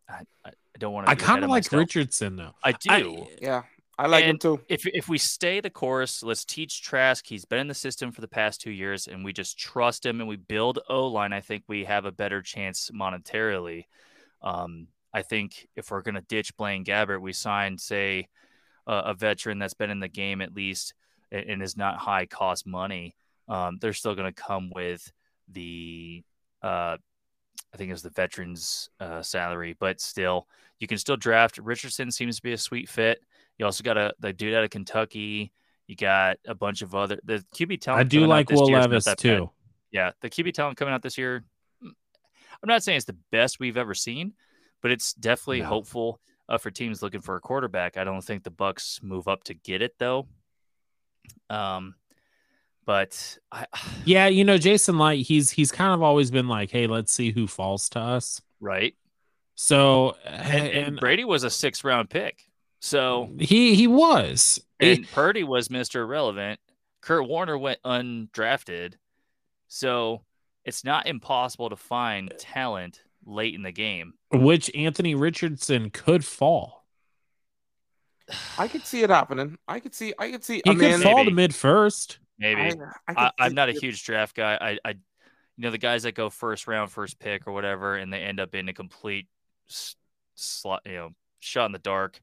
I 0.08 0.50
don't 0.78 0.92
want 0.92 1.06
to 1.06 1.12
I 1.12 1.14
kind 1.14 1.44
of 1.44 1.50
like 1.50 1.70
Richardson 1.72 2.36
though. 2.36 2.52
I 2.62 2.72
do. 2.72 2.90
I- 2.90 3.26
Yeah. 3.40 3.62
I 3.98 4.06
like 4.06 4.24
him 4.24 4.38
too. 4.38 4.58
if 4.68 4.86
if 4.86 5.08
we 5.08 5.18
stay 5.18 5.60
the 5.60 5.70
course, 5.70 6.22
let's 6.22 6.46
teach 6.46 6.82
Trask. 6.82 7.24
He's 7.26 7.44
been 7.44 7.58
in 7.60 7.68
the 7.68 7.74
system 7.74 8.10
for 8.10 8.22
the 8.22 8.26
past 8.26 8.60
two 8.60 8.70
years, 8.70 9.06
and 9.06 9.22
we 9.22 9.32
just 9.34 9.58
trust 9.58 10.04
him 10.04 10.18
and 10.18 10.28
we 10.28 10.36
build 10.36 10.78
O 10.88 11.06
line. 11.06 11.32
I 11.34 11.40
think 11.40 11.64
we 11.68 11.84
have 11.84 12.04
a 12.06 12.10
better 12.10 12.40
chance 12.40 12.90
monetarily. 12.92 13.84
Um, 14.40 14.88
I 15.12 15.22
think 15.22 15.68
if 15.76 15.90
we're 15.90 16.02
gonna 16.02 16.22
ditch 16.22 16.56
Blaine 16.56 16.84
Gabbert, 16.84 17.20
we 17.20 17.32
sign 17.32 17.78
say 17.78 18.28
a, 18.86 18.94
a 18.94 19.14
veteran 19.14 19.58
that's 19.58 19.74
been 19.74 19.90
in 19.90 20.00
the 20.00 20.08
game 20.08 20.40
at 20.40 20.54
least 20.54 20.94
and, 21.30 21.48
and 21.48 21.62
is 21.62 21.76
not 21.76 21.98
high 21.98 22.26
cost 22.26 22.66
money. 22.66 23.14
Um, 23.48 23.78
they're 23.80 23.92
still 23.92 24.14
gonna 24.14 24.32
come 24.32 24.70
with 24.74 25.12
the 25.48 26.22
uh, 26.62 26.96
I 27.72 27.76
think 27.76 27.88
it 27.88 27.94
was 27.94 28.02
the 28.02 28.10
veterans 28.10 28.90
uh, 29.00 29.22
salary, 29.22 29.74
but 29.78 30.00
still, 30.00 30.46
you 30.78 30.86
can 30.86 30.98
still 30.98 31.16
draft. 31.16 31.58
Richardson 31.58 32.10
seems 32.10 32.36
to 32.36 32.42
be 32.42 32.52
a 32.52 32.58
sweet 32.58 32.88
fit. 32.88 33.20
You 33.58 33.64
also 33.64 33.82
got 33.82 33.96
a 33.96 34.14
the 34.20 34.32
dude 34.32 34.54
out 34.54 34.64
of 34.64 34.70
Kentucky. 34.70 35.52
You 35.86 35.96
got 35.96 36.36
a 36.46 36.54
bunch 36.54 36.82
of 36.82 36.94
other 36.94 37.18
the 37.24 37.44
QB 37.54 37.80
talent. 37.80 38.00
I 38.00 38.04
do 38.04 38.26
like 38.26 38.50
Will 38.50 38.70
Levis 38.70 39.04
that 39.04 39.18
bad. 39.18 39.22
too. 39.22 39.50
Yeah, 39.90 40.12
the 40.20 40.30
QB 40.30 40.54
talent 40.54 40.76
coming 40.76 40.92
out 40.94 41.02
this 41.02 41.18
year. 41.18 41.44
mm, 41.82 41.88
I'm 41.88 42.68
not 42.68 42.82
saying 42.82 42.96
it's 42.96 43.06
the 43.06 43.16
best 43.30 43.60
we've 43.60 43.76
ever 43.76 43.94
seen, 43.94 44.34
but 44.82 44.90
it's 44.90 45.14
definitely 45.14 45.60
No. 45.62 45.66
hopeful 45.68 46.20
uh, 46.48 46.58
for 46.58 46.70
teams 46.70 47.02
looking 47.02 47.20
for 47.22 47.36
a 47.36 47.40
quarterback. 47.40 47.96
I 47.96 48.04
don't 48.04 48.20
think 48.22 48.42
the 48.42 48.50
Bucks 48.50 49.00
move 49.02 49.26
up 49.28 49.44
to 49.44 49.54
get 49.54 49.80
it 49.80 49.94
though. 49.98 50.26
Um, 51.48 51.94
but 52.84 53.38
I 53.50 53.66
Yeah, 54.04 54.26
you 54.26 54.44
know, 54.44 54.58
Jason 54.58 54.98
Licht, 54.98 55.26
he's 55.28 55.50
he's 55.50 55.72
kind 55.72 55.92
of 55.94 56.02
always 56.02 56.30
been 56.30 56.48
like, 56.48 56.70
hey, 56.70 56.86
let's 56.86 57.12
see 57.12 57.30
who 57.30 57.46
falls 57.46 57.88
to 57.90 58.00
us. 58.00 58.40
right. 58.60 58.94
So 59.54 60.16
And, 60.26 60.68
and 60.68 61.00
Brady 61.00 61.24
was 61.24 61.44
a 61.44 61.50
six 61.50 61.84
round 61.84 62.10
pick, 62.10 62.42
so 62.80 63.30
he 63.38 63.74
he 63.74 63.86
was. 63.86 64.60
He- 64.80 64.92
and 64.94 65.08
Purdy 65.12 65.44
was 65.44 65.68
Mr. 65.68 65.96
Irrelevant. 65.96 66.58
Kurt 67.02 67.28
Warner 67.28 67.56
went 67.56 67.80
undrafted. 67.84 68.94
So 69.68 70.22
it's 70.64 70.84
not 70.84 71.06
impossible 71.06 71.70
to 71.70 71.76
find 71.76 72.32
talent 72.38 73.02
late 73.24 73.54
in 73.54 73.62
the 73.62 73.72
game. 73.72 74.14
which 74.30 74.70
Anthony 74.74 75.14
Richardson 75.14 75.90
could 75.90 76.24
fall. 76.24 76.82
I 78.58 78.68
could 78.68 78.84
see 78.86 79.02
it 79.02 79.10
happening. 79.10 79.58
I 79.68 79.80
could 79.80 79.94
see. 79.94 80.14
I 80.18 80.30
could 80.30 80.44
see. 80.44 80.62
He 80.64 80.70
I 80.70 80.74
could 80.74 80.78
mean, 80.80 81.00
fall 81.00 81.24
to 81.24 81.30
mid 81.30 81.54
first. 81.54 82.18
Maybe. 82.38 82.60
I, 82.60 82.72
I 83.08 83.14
I, 83.26 83.30
I'm 83.38 83.54
not 83.54 83.68
a 83.68 83.72
huge 83.72 84.04
draft 84.04 84.34
guy. 84.34 84.56
I, 84.60 84.88
I, 84.88 84.90
you 84.92 84.98
know, 85.58 85.70
the 85.70 85.78
guys 85.78 86.04
that 86.04 86.14
go 86.14 86.30
first 86.30 86.66
round, 86.66 86.90
first 86.90 87.18
pick, 87.18 87.46
or 87.46 87.52
whatever, 87.52 87.96
and 87.96 88.12
they 88.12 88.20
end 88.20 88.40
up 88.40 88.54
in 88.54 88.68
a 88.68 88.72
complete, 88.72 89.28
slot, 90.34 90.82
you 90.86 90.94
know, 90.94 91.10
shot 91.40 91.66
in 91.66 91.72
the 91.72 91.78
dark, 91.78 92.20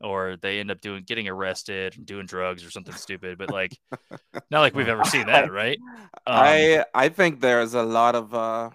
or 0.00 0.36
they 0.40 0.60
end 0.60 0.70
up 0.70 0.80
doing 0.80 1.02
getting 1.04 1.28
arrested 1.28 1.96
and 1.96 2.06
doing 2.06 2.26
drugs 2.26 2.64
or 2.64 2.70
something 2.70 2.94
stupid. 2.94 3.36
But 3.38 3.50
like, 3.50 3.76
not 4.50 4.60
like 4.60 4.74
we've 4.74 4.88
ever 4.88 5.04
seen 5.04 5.26
that, 5.26 5.50
right? 5.52 5.78
Um, 6.04 6.12
I 6.26 6.84
I 6.94 7.08
think 7.08 7.40
there's 7.40 7.74
a 7.74 7.82
lot 7.82 8.14
of 8.14 8.34
uh 8.34 8.70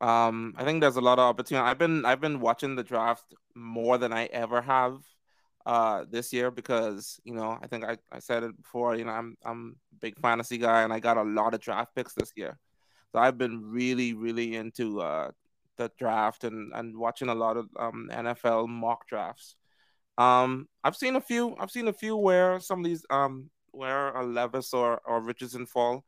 um 0.00 0.54
I 0.56 0.64
think 0.64 0.80
there's 0.80 0.96
a 0.96 1.00
lot 1.00 1.18
of 1.18 1.24
opportunity. 1.24 1.66
I've 1.68 1.78
been 1.78 2.04
I've 2.04 2.20
been 2.20 2.40
watching 2.40 2.74
the 2.76 2.84
draft 2.84 3.34
more 3.54 3.98
than 3.98 4.12
I 4.12 4.26
ever 4.26 4.62
have 4.62 4.98
uh 5.66 6.04
this 6.10 6.32
year 6.32 6.50
because 6.50 7.20
you 7.24 7.34
know 7.34 7.58
I 7.62 7.66
think 7.66 7.84
I, 7.84 7.98
I 8.10 8.18
said 8.20 8.42
it 8.44 8.56
before, 8.56 8.96
you 8.96 9.04
know, 9.04 9.12
I'm 9.12 9.36
I'm 9.44 9.76
a 9.92 9.96
big 9.96 10.18
fantasy 10.20 10.58
guy 10.58 10.82
and 10.82 10.92
I 10.92 11.00
got 11.00 11.18
a 11.18 11.22
lot 11.22 11.54
of 11.54 11.60
draft 11.60 11.94
picks 11.94 12.14
this 12.14 12.32
year. 12.36 12.58
So 13.12 13.18
I've 13.18 13.38
been 13.38 13.62
really, 13.70 14.14
really 14.14 14.56
into 14.56 15.00
uh 15.00 15.30
the 15.76 15.90
draft 15.98 16.44
and, 16.44 16.72
and 16.74 16.96
watching 16.96 17.28
a 17.28 17.34
lot 17.34 17.56
of 17.56 17.68
um 17.78 18.10
NFL 18.12 18.68
mock 18.68 19.06
drafts. 19.08 19.56
Um 20.18 20.68
I've 20.84 20.96
seen 20.96 21.16
a 21.16 21.20
few 21.20 21.56
I've 21.58 21.70
seen 21.70 21.88
a 21.88 21.92
few 21.92 22.16
where 22.16 22.60
some 22.60 22.80
of 22.80 22.84
these 22.84 23.04
um 23.10 23.50
where 23.72 24.10
a 24.10 24.24
Levis 24.24 24.72
or, 24.74 25.00
or 25.04 25.20
Richardson 25.20 25.66
fall. 25.66 26.04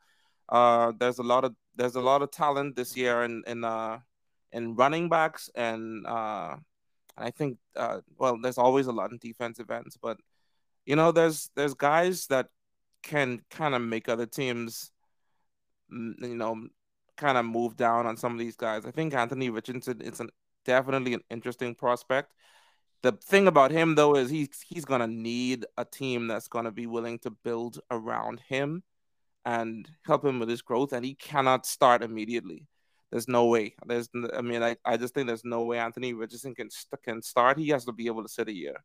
Uh, 0.49 0.93
there's 0.99 1.19
a 1.19 1.23
lot 1.23 1.45
of 1.45 1.55
there's 1.77 1.97
a 1.97 2.01
lot 2.01 2.23
of 2.23 2.31
talent 2.31 2.77
this 2.77 2.97
year 2.97 3.23
in 3.23 3.43
in 3.47 3.65
uh 3.65 3.99
in 4.53 4.75
running 4.75 5.09
backs 5.09 5.51
and 5.55 6.07
uh 6.07 6.57
I 7.17 7.31
think 7.31 7.59
uh 7.77 8.01
well 8.19 8.39
there's 8.41 8.59
always 8.59 8.87
a 8.87 8.93
lot 8.93 9.13
in 9.13 9.19
defensive 9.19 9.71
ends, 9.71 9.99
but 10.01 10.19
you 10.87 10.97
know 10.97 11.13
there's 11.13 11.51
there's 11.55 11.75
guys 11.75 12.27
that 12.29 12.49
can 13.03 13.41
kind 13.51 13.75
of 13.75 13.83
make 13.83 14.09
other 14.09 14.27
teams 14.27 14.93
mm, 15.93 16.15
you 16.21 16.37
know 16.37 16.69
kind 17.17 17.37
of 17.39 17.45
move 17.45 17.77
down 17.77 18.07
on 18.07 18.17
some 18.17 18.33
of 18.33 18.39
these 18.39 18.57
guys. 18.57 18.87
I 18.87 18.91
think 18.91 19.15
Anthony 19.15 19.51
Richardson 19.51 20.01
is 20.01 20.21
an 20.21 20.31
definitely 20.65 21.15
an 21.15 21.23
interesting 21.31 21.75
prospect. 21.75 22.33
The 23.03 23.13
thing 23.13 23.49
about 23.49 23.73
him 23.73 23.95
though 23.95 24.17
is 24.17 24.31
he's 24.31 24.49
he's 24.67 24.85
gonna 24.85 25.07
need 25.07 25.67
a 25.77 25.85
team 25.85 26.29
that's 26.29 26.49
gonna 26.49 26.73
be 26.73 26.87
willing 26.87 27.19
to 27.21 27.31
build 27.31 27.81
around 27.91 28.41
him 28.49 28.83
and 29.45 29.89
help 30.05 30.25
him 30.25 30.39
with 30.41 30.49
his 30.49 30.63
growth, 30.63 30.93
and 30.93 31.05
he 31.05 31.15
cannot 31.15 31.67
start 31.67 32.03
immediately. 32.03 32.67
There's 33.11 33.29
no 33.29 33.47
way. 33.47 33.75
There's 33.87 34.09
I 34.35 34.41
mean 34.43 34.63
I, 34.63 34.77
I 34.85 34.97
just 34.97 35.15
think 35.15 35.27
there's 35.27 35.45
no 35.45 35.63
way 35.65 35.79
Anthony 35.79 36.15
Richardson 36.15 36.55
can 36.55 36.69
can 37.05 37.23
start. 37.23 37.59
He 37.59 37.69
has 37.69 37.85
to 37.87 37.93
be 37.93 38.07
able 38.07 38.23
to 38.23 38.29
sit 38.29 38.49
a 38.49 38.53
year. 38.55 38.77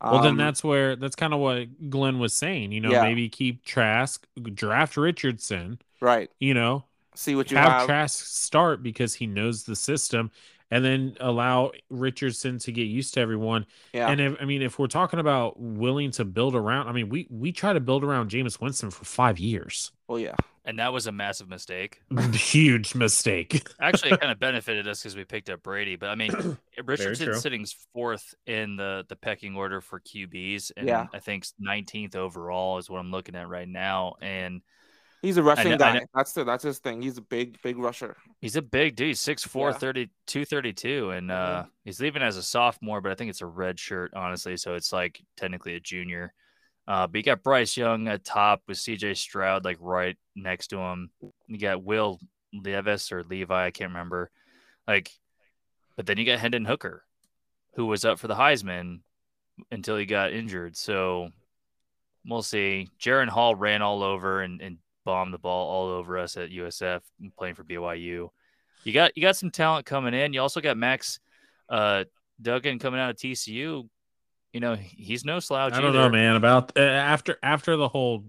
Well, 0.00 0.22
then 0.22 0.32
Um, 0.32 0.36
that's 0.36 0.62
where 0.62 0.96
that's 0.96 1.16
kind 1.16 1.34
of 1.34 1.40
what 1.40 1.90
Glenn 1.90 2.18
was 2.18 2.32
saying. 2.32 2.72
You 2.72 2.80
know, 2.80 2.90
Yeah. 2.92 3.02
maybe 3.02 3.28
keep 3.28 3.64
Trask, 3.64 4.26
draft 4.54 4.96
Richardson. 4.96 5.80
right. 6.00 6.30
You 6.38 6.54
know, 6.54 6.84
See 7.14 7.34
what 7.34 7.50
you 7.50 7.56
have, 7.56 7.72
have. 7.72 7.86
Trask 7.86 8.24
start 8.24 8.82
because 8.82 9.14
he 9.14 9.26
knows 9.26 9.64
the 9.64 9.74
system, 9.76 10.30
and 10.70 10.84
then 10.84 11.16
allow 11.20 11.72
Richardson 11.90 12.58
to 12.60 12.72
get 12.72 12.84
used 12.84 13.14
to 13.14 13.20
everyone. 13.20 13.66
yeah. 13.92 14.08
And 14.10 14.20
if, 14.20 14.36
I 14.40 14.44
mean, 14.44 14.62
if 14.62 14.78
we're 14.78 14.86
talking 14.86 15.18
about 15.20 15.58
willing 15.58 16.10
to 16.12 16.24
build 16.24 16.54
around, 16.54 16.88
I 16.88 16.92
mean, 16.92 17.08
we 17.08 17.26
we 17.30 17.52
try 17.52 17.72
to 17.72 17.80
build 17.80 18.04
around 18.04 18.30
Jameis 18.30 18.60
Winston 18.60 18.90
for 18.90 19.04
five 19.04 19.38
years. 19.38 19.92
well, 20.08 20.18
yeah. 20.18 20.34
And 20.64 20.78
that 20.80 20.92
was 20.92 21.06
a 21.06 21.12
massive 21.12 21.48
mistake. 21.48 22.02
Huge 22.34 22.94
mistake. 22.94 23.66
Actually, 23.80 24.10
it 24.12 24.20
kind 24.20 24.30
of 24.30 24.38
benefited 24.38 24.86
us 24.86 25.00
because 25.02 25.16
we 25.16 25.24
picked 25.24 25.48
up 25.48 25.62
Brady. 25.62 25.96
But 25.96 26.10
I 26.10 26.14
mean, 26.14 26.30
Richardson 26.84 26.86
Richardson's 26.86 27.40
sitting 27.40 27.64
fourth 27.94 28.34
in 28.46 28.76
the 28.76 29.06
the 29.08 29.16
pecking 29.16 29.56
order 29.56 29.80
for 29.80 29.98
QBs, 29.98 30.72
and 30.76 30.86
Yeah. 30.86 31.06
I 31.14 31.20
think 31.20 31.46
19th 31.66 32.16
overall 32.16 32.76
is 32.76 32.90
what 32.90 32.98
I'm 32.98 33.10
looking 33.10 33.34
at 33.34 33.48
right 33.48 33.68
now. 33.68 34.16
And 34.20 34.60
He's 35.22 35.36
a 35.36 35.42
rushing 35.42 35.72
know- 35.72 35.78
guy. 35.78 36.00
That's 36.14 36.32
the, 36.32 36.44
that's 36.44 36.62
his 36.62 36.78
thing. 36.78 37.02
He's 37.02 37.18
a 37.18 37.22
big 37.22 37.60
big 37.62 37.76
rusher. 37.78 38.16
he's 38.40 38.56
a 38.56 38.62
big 38.62 38.94
dude, 38.94 39.16
6'4", 39.16 39.72
Yeah. 39.72 39.78
30, 39.78 40.10
232, 40.26 41.10
and 41.10 41.30
uh, 41.30 41.64
he's 41.84 42.00
leaving 42.00 42.22
as 42.22 42.36
a 42.36 42.42
sophomore, 42.42 43.00
but 43.00 43.10
I 43.10 43.14
think 43.16 43.30
it's 43.30 43.40
a 43.40 43.46
red 43.46 43.78
shirt, 43.80 44.12
honestly. 44.14 44.56
So 44.56 44.74
it's 44.74 44.92
like 44.92 45.20
technically 45.36 45.74
a 45.74 45.80
junior. 45.80 46.32
Uh, 46.86 47.06
but 47.06 47.18
you 47.18 47.22
got 47.22 47.42
Bryce 47.42 47.76
Young 47.76 48.08
at 48.08 48.24
top 48.24 48.62
with 48.66 48.78
CJ 48.78 49.16
Stroud 49.16 49.64
like 49.64 49.76
right 49.80 50.16
next 50.34 50.68
to 50.68 50.78
him. 50.78 51.10
You 51.46 51.58
got 51.58 51.82
Will 51.82 52.18
Levis 52.54 53.12
or 53.12 53.24
Levi, 53.24 53.66
I 53.66 53.70
can't 53.70 53.90
remember. 53.90 54.30
Like, 54.86 55.10
but 55.96 56.06
then 56.06 56.16
you 56.16 56.24
got 56.24 56.38
Hendon 56.38 56.64
Hooker, 56.64 57.04
who 57.74 57.86
was 57.86 58.04
up 58.04 58.18
for 58.18 58.28
the 58.28 58.34
Heisman 58.36 59.00
until 59.70 59.96
he 59.96 60.06
got 60.06 60.32
injured. 60.32 60.76
So 60.76 61.28
we'll 62.24 62.42
see. 62.42 62.88
Jaren 62.98 63.28
Hall 63.28 63.54
ran 63.54 63.82
all 63.82 64.02
over 64.02 64.40
and, 64.40 64.62
and 64.62 64.78
bombed 65.08 65.32
the 65.32 65.38
ball 65.38 65.70
all 65.70 65.88
over 65.88 66.18
us 66.18 66.36
at 66.36 66.50
USF 66.50 67.00
playing 67.38 67.54
for 67.54 67.64
BYU. 67.64 68.28
You 68.84 68.92
got 68.92 69.16
you 69.16 69.22
got 69.22 69.36
some 69.36 69.50
talent 69.50 69.86
coming 69.86 70.12
in. 70.12 70.34
You 70.34 70.42
also 70.42 70.60
got 70.60 70.76
Max 70.76 71.18
uh, 71.70 72.04
Duggan 72.42 72.78
coming 72.78 73.00
out 73.00 73.08
of 73.08 73.16
TCU. 73.16 73.88
You 74.52 74.60
know 74.60 74.74
he's 74.74 75.24
no 75.24 75.40
slouch. 75.40 75.72
I 75.72 75.80
don't 75.80 75.96
either. 75.96 75.98
know, 76.00 76.08
man. 76.10 76.36
About 76.36 76.72
uh, 76.76 76.82
after 76.82 77.38
after 77.42 77.74
the 77.76 77.88
whole 77.88 78.22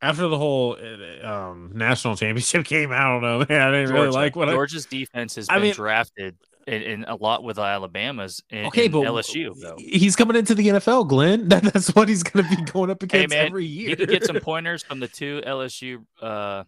after 0.00 0.28
the 0.28 0.38
whole 0.38 0.78
uh, 0.80 1.26
um, 1.26 1.72
national 1.74 2.16
championship 2.16 2.64
game, 2.74 2.90
I 2.90 3.02
don't 3.04 3.20
know, 3.20 3.44
man. 3.46 3.60
I 3.60 3.70
didn't 3.70 3.94
really 3.94 4.08
like 4.08 4.34
what 4.34 4.48
I. 4.48 4.52
Georgia's 4.52 4.86
defense 4.86 5.34
has 5.34 5.50
I 5.50 5.56
been 5.56 5.62
mean- 5.64 5.74
drafted 5.74 6.38
in, 6.66 6.82
in 6.82 7.04
a 7.04 7.14
lot 7.16 7.42
with 7.44 7.58
Alabama's 7.58 8.42
in, 8.50 8.66
Okay, 8.66 8.86
in 8.86 8.92
but 8.92 9.02
LSU 9.02 9.52
though. 9.60 9.76
he's 9.78 10.16
coming 10.16 10.36
into 10.36 10.54
the 10.54 10.68
NFL, 10.68 11.08
Glenn. 11.08 11.48
That, 11.52 11.62
that's 11.64 11.94
what 11.94 12.08
he's 12.08 12.22
going 12.22 12.44
to 12.48 12.56
be 12.56 12.62
going 12.72 12.90
up 12.90 13.02
Hey 13.02 13.06
against 13.24 13.34
man, 13.34 13.46
every 13.46 13.66
year. 13.66 13.90
you 13.90 13.96
can 13.96 14.06
get 14.06 14.24
some 14.24 14.36
pointers 14.40 14.82
from 14.82 15.00
the 15.00 15.08
two 15.08 15.42
LSU 15.46 16.04
uh, 16.20 16.64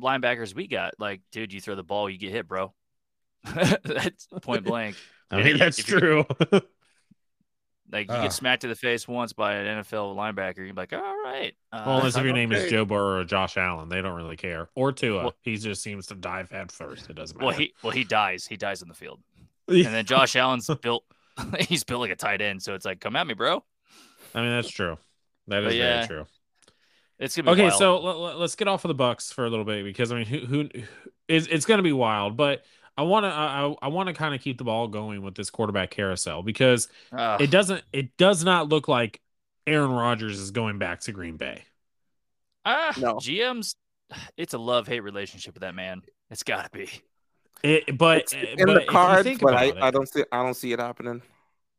linebackers 0.00 0.54
we 0.54 0.66
got. 0.66 0.94
Like, 0.98 1.20
dude, 1.32 1.52
you 1.52 1.60
throw 1.60 1.74
the 1.74 1.82
ball, 1.82 2.08
you 2.08 2.18
get 2.18 2.32
hit, 2.32 2.46
bro. 2.48 2.72
That's 3.44 4.26
point 4.42 4.64
blank. 4.64 4.96
I 5.30 5.42
mean, 5.42 5.58
that's 5.58 5.78
If 5.78 5.86
true. 5.86 6.24
Like 7.92 8.08
you 8.08 8.14
Ah. 8.14 8.22
get 8.22 8.32
smacked 8.32 8.62
to 8.62 8.68
the 8.68 8.74
face 8.74 9.08
once 9.08 9.32
by 9.32 9.54
an 9.54 9.78
NFL 9.82 10.14
linebacker, 10.14 10.58
you're 10.58 10.72
like, 10.74 10.92
all 10.92 11.00
right. 11.24 11.52
Uh, 11.72 11.82
well, 11.86 11.98
unless 11.98 12.16
if 12.16 12.24
your 12.24 12.32
name 12.32 12.52
is. 12.52 12.70
Joe 12.70 12.84
Burrow 12.84 13.20
or 13.20 13.24
Josh 13.24 13.56
Allen, 13.56 13.88
they 13.88 14.00
don't 14.00 14.14
really 14.16 14.36
care. 14.36 14.68
Or 14.74 14.92
Tua, 14.92 15.22
Well- 15.24 15.34
he 15.42 15.56
just 15.56 15.82
seems 15.82 16.06
to 16.06 16.14
dive 16.14 16.50
head 16.50 16.70
first. 16.70 17.10
It 17.10 17.14
doesn't 17.14 17.36
matter. 17.36 17.46
well, 17.46 17.56
he 17.56 17.74
well 17.82 17.92
he 17.92 18.04
dies. 18.04 18.46
He 18.46 18.56
dies 18.56 18.82
in 18.82 18.88
the 18.88 18.94
field, 18.94 19.20
and 19.68 19.84
then 19.86 20.04
Josh 20.06 20.36
Allen's 20.36 20.70
built. 20.82 21.04
he's 21.60 21.84
built 21.84 22.00
like 22.00 22.10
a 22.10 22.16
tight 22.16 22.40
end, 22.42 22.62
so 22.62 22.74
it's 22.74 22.84
like, 22.84 23.00
come 23.00 23.16
at 23.16 23.26
me, 23.26 23.34
bro. 23.34 23.64
I 24.34 24.40
mean, 24.42 24.50
that's 24.50 24.70
true. 24.70 24.98
That 25.48 25.64
is 25.64 25.74
yeah, 25.74 26.06
very 26.06 26.06
true. 26.06 26.26
It's 27.18 27.36
gonna 27.36 27.46
be 27.46 27.52
Okay, 27.52 27.68
wild. 27.68 27.78
so 27.78 27.98
let, 28.00 28.36
us 28.36 28.54
get 28.56 28.68
off 28.68 28.84
of 28.84 28.88
the 28.88 28.94
Bucks 28.94 29.32
for 29.32 29.44
a 29.44 29.50
little 29.50 29.64
bit 29.64 29.84
because 29.84 30.12
I 30.12 30.16
mean, 30.16 30.26
who 30.26 30.38
who 30.46 30.68
is 31.28 31.46
it's 31.48 31.66
going 31.66 31.78
to 31.78 31.82
be 31.82 31.92
wild, 31.92 32.36
but 32.36 32.62
I 33.00 33.02
want 33.02 33.24
to 33.24 33.28
I, 33.28 33.74
I 33.80 33.88
want 33.88 34.08
to 34.08 34.12
kind 34.12 34.34
of 34.34 34.42
keep 34.42 34.58
the 34.58 34.64
ball 34.64 34.86
going 34.86 35.22
with 35.22 35.34
this 35.34 35.48
quarterback 35.48 35.90
carousel 35.90 36.42
because 36.42 36.86
Ugh. 37.12 37.40
it 37.40 37.50
doesn't 37.50 37.82
it 37.94 38.14
does 38.18 38.44
not 38.44 38.68
look 38.68 38.88
like 38.88 39.22
Aaron 39.66 39.90
Rodgers 39.90 40.38
is 40.38 40.50
going 40.50 40.78
back 40.78 41.00
to 41.00 41.12
Green 41.12 41.38
Bay. 41.38 41.64
Ah, 42.66 42.94
No. 42.98 43.14
GM's. 43.14 43.74
It's 44.36 44.52
a 44.52 44.58
love 44.58 44.86
hate 44.86 45.00
relationship 45.00 45.54
with 45.54 45.62
that 45.62 45.74
man. 45.74 46.02
It's 46.30 46.42
got 46.42 46.70
to 46.70 46.78
be. 46.78 46.90
It, 47.62 47.96
but 47.96 48.18
It's 48.18 48.34
uh, 48.34 48.44
in 48.58 48.66
but 48.66 48.74
the 48.74 48.84
cards, 48.84 49.38
but 49.40 49.54
I, 49.54 49.64
it, 49.64 49.76
I 49.80 49.90
don't 49.90 50.06
see 50.06 50.24
I 50.30 50.42
don't 50.42 50.54
see 50.54 50.74
it 50.74 50.78
happening. 50.78 51.22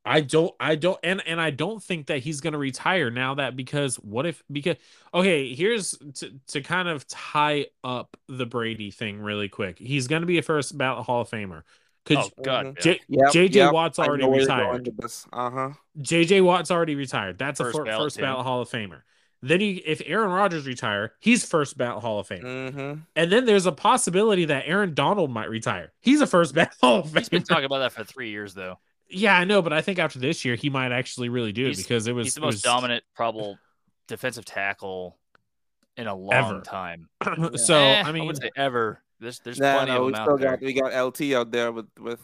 I 0.03 0.21
don't 0.21 0.53
I 0.59 0.75
don't 0.75 0.97
and 1.03 1.21
and 1.27 1.39
I 1.39 1.51
don't 1.51 1.81
think 1.81 2.07
that 2.07 2.19
he's 2.19 2.41
going 2.41 2.53
to 2.53 2.59
retire 2.59 3.11
now 3.11 3.35
that 3.35 3.55
because 3.55 3.97
what 3.97 4.25
if 4.25 4.41
because 4.51 4.77
okay 5.13 5.53
here's 5.53 5.95
to 6.15 6.31
to 6.47 6.61
kind 6.61 6.87
of 6.87 7.07
tie 7.07 7.67
up 7.83 8.17
the 8.27 8.45
Brady 8.47 8.89
thing 8.91 9.19
really 9.19 9.47
quick. 9.49 9.77
He's 9.77 10.07
going 10.07 10.21
to 10.23 10.25
be 10.25 10.39
a 10.39 10.41
first 10.41 10.75
ballot 10.77 11.05
Hall 11.05 11.21
of 11.21 11.29
Famer. 11.29 11.61
Cuz 12.05 12.17
Oh 12.17 12.29
God, 12.43 12.65
Mhm. 12.65 12.75
yeah. 12.77 12.81
J- 12.81 12.99
Yep, 13.09 13.31
JJ 13.31 13.53
yep, 13.55 13.73
Watt's 13.73 13.99
I 13.99 14.05
already 14.07 14.23
know 14.23 14.29
where 14.29 14.39
you're 14.39 14.47
going 14.47 14.83
retired. 14.83 14.89
Uh-huh. 15.33 15.69
JJ 15.99 16.41
Watt's 16.43 16.71
already 16.71 16.95
retired. 16.95 17.37
That's 17.37 17.59
First 17.59 17.75
a 17.75 17.77
fir- 17.77 17.85
ballot, 17.85 18.05
first 18.05 18.15
too. 18.15 18.21
ballot 18.23 18.45
Hall 18.45 18.61
of 18.61 18.69
Famer. 18.69 19.01
Then 19.43 19.61
you, 19.61 19.81
if 19.85 20.01
Aaron 20.05 20.29
Rodgers 20.31 20.65
retire, 20.67 21.13
he's 21.19 21.45
first 21.45 21.77
ballot 21.77 22.01
Hall 22.03 22.19
of 22.19 22.27
Famer. 22.27 22.43
Mm-hmm. 22.43 22.99
And 23.15 23.31
then 23.31 23.45
there's 23.45 23.65
a 23.67 23.71
possibility 23.71 24.45
that 24.45 24.63
Aaron 24.67 24.93
Donald 24.95 25.31
might 25.31 25.49
retire. 25.49 25.93
He's 26.01 26.21
a 26.21 26.27
first 26.27 26.55
ballot 26.55 26.73
Hall 26.81 26.99
of 27.01 27.13
He's 27.13 27.29
been 27.29 27.43
talking 27.43 27.65
about 27.65 27.79
that 27.79 27.91
for 27.91 28.03
three 28.03 28.29
years, 28.31 28.55
though. 28.55 28.79
Yeah, 29.11 29.37
I 29.37 29.43
know, 29.43 29.61
but 29.61 29.73
I 29.73 29.81
think 29.81 29.99
after 29.99 30.19
this 30.19 30.43
year, 30.45 30.55
he 30.55 30.69
might 30.69 30.91
actually 30.91 31.29
really 31.29 31.51
do 31.51 31.63
it 31.65 31.67
He's- 31.75 31.77
because 31.83 32.07
it 32.07 32.13
was 32.13 32.27
He's 32.27 32.35
the 32.35 32.41
most 32.41 32.53
was- 32.55 32.61
dominant, 32.61 33.03
probable 33.15 33.57
defensive 34.07 34.45
tackle 34.45 35.17
in 35.97 36.07
a 36.07 36.15
long 36.15 36.33
Ever. 36.33 36.61
time. 36.61 37.09
so 37.55 37.75
Eh, 37.75 38.01
I 38.05 38.11
mean, 38.11 38.25
wouldn't 38.25 38.41
say 38.43 38.51
ever. 38.55 39.01
There's 39.19 39.39
there's 39.39 39.59
No, 39.59 39.75
plenty 39.75 39.91
no, 39.91 39.97
of 39.99 40.05
we 40.07 40.11
them 40.13 40.23
still 40.23 40.33
out 40.33 40.39
there. 40.39 40.51
got 40.57 40.61
we 40.61 40.73
got 40.73 41.05
LT 41.05 41.21
out 41.33 41.51
there 41.51 41.71
with 41.71 41.87
with 41.99 42.19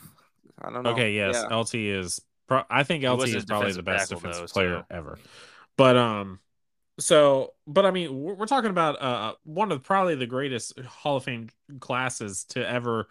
I 0.62 0.72
don't 0.72 0.84
know. 0.84 0.92
okay, 0.92 1.14
yes, 1.14 1.36
Yeah. 1.50 1.56
LT 1.56 1.76
is. 1.76 2.22
Pro- 2.48 2.64
I 2.70 2.84
think 2.84 3.04
LT 3.04 3.28
is 3.30 3.46
probably 3.46 3.74
the 3.74 3.84
best 3.84 4.10
tackle, 4.10 4.22
defensive 4.22 4.48
though, 4.50 4.54
player 4.54 4.86
so- 4.90 4.96
ever. 4.96 5.20
But 5.76 5.98
um, 5.98 6.40
so 7.00 7.54
but 7.68 7.86
I 7.86 7.92
mean, 7.92 8.18
we're, 8.20 8.34
we're 8.34 8.46
talking 8.48 8.70
about 8.72 9.00
uh 9.02 9.34
one 9.44 9.72
of 9.72 9.84
probably 9.84 10.16
the 10.16 10.26
greatest 10.26 10.80
Hall 10.80 11.18
of 11.18 11.26
Fame 11.26 11.50
classes 11.80 12.46
to 12.46 12.68
ever 12.68 13.08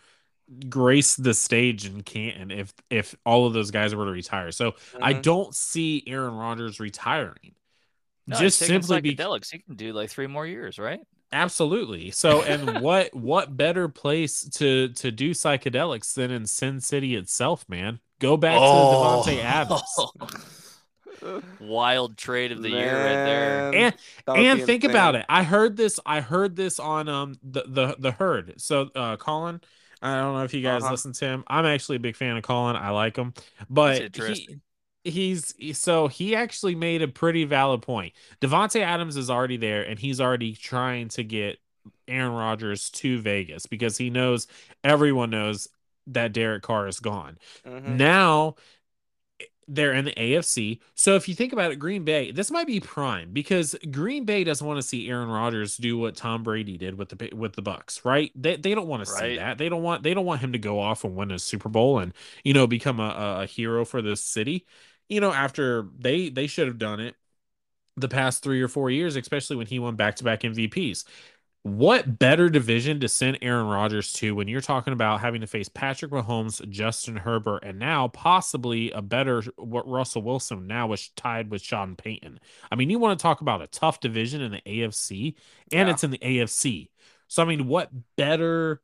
grace 0.68 1.16
the 1.16 1.34
stage 1.34 1.86
in 1.86 2.02
Canton. 2.02 2.50
If 2.50 2.72
if 2.90 3.14
all 3.24 3.46
of 3.46 3.52
those 3.52 3.70
guys 3.70 3.94
were 3.94 4.04
to 4.04 4.10
retire, 4.10 4.52
so 4.52 4.74
I 5.00 5.14
Mhm. 5.14 5.22
don't 5.22 5.54
see 5.54 6.02
Aaron 6.06 6.34
Rodgers 6.34 6.78
retiring. 6.80 7.54
No, 8.28 8.36
just 8.38 8.58
he's 8.60 8.68
taking 8.68 8.82
simply 8.82 9.00
be 9.02 9.16
psychedelics. 9.16 9.50
He 9.52 9.58
can 9.60 9.74
do 9.76 9.92
like 9.92 10.10
three 10.10 10.26
more 10.26 10.46
years, 10.46 10.78
right? 10.78 11.00
Absolutely. 11.32 12.10
So, 12.12 12.42
and 12.42 12.80
what 12.80 13.14
what 13.14 13.56
better 13.56 13.88
place 13.88 14.42
to 14.50 14.88
to 14.90 15.10
do 15.10 15.30
psychedelics 15.32 16.14
than 16.14 16.30
in 16.30 16.46
Sin 16.46 16.80
City 16.80 17.14
itself, 17.16 17.64
man? 17.68 18.00
Go 18.20 18.36
back 18.36 18.58
Oh. 18.60 19.22
to 19.24 19.30
Davante 19.30 19.42
Adams. 19.42 19.82
Wild 21.60 22.16
trade 22.16 22.52
of 22.52 22.62
the 22.62 22.70
year 22.70 22.94
right 22.94 23.24
there. 23.24 23.74
And 23.74 23.94
and 24.28 24.58
be 24.60 24.66
think 24.66 24.84
about 24.84 25.14
it. 25.16 25.24
I 25.28 25.42
heard 25.42 25.76
this. 25.76 25.98
I 26.06 26.20
heard 26.20 26.56
this 26.56 26.78
on 26.78 27.08
um 27.08 27.36
the 27.42 27.64
the 27.66 27.96
the 27.98 28.10
herd. 28.12 28.54
So, 28.60 28.90
uh, 28.94 29.16
Colin. 29.16 29.60
I 30.06 30.20
don't 30.20 30.34
know 30.34 30.44
if 30.44 30.54
you 30.54 30.62
guys 30.62 30.82
Uh-huh. 30.82 30.92
listen 30.92 31.12
to 31.14 31.24
him. 31.26 31.44
I'm 31.46 31.66
actually 31.66 31.96
a 31.96 32.00
big 32.00 32.16
fan 32.16 32.36
of 32.36 32.42
Colin. 32.42 32.76
I 32.76 32.90
like 32.90 33.16
him, 33.16 33.34
but 33.68 34.14
he, 34.14 34.58
he's 35.04 35.54
so 35.78 36.08
he 36.08 36.34
actually 36.36 36.74
made 36.74 37.02
a 37.02 37.08
pretty 37.08 37.44
valid 37.44 37.82
point. 37.82 38.12
Davante 38.40 38.80
Adams 38.80 39.16
is 39.16 39.30
already 39.30 39.56
there, 39.56 39.82
and 39.82 39.98
he's 39.98 40.20
already 40.20 40.54
trying 40.54 41.08
to 41.10 41.24
get 41.24 41.58
Aaron 42.08 42.32
Rodgers 42.32 42.90
to 42.90 43.18
Vegas 43.20 43.66
because 43.66 43.98
he 43.98 44.10
knows 44.10 44.46
everyone 44.84 45.30
knows 45.30 45.68
that 46.08 46.32
Derek 46.32 46.62
Carr 46.62 46.86
is 46.86 47.00
gone. 47.00 47.38
Mhm. 47.66 47.96
Now 47.96 48.54
they're 49.68 49.92
in 49.92 50.04
the 50.04 50.12
AFC. 50.12 50.80
So 50.94 51.16
if 51.16 51.28
you 51.28 51.34
think 51.34 51.52
about 51.52 51.72
it, 51.72 51.76
Green 51.76 52.04
Bay, 52.04 52.30
this 52.30 52.50
might 52.50 52.66
be 52.66 52.78
prime 52.80 53.32
because 53.32 53.74
Green 53.90 54.24
Bay 54.24 54.44
doesn't 54.44 54.66
want 54.66 54.78
to 54.78 54.82
see 54.82 55.08
Aaron 55.08 55.28
Rodgers 55.28 55.76
do 55.76 55.98
what 55.98 56.16
Tom 56.16 56.42
Brady 56.42 56.78
did 56.78 56.96
with 56.98 57.08
the 57.10 57.34
with 57.34 57.54
the 57.54 57.62
Bucks, 57.62 58.04
right? 58.04 58.30
They 58.34 58.56
they 58.56 58.74
don't 58.74 58.86
want 58.86 59.00
to 59.00 59.06
see 59.06 59.32
that. 59.36 59.58
They 59.58 59.68
don't 59.68 59.82
want 59.82 60.02
they 60.02 60.14
don't 60.14 60.26
want 60.26 60.40
him 60.40 60.52
to 60.52 60.58
go 60.58 60.78
off 60.80 61.04
and 61.04 61.16
win 61.16 61.30
a 61.32 61.38
Super 61.38 61.68
Bowl 61.68 61.98
and 61.98 62.12
you 62.44 62.54
know 62.54 62.66
become 62.66 63.00
a, 63.00 63.08
a, 63.08 63.42
a 63.42 63.46
hero 63.46 63.84
for 63.84 64.02
this 64.02 64.20
city. 64.22 64.66
You 65.08 65.20
know, 65.20 65.32
after 65.32 65.88
they 65.98 66.28
they 66.28 66.46
should 66.46 66.68
have 66.68 66.78
done 66.78 67.00
it 67.00 67.16
the 67.96 68.08
past 68.08 68.42
three 68.42 68.60
or 68.62 68.68
four 68.68 68.90
years, 68.90 69.16
especially 69.16 69.56
when 69.56 69.66
he 69.66 69.78
won 69.78 69.96
back 69.96 70.16
to 70.16 70.24
back 70.24 70.44
MVPs. 70.44 71.04
What 71.66 72.20
better 72.20 72.48
division 72.48 73.00
to 73.00 73.08
send 73.08 73.38
Aaron 73.42 73.66
Rodgers 73.66 74.12
to 74.14 74.36
when 74.36 74.46
you're 74.46 74.60
talking 74.60 74.92
about 74.92 75.20
having 75.20 75.40
to 75.40 75.48
face 75.48 75.68
Patrick 75.68 76.12
Mahomes, 76.12 76.66
Justin 76.68 77.16
Herbert, 77.16 77.64
and 77.64 77.76
now 77.80 78.06
possibly 78.06 78.92
a 78.92 79.02
better 79.02 79.42
what 79.56 79.88
Russell 79.88 80.22
Wilson 80.22 80.68
now 80.68 80.92
is 80.92 81.08
tied 81.16 81.50
with 81.50 81.60
Sean 81.62 81.96
Payton. 81.96 82.38
I 82.70 82.76
mean, 82.76 82.88
you 82.88 83.00
want 83.00 83.18
to 83.18 83.22
talk 83.22 83.40
about 83.40 83.62
a 83.62 83.66
tough 83.66 83.98
division 83.98 84.42
in 84.42 84.52
the 84.52 84.62
AFC, 84.64 85.34
and 85.72 85.88
Yeah. 85.88 85.90
it's 85.90 86.04
in 86.04 86.12
the 86.12 86.20
AFC. 86.22 86.88
So 87.26 87.42
I 87.42 87.46
mean, 87.46 87.66
what 87.66 87.90
better 88.14 88.80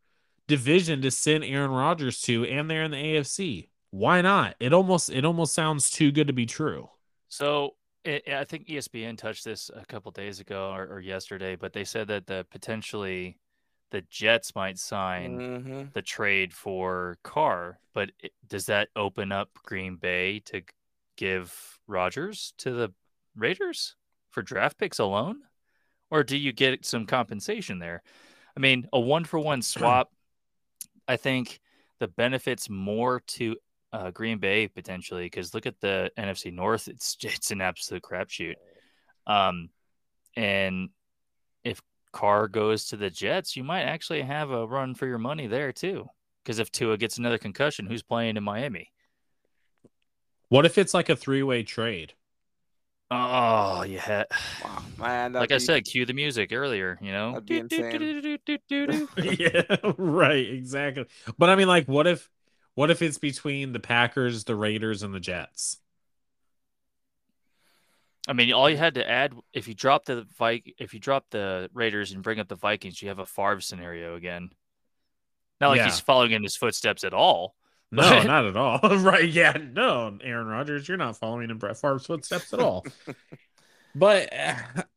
division 0.48 1.02
to 1.02 1.12
send 1.12 1.44
Aaron 1.44 1.70
Rodgers 1.70 2.20
to, 2.22 2.44
and 2.46 2.68
they're 2.68 2.82
in 2.82 2.90
the 2.90 2.96
AFC? 2.96 3.68
why 3.90 4.22
not? 4.22 4.56
It 4.58 4.72
almost 4.72 5.08
it 5.10 5.24
almost 5.24 5.54
sounds 5.54 5.88
too 5.90 6.10
good 6.10 6.26
to 6.26 6.32
be 6.32 6.46
true. 6.46 6.90
So 7.28 7.74
it, 8.04 8.28
I 8.28 8.44
think 8.44 8.66
ESPN 8.68 9.16
touched 9.16 9.44
this 9.44 9.70
a 9.74 9.84
couple 9.86 10.10
days 10.12 10.40
ago 10.40 10.70
or, 10.72 10.86
or 10.86 11.00
yesterday, 11.00 11.56
but 11.56 11.72
they 11.72 11.84
said 11.84 12.08
that 12.08 12.26
the 12.26 12.46
potentially 12.50 13.38
the 13.90 14.02
Jets 14.02 14.54
might 14.54 14.78
sign 14.78 15.42
hmm 15.64 15.84
the 15.94 16.02
trade 16.02 16.54
for 16.54 17.18
Carr, 17.22 17.78
but 17.92 18.10
it, 18.20 18.32
does 18.48 18.66
that 18.66 18.88
open 18.96 19.30
up 19.30 19.50
Green 19.62 19.96
Bay 19.96 20.40
to 20.46 20.62
give 21.16 21.78
Rodgers 21.86 22.54
to 22.58 22.72
the 22.72 22.92
Raiders 23.36 23.96
for 24.30 24.42
draft 24.42 24.78
picks 24.78 24.98
alone, 24.98 25.42
or 26.10 26.24
do 26.24 26.36
you 26.36 26.52
get 26.52 26.86
some 26.86 27.06
compensation 27.06 27.78
there? 27.78 28.02
I 28.56 28.60
mean, 28.60 28.88
a 28.92 29.00
one 29.00 29.24
for 29.24 29.38
one 29.38 29.62
swap. 29.62 30.12
I 31.08 31.16
think 31.16 31.60
the 31.98 32.08
benefits 32.08 32.70
more 32.70 33.20
to 33.20 33.56
uh, 33.92 34.10
Green 34.10 34.38
Bay 34.38 34.68
potentially 34.68 35.24
because 35.26 35.54
look 35.54 35.66
at 35.66 35.80
the 35.80 36.10
NFC 36.18 36.52
North; 36.52 36.88
it's 36.88 37.16
it's 37.22 37.50
an 37.50 37.60
absolute 37.60 38.02
crapshoot. 38.02 38.54
Um, 39.26 39.70
and 40.36 40.90
if 41.64 41.80
Carr 42.12 42.48
goes 42.48 42.86
to 42.86 42.96
the 42.96 43.10
Jets, 43.10 43.56
you 43.56 43.64
might 43.64 43.82
actually 43.82 44.22
have 44.22 44.50
a 44.50 44.66
run 44.66 44.94
for 44.94 45.06
your 45.06 45.18
money 45.18 45.46
there 45.46 45.72
too. 45.72 46.08
Because 46.42 46.58
if 46.58 46.72
Tua 46.72 46.96
gets 46.96 47.18
another 47.18 47.38
concussion, 47.38 47.86
who's 47.86 48.02
playing 48.02 48.36
in 48.36 48.42
Miami? 48.42 48.90
What 50.48 50.66
if 50.66 50.76
it's 50.76 50.92
like 50.92 51.08
a 51.08 51.16
three 51.16 51.42
way 51.42 51.62
trade? 51.62 52.14
Oh, 53.10 53.82
yeah. 53.82 54.24
Wow, 54.64 54.82
man. 54.98 55.32
Like 55.34 55.50
that'd 55.50 55.62
I 55.62 55.64
said, 55.64 55.84
cue 55.84 56.06
the 56.06 56.14
music 56.14 56.50
earlier. 56.52 56.98
You 57.02 57.12
know, 57.12 57.32
That'd 57.32 57.46
be 57.46 57.58
insane. 57.58 59.08
yeah, 59.22 59.76
right, 59.98 60.48
exactly. 60.48 61.04
But 61.38 61.50
I 61.50 61.56
mean, 61.56 61.68
like, 61.68 61.86
what 61.86 62.06
if 62.06 62.28
what 62.74 62.90
if 62.90 63.02
it's 63.02 63.18
between 63.18 63.72
the 63.72 63.80
Packers, 63.80 64.44
the 64.44 64.56
Raiders, 64.56 65.02
and 65.02 65.14
the 65.14 65.20
Jets? 65.20 65.78
I 68.28 68.34
mean, 68.34 68.52
all 68.52 68.70
you 68.70 68.76
had 68.76 68.94
to 68.94 69.08
add 69.08 69.34
if 69.52 69.66
you 69.66 69.74
drop 69.74 70.04
the 70.04 70.26
Vi- 70.38 70.74
if 70.78 70.94
you 70.94 71.00
drop 71.00 71.26
the 71.30 71.68
Raiders 71.74 72.12
and 72.12 72.22
bring 72.22 72.38
up 72.38 72.48
the 72.48 72.54
Vikings, 72.54 73.02
you 73.02 73.08
have 73.08 73.18
a 73.18 73.26
Favre 73.26 73.60
scenario 73.60 74.14
again. 74.14 74.50
Not 75.60 75.70
like 75.70 75.78
Yeah. 75.78 75.84
he's 75.86 76.00
following 76.00 76.30
in 76.32 76.42
his 76.42 76.56
footsteps 76.56 77.02
at 77.04 77.14
all. 77.14 77.56
No, 77.90 78.02
But- 78.02 78.24
not 78.26 78.46
at 78.46 78.56
all. 78.56 78.78
right? 78.98 79.28
Yeah, 79.28 79.52
no, 79.60 80.16
Aaron 80.22 80.46
Rodgers, 80.46 80.88
you're 80.88 80.96
not 80.96 81.16
following 81.18 81.50
in 81.50 81.58
Brett 81.58 81.78
Favre's 81.78 82.06
footsteps 82.06 82.52
at 82.54 82.60
all. 82.60 82.86
but 83.94 84.32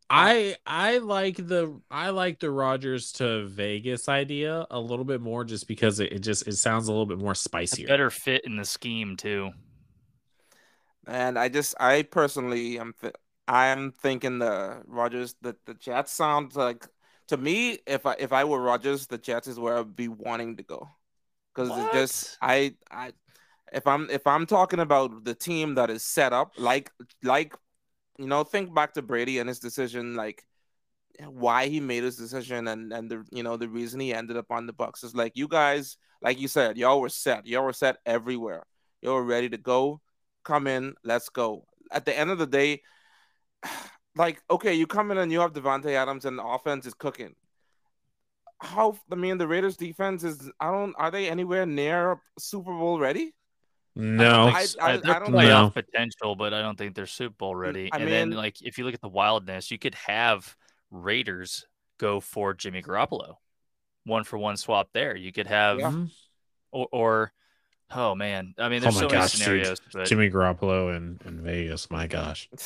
I 0.09 0.57
I 0.65 0.99
like 0.99 1.37
the 1.37 1.81
I 1.89 2.09
like 2.11 2.39
the 2.39 2.51
Rodgers 2.51 3.11
to 3.13 3.45
Vegas 3.47 4.07
idea 4.07 4.67
a 4.69 4.79
little 4.79 5.05
bit 5.05 5.21
more, 5.21 5.43
just 5.43 5.67
because 5.67 5.99
it, 5.99 6.11
it 6.13 6.19
just 6.19 6.47
it 6.47 6.55
sounds 6.55 6.87
a 6.87 6.91
little 6.91 7.07
bit 7.07 7.17
more 7.17 7.33
It's 7.61 7.73
a 7.73 7.77
spicier. 7.77 7.87
better 7.87 8.09
fit 8.09 8.43
in 8.45 8.55
the 8.55 8.65
scheme 8.65 9.17
too. 9.17 9.51
And 11.07 11.37
I 11.37 11.49
just, 11.49 11.75
I 11.79 12.01
personally 12.03 12.79
am, 12.79 12.93
I 13.47 13.67
am 13.67 13.91
thinking 13.91 14.39
the 14.39 14.81
Rodgers, 14.87 15.35
the 15.41 15.55
the 15.65 15.75
Jets 15.75 16.11
sounds 16.11 16.55
like 16.55 16.87
to 17.27 17.37
me. 17.37 17.79
If 17.85 18.05
I 18.05 18.15
if 18.19 18.33
I 18.33 18.43
were 18.45 18.61
Rodgers, 18.61 19.07
the 19.07 19.17
Jets 19.19 19.47
is 19.47 19.59
where 19.59 19.77
I'd 19.77 19.95
be 19.95 20.07
wanting 20.07 20.57
to 20.57 20.63
go, 20.63 20.89
because 21.53 21.77
it's 21.77 21.91
just 21.91 22.37
I 22.41 22.75
I 22.91 23.13
if 23.73 23.87
I'm 23.87 24.09
if 24.11 24.27
I'm 24.27 24.45
talking 24.47 24.79
about 24.79 25.25
the 25.25 25.35
team 25.35 25.75
that 25.75 25.89
is 25.91 26.03
set 26.03 26.33
up 26.33 26.53
like 26.57 26.91
like 27.23 27.55
you 28.17 28.27
know 28.27 28.43
think 28.43 28.73
back 28.73 28.93
to 28.93 29.01
Brady 29.01 29.39
and 29.39 29.49
his 29.49 29.59
decision 29.59 30.15
like 30.15 30.45
why 31.27 31.67
he 31.67 31.79
made 31.79 32.03
his 32.03 32.17
decision 32.17 32.67
and 32.67 32.91
and 32.91 33.09
the 33.09 33.25
you 33.31 33.43
know 33.43 33.57
the 33.57 33.69
reason 33.69 33.99
he 33.99 34.13
ended 34.13 34.37
up 34.37 34.51
on 34.51 34.65
the 34.65 34.73
Bucks 34.73 35.03
is 35.03 35.15
like 35.15 35.33
you 35.35 35.47
guys 35.47 35.97
like 36.21 36.39
you 36.39 36.47
said 36.47 36.77
y'all 36.77 37.01
were 37.01 37.09
set. 37.09 37.45
Y'all 37.45 37.63
were 37.63 37.73
set 37.73 37.97
everywhere. 38.05 38.63
Y'all 39.01 39.15
were 39.15 39.23
ready 39.23 39.49
to 39.49 39.57
go. 39.57 40.01
Come 40.43 40.67
in. 40.67 40.95
Let's 41.03 41.29
go. 41.29 41.65
At 41.91 42.05
the 42.05 42.17
end 42.17 42.31
of 42.31 42.37
the 42.37 42.47
day 42.47 42.81
like 44.15 44.41
okay 44.49 44.73
you 44.73 44.87
come 44.87 45.11
in 45.11 45.17
and 45.17 45.31
you 45.31 45.39
have 45.39 45.53
Davante 45.53 45.91
Adams 45.91 46.25
and 46.25 46.37
the 46.37 46.43
offense 46.43 46.85
is 46.85 46.93
cooking. 46.93 47.35
How 48.61 48.97
I 49.11 49.15
mean 49.15 49.37
the 49.37 49.47
Raiders 49.47 49.77
defense 49.77 50.23
is 50.23 50.49
I 50.59 50.71
don't 50.71 50.95
are 50.97 51.11
they 51.11 51.29
anywhere 51.29 51.65
near 51.65 52.21
Super 52.39 52.71
Bowl 52.71 52.99
ready 52.99 53.33
No, 53.95 54.47
I- 54.47 54.65
I- 54.81 54.97
they're 54.97 55.15
I 55.15 55.19
don't 55.19 55.31
playoff 55.31 55.47
know. 55.47 55.69
potential, 55.69 56.35
but 56.35 56.53
I 56.53 56.61
don't 56.61 56.77
think 56.77 56.95
they're 56.95 57.05
Super 57.05 57.35
Bowl 57.35 57.55
ready. 57.55 57.89
I 57.93 57.97
and 57.97 58.11
then, 58.11 58.31
like, 58.31 58.61
if 58.61 58.77
you 58.77 58.83
look 58.85 58.93
at 58.93 59.01
the 59.01 59.07
wildness, 59.09 59.71
you 59.71 59.79
could 59.79 59.95
have 59.95 60.55
Raiders 60.91 61.65
go 61.97 62.19
for 62.19 62.53
Jimmy 62.53 62.81
Garoppolo, 62.81 63.35
one 64.05 64.23
for 64.25 64.37
one 64.37 64.57
swap 64.57 64.89
there. 64.93 65.15
You 65.15 65.31
could 65.31 65.47
have, 65.47 65.79
Yeah. 65.79 65.91
Mhm. 65.91 66.11
or, 66.71 66.87
or, 66.91 67.33
oh 67.91 68.15
man, 68.15 68.53
I 68.57 68.67
mean, 68.67 68.79
Oh 68.79 68.81
there's 68.91 68.95
my 68.95 68.99
so 69.01 69.07
many 69.07 69.17
gosh, 69.19 69.31
dude. 69.31 69.41
scenarios. 69.41 69.81
But 69.93 70.05
Jimmy 70.07 70.29
Garoppolo 70.29 70.95
and, 70.95 71.21
and 71.25 71.39
Vegas. 71.41 71.89
My 71.89 72.07
gosh. 72.07 72.49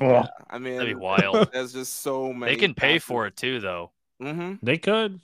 Yeah, 0.00 0.26
I 0.48 0.58
mean 0.58 0.78
that'd 0.78 0.88
be 0.88 0.94
wild. 0.94 1.50
there's 1.52 1.74
just 1.74 2.00
so 2.00 2.32
many 2.32 2.54
they 2.54 2.58
can 2.58 2.72
pay 2.74 2.98
for 2.98 3.26
it 3.26 3.36
too, 3.36 3.60
though, 3.60 3.92
hmm 4.18 4.54
They 4.62 4.78
could. 4.78 5.20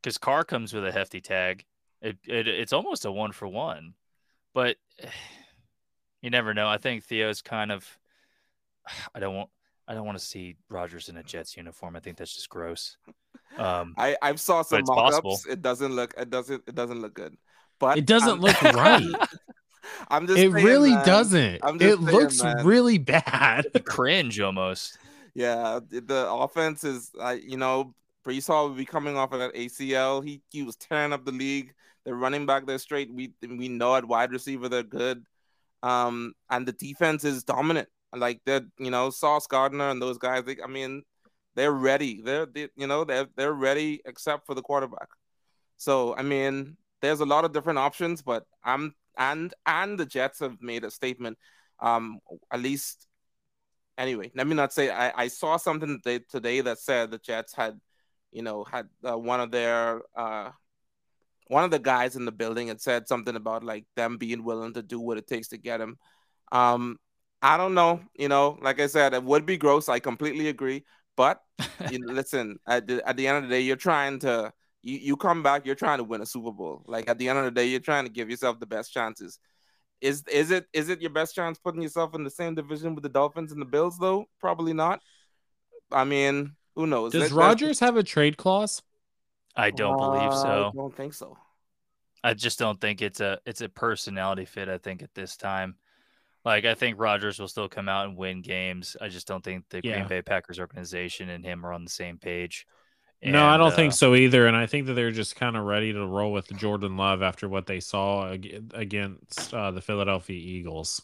because 0.00 0.18
Carr 0.18 0.44
comes 0.44 0.72
with 0.72 0.86
a 0.86 0.92
hefty 0.92 1.20
tag. 1.20 1.64
It, 2.02 2.16
it 2.26 2.48
it's 2.48 2.72
almost 2.72 3.04
a 3.04 3.12
one 3.12 3.32
for 3.32 3.46
one, 3.48 3.94
but 4.54 4.76
you 6.22 6.30
never 6.30 6.54
know. 6.54 6.68
I 6.68 6.78
think 6.78 7.04
Theo's 7.04 7.42
kind 7.42 7.72
of. 7.72 7.86
I 9.14 9.20
don't 9.20 9.34
want. 9.34 9.50
I 9.88 9.94
don't 9.94 10.06
want 10.06 10.18
to 10.18 10.24
see 10.24 10.54
Rodgers 10.68 11.08
in 11.08 11.16
a 11.16 11.22
Jets 11.22 11.56
uniform. 11.56 11.96
I 11.96 12.00
think 12.00 12.16
that's 12.16 12.32
just 12.34 12.48
gross. 12.48 12.96
Um, 13.58 13.94
I 13.98 14.16
I've 14.22 14.38
saw 14.38 14.62
some 14.62 14.78
it's 14.80 14.88
mock-ups. 14.88 15.16
possible. 15.16 15.38
It 15.50 15.62
doesn't 15.62 15.92
look 15.96 16.14
it 16.16 16.30
doesn't 16.30 16.62
it 16.68 16.74
doesn't 16.76 17.00
look 17.02 17.14
good. 17.14 17.36
But 17.80 17.98
It 17.98 18.06
doesn't 18.06 18.28
I'm- 18.28 18.40
look 18.40 18.62
right. 18.62 19.02
I'm 20.08 20.26
just 20.28 20.38
It 20.38 20.52
saying, 20.52 20.64
really 20.64 20.90
man. 20.94 21.04
doesn't. 21.06 21.58
I'm 21.64 21.74
It 21.76 21.80
saying, 21.80 21.96
looks 21.96 22.42
man. 22.42 22.64
really 22.64 22.98
bad. 22.98 23.66
cringe 23.84 24.40
almost. 24.40 24.98
Yeah, 25.34 25.78
the- 25.88 26.00
the 26.00 26.28
offense 26.30 26.82
is 26.84 27.12
uh, 27.20 27.36
you 27.40 27.56
know, 27.56 27.94
Breece 28.26 28.48
Hall 28.48 28.68
will 28.68 28.74
be 28.74 28.84
coming 28.84 29.16
off 29.16 29.32
of 29.32 29.38
that 29.40 29.54
ACL. 29.54 30.24
He 30.24 30.42
he 30.50 30.62
was 30.64 30.74
tearing 30.76 31.12
up 31.12 31.24
the 31.24 31.30
league. 31.32 31.72
The 32.04 32.14
running 32.14 32.46
back 32.46 32.66
they're 32.66 32.78
straight. 32.78 33.12
We 33.12 33.32
we 33.42 33.68
know 33.68 33.96
at 33.96 34.04
wide 34.04 34.32
receiver 34.32 34.68
they're 34.68 34.82
good. 34.82 35.24
Um 35.82 36.34
and 36.50 36.66
the 36.66 36.72
defense 36.72 37.24
is 37.24 37.44
dominant. 37.44 37.88
Like 38.14 38.40
they're 38.44 38.62
you 38.78 38.90
know, 38.90 39.10
Sauce 39.10 39.46
Gardner 39.46 39.90
and 39.90 40.00
those 40.00 40.18
guys, 40.18 40.44
they, 40.44 40.56
I 40.62 40.66
mean, 40.66 41.02
they're 41.54 41.72
ready. 41.72 42.22
They're 42.22 42.46
they, 42.46 42.68
you 42.76 42.86
know, 42.86 43.04
they're 43.04 43.28
they're 43.36 43.52
ready 43.52 44.00
except 44.04 44.46
for 44.46 44.54
the 44.54 44.62
quarterback. 44.62 45.08
So 45.76 46.14
I 46.16 46.22
mean, 46.22 46.76
there's 47.02 47.20
a 47.20 47.26
lot 47.26 47.44
of 47.44 47.52
different 47.52 47.78
options, 47.78 48.22
but 48.22 48.44
I'm 48.64 48.94
and 49.18 49.52
and 49.66 49.98
the 49.98 50.06
Jets 50.06 50.40
have 50.40 50.56
made 50.60 50.84
a 50.84 50.90
statement. 50.90 51.38
Um, 51.80 52.20
at 52.52 52.60
least 52.60 53.06
anyway, 53.98 54.30
let 54.34 54.46
me 54.46 54.54
not 54.54 54.72
say 54.72 54.90
I, 54.90 55.24
I 55.24 55.28
saw 55.28 55.56
something 55.56 56.00
today, 56.02 56.24
today 56.30 56.60
that 56.62 56.78
said 56.78 57.10
the 57.10 57.18
Jets 57.18 57.54
had, 57.54 57.80
you 58.32 58.42
know, 58.42 58.64
had 58.64 58.88
uh, 59.08 59.18
one 59.18 59.40
of 59.40 59.50
their 59.50 60.02
uh 60.16 60.50
one 61.50 61.64
of 61.64 61.72
the 61.72 61.80
guys 61.80 62.14
in 62.14 62.24
the 62.24 62.32
building 62.32 62.68
had 62.68 62.80
said 62.80 63.08
something 63.08 63.34
about 63.34 63.64
like 63.64 63.84
them 63.96 64.18
being 64.18 64.44
willing 64.44 64.72
to 64.72 64.82
do 64.82 65.00
what 65.00 65.18
it 65.18 65.26
takes 65.26 65.48
to 65.48 65.58
get 65.58 65.80
him. 65.80 65.98
Um, 66.52 66.96
I 67.42 67.56
don't 67.56 67.74
know, 67.74 68.02
you 68.14 68.28
know, 68.28 68.56
like 68.62 68.80
I 68.80 68.86
said, 68.86 69.14
it 69.14 69.24
would 69.24 69.46
be 69.46 69.56
gross. 69.56 69.88
I 69.88 69.98
completely 69.98 70.48
agree. 70.48 70.84
But 71.16 71.40
you 71.90 71.98
know, 71.98 72.12
listen, 72.12 72.60
at 72.68 72.86
the, 72.86 73.06
at 73.06 73.16
the 73.16 73.26
end 73.26 73.38
of 73.38 73.42
the 73.44 73.56
day, 73.56 73.62
you're 73.62 73.74
trying 73.74 74.20
to 74.20 74.52
you, 74.82 74.98
you 74.98 75.16
come 75.16 75.42
back, 75.42 75.66
you're 75.66 75.74
trying 75.74 75.98
to 75.98 76.04
win 76.04 76.20
a 76.20 76.26
Super 76.26 76.52
Bowl. 76.52 76.84
Like 76.86 77.10
at 77.10 77.18
the 77.18 77.28
end 77.28 77.40
of 77.40 77.46
the 77.46 77.50
day, 77.50 77.66
you're 77.66 77.80
trying 77.80 78.04
to 78.04 78.12
give 78.12 78.30
yourself 78.30 78.60
the 78.60 78.66
best 78.66 78.92
chances. 78.92 79.40
Is 80.00 80.22
is 80.32 80.52
it 80.52 80.66
is 80.72 80.88
it 80.88 81.00
your 81.00 81.10
best 81.10 81.34
chance 81.34 81.58
putting 81.58 81.82
yourself 81.82 82.14
in 82.14 82.22
the 82.22 82.30
same 82.30 82.54
division 82.54 82.94
with 82.94 83.02
the 83.02 83.08
Dolphins 83.08 83.50
and 83.50 83.60
the 83.60 83.66
Bills 83.66 83.98
though? 83.98 84.26
Probably 84.38 84.72
not. 84.72 85.00
I 85.90 86.04
mean, 86.04 86.54
who 86.76 86.86
knows? 86.86 87.10
Does 87.10 87.32
Rodgers 87.32 87.80
have 87.80 87.96
a 87.96 88.04
trade 88.04 88.36
clause? 88.36 88.82
I 89.60 89.70
don't 89.70 89.96
believe 89.96 90.30
Uh, 90.32 90.42
so. 90.42 90.70
I 90.72 90.76
don't 90.76 90.96
think 90.96 91.14
so. 91.14 91.36
I 92.22 92.34
just 92.34 92.58
don't 92.58 92.80
think 92.80 93.00
it's 93.02 93.20
a 93.20 93.38
it's 93.46 93.60
a 93.62 93.68
personality 93.68 94.44
fit. 94.44 94.68
I 94.68 94.78
think 94.78 95.02
at 95.02 95.14
this 95.14 95.36
time, 95.36 95.76
like 96.44 96.64
I 96.66 96.74
think 96.74 96.98
Rodgers 97.00 97.38
will 97.38 97.48
still 97.48 97.68
come 97.68 97.88
out 97.88 98.06
and 98.08 98.16
win 98.16 98.42
games. 98.42 98.96
I 99.00 99.08
just 99.08 99.26
don't 99.26 99.42
think 99.42 99.64
the 99.70 99.80
Yeah. 99.82 99.96
Green 99.96 100.08
Bay 100.08 100.22
Packers 100.22 100.60
organization 100.60 101.30
and 101.30 101.44
him 101.44 101.64
are 101.64 101.72
on 101.72 101.84
the 101.84 101.90
same 101.90 102.18
page. 102.18 102.66
no, 103.22 103.44
I 103.46 103.56
don't 103.56 103.72
uh, 103.72 103.76
think 103.76 103.92
so 103.94 104.14
either. 104.14 104.46
And 104.46 104.56
I 104.56 104.66
think 104.66 104.86
that 104.86 104.94
they're 104.94 105.10
just 105.10 105.36
kind 105.36 105.56
of 105.56 105.64
ready 105.64 105.92
to 105.92 106.06
roll 106.06 106.32
with 106.32 106.46
Jordan 106.58 106.96
Love 106.96 107.22
after 107.22 107.48
what 107.48 107.66
they 107.66 107.80
saw 107.80 108.30
against 108.74 109.52
uh, 109.54 109.70
the 109.70 109.80
Philadelphia 109.82 110.36
Eagles. 110.38 111.02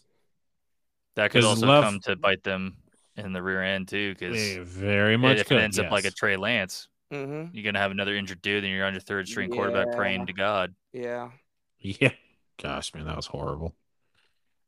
That 1.15 1.31
could 1.31 1.43
also 1.43 1.65
Love- 1.65 1.83
come 1.83 1.99
to 2.01 2.15
bite 2.15 2.43
them 2.43 2.77
in 3.15 3.33
the 3.33 3.41
rear 3.41 3.63
end 3.63 3.87
too, 3.87 4.13
because 4.13 4.57
very 4.67 5.17
much 5.17 5.37
if 5.39 5.47
could. 5.47 5.57
it 5.57 5.63
ends 5.63 5.79
up 5.79 5.89
like 5.91 6.05
a. 6.05 6.11
Trey 6.11 6.37
Lance, 6.37 6.87
Mm-hmm. 7.11 7.55
you're 7.55 7.63
gonna 7.63 7.79
have 7.79 7.91
another 7.91 8.15
injured 8.15 8.41
dude, 8.41 8.63
and 8.63 8.73
you're 8.73 8.85
on 8.85 8.93
your 8.93 9.01
third 9.01 9.27
string 9.27 9.49
quarterback 9.49 9.95
praying 9.95 10.25
to 10.27 10.33
God. 10.33 10.75
Yeah. 10.91 11.29
yeah, 11.79 12.11
gosh, 12.61 12.93
man, 12.93 13.05
that 13.05 13.15
was 13.15 13.27
horrible. 13.27 13.75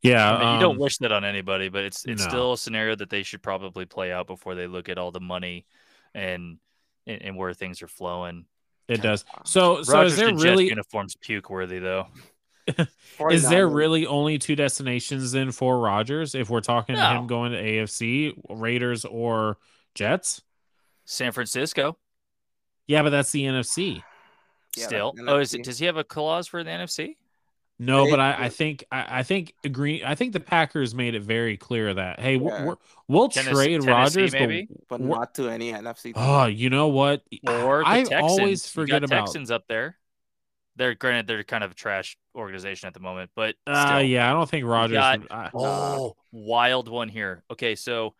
Yeah, 0.02 0.32
I 0.32 0.38
mean, 0.40 0.54
you 0.54 0.60
don't 0.60 0.76
um, 0.76 0.80
wish 0.80 0.96
that 0.98 1.12
on 1.12 1.24
anybody, 1.24 1.68
but 1.68 1.84
it's 1.84 2.06
it's 2.06 2.22
no. 2.22 2.28
still 2.28 2.52
a 2.54 2.58
scenario 2.58 2.96
that 2.96 3.10
they 3.10 3.22
should 3.22 3.42
probably 3.42 3.84
play 3.84 4.10
out 4.12 4.26
before 4.26 4.54
they 4.54 4.66
look 4.66 4.88
at 4.88 4.96
all 4.96 5.10
the 5.10 5.20
money 5.20 5.66
and 6.14 6.58
and, 7.06 7.22
and 7.22 7.36
where 7.36 7.52
things 7.52 7.82
are 7.82 7.88
flowing. 7.88 8.46
it 8.88 9.02
does. 9.02 9.24
So, 9.44 9.82
so 9.82 9.92
Rodgers 9.92 10.12
is 10.12 10.18
there 10.18 10.34
really 10.34 10.68
uniforms 10.68 11.16
puke 11.16 11.50
worthy 11.50 11.78
though? 11.78 12.06
Is 13.30 13.48
there 13.48 13.66
really 13.66 14.06
only 14.06 14.38
two 14.38 14.54
destinations 14.54 15.32
then 15.32 15.50
for 15.50 15.78
Rodgers 15.78 16.36
if 16.36 16.48
we're 16.48 16.60
talking 16.60 16.94
No. 16.94 17.18
him 17.18 17.26
going 17.26 17.50
to 17.52 17.60
AFC, 17.60 18.32
Raiders 18.48 19.04
or 19.04 19.58
Jets? 19.94 20.42
San 21.04 21.32
Francisco 21.32 21.96
Yeah, 22.90 23.02
but 23.02 23.10
that's 23.10 23.30
the 23.30 23.44
NFC. 23.44 24.02
Yeah, 24.76 24.86
still. 24.86 25.12
that's 25.16 25.28
Oh, 25.28 25.38
is 25.38 25.54
it, 25.54 25.62
does 25.64 25.78
he 25.78 25.86
have 25.86 25.96
a 25.96 26.02
clause 26.04 26.46
for 26.48 26.64
the 26.64 26.70
NFC? 26.70 27.16
No, 27.78 28.04
They- 28.04 28.10
but 28.10 28.20
I, 28.20 28.36
I 28.46 28.48
think 28.48 28.84
I, 28.92 29.20
I 29.20 29.22
think 29.22 29.54
agree. 29.64 30.02
I 30.04 30.14
think 30.14 30.32
the 30.32 30.40
Packers 30.40 30.94
made 30.94 31.14
it 31.14 31.22
very 31.22 31.56
clear 31.56 31.94
that 31.94 32.18
hey, 32.20 32.36
we're, 32.36 32.50
Yeah. 32.52 32.64
we're, 32.66 32.76
we'll 33.08 33.28
Tennessee- 33.28 33.52
trade 33.54 33.80
Tennessee, 33.82 33.90
Rodgers, 34.20 34.32
maybe? 34.32 34.68
but 34.88 35.00
we're- 35.00 35.18
not 35.18 35.34
to 35.36 35.48
any 35.48 35.72
NFC. 35.72 36.02
team. 36.02 36.14
oh, 36.16 36.46
you 36.46 36.68
know 36.68 36.88
what? 36.88 37.22
Or 37.48 37.78
the 37.78 37.88
I 37.88 37.98
Texans. 38.02 38.22
always 38.22 38.66
You 38.66 38.82
forget 38.82 39.00
got 39.02 39.04
about. 39.04 39.26
Texans 39.26 39.50
up 39.50 39.64
there. 39.68 39.96
They're 40.76 40.94
granted 40.94 41.26
they're 41.26 41.42
kind 41.44 41.62
of 41.64 41.70
a 41.72 41.74
trash 41.74 42.16
organization 42.34 42.86
at 42.88 42.94
the 42.94 43.00
moment, 43.00 43.30
but 43.36 43.54
Uh, 43.66 44.02
yeah, 44.04 44.28
I 44.30 44.34
don't 44.34 44.48
think 44.50 44.66
Rodgers. 44.66 44.94
got- 44.98 45.20
would- 45.20 45.30
I- 45.32 45.50
Oh, 45.54 46.16
wild 46.32 46.88
one 46.88 47.08
here. 47.08 47.44
Okay, 47.50 47.74
so 47.76 48.14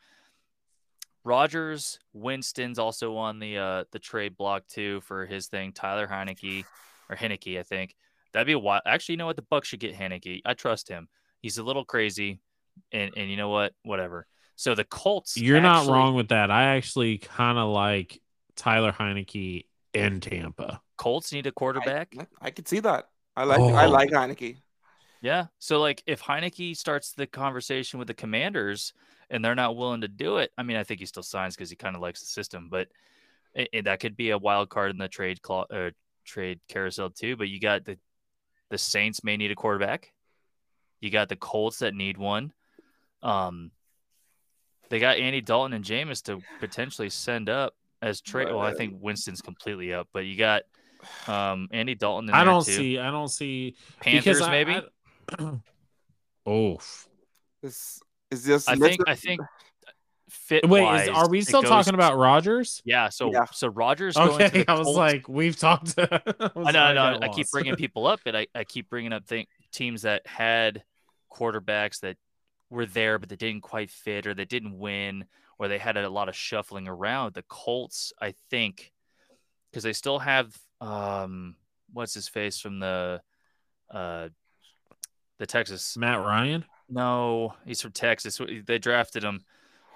Rodgers, 1.24 1.98
Winston's 2.12 2.78
also 2.78 3.16
on 3.16 3.38
the 3.38 3.58
uh 3.58 3.84
the 3.92 3.98
trade 3.98 4.36
block 4.36 4.66
too 4.66 5.00
for 5.02 5.26
his 5.26 5.46
thing. 5.48 5.72
Tyler 5.72 6.06
Heinicke 6.06 6.64
or 7.08 7.16
Heinicke, 7.16 7.58
I 7.58 7.62
think. 7.62 7.94
That'd 8.32 8.46
be 8.46 8.52
a 8.52 8.58
wild. 8.58 8.82
Actually, 8.86 9.14
you 9.14 9.16
know 9.18 9.26
what? 9.26 9.36
The 9.36 9.42
Bucks 9.42 9.68
should 9.68 9.80
get 9.80 9.94
Heinicke. 9.96 10.40
I 10.44 10.54
trust 10.54 10.88
him. 10.88 11.08
He's 11.42 11.58
a 11.58 11.62
little 11.62 11.84
crazy, 11.84 12.40
and 12.92 13.12
and 13.16 13.30
you 13.30 13.36
know 13.36 13.48
what? 13.50 13.74
Whatever. 13.82 14.26
So 14.56 14.74
the 14.74 14.84
Colts. 14.84 15.36
You're 15.36 15.60
not 15.60 15.86
wrong 15.86 16.14
with 16.14 16.28
that. 16.28 16.50
I 16.50 16.76
actually 16.76 17.18
kind 17.18 17.58
of 17.58 17.68
like 17.70 18.20
Tyler 18.56 18.92
Heinicke 18.92 19.64
in 19.94 20.20
Tampa. 20.20 20.80
Colts 20.96 21.32
need 21.32 21.46
a 21.46 21.52
quarterback. 21.52 22.14
I, 22.18 22.26
I 22.40 22.50
could 22.50 22.68
see 22.68 22.80
that. 22.80 23.08
I 23.36 23.44
like 23.44 23.60
I 23.60 23.86
Oh. 23.86 23.90
like 23.90 24.10
Heinicke. 24.10 24.56
Yeah. 25.22 25.46
So 25.58 25.80
like 25.80 26.02
if 26.06 26.22
Heinicke 26.22 26.76
starts 26.76 27.12
the 27.12 27.26
conversation 27.26 27.98
with 27.98 28.08
the 28.08 28.14
commanders 28.14 28.92
and 29.30 29.44
they're 29.44 29.54
not 29.54 29.76
willing 29.76 30.00
to 30.02 30.08
do 30.08 30.38
it, 30.38 30.50
I 30.58 30.62
mean, 30.62 30.76
I 30.76 30.84
think 30.84 31.00
he 31.00 31.06
still 31.06 31.22
signs 31.22 31.54
because 31.56 31.70
he 31.70 31.76
kind 31.76 31.94
of 31.96 32.02
likes 32.02 32.20
the 32.20 32.26
system, 32.26 32.68
but 32.70 32.88
it, 33.54 33.68
it- 33.72 33.84
that 33.84 34.00
could 34.00 34.16
be 34.16 34.30
a 34.30 34.38
wild 34.38 34.68
card 34.68 34.90
in 34.90 34.98
the 34.98 35.08
trade 35.08 35.40
cla- 35.42 35.66
uh, 35.70 35.90
trade 36.24 36.60
carousel 36.68 37.10
too. 37.10 37.36
But 37.36 37.48
you 37.48 37.60
got 37.60 37.84
the 37.84 37.98
the 38.70 38.78
Saints 38.78 39.24
may 39.24 39.36
need 39.36 39.50
a 39.50 39.56
quarterback. 39.56 40.12
You 41.00 41.10
got 41.10 41.28
the 41.28 41.36
Colts 41.36 41.78
that 41.80 41.94
need 41.94 42.18
one. 42.18 42.52
Um, 43.22 43.70
they 44.90 44.98
got 45.00 45.16
Andy 45.18 45.40
Dalton 45.40 45.72
and 45.72 45.84
Jameis 45.84 46.22
to 46.24 46.40
potentially 46.60 47.10
send 47.10 47.48
up 47.48 47.74
as 48.02 48.20
trade. 48.20 48.48
Well, 48.48 48.60
I 48.60 48.74
think 48.74 48.94
Winston's 49.00 49.40
completely 49.40 49.92
up, 49.94 50.08
but 50.12 50.24
you 50.26 50.36
got 50.36 50.62
um 51.26 51.68
Andy 51.72 51.94
Dalton. 51.94 52.28
In 52.28 52.34
I 52.34 52.44
don't 52.44 52.64
too. 52.64 52.72
see. 52.72 52.98
I 52.98 53.10
don't 53.10 53.28
see 53.28 53.74
Panthers 54.00 54.40
I- 54.40 54.50
maybe. 54.50 54.80
I- 55.38 55.58
oh, 56.46 56.78
This 57.62 58.00
is 58.30 58.44
this? 58.44 58.68
I 58.68 58.76
think 58.76 59.00
I 59.06 59.14
think 59.14 59.40
fit. 60.28 60.68
wait, 60.68 60.82
wise, 60.82 61.02
is, 61.04 61.08
are 61.10 61.28
we 61.28 61.40
still 61.42 61.62
goes- 61.62 61.68
talking 61.68 61.94
about 61.94 62.16
Rodgers? 62.16 62.82
Yeah, 62.84 63.08
so 63.08 63.32
Yeah. 63.32 63.44
so 63.52 63.68
Rodgers. 63.68 64.14
going 64.16 64.38
to 64.38 64.44
Okay, 64.46 64.58
the 64.64 64.70
I 64.70 64.74
was 64.74 64.84
Colts- 64.84 64.96
like, 64.98 65.28
we've 65.28 65.56
talked. 65.56 65.94
I, 65.98 66.20
was 66.54 66.66
I 66.66 66.70
know, 66.72 66.82
I 66.82 66.92
know. 66.92 67.18
got 67.20 67.24
I 67.24 67.28
keep 67.28 67.50
bringing 67.50 67.76
people 67.76 68.06
up, 68.06 68.20
and 68.26 68.36
I, 68.36 68.46
I 68.54 68.64
keep 68.64 68.88
bringing 68.88 69.12
up 69.12 69.26
think, 69.26 69.48
teams 69.72 70.02
that 70.02 70.26
had 70.26 70.82
quarterbacks 71.32 72.00
that 72.00 72.16
were 72.70 72.86
there, 72.86 73.18
but 73.18 73.28
they 73.28 73.36
didn't 73.36 73.62
quite 73.62 73.90
fit, 73.90 74.26
or 74.26 74.34
they 74.34 74.44
didn't 74.44 74.78
win, 74.78 75.24
or 75.58 75.68
they 75.68 75.78
had 75.78 75.96
a 75.96 76.08
lot 76.08 76.28
of 76.28 76.36
shuffling 76.36 76.86
around. 76.88 77.34
The 77.34 77.42
Colts, 77.48 78.12
I 78.20 78.34
think, 78.50 78.92
because 79.70 79.82
they 79.82 79.92
still 79.92 80.18
have 80.20 80.56
um, 80.80 81.56
what's 81.92 82.14
his 82.14 82.28
face 82.28 82.58
from 82.60 82.78
the 82.78 83.20
uh, 83.90 84.28
the 85.38 85.46
Texas. 85.46 85.96
Matt 85.96 86.18
Ryan. 86.20 86.64
No, 86.90 87.54
he's 87.64 87.80
from 87.80 87.92
Texas. 87.92 88.40
They 88.66 88.78
drafted 88.78 89.22
him. 89.22 89.40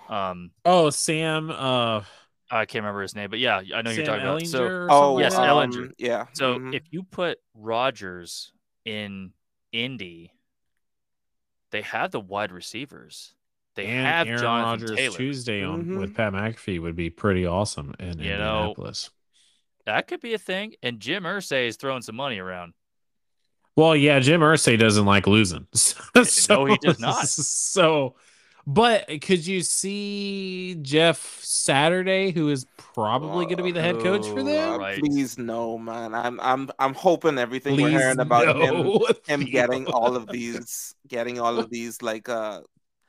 Um, 0.09 0.51
Oh, 0.65 0.91
Sam. 0.91 1.51
Uh, 1.51 2.03
I 2.51 2.67
can't 2.67 2.83
remember 2.85 3.03
his 3.03 3.15
name, 3.15 3.31
but 3.31 3.39
yeah, 3.39 3.63
I 3.75 3.83
know 3.83 3.91
Sam 3.91 3.97
you're 3.97 4.07
talking 4.07 4.23
about. 4.23 4.43
Ehlinger. 4.43 4.47
So, 4.47 4.87
Oh 4.91 5.19
yes, 5.19 5.35
um, 5.35 5.45
Ehlinger. 5.45 5.93
Yeah. 5.99 6.27
so 6.35 6.59
mhm. 6.59 6.75
if 6.75 6.85
you 6.91 7.03
put 7.03 7.39
Rodgers 7.55 8.53
in 8.85 9.33
Indy, 9.73 10.33
they 11.71 11.83
have 11.83 12.11
the 12.11 12.21
wide 12.21 12.53
receivers. 12.53 13.35
They 13.75 13.87
and 13.87 14.07
have 14.07 14.29
Aaron 14.29 14.41
Jonathan 14.41 14.81
Rodgers 14.83 14.97
Taylor. 14.97 15.17
Tuesday 15.17 15.65
on 15.65 15.85
Mhm. 15.87 15.99
with 15.99 16.15
Pat 16.15 16.33
McAfee 16.33 16.81
would 16.81 16.95
be 16.95 17.11
pretty 17.11 17.45
awesome 17.45 17.95
in 17.99 18.19
You 18.21 18.37
know, 18.37 18.61
Indianapolis. 18.63 19.11
That 19.87 20.07
could 20.07 20.21
be 20.21 20.35
a 20.35 20.39
thing. 20.39 20.75
And 20.83 21.01
Jim 21.01 21.25
Irsay 21.25 21.67
is 21.67 21.77
throwing 21.77 22.03
some 22.03 22.15
money 22.15 22.39
around. 22.39 22.75
Well, 23.77 23.97
yeah, 23.97 24.21
Jim 24.21 24.41
Irsay 24.41 24.79
doesn't 24.79 25.05
like 25.05 25.27
losing. 25.27 25.67
so, 25.75 26.65
he 26.65 26.77
does 26.79 27.01
not. 27.01 27.27
So, 27.29 28.15
but 28.67 29.07
could 29.21 29.47
you 29.47 29.63
see 29.63 30.77
Jeff 30.81 31.41
Saturday, 31.43 32.31
who 32.31 32.49
is 32.51 32.67
probably 32.77 33.45
going 33.47 33.59
to 33.59 33.63
be 33.63 33.73
the 33.73 33.83
head 33.83 33.99
coach 34.01 34.27
for 34.29 34.41
Oh, 34.41 34.45
them? 34.45 34.81
right. 34.81 34.99
Please 35.01 35.37
no, 35.37 35.77
man. 35.77 36.15
I'm 36.15 36.41
I'm 36.41 36.71
I'm 36.79 36.95
hoping 36.95 37.39
everything 37.39 37.75
Please 37.75 37.83
we're 37.93 37.99
hearing 38.01 38.21
about 38.21 38.57
him 38.57 38.75
no, 38.85 39.07
him 39.27 39.41
Theo. 39.43 39.51
getting 39.53 39.87
all 39.89 40.17
of 40.17 40.29
these 40.29 40.95
getting 41.09 41.41
all 41.41 41.59
of 41.59 41.69
these 41.69 42.01
like 42.01 42.29
uh 42.29 42.61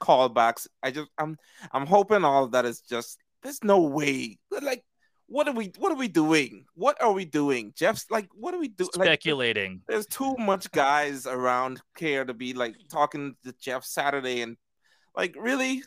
callbacks. 0.02 0.68
I 0.84 0.92
just 0.92 1.10
I'm 1.18 1.38
I'm 1.72 1.86
hoping 1.86 2.26
all 2.26 2.44
of 2.46 2.52
that 2.52 2.66
is 2.66 2.82
just 2.82 3.20
there's 3.44 3.64
no 3.64 3.82
way. 3.82 4.40
Like 4.62 4.84
what 5.28 5.48
are 5.48 5.54
we 5.54 5.72
what 5.78 5.92
are 5.92 5.96
we 5.98 6.08
doing? 6.08 6.66
What 6.76 7.02
are 7.02 7.12
we 7.12 7.26
doing? 7.26 7.74
Jeff's 7.76 8.06
like 8.12 8.28
what 8.34 8.54
are 8.54 8.60
we 8.60 8.68
doing? 8.68 8.90
Like, 8.96 9.08
Speculating. 9.08 9.82
there's 9.88 10.06
too 10.06 10.36
much 10.38 10.72
guys 10.72 11.26
around 11.26 11.82
here 11.98 12.24
to 12.26 12.34
be 12.34 12.54
like 12.54 12.76
talking 12.92 13.36
to 13.44 13.54
Jeff 13.60 13.84
Saturday 13.84 14.42
and 14.42 14.58
like 15.16 15.36
really 15.40 15.84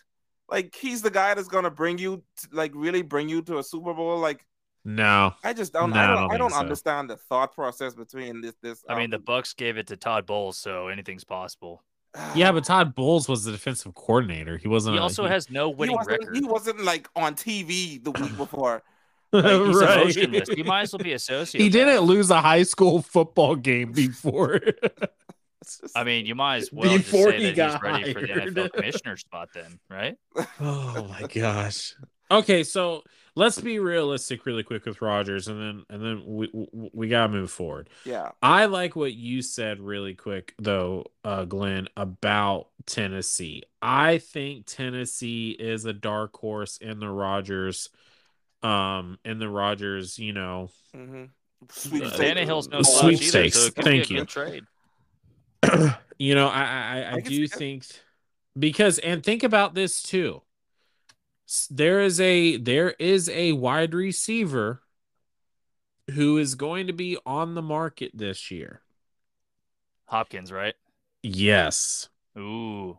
like 0.51 0.75
he's 0.75 1.03
the 1.03 1.11
guy 1.11 1.35
that's 1.35 1.49
gonna 1.49 1.71
bring 1.71 1.99
you 1.99 2.23
to, 2.39 2.49
like 2.53 2.73
really 2.75 3.03
bring 3.03 3.29
you 3.29 3.43
to 3.43 3.59
a 3.59 3.63
Super 3.63 3.95
Bowl 3.95 4.19
like 4.19 4.45
No, 4.85 5.35
I 5.45 5.53
just 5.53 5.73
don't 5.73 5.91
No, 5.91 5.97
I 6.01 6.05
I 6.05 6.07
don't 6.07 6.17
don't, 6.17 6.33
I 6.33 6.37
don't 6.39 6.51
so. 6.53 6.59
understand 6.59 7.11
the 7.11 7.17
thought 7.17 7.55
process 7.55 7.95
between 7.95 8.41
this 8.41 8.55
this 8.63 8.83
I 8.89 8.97
mean, 8.99 9.11
the 9.11 9.19
um, 9.19 9.25
Bucks 9.25 9.53
gave 9.55 9.77
it 9.77 9.87
to 9.89 9.97
Todd 9.97 10.27
Bowles, 10.27 10.59
so 10.59 10.89
anything's 10.89 11.25
possible. 11.25 11.85
yeah, 12.35 12.51
but 12.51 12.65
Todd 12.65 12.95
Bowles 12.95 13.29
was 13.29 13.45
the 13.45 13.53
defensive 13.53 13.95
coordinator. 13.95 14.57
He 14.57 14.67
wasn't. 14.67 14.95
He 14.95 14.99
a- 14.99 15.03
also 15.03 15.27
has 15.27 15.51
no 15.51 15.69
he 15.69 15.75
winning 15.77 15.97
wasn't, 15.97 16.21
record. 16.21 16.37
he 16.37 16.43
wasn't 16.45 16.81
like 16.85 17.09
on 17.15 17.35
TV 17.35 18.03
the 18.03 18.11
week 18.13 18.37
before. 18.37 18.83
He's 19.33 19.43
right. 19.43 20.01
emotionless. 20.03 20.49
He 20.49 20.63
might 20.63 20.83
as 20.83 20.93
well 20.93 21.01
be 21.03 21.13
associated. 21.13 21.65
He 21.65 21.71
didn't 21.71 22.01
lose 22.01 22.31
a 22.31 22.41
high 22.41 22.63
school 22.63 23.03
football 23.03 23.57
game 23.57 23.93
before. 23.93 24.61
Just- 25.65 25.97
I 25.97 26.05
mean, 26.05 26.25
you 26.25 26.35
might 26.35 26.57
as 26.59 26.73
well 26.73 26.91
just 26.97 27.11
Before 27.11 27.31
say 27.31 27.39
he 27.39 27.47
that 27.51 27.57
got 27.57 27.73
he's 27.73 27.83
ready 27.83 28.15
for 28.15 28.21
the. 28.21 28.27
NFL 28.29 28.73
commissioner 28.73 29.17
spot, 29.19 29.49
then, 29.53 29.79
right? 29.91 30.17
oh 30.61 31.07
my 31.11 31.27
gosh. 31.27 31.95
Okay, 32.31 32.63
so 32.65 33.03
let's 33.35 33.61
be 33.61 33.79
realistic 33.79 34.47
really 34.47 34.63
quick 34.63 34.87
with 34.87 35.03
Rodgers, 35.03 35.49
and 35.49 35.61
then 35.61 35.85
and 35.91 36.03
then 36.03 36.23
we 36.27 36.49
we, 36.53 36.91
we 36.93 37.09
gotta 37.09 37.33
move 37.33 37.51
forward. 37.51 37.91
yeah, 38.05 38.31
I 38.41 38.67
like 38.67 38.97
what 38.97 39.13
you 39.13 39.43
said 39.43 39.81
really 39.81 40.15
quick 40.15 40.55
though, 40.59 41.07
uh, 41.25 41.45
Glenn, 41.45 41.89
about 41.97 42.69
Tennessee. 42.87 43.65
I 43.83 44.19
think 44.19 44.65
Tennessee 44.67 45.51
is 45.51 45.85
a 45.85 45.93
dark 45.93 46.37
horse 46.37 46.79
in 46.79 46.99
the 47.01 47.09
Rodgers, 47.11 47.91
um, 48.63 49.19
and 49.25 49.41
the 49.41 49.49
Rodgers, 49.49 50.19
you 50.19 50.33
know, 50.33 50.71
hmm 50.95 51.25
Tannehill's 51.81 52.69
no 52.69 52.81
Uh, 52.81 52.83
slouch 52.83 53.21
either, 53.23 53.49
so 53.49 53.67
it 53.67 53.75
Thank 53.75 53.87
be 53.93 54.01
a 54.01 54.07
you. 54.11 54.21
good 54.21 54.29
trade. 54.29 54.65
you 56.19 56.35
know, 56.35 56.49
I 56.49 56.63
I, 56.63 56.99
I, 56.99 57.13
I 57.13 57.17
I 57.17 57.21
can 57.21 57.33
do 57.33 57.47
think 57.47 57.85
because 58.59 58.99
and 58.99 59.23
think 59.23 59.43
about 59.43 59.75
this 59.75 60.03
too. 60.03 60.43
There 61.71 62.01
is 62.01 62.21
a 62.21 62.57
there 62.59 62.91
is 62.99 63.29
a 63.31 63.53
wide 63.53 63.95
receiver 63.95 64.83
who 66.13 66.39
is 66.39 66.55
going 66.55 66.87
to 66.87 66.93
be 66.93 67.19
on 67.27 67.55
the 67.55 67.63
market 67.63 68.13
this 68.15 68.51
year. 68.51 68.83
Hopkins, 70.07 70.51
right? 70.51 70.75
Yes. 71.23 72.09
Ooh. 72.39 72.99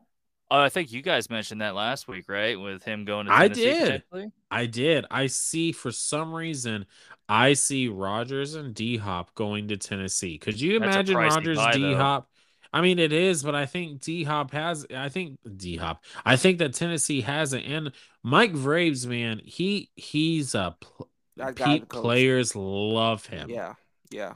Oh, 0.52 0.60
I 0.60 0.70
think 0.70 0.92
you 0.92 1.02
guys 1.02 1.30
mentioned 1.30 1.62
that 1.62 1.76
last 1.76 2.08
week, 2.08 2.28
right? 2.28 2.60
With 2.60 2.84
him 2.84 3.06
going 3.06 3.28
to 3.28 3.32
Tennessee 3.32 3.70
I 3.70 3.74
did. 3.88 4.04
I 4.50 4.66
did. 4.66 5.06
I 5.12 5.28
see 5.28 5.72
for 5.72 5.92
some 5.92 6.34
reason 6.34 6.86
I 7.28 7.54
see 7.54 7.88
Rodgers 7.88 8.56
and 8.56 8.74
D 8.74 8.98
Hop 8.98 9.36
going 9.36 9.68
to 9.68 9.78
Tennessee. 9.78 10.40
Could 10.40 10.60
you 10.60 10.80
That's 10.80 10.96
imagine 10.96 11.16
Rodgers. 11.18 11.60
D 11.74 11.94
Hop? 11.94 12.30
I 12.74 12.82
mean 12.82 13.00
it 13.00 13.14
is, 13.14 13.44
but 13.44 13.56
I 13.56 13.66
think 13.68 14.02
D 14.02 14.24
Hop 14.24 14.52
has 14.52 14.86
I 14.96 15.10
think 15.10 15.38
D 15.56 15.78
Hop. 15.78 16.04
I 16.26 16.36
think 16.36 16.58
that 16.60 16.74
Tennessee 16.74 17.22
has 17.22 17.54
it. 17.54 17.64
And 17.66 17.92
Mike 18.24 18.54
Vrabel, 18.54 19.06
man, 19.08 19.42
he 19.44 19.92
he's 19.96 20.56
a 20.56 20.76
pl- 20.80 21.10
That 21.38 21.56
guy, 21.56 21.78
the 21.78 21.86
Pete 21.86 21.90
players 21.90 22.56
love 22.56 23.26
him. 23.28 23.50
yeah, 23.50 23.74
yeah, 24.10 24.34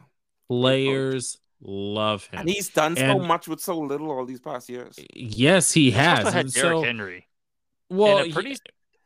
Players 0.49 1.37
love 1.63 2.25
him. 2.27 2.41
and 2.41 2.49
he's 2.49 2.69
done 2.69 2.95
so 2.95 3.19
much 3.19 3.47
with 3.47 3.59
so 3.61 3.77
little 3.79 4.11
all 4.11 4.25
these 4.25 4.39
past 4.39 4.69
years. 4.69 4.99
yes, 5.15 5.71
he 5.71 5.85
He's 5.85 5.95
has. 5.95 6.19
also 6.19 6.31
had 6.31 6.45
And 6.45 6.53
Derrick 6.53 6.69
so, 6.77 6.83
Henry. 6.83 7.27
well, 7.89 8.17
and 8.19 8.31
a 8.31 8.33
pretty 8.33 8.57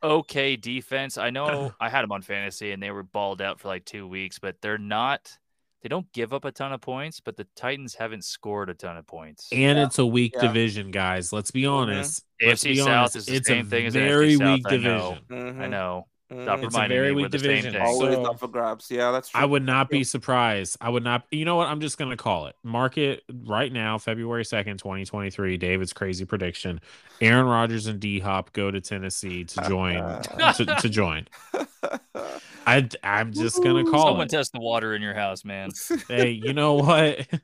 okay 0.02 0.56
defense. 0.56 1.18
I 1.18 1.30
know 1.30 1.72
I 1.80 1.88
had 1.88 2.04
him 2.04 2.12
on 2.12 2.22
fantasy 2.22 2.72
and 2.72 2.82
they 2.82 2.90
were 2.90 3.02
balled 3.02 3.40
out 3.42 3.60
for 3.60 3.68
like 3.68 3.84
two 3.84 4.06
weeks, 4.06 4.38
but 4.38 4.56
they're 4.60 4.78
not 4.78 5.36
they 5.82 5.88
don't 5.88 6.12
give 6.12 6.32
up 6.34 6.44
a 6.44 6.50
ton 6.50 6.72
of 6.72 6.80
points, 6.80 7.20
but 7.20 7.36
the 7.36 7.46
Titans 7.54 7.94
haven't 7.94 8.24
scored 8.24 8.68
a 8.68 8.74
ton 8.74 8.96
of 8.96 9.06
points. 9.06 9.46
And 9.52 9.78
it's 9.78 10.00
a 10.00 10.04
weak 10.06 10.32
Yeah. 10.34 10.48
division, 10.48 10.90
guys. 10.90 11.32
Let's 11.32 11.52
be 11.52 11.66
honest. 11.66 12.24
Let's 12.44 12.64
AFC 12.64 12.68
be 12.70 12.76
South 12.78 12.88
honest. 12.88 13.16
is 13.16 13.26
the 13.26 13.34
it's 13.36 13.46
same 13.46 13.64
a 13.66 13.70
thing 13.70 13.86
as 13.86 13.92
the 13.94 14.00
very 14.00 14.32
NFC 14.34 14.38
South, 14.38 14.54
weak 14.56 14.66
I 14.66 14.76
know. 14.76 15.16
division. 15.28 15.56
Mhm, 15.56 15.62
I 15.62 15.66
know. 15.68 16.08
Stop 16.30 16.62
It's 16.62 16.76
a 16.76 16.88
very 16.88 17.12
weak 17.12 17.24
we're 17.24 17.28
the 17.30 17.38
same 17.38 17.62
division. 17.62 17.80
Always 17.80 18.14
So- 18.14 18.24
up 18.24 18.38
for 18.38 18.48
grabs. 18.48 18.90
Yeah, 18.90 19.12
that's 19.12 19.30
true. 19.30 19.40
I 19.40 19.46
would 19.46 19.64
not 19.64 19.88
be 19.88 20.04
surprised. 20.04 20.76
I 20.78 20.90
would 20.90 21.02
not. 21.02 21.24
You 21.30 21.46
know 21.46 21.56
what? 21.56 21.68
I'm 21.68 21.80
just 21.80 21.96
going 21.96 22.10
to 22.10 22.18
call 22.18 22.46
it. 22.48 22.56
Mark 22.62 22.98
it 22.98 23.22
right 23.46 23.72
now, 23.72 23.96
February 23.96 24.44
2nd, 24.44 24.76
2023. 24.76 25.56
David's 25.56 25.94
crazy 25.94 26.26
prediction. 26.26 26.82
Aaron 27.22 27.46
Rodgers 27.46 27.86
and 27.86 27.98
D 27.98 28.20
Hop 28.20 28.52
go 28.52 28.70
to 28.70 28.78
Tennessee 28.78 29.44
to 29.44 29.62
join. 29.68 29.94
to, 30.56 30.76
to 30.80 30.88
join. 30.90 31.26
I, 32.66 32.86
I'm 33.02 33.32
just 33.32 33.62
going 33.62 33.86
to 33.86 33.90
call 33.90 34.08
Someone 34.08 34.26
it. 34.26 34.30
Someone 34.30 34.42
test 34.42 34.52
the 34.52 34.60
water 34.60 34.94
in 34.94 35.00
your 35.00 35.14
house, 35.14 35.46
man. 35.46 35.70
hey, 36.08 36.30
you 36.30 36.52
know 36.52 36.74
what? 36.74 37.26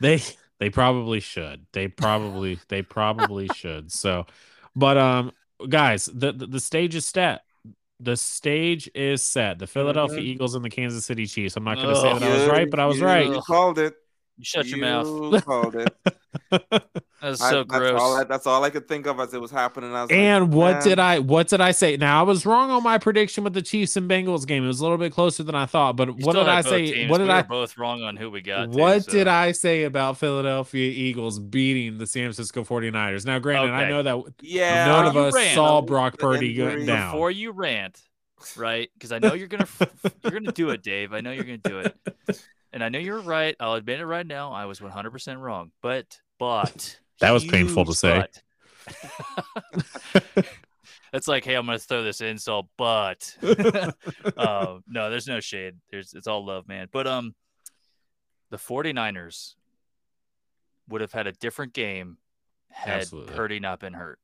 They 0.00 0.20
they 0.58 0.70
probably 0.70 1.20
should. 1.20 1.66
They 1.72 1.86
probably 1.86 2.58
they 2.68 2.82
probably 2.82 3.48
should. 3.54 3.92
So, 3.92 4.26
but 4.74 4.98
um, 4.98 5.30
guys, 5.68 6.06
the 6.06 6.32
the, 6.32 6.46
the 6.46 6.60
stage 6.60 6.96
is 6.96 7.06
set. 7.06 7.42
The 8.04 8.16
stage 8.16 8.90
is 8.94 9.22
set. 9.22 9.58
The 9.58 9.66
Philadelphia 9.66 10.18
Mhm. 10.18 10.24
Eagles 10.24 10.54
and 10.54 10.62
the 10.64 10.68
Kansas 10.70 11.04
City 11.06 11.26
Chiefs. 11.26 11.56
I'm 11.56 11.64
not 11.64 11.76
going 11.76 11.88
to 11.88 12.00
say 12.00 12.10
Ugh. 12.10 12.20
that 12.20 12.30
I 12.30 12.34
was 12.38 12.48
right, 12.48 12.70
but 12.70 12.78
I 12.78 12.86
was 12.86 12.98
you- 12.98 13.06
right. 13.06 13.26
You 13.26 13.40
called 13.40 13.78
it. 13.78 13.94
You 14.36 14.44
shut 14.44 14.66
your 14.66 14.78
mouth. 14.78 15.44
called 15.44 15.76
it. 15.76 15.94
That's 17.22 17.40
I- 17.40 17.50
so 17.50 17.64
that's 17.64 17.78
gross. 17.78 18.00
All 18.00 18.16
I, 18.16 18.24
that's 18.24 18.46
all 18.46 18.62
I 18.64 18.68
could 18.70 18.86
think 18.86 19.06
of 19.06 19.18
as 19.18 19.32
it 19.32 19.40
was 19.40 19.50
happening. 19.50 19.94
I 19.94 20.02
was 20.02 20.10
like, 20.10 20.18
And 20.18 20.52
what 20.52 20.72
man. 20.74 20.82
did 20.82 20.98
I 20.98 21.18
what 21.20 21.48
did 21.48 21.60
I 21.60 21.70
say? 21.70 21.96
Now 21.96 22.20
I 22.20 22.22
was 22.22 22.44
wrong 22.44 22.70
on 22.70 22.82
my 22.82 22.98
prediction 22.98 23.44
with 23.44 23.54
the 23.54 23.62
Chiefs 23.62 23.96
and 23.96 24.10
Bengals 24.10 24.46
game. 24.46 24.62
It 24.64 24.66
was 24.66 24.80
a 24.80 24.82
little 24.82 24.98
bit 24.98 25.12
closer 25.12 25.42
than 25.42 25.54
I 25.54 25.64
thought. 25.64 25.96
But 25.96 26.08
You 26.08 26.26
what 26.26 26.34
did 26.34 26.48
I 26.48 26.60
say? 26.60 26.92
teams. 26.92 27.10
What 27.10 27.18
did 27.18 27.28
we 27.28 27.32
I 27.32 27.38
Were 27.38 27.44
both 27.44 27.78
wrong 27.78 28.02
on 28.02 28.16
who 28.16 28.30
we 28.30 28.42
got. 28.42 28.72
too, 28.72 28.78
What 28.78 29.04
so. 29.04 29.12
did 29.12 29.26
I 29.28 29.52
say 29.52 29.84
about 29.84 30.18
Philadelphia 30.18 30.90
Eagles 30.90 31.38
beating 31.38 31.96
the 31.96 32.06
San 32.06 32.24
Francisco 32.24 32.62
49ers? 32.62 33.24
Now, 33.24 33.38
granted, 33.38 33.70
I 33.72 33.88
know 33.88 34.02
that 34.02 34.34
Yeah, 34.42 34.84
none 34.86 35.06
of 35.06 35.16
us 35.16 35.32
ran. 35.34 35.54
saw 35.54 35.80
Brock 35.80 36.18
Purdy 36.18 36.50
injury 36.50 36.74
going 36.74 36.86
down. 36.86 37.12
Before 37.12 37.30
you 37.30 37.52
rant, 37.52 38.02
right? 38.54 38.90
Because 38.92 39.12
I 39.12 39.18
know 39.18 39.32
you're 39.32 39.48
gonna 39.48 39.68
you're 40.22 40.32
gonna 40.32 40.52
do 40.52 40.70
it, 40.70 40.82
Dave. 40.82 41.14
I 41.14 41.22
know 41.22 41.30
you're 41.30 41.44
gonna 41.44 41.56
do 41.58 41.78
it, 41.78 41.96
and 42.74 42.84
I 42.84 42.90
know 42.90 42.98
you're 42.98 43.20
right. 43.20 43.56
I'll 43.58 43.74
admit 43.74 44.00
it 44.00 44.06
right 44.06 44.26
now. 44.26 44.52
I 44.52 44.66
was 44.66 44.82
100 44.82 45.10
percent 45.10 45.38
wrong, 45.38 45.70
but 45.80 46.20
but 46.38 46.98
That 47.20 47.30
was 47.30 47.44
painful 47.44 47.86
to 47.86 47.94
say. 47.94 48.26
but. 48.86 50.44
It's 51.14 51.28
like, 51.28 51.44
hey, 51.44 51.54
I'm 51.54 51.64
gonna 51.64 51.78
throw 51.78 52.02
this 52.02 52.20
insult, 52.20 52.66
but 52.76 53.36
uh, 54.36 54.78
no, 54.88 55.10
there's 55.10 55.28
no 55.28 55.38
shade. 55.38 55.74
There's 55.88 56.12
it's 56.12 56.26
all 56.26 56.44
love, 56.44 56.66
man. 56.66 56.88
But 56.90 57.06
um, 57.06 57.36
the 58.50 58.56
49ers 58.56 59.54
would 60.88 61.02
have 61.02 61.12
had 61.12 61.28
a 61.28 61.32
different 61.32 61.72
game 61.72 62.18
had 62.68 63.02
Absolutely. 63.02 63.36
Purdy 63.36 63.60
not 63.60 63.78
been 63.78 63.92
hurt. 63.92 64.18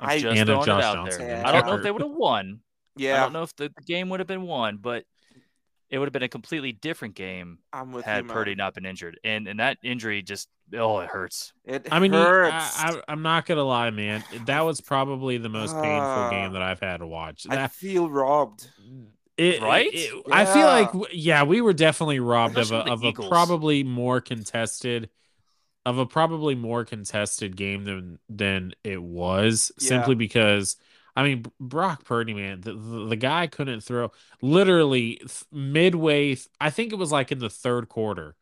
I'm 0.00 0.08
I- 0.08 0.18
just 0.18 0.22
throwing 0.22 0.38
it 0.38 0.48
out 0.48 0.64
Johnson 0.94 1.04
there. 1.04 1.36
didn't 1.36 1.46
I 1.46 1.52
don't 1.52 1.66
know 1.66 1.74
if 1.74 1.82
they 1.82 1.90
would 1.90 2.00
have 2.02 2.10
won. 2.10 2.60
Yeah, 2.96 3.18
I 3.18 3.20
don't 3.24 3.34
know 3.34 3.42
if 3.42 3.54
the, 3.56 3.64
the 3.64 3.82
game 3.84 4.08
would 4.08 4.20
have 4.20 4.26
been 4.26 4.42
won, 4.42 4.78
but 4.78 5.04
it 5.92 5.98
would 5.98 6.06
have 6.06 6.12
been 6.12 6.22
a 6.24 6.28
completely 6.28 6.72
different 6.72 7.14
game 7.14 7.58
I'm 7.72 7.92
with 7.92 8.04
had 8.04 8.24
you. 8.24 8.30
Purdy 8.30 8.54
not 8.56 8.74
been 8.74 8.84
injured. 8.86 9.20
And 9.22 9.46
and 9.46 9.60
that 9.60 9.78
injury 9.84 10.22
just 10.22 10.48
oh, 10.74 10.98
it 11.00 11.08
hurts. 11.08 11.52
It 11.64 11.86
I 11.92 12.00
mean, 12.00 12.12
hurts. 12.14 12.80
I, 12.80 12.96
I, 12.96 13.02
I'm 13.08 13.22
not 13.22 13.46
gonna 13.46 13.62
lie, 13.62 13.90
man. 13.90 14.24
That 14.46 14.62
was 14.62 14.80
probably 14.80 15.36
the 15.38 15.50
most 15.50 15.74
painful 15.74 15.86
Ah. 15.90 16.30
game 16.30 16.54
that 16.54 16.62
I've 16.62 16.80
had 16.80 16.96
to 16.96 17.06
watch. 17.06 17.46
I 17.48 17.68
feel 17.68 18.08
robbed. 18.10 18.68
it, 19.36 19.62
Right? 19.62 19.90
it- 19.92 20.12
I 20.32 20.44
feel 20.46 20.66
like, 20.66 21.10
yeah, 21.12 21.42
we 21.44 21.60
were 21.60 21.72
definitely 21.74 22.20
robbed 22.20 22.56
of 22.56 22.72
a, 22.72 22.80
Especially 22.80 22.84
the 23.10 23.18
of 23.20 23.26
a 23.26 23.28
probably 23.28 23.84
more 23.84 24.20
contested, 24.22 25.10
of 25.84 25.98
a 25.98 26.06
probably 26.06 26.54
more 26.54 26.84
contested 26.86 27.54
game 27.56 27.84
than 27.84 28.18
than 28.30 28.72
it 28.82 29.02
was, 29.02 29.70
Yeah. 29.78 29.88
simply 29.88 30.14
because. 30.14 30.76
I 31.14 31.22
mean, 31.22 31.44
Brock 31.60 32.04
Purdy, 32.04 32.32
man, 32.34 32.62
the, 32.62 32.72
the, 32.72 33.06
the 33.10 33.16
guy 33.16 33.46
couldn't 33.46 33.82
throw. 33.82 34.10
Literally 34.40 35.20
midway, 35.50 36.36
I 36.60 36.70
think 36.70 36.92
it 36.92 36.96
was 36.96 37.12
like 37.12 37.30
in 37.32 37.38
the 37.38 37.50
third 37.50 37.88
quarter. 37.88 38.34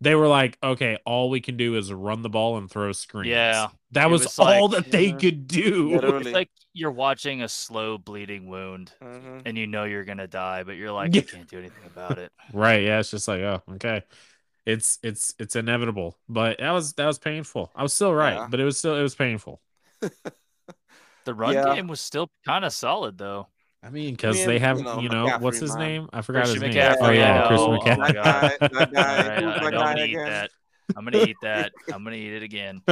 They 0.00 0.14
were 0.16 0.26
like, 0.26 0.58
okay, 0.62 0.98
all 1.06 1.30
we 1.30 1.40
can 1.40 1.56
do 1.56 1.76
is 1.76 1.92
run 1.92 2.22
the 2.22 2.28
ball 2.28 2.56
and 2.58 2.68
throw 2.68 2.90
screens. 2.92 3.28
Yeah. 3.28 3.68
That 3.92 4.10
was, 4.10 4.22
was 4.22 4.38
all 4.38 4.68
like- 4.68 4.84
that 4.84 4.90
they 4.92 5.06
Yeah. 5.08 5.16
could 5.16 5.46
do. 5.46 5.90
Literally. 5.94 6.26
It's 6.26 6.34
like 6.34 6.50
you're 6.72 6.90
watching 6.90 7.42
a 7.42 7.48
slow 7.48 7.98
bleeding 7.98 8.48
wound 8.48 8.92
Mhm. 9.00 9.42
and 9.46 9.56
you 9.56 9.66
know 9.68 9.84
you're 9.84 10.04
gonna 10.04 10.26
die, 10.26 10.64
but 10.64 10.72
you're 10.76 10.90
like, 10.90 11.14
Yeah. 11.14 11.20
I 11.22 11.24
can't 11.24 11.48
do 11.48 11.58
anything 11.58 11.84
about 11.86 12.18
it. 12.18 12.32
Right. 12.52 12.82
Yeah. 12.82 12.98
It's 12.98 13.10
just 13.12 13.28
like, 13.28 13.40
oh, 13.42 13.62
okay. 13.74 14.02
It's 14.66 14.98
it's 15.02 15.34
it's 15.40 15.54
inevitable. 15.56 16.16
But 16.28 16.58
that 16.58 16.70
was 16.72 16.92
that 16.94 17.06
was 17.06 17.18
painful. 17.18 17.70
I 17.76 17.82
was 17.82 17.92
still 17.92 18.12
right, 18.14 18.34
Yeah. 18.34 18.48
but 18.50 18.58
it 18.60 18.64
was 18.64 18.78
still 18.78 18.96
it 18.96 19.02
was 19.02 19.14
painful. 19.14 19.60
The 21.24 21.34
run 21.34 21.60
Yeah. 21.64 21.64
game 21.64 21.86
was 21.88 22.00
still 22.00 22.30
kind 22.44 22.64
of 22.64 22.72
solid 22.72 23.18
though. 23.18 23.48
I 23.82 23.90
mean, 23.90 24.14
because 24.14 24.46
mean, 24.46 24.46
they 24.46 24.58
have, 24.60 24.86
you 24.94 25.00
you 25.00 25.08
know, 25.08 25.26
know, 25.26 25.38
what's 25.38 25.58
his 25.58 25.76
man. 25.76 25.78
name? 25.78 26.08
I 26.12 26.22
forgot 26.22 26.48
Christian 26.48 26.62
his 26.62 26.62
name. 26.62 26.74
McCaffrey, 26.74 26.96
Oh 27.00 27.10
yeah, 27.10 27.36
I 27.36 27.42
Chris 27.42 27.68
know. 27.68 27.78
Oh 27.78 27.94
my 27.94 28.12
McCaffrey. 28.12 28.14
That 28.14 28.14
guy, 28.14 28.58
that 28.72 28.90
All 28.96 29.22
guy, 29.22 29.22
right, 29.22 29.42
who's 29.42 29.56
I, 29.58 29.60
that 29.60 29.74
I'm 29.74 29.88
gonna 29.88 30.00
eat 30.00 30.20
again? 30.20 30.24
that. 30.24 30.50
I'm 30.96 31.04
gonna 31.04 31.18
eat 31.18 31.40
that. 31.42 31.72
I'm 31.90 32.04
gonna 32.04 32.16
eat 32.16 32.32
it 32.34 32.42
again. 32.42 32.82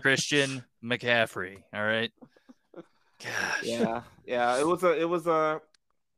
Christian 0.00 0.64
McCaffrey. 0.84 1.62
All 1.74 1.84
right. 1.84 2.12
Gosh. 3.22 3.62
Yeah, 3.62 4.02
yeah. 4.24 4.58
It 4.60 4.66
was 4.66 4.82
a, 4.84 5.00
it 5.00 5.08
was 5.08 5.26
a, 5.26 5.60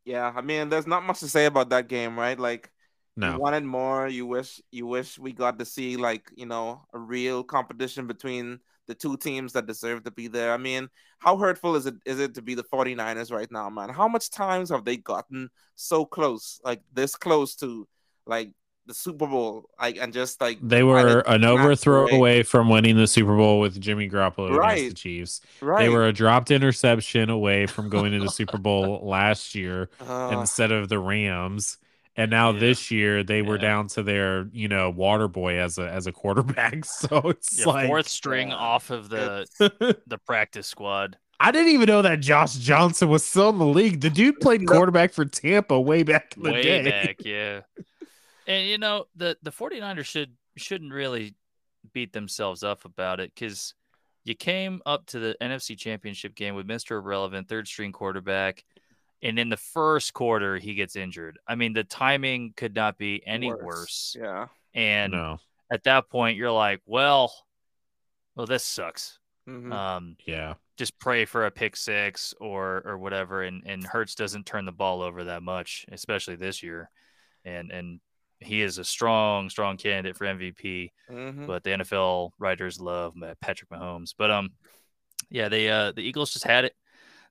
yeah. 0.04 0.32
I 0.34 0.40
mean, 0.40 0.68
there's 0.68 0.86
not 0.86 1.04
much 1.04 1.20
to 1.20 1.28
say 1.28 1.46
about 1.46 1.70
that 1.70 1.88
game, 1.88 2.18
right? 2.18 2.38
Like, 2.38 2.70
you 3.22 3.38
wanted 3.38 3.64
more. 3.64 4.08
You 4.08 4.26
wish, 4.26 4.60
you 4.70 4.86
wish 4.86 5.18
we 5.18 5.32
got 5.32 5.58
to 5.58 5.64
see 5.64 5.96
like, 5.96 6.30
you 6.36 6.46
know, 6.46 6.86
a 6.92 6.98
real 6.98 7.44
competition 7.44 8.06
between 8.06 8.60
the 8.86 8.94
two 8.94 9.16
teams 9.16 9.52
that 9.52 9.66
deserve 9.66 10.04
to 10.04 10.10
be 10.10 10.28
there. 10.28 10.52
I 10.52 10.56
mean, 10.56 10.88
how 11.18 11.36
hurtful 11.36 11.76
is 11.76 11.86
it 11.86 11.94
is 12.04 12.20
it 12.20 12.34
to 12.34 12.42
be 12.42 12.54
the 12.54 12.64
49ers 12.64 13.32
right 13.32 13.50
now, 13.50 13.68
man? 13.70 13.88
How 13.88 14.08
much 14.08 14.30
times 14.30 14.70
have 14.70 14.84
they 14.84 14.96
gotten 14.96 15.50
so 15.74 16.04
close, 16.04 16.60
like 16.64 16.82
this 16.92 17.16
close 17.16 17.56
to 17.56 17.86
like 18.26 18.52
the 18.86 18.94
Super 18.94 19.26
Bowl, 19.26 19.68
like 19.80 19.96
and 19.98 20.12
just 20.12 20.40
like 20.40 20.58
They 20.62 20.82
were 20.82 21.20
an 21.20 21.44
overthrow 21.44 22.02
away. 22.02 22.16
away 22.16 22.42
from 22.44 22.68
winning 22.68 22.96
the 22.96 23.08
Super 23.08 23.36
Bowl 23.36 23.58
with 23.60 23.80
Jimmy 23.80 24.08
Garoppolo 24.08 24.56
against 24.56 24.88
the 24.90 24.94
Chiefs. 24.94 25.40
right? 25.60 25.82
They 25.82 25.88
were 25.88 26.06
a 26.06 26.12
dropped 26.12 26.50
interception 26.52 27.28
away 27.30 27.66
from 27.66 27.88
going 27.88 28.12
to 28.12 28.20
the 28.20 28.30
Super 28.30 28.58
Bowl 28.58 29.00
last 29.08 29.54
year. 29.54 29.90
Uh, 30.00 30.36
instead 30.38 30.70
of 30.72 30.88
the 30.88 30.98
Rams. 30.98 31.78
And 32.18 32.30
now 32.30 32.50
Yeah. 32.50 32.60
this 32.60 32.90
year 32.90 33.22
they 33.22 33.42
were 33.42 33.58
down 33.58 33.88
to 33.88 34.02
their, 34.02 34.48
you 34.52 34.68
know, 34.68 34.88
water 34.90 35.28
boy 35.28 35.58
as 35.58 35.78
a 35.78 35.88
as 35.88 36.06
a 36.06 36.12
quarterback. 36.12 36.84
So 36.86 37.18
it's 37.30 37.58
Yeah, 37.58 37.66
like 37.66 37.86
fourth 37.88 38.08
string 38.08 38.48
Yeah. 38.48 38.54
off 38.56 38.90
of 38.90 39.08
the 39.08 39.46
the 40.06 40.18
practice 40.18 40.66
squad. 40.66 41.18
I 41.38 41.50
didn't 41.50 41.68
even 41.68 41.86
know 41.88 42.00
that 42.00 42.20
Josh 42.20 42.54
Johnson 42.54 43.10
was 43.10 43.22
still 43.22 43.50
in 43.50 43.58
the 43.58 43.66
league. 43.66 44.00
The 44.00 44.08
dude 44.08 44.40
played 44.40 44.66
quarterback 44.66 45.12
for 45.12 45.26
Tampa 45.26 45.78
way 45.78 46.02
back 46.02 46.34
in 46.36 46.42
the 46.44 46.52
Way 46.52 46.62
day. 46.62 46.82
back, 46.90 47.16
yeah. 47.24 47.60
And 48.46 48.66
you 48.66 48.78
know, 48.78 49.06
the 49.16 49.36
the 49.42 49.50
49ers 49.52 50.06
should 50.06 50.32
shouldn't 50.56 50.92
really 50.92 51.34
beat 51.92 52.12
themselves 52.14 52.62
up 52.62 52.84
about 52.86 53.20
it 53.20 53.32
cuz 53.36 53.74
you 54.24 54.34
came 54.34 54.80
up 54.86 55.06
to 55.06 55.18
the 55.20 55.36
NFC 55.40 55.78
Championship 55.78 56.34
game 56.34 56.54
with 56.54 56.66
Mr. 56.66 56.92
Irrelevant 56.92 57.48
third 57.48 57.68
string 57.68 57.92
quarterback 57.92 58.64
and 59.26 59.38
in 59.38 59.48
the 59.48 59.56
first 59.56 60.12
quarter 60.14 60.56
he 60.58 60.74
gets 60.74 60.96
injured. 60.96 61.38
I 61.46 61.54
mean, 61.54 61.72
the 61.72 61.84
timing 61.84 62.52
could 62.56 62.74
not 62.74 62.96
be 62.98 63.22
any 63.26 63.52
worse. 63.52 64.16
Yeah. 64.18 64.46
And 64.74 65.12
No. 65.12 65.38
at 65.70 65.82
that 65.84 66.08
point 66.08 66.36
you're 66.36 66.50
like, 66.52 66.80
well, 66.86 67.32
well 68.34 68.46
this 68.46 68.64
sucks. 68.64 69.18
Mhm. 69.48 69.72
Um 69.72 70.16
Yeah. 70.26 70.54
just 70.76 70.98
pray 70.98 71.24
for 71.24 71.46
a 71.46 71.50
pick 71.50 71.76
six 71.76 72.34
or 72.40 72.82
or 72.84 72.98
whatever 72.98 73.42
and 73.42 73.62
and 73.66 73.84
Hurts 73.86 74.14
doesn't 74.14 74.44
turn 74.46 74.64
the 74.66 74.72
ball 74.72 75.02
over 75.02 75.24
that 75.24 75.42
much 75.42 75.86
especially 75.92 76.36
this 76.36 76.62
year 76.62 76.90
and 77.44 77.70
and 77.70 78.00
he 78.40 78.60
is 78.60 78.76
a 78.78 78.84
strong 78.84 79.48
strong 79.48 79.76
candidate 79.78 80.16
for 80.16 80.26
MVP 80.26 80.92
Mhm. 81.08 81.46
but 81.46 81.62
the 81.64 81.70
NFL 81.70 82.32
writers 82.38 82.78
love 82.80 83.14
Patrick 83.40 83.70
Mahomes 83.70 84.14
but 84.18 84.30
um 84.30 84.50
yeah 85.30 85.48
they 85.48 85.70
uh 85.70 85.92
the 85.92 86.02
Eagles 86.02 86.32
just 86.32 86.44
had 86.44 86.64
it 86.66 86.74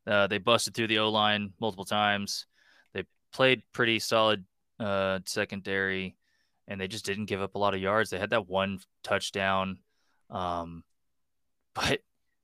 uh 0.08 0.28
they 0.28 0.38
busted 0.38 0.74
through 0.74 0.88
the 0.88 1.00
O-line 1.00 1.54
multiple 1.60 1.86
times 1.86 2.46
they 2.94 3.04
played 3.32 3.64
pretty 3.74 4.00
solid 4.00 4.46
uh 4.80 5.20
secondary 5.26 6.16
and 6.68 6.80
they 6.80 6.88
just 6.88 7.06
didn't 7.06 7.26
give 7.26 7.42
up 7.42 7.56
a 7.56 7.60
lot 7.60 7.74
of 7.74 7.82
yards 7.82 8.10
they 8.10 8.20
had 8.20 8.32
that 8.32 8.48
one 8.48 8.80
touchdown 9.04 9.78
um 10.30 10.84
but 11.76 12.00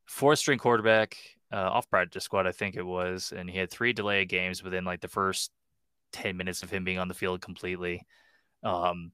fourth 0.05 0.39
string 0.39 0.57
quarterback 0.59 1.17
uh, 1.53 1.69
off 1.69 1.89
practice 1.89 2.23
squad, 2.23 2.47
I 2.47 2.51
think 2.51 2.75
it 2.75 2.85
was, 2.85 3.33
and 3.35 3.49
he 3.49 3.57
had 3.57 3.69
three 3.69 3.93
delay 3.93 4.25
games 4.25 4.63
within 4.63 4.85
like 4.85 5.01
the 5.01 5.07
first 5.07 5.51
ten 6.11 6.37
minutes 6.37 6.63
of 6.63 6.69
him 6.69 6.83
being 6.83 6.97
on 6.97 7.07
the 7.07 7.13
field 7.13 7.41
completely. 7.41 8.05
Um, 8.63 9.11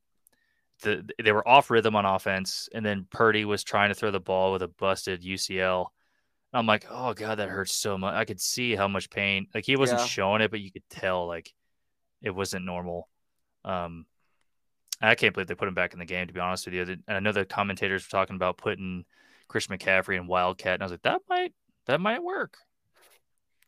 the 0.83 1.09
they 1.23 1.31
were 1.31 1.47
off 1.47 1.71
rhythm 1.71 1.95
on 1.95 2.05
offense, 2.05 2.69
and 2.73 2.85
then 2.85 3.07
Purdy 3.09 3.45
was 3.45 3.63
trying 3.63 3.89
to 3.89 3.95
throw 3.95 4.11
the 4.11 4.19
ball 4.19 4.53
with 4.53 4.61
a 4.61 4.67
busted 4.67 5.23
UCL. 5.23 5.87
I'm 6.53 6.65
like, 6.65 6.85
oh 6.89 7.13
god, 7.13 7.35
that 7.35 7.49
hurts 7.49 7.75
so 7.75 7.97
much. 7.97 8.13
I 8.13 8.25
could 8.25 8.41
see 8.41 8.75
how 8.75 8.87
much 8.87 9.09
pain. 9.09 9.47
Like 9.53 9.65
he 9.65 9.75
wasn't 9.75 10.01
Yeah. 10.01 10.07
showing 10.07 10.41
it, 10.41 10.51
but 10.51 10.59
you 10.59 10.71
could 10.71 10.89
tell 10.89 11.27
like 11.27 11.53
it 12.21 12.31
wasn't 12.31 12.65
normal. 12.65 13.09
Um, 13.65 14.05
I 15.01 15.15
can't 15.15 15.33
believe 15.33 15.47
they 15.47 15.55
put 15.55 15.67
him 15.67 15.73
back 15.75 15.93
in 15.93 15.99
the 15.99 16.05
game. 16.05 16.27
To 16.27 16.33
be 16.33 16.39
honest 16.39 16.65
with 16.65 16.73
you, 16.73 16.81
and 16.81 17.03
I 17.07 17.19
know 17.19 17.31
the 17.31 17.45
commentators 17.45 18.05
were 18.05 18.17
talking 18.17 18.35
about 18.35 18.57
putting 18.57 19.05
Chris 19.47 19.67
McCaffrey 19.67 20.17
and 20.17 20.27
Wildcat, 20.27 20.75
and 20.75 20.83
I 20.83 20.85
was 20.85 20.91
like, 20.91 21.03
that 21.03 21.21
might 21.29 21.53
that 21.85 22.01
might 22.01 22.23
work. 22.23 22.57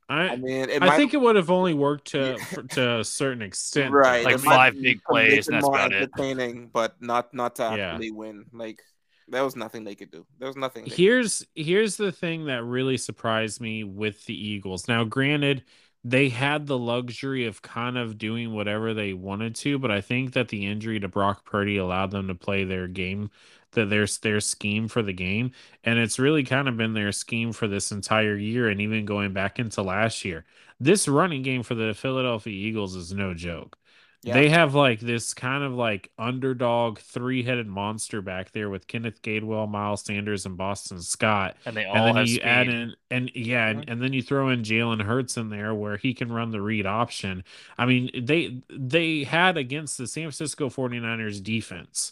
I, 0.08 0.30
I 0.30 0.36
mean, 0.38 0.70
I 0.72 0.80
might... 0.80 0.98
think 0.98 1.14
it 1.14 1.22
would 1.22 1.36
have 1.36 1.52
only 1.52 1.76
worked 1.76 2.08
to 2.12 2.38
for, 2.38 2.64
to 2.64 3.00
a 3.00 3.04
certain 3.04 3.44
extent, 3.44 3.92
right? 3.94 4.26
Like 4.26 4.40
five 4.40 4.74
big 4.82 5.04
plays, 5.04 5.48
and 5.48 5.56
that's 5.56 5.68
about 5.68 5.94
it. 5.94 6.04
Entertaining, 6.04 6.70
But 6.74 6.96
not 7.00 7.34
not 7.34 7.56
to 7.58 7.66
actually 7.66 8.08
yeah. 8.08 8.14
win. 8.14 8.46
Like 8.52 8.82
there 9.30 9.44
was 9.44 9.56
nothing 9.56 9.84
they 9.84 9.96
could 9.96 10.12
do. 10.12 10.26
There 10.38 10.48
was 10.48 10.58
nothing. 10.58 10.86
Here's 10.86 11.46
here's 11.56 11.98
the 11.98 12.12
thing 12.12 12.46
that 12.46 12.64
really 12.64 12.98
surprised 12.98 13.62
me 13.62 13.84
with 13.84 14.26
the 14.26 14.34
Eagles. 14.36 14.88
Now, 14.88 15.04
granted, 15.04 15.64
they 16.04 16.30
had 16.30 16.68
the 16.68 16.78
luxury 16.78 17.46
of 17.46 17.62
kind 17.62 17.98
of 17.98 18.18
doing 18.18 18.54
whatever 18.54 18.94
they 18.94 19.14
wanted 19.14 19.56
to, 19.56 19.80
but 19.80 19.92
I 19.92 20.02
think 20.02 20.34
that 20.34 20.48
the 20.50 20.66
injury 20.66 21.00
to 21.00 21.08
Brock 21.08 21.46
Purdy 21.46 21.78
allowed 21.78 22.12
them 22.12 22.28
to 22.28 22.36
play 22.36 22.64
their 22.64 22.88
game, 22.88 23.30
that 23.72 23.90
their 23.90 24.08
their 24.22 24.40
scheme 24.40 24.88
for 24.88 25.02
the 25.02 25.14
game, 25.14 25.52
and 25.84 26.00
it's 26.00 26.20
really 26.20 26.44
kind 26.44 26.68
of 26.68 26.78
been 26.78 26.94
their 26.94 27.12
scheme 27.12 27.52
for 27.54 27.68
this 27.68 27.92
entire 27.92 28.38
year, 28.38 28.70
and 28.70 28.82
even 28.82 29.06
going 29.06 29.34
back 29.34 29.60
into 29.60 29.82
last 29.82 30.26
year. 30.26 30.46
This 30.80 31.08
running 31.08 31.42
game 31.44 31.64
for 31.64 31.76
the 31.76 31.94
Philadelphia 31.94 32.54
Eagles 32.54 32.96
is 32.96 33.14
no 33.14 33.34
joke. 33.34 33.78
Yeah. 34.22 34.34
They 34.34 34.50
have 34.50 34.76
like 34.76 35.00
this 35.00 35.34
kind 35.34 35.64
of 35.64 35.74
like 35.74 36.12
underdog 36.20 37.00
three 37.00 37.42
headed 37.42 37.68
monster 37.68 38.22
back 38.22 38.52
there 38.52 38.70
with 38.70 38.86
Kenneth 38.88 39.22
Gainwell, 39.22 39.70
Miles 39.70 40.04
Sanders, 40.04 40.46
and 40.46 40.58
Boston 40.58 41.02
Scott. 41.02 41.56
And 41.66 41.78
they 41.78 41.86
all 41.86 41.96
and 41.96 42.08
then 42.08 42.16
have 42.18 42.28
you 42.28 42.36
speed. 42.36 42.44
add 42.44 42.68
in 42.68 42.96
and 43.10 43.32
yeah, 43.34 43.70
mm-hmm. 43.70 43.80
and, 43.80 43.90
and 43.90 44.02
then 44.02 44.12
you 44.12 44.22
throw 44.22 44.50
in 44.50 44.64
Jalen 44.64 45.04
Hurts 45.04 45.38
in 45.38 45.50
there 45.50 45.74
where 45.74 45.96
he 45.96 46.14
can 46.14 46.32
run 46.34 46.52
the 46.52 46.62
read 46.62 46.86
option. 46.86 47.46
I 47.78 47.86
mean, 47.86 48.10
they 48.14 48.62
they 48.70 49.24
had 49.24 49.56
against 49.56 49.98
the 49.98 50.08
San 50.08 50.24
Francisco 50.24 50.70
49ers 50.70 51.42
defense 51.42 52.12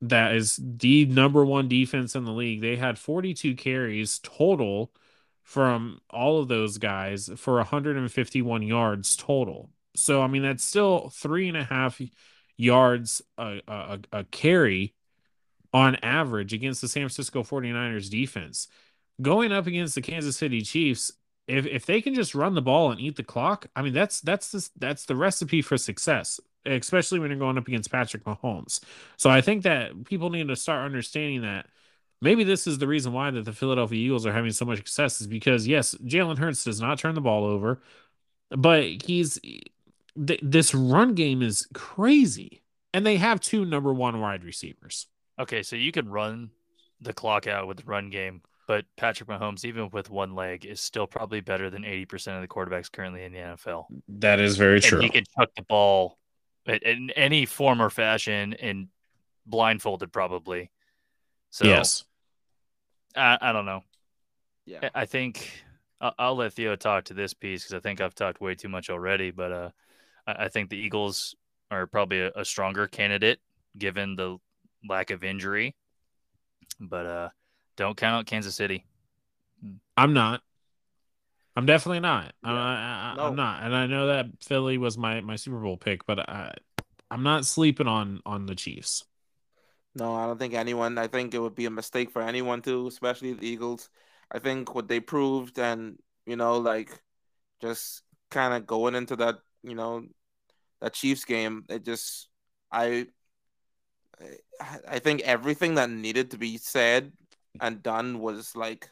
that 0.00 0.34
is 0.34 0.60
the 0.62 1.06
number 1.06 1.44
one 1.44 1.68
defense 1.68 2.14
in 2.14 2.24
the 2.24 2.32
league. 2.32 2.60
They 2.60 2.76
had 2.76 2.98
42 2.98 3.54
carries 3.56 4.18
total 4.20 4.92
from 5.42 6.00
all 6.10 6.40
of 6.40 6.48
those 6.48 6.78
guys 6.78 7.30
for 7.36 7.54
151 7.56 8.62
yards 8.62 9.16
total. 9.16 9.70
So 9.94 10.22
I 10.22 10.26
mean 10.26 10.42
that's 10.42 10.64
still 10.64 11.10
three 11.10 11.48
and 11.48 11.56
a 11.56 11.64
half 11.64 12.00
yards 12.56 13.22
a, 13.38 13.60
a, 13.66 13.98
a 14.12 14.24
carry 14.24 14.94
on 15.72 15.96
average 15.96 16.52
against 16.52 16.80
the 16.80 16.88
San 16.88 17.02
Francisco 17.02 17.42
49ers 17.42 18.10
defense. 18.10 18.68
Going 19.20 19.52
up 19.52 19.66
against 19.66 19.94
the 19.94 20.02
Kansas 20.02 20.36
City 20.36 20.62
Chiefs, 20.62 21.12
if 21.46 21.66
if 21.66 21.86
they 21.86 22.00
can 22.00 22.14
just 22.14 22.34
run 22.34 22.54
the 22.54 22.62
ball 22.62 22.90
and 22.90 23.00
eat 23.00 23.16
the 23.16 23.22
clock, 23.22 23.66
I 23.74 23.82
mean 23.82 23.92
that's 23.92 24.20
that's 24.20 24.52
the, 24.52 24.68
that's 24.76 25.06
the 25.06 25.16
recipe 25.16 25.62
for 25.62 25.76
success, 25.76 26.38
especially 26.66 27.18
when 27.18 27.30
you're 27.30 27.38
going 27.38 27.58
up 27.58 27.66
against 27.66 27.90
Patrick 27.90 28.24
Mahomes. 28.24 28.80
So 29.16 29.30
I 29.30 29.40
think 29.40 29.64
that 29.64 30.04
people 30.04 30.30
need 30.30 30.48
to 30.48 30.56
start 30.56 30.84
understanding 30.84 31.42
that 31.42 31.66
maybe 32.20 32.44
this 32.44 32.66
is 32.66 32.78
the 32.78 32.86
reason 32.86 33.12
why 33.12 33.30
that 33.30 33.44
the 33.44 33.52
Philadelphia 33.52 33.98
Eagles 33.98 34.26
are 34.26 34.32
having 34.32 34.52
so 34.52 34.64
much 34.64 34.78
success 34.78 35.20
is 35.20 35.26
because 35.26 35.66
yes, 35.66 35.94
Jalen 36.04 36.38
Hurts 36.38 36.64
does 36.64 36.80
not 36.80 36.98
turn 36.98 37.14
the 37.14 37.20
ball 37.20 37.44
over, 37.44 37.80
but 38.50 38.84
he's 39.04 39.40
th- 40.26 40.40
this 40.42 40.74
run 40.74 41.14
game 41.14 41.42
is 41.42 41.66
crazy, 41.74 42.62
and 42.92 43.06
they 43.06 43.16
have 43.16 43.40
two 43.40 43.64
number 43.64 43.92
one 43.92 44.20
wide 44.20 44.44
receivers. 44.44 45.06
Okay, 45.38 45.62
so 45.62 45.76
you 45.76 45.92
can 45.92 46.08
run 46.08 46.50
the 47.00 47.12
clock 47.12 47.46
out 47.46 47.68
with 47.68 47.78
the 47.78 47.84
run 47.84 48.10
game, 48.10 48.42
but 48.66 48.84
Patrick 48.96 49.28
Mahomes, 49.28 49.64
even 49.64 49.88
with 49.90 50.10
one 50.10 50.34
leg, 50.34 50.64
is 50.64 50.80
still 50.80 51.06
probably 51.06 51.40
better 51.40 51.70
than 51.70 51.84
eighty 51.84 52.04
percent 52.04 52.36
of 52.36 52.42
the 52.42 52.48
quarterbacks 52.48 52.90
currently 52.90 53.24
in 53.24 53.32
the 53.32 53.38
NFL. 53.38 53.86
That 54.08 54.40
is 54.40 54.56
very 54.56 54.80
true. 54.80 54.98
And 54.98 55.04
he 55.04 55.10
can 55.10 55.24
chuck 55.36 55.50
the 55.56 55.62
ball 55.62 56.18
in 56.66 57.10
any 57.10 57.46
form 57.46 57.80
or 57.80 57.90
fashion, 57.90 58.54
and 58.54 58.88
blindfolded 59.46 60.12
probably. 60.12 60.70
So 61.50 61.66
yes, 61.66 62.04
I, 63.16 63.38
I 63.40 63.52
don't 63.52 63.66
know. 63.66 63.82
Yeah, 64.66 64.90
I 64.94 65.06
think 65.06 65.50
I'll, 66.00 66.14
I'll 66.18 66.36
let 66.36 66.52
Theo 66.52 66.76
talk 66.76 67.04
to 67.04 67.14
this 67.14 67.34
piece 67.34 67.64
because 67.64 67.74
I 67.74 67.80
think 67.80 68.00
I've 68.00 68.14
talked 68.14 68.40
way 68.40 68.54
too 68.54 68.68
much 68.68 68.90
already. 68.90 69.30
But 69.30 69.52
uh, 69.52 69.70
I 70.36 70.48
think 70.48 70.70
the 70.70 70.76
Eagles 70.76 71.34
are 71.70 71.86
probably 71.86 72.20
a, 72.20 72.32
a 72.36 72.44
stronger 72.44 72.86
candidate 72.86 73.40
given 73.76 74.16
the 74.16 74.38
lack 74.88 75.10
of 75.10 75.24
injury. 75.24 75.74
But 76.80 77.06
uh, 77.06 77.28
don't 77.76 77.96
count 77.96 78.14
out 78.14 78.26
Kansas 78.26 78.54
City. 78.54 78.84
I'm 79.96 80.12
not. 80.12 80.42
I'm 81.56 81.66
definitely 81.66 82.00
not. 82.00 82.34
Yeah. 82.44 82.52
I, 82.52 83.26
am 83.26 83.34
not, 83.34 83.64
and 83.64 83.74
I 83.74 83.86
know 83.86 84.06
that 84.06 84.26
Philly 84.40 84.78
was 84.78 84.96
my 84.96 85.20
my 85.20 85.34
Super 85.34 85.58
Bowl 85.58 85.76
pick, 85.76 86.06
but 86.06 86.20
I, 86.20 86.54
I'm 87.10 87.24
not 87.24 87.46
sleeping 87.46 87.88
on 87.88 88.20
on 88.24 88.46
the 88.46 88.54
Chiefs. 88.54 89.04
No, 89.96 90.14
I 90.14 90.26
don't 90.26 90.38
think 90.38 90.54
anyone. 90.54 90.96
I 90.98 91.08
think 91.08 91.34
it 91.34 91.40
would 91.40 91.56
be 91.56 91.66
a 91.66 91.70
mistake 91.70 92.12
for 92.12 92.22
anyone 92.22 92.62
to, 92.62 92.86
especially 92.86 93.32
the 93.32 93.46
Eagles. 93.46 93.90
I 94.30 94.38
think 94.38 94.74
what 94.74 94.86
they 94.86 95.00
proved, 95.00 95.58
and 95.58 95.98
you 96.26 96.36
know, 96.36 96.58
like 96.58 96.90
just 97.60 98.02
kind 98.30 98.54
of 98.54 98.66
going 98.66 98.94
into 98.94 99.16
that, 99.16 99.36
you 99.64 99.74
know, 99.74 100.04
that 100.80 100.94
Chiefs 100.94 101.24
game, 101.24 101.64
it 101.68 101.84
just 101.84 102.28
I 102.70 103.06
I 104.88 104.98
think 104.98 105.22
everything 105.22 105.76
that 105.76 105.90
needed 105.90 106.32
to 106.32 106.38
be 106.38 106.58
said 106.58 107.12
and 107.60 107.82
done 107.82 108.18
was 108.18 108.54
like 108.56 108.90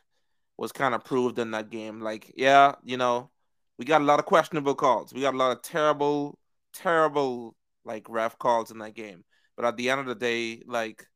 was 0.56 0.72
kind 0.72 0.94
of 0.94 1.04
proved 1.04 1.38
in 1.38 1.50
that 1.50 1.70
game. 1.70 2.00
Like, 2.00 2.32
yeah, 2.36 2.74
you 2.84 2.96
know, 2.96 3.30
we 3.78 3.84
got 3.84 4.00
a 4.00 4.04
lot 4.04 4.18
of 4.18 4.26
questionable 4.26 4.74
calls. 4.74 5.12
We 5.12 5.20
got 5.20 5.34
a 5.34 5.36
lot 5.36 5.52
of 5.52 5.62
terrible, 5.62 6.38
terrible 6.72 7.54
like 7.84 8.08
ref 8.08 8.38
calls 8.38 8.70
in 8.70 8.78
that 8.78 8.94
game. 8.94 9.24
But 9.56 9.66
at 9.66 9.76
the 9.76 9.90
end 9.90 10.00
of 10.00 10.06
the 10.06 10.14
day, 10.14 10.62
like 10.66 11.06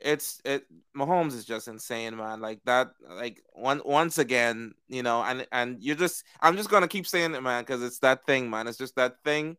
it's 0.00 0.40
it 0.44 0.64
Mahomes 0.96 1.34
is 1.34 1.44
just 1.44 1.68
insane, 1.68 2.16
man. 2.16 2.40
Like 2.40 2.60
that, 2.64 2.88
like 3.08 3.42
one 3.52 3.82
once 3.84 4.18
again, 4.18 4.72
you 4.88 5.02
know, 5.02 5.22
and 5.22 5.46
and 5.52 5.82
you're 5.82 5.96
just 5.96 6.24
I'm 6.40 6.56
just 6.56 6.70
gonna 6.70 6.88
keep 6.88 7.06
saying 7.06 7.34
it, 7.34 7.42
man, 7.42 7.62
because 7.62 7.82
it's 7.82 7.98
that 8.00 8.26
thing, 8.26 8.50
man. 8.50 8.66
It's 8.66 8.78
just 8.78 8.96
that 8.96 9.16
thing 9.24 9.56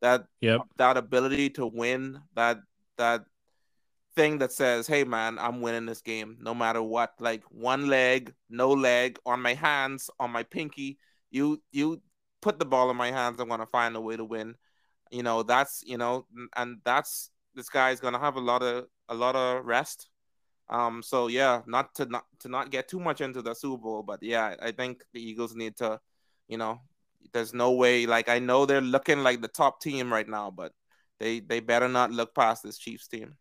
that 0.00 0.24
yep. 0.40 0.62
that 0.76 0.96
ability 0.96 1.50
to 1.50 1.66
win 1.66 2.20
that 2.34 2.58
that 2.96 3.24
thing 4.16 4.38
that 4.38 4.52
says 4.52 4.86
hey 4.86 5.04
man 5.04 5.38
i'm 5.38 5.60
winning 5.60 5.86
this 5.86 6.00
game 6.00 6.36
no 6.40 6.54
matter 6.54 6.82
what. 6.82 7.12
Like 7.20 7.42
one 7.50 7.86
leg 7.86 8.34
no 8.48 8.70
leg 8.70 9.18
on 9.24 9.40
my 9.40 9.54
hands 9.54 10.10
on 10.18 10.30
my 10.30 10.42
pinky 10.42 10.98
you 11.30 11.62
you 11.70 12.02
put 12.40 12.58
the 12.58 12.64
ball 12.64 12.90
in 12.90 12.96
my 12.96 13.10
hands 13.10 13.38
i'm 13.40 13.48
going 13.48 13.60
to 13.60 13.66
find 13.66 13.96
a 13.96 14.00
way 14.00 14.16
to 14.16 14.24
win. 14.24 14.54
You 15.10 15.22
know 15.22 15.42
that's 15.42 15.82
you 15.86 15.98
know 15.98 16.26
and 16.56 16.78
that's 16.84 17.30
this 17.54 17.68
guy's 17.68 18.00
going 18.00 18.14
to 18.14 18.20
have 18.20 18.36
a 18.36 18.40
lot 18.40 18.62
of 18.62 18.86
a 19.08 19.14
lot 19.14 19.34
of 19.36 19.64
rest. 19.64 20.08
Um 20.68 21.02
so 21.02 21.28
yeah 21.28 21.62
not 21.66 21.94
to 21.96 22.06
not 22.06 22.24
to 22.40 22.48
not 22.48 22.70
get 22.70 22.88
too 22.88 23.00
much 23.00 23.20
into 23.20 23.42
the 23.42 23.54
super 23.54 23.82
bowl 23.82 24.02
but 24.02 24.22
yeah 24.22 24.54
i 24.62 24.70
think 24.70 25.02
the 25.12 25.20
eagles 25.20 25.54
need 25.54 25.76
to 25.76 26.00
you 26.48 26.58
know 26.58 26.80
there's 27.32 27.54
no 27.54 27.72
way. 27.72 28.06
Like 28.06 28.28
I 28.28 28.38
know 28.38 28.66
they're 28.66 28.80
looking 28.80 29.22
like 29.22 29.40
the 29.40 29.48
top 29.48 29.80
team 29.80 30.12
right 30.12 30.28
now, 30.28 30.50
but 30.50 30.72
they 31.18 31.40
they 31.40 31.60
better 31.60 31.88
not 31.88 32.10
look 32.10 32.34
past 32.34 32.62
this 32.62 32.78
Chiefs 32.78 33.08
team. 33.08 33.36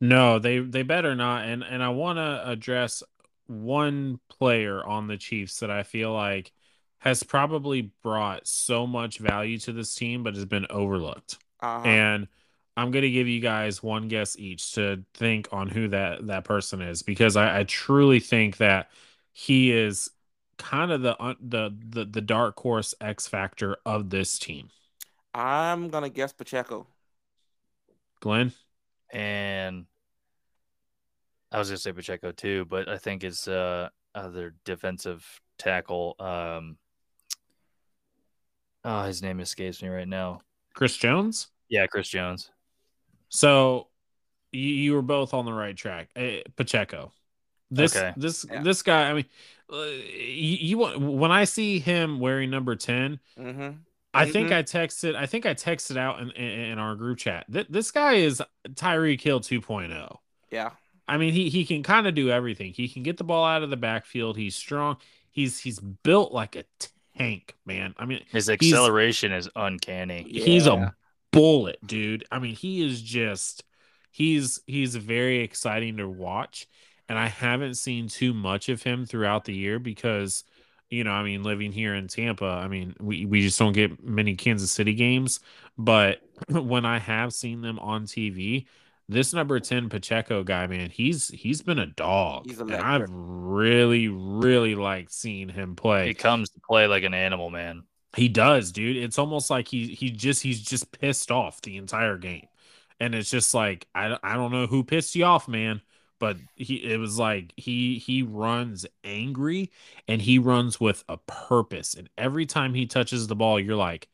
No, 0.00 0.38
they 0.38 0.58
they 0.60 0.82
better 0.82 1.14
not. 1.14 1.44
And 1.44 1.62
and 1.62 1.82
I 1.82 1.90
want 1.90 2.18
to 2.18 2.48
address 2.48 3.02
one 3.46 4.20
player 4.28 4.84
on 4.84 5.06
the 5.06 5.16
Chiefs 5.16 5.60
that 5.60 5.70
I 5.70 5.82
feel 5.82 6.12
like 6.12 6.52
has 6.98 7.22
probably 7.22 7.92
brought 8.02 8.46
so 8.46 8.86
much 8.86 9.18
value 9.18 9.58
to 9.58 9.72
this 9.72 9.94
team, 9.94 10.22
but 10.22 10.34
has 10.34 10.44
been 10.44 10.66
overlooked. 10.68 11.38
Uh-huh. 11.60 11.86
And 11.86 12.28
I'm 12.76 12.90
going 12.90 13.02
to 13.02 13.10
give 13.10 13.26
you 13.26 13.40
guys 13.40 13.82
one 13.82 14.08
guess 14.08 14.38
each 14.38 14.72
to 14.74 15.04
think 15.14 15.48
on 15.52 15.68
who 15.68 15.88
that 15.88 16.26
that 16.28 16.44
person 16.44 16.80
is 16.80 17.02
because 17.02 17.36
I, 17.36 17.60
I 17.60 17.64
truly 17.64 18.20
think 18.20 18.58
that 18.58 18.90
he 19.32 19.72
is 19.72 20.10
kind 20.60 20.92
of 20.92 21.02
the 21.02 21.16
the 21.40 21.74
the 21.88 22.04
the 22.04 22.20
dark 22.20 22.60
horse 22.60 22.94
X 23.00 23.26
factor 23.26 23.76
of 23.84 24.10
this 24.10 24.38
team? 24.38 24.70
I'm 25.34 25.88
gonna 25.88 26.10
guess 26.10 26.32
Pacheco. 26.32 26.86
Glenn 28.20 28.52
and 29.12 29.86
I 31.50 31.58
was 31.58 31.68
gonna 31.68 31.78
say 31.78 31.92
Pacheco 31.92 32.32
too, 32.32 32.66
but 32.66 32.88
I 32.88 32.98
think 32.98 33.24
it's 33.24 33.48
uh 33.48 33.88
other 34.14 34.54
defensive 34.64 35.24
tackle. 35.58 36.16
Um, 36.18 36.76
oh, 38.84 39.04
his 39.04 39.22
name 39.22 39.40
escapes 39.40 39.82
me 39.82 39.88
right 39.88 40.08
now. 40.08 40.40
Chris 40.74 40.96
Jones. 40.96 41.48
Yeah, 41.68 41.86
Chris 41.86 42.08
Jones. 42.08 42.50
So 43.28 43.88
you, 44.52 44.68
you 44.68 44.92
were 44.94 45.02
both 45.02 45.34
on 45.34 45.44
the 45.44 45.52
right 45.52 45.76
track. 45.76 46.10
Uh, 46.16 46.42
Pacheco. 46.56 47.12
This 47.70 47.96
okay. 47.96 48.12
this 48.16 48.46
yeah. 48.50 48.62
this 48.62 48.82
guy. 48.82 49.10
I 49.10 49.14
mean, 49.14 49.24
uh, 49.72 49.82
you, 49.82 50.78
you, 50.78 50.78
when 50.98 51.30
I 51.30 51.44
see 51.44 51.78
him 51.78 52.18
wearing 52.18 52.50
number 52.50 52.74
10 52.74 53.20
mm-hmm. 53.38 53.70
I 54.12 54.24
mm-hmm. 54.24 54.32
think 54.32 54.50
I 54.50 54.62
texted. 54.64 55.14
I 55.14 55.26
think 55.26 55.46
I 55.46 55.54
texted 55.54 55.96
out 55.96 56.20
in, 56.20 56.30
in, 56.32 56.60
in 56.72 56.78
our 56.78 56.96
group 56.96 57.18
chat 57.18 57.44
that 57.50 57.70
this 57.70 57.92
guy 57.92 58.14
is 58.14 58.42
Tyreek 58.70 59.20
Hill 59.20 59.40
2.0. 59.40 60.16
Yeah. 60.50 60.70
I 61.06 61.16
mean, 61.16 61.32
he 61.32 61.48
he 61.48 61.64
can 61.64 61.82
kind 61.82 62.06
of 62.06 62.14
do 62.14 62.30
everything. 62.30 62.72
He 62.72 62.88
can 62.88 63.02
get 63.02 63.16
the 63.16 63.24
ball 63.24 63.44
out 63.44 63.62
of 63.62 63.70
the 63.70 63.76
backfield. 63.76 64.36
He's 64.36 64.56
strong. 64.56 64.96
He's 65.30 65.58
he's 65.58 65.78
built 65.78 66.32
like 66.32 66.56
a 66.56 66.64
tank, 67.16 67.56
man. 67.66 67.94
I 67.98 68.04
mean, 68.04 68.22
his 68.30 68.48
acceleration 68.48 69.32
is 69.32 69.48
uncanny. 69.56 70.24
He's 70.28 70.66
yeah. 70.66 70.88
a 70.88 70.92
bullet, 71.32 71.84
dude. 71.84 72.24
I 72.30 72.38
mean, 72.38 72.54
he 72.54 72.84
is 72.84 73.02
just 73.02 73.64
he's 74.10 74.60
he's 74.66 74.94
very 74.96 75.40
exciting 75.40 75.96
to 75.96 76.08
watch 76.08 76.66
and 77.10 77.18
I 77.18 77.26
haven't 77.26 77.74
seen 77.74 78.06
too 78.06 78.32
much 78.32 78.68
of 78.68 78.84
him 78.84 79.04
throughout 79.04 79.44
the 79.44 79.52
year 79.52 79.80
because 79.80 80.44
you 80.90 81.04
know, 81.04 81.12
I 81.12 81.22
mean, 81.22 81.42
living 81.44 81.72
here 81.72 81.94
in 81.94 82.08
Tampa, 82.08 82.44
I 82.44 82.66
mean, 82.66 82.94
we, 82.98 83.24
we 83.24 83.42
just 83.42 83.58
don't 83.58 83.72
get 83.72 84.02
many 84.02 84.34
Kansas 84.34 84.72
City 84.72 84.92
games. 84.92 85.40
But 85.78 86.20
when 86.48 86.84
I 86.84 86.98
have 86.98 87.32
seen 87.32 87.62
them 87.62 87.78
on 87.78 88.04
TV, 88.06 88.66
this 89.08 89.32
number 89.32 89.58
10 89.58 89.88
Pacheco 89.88 90.42
guy, 90.44 90.66
man, 90.66 90.90
he's 90.90 91.28
he's 91.28 91.62
been 91.62 91.78
a 91.78 91.86
dog. 91.86 92.46
He's 92.46 92.60
and 92.60 92.70
electric. 92.70 93.02
I've 93.02 93.08
really, 93.10 94.08
really 94.08 94.74
liked 94.74 95.12
seeing 95.12 95.48
him 95.48 95.76
play. 95.76 96.08
He 96.08 96.14
comes 96.14 96.50
to 96.50 96.60
play 96.60 96.86
like 96.86 97.04
an 97.04 97.14
animal, 97.14 97.50
man. 97.50 97.82
He 98.16 98.28
does, 98.28 98.72
dude. 98.72 98.96
It's 98.96 99.18
almost 99.18 99.50
like 99.50 99.68
he 99.68 99.94
he 99.94 100.10
just 100.10 100.42
he's 100.42 100.60
just 100.60 100.90
pissed 100.92 101.30
off 101.30 101.60
the 101.62 101.76
entire 101.76 102.18
game. 102.18 102.46
And 102.98 103.14
it's 103.14 103.30
just 103.30 103.54
like 103.54 103.86
I, 103.94 104.16
I 104.22 104.34
don't 104.34 104.52
know 104.52 104.66
who 104.66 104.84
pissed 104.84 105.14
you 105.14 105.24
off, 105.24 105.48
man, 105.48 105.80
but 106.20 106.38
he 106.56 106.76
it 106.76 106.98
was 106.98 107.18
like 107.18 107.54
he 107.58 107.98
he 107.98 108.22
runs 108.24 108.86
angry 109.04 109.72
and 110.08 110.22
he 110.22 110.38
runs 110.40 110.80
with 110.80 111.04
a 111.10 111.18
purpose. 111.18 111.94
And 111.96 112.10
every 112.18 112.46
time 112.46 112.74
he 112.74 112.86
touches 112.86 113.28
the 113.28 113.36
ball, 113.36 113.60
you're 113.60 113.76
like 113.76 114.08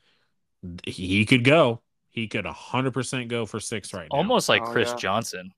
he 0.86 1.24
could 1.26 1.44
go. 1.44 1.82
He 2.10 2.28
could 2.28 2.46
100% 2.46 3.28
go 3.30 3.46
for 3.46 3.60
6 3.60 3.94
right 3.94 4.14
now. 4.14 4.18
Almost 4.18 4.48
like 4.48 4.62
Oh, 4.62 4.72
Chris 4.72 4.92
yeah. 4.92 4.96
Johnson. 4.96 5.52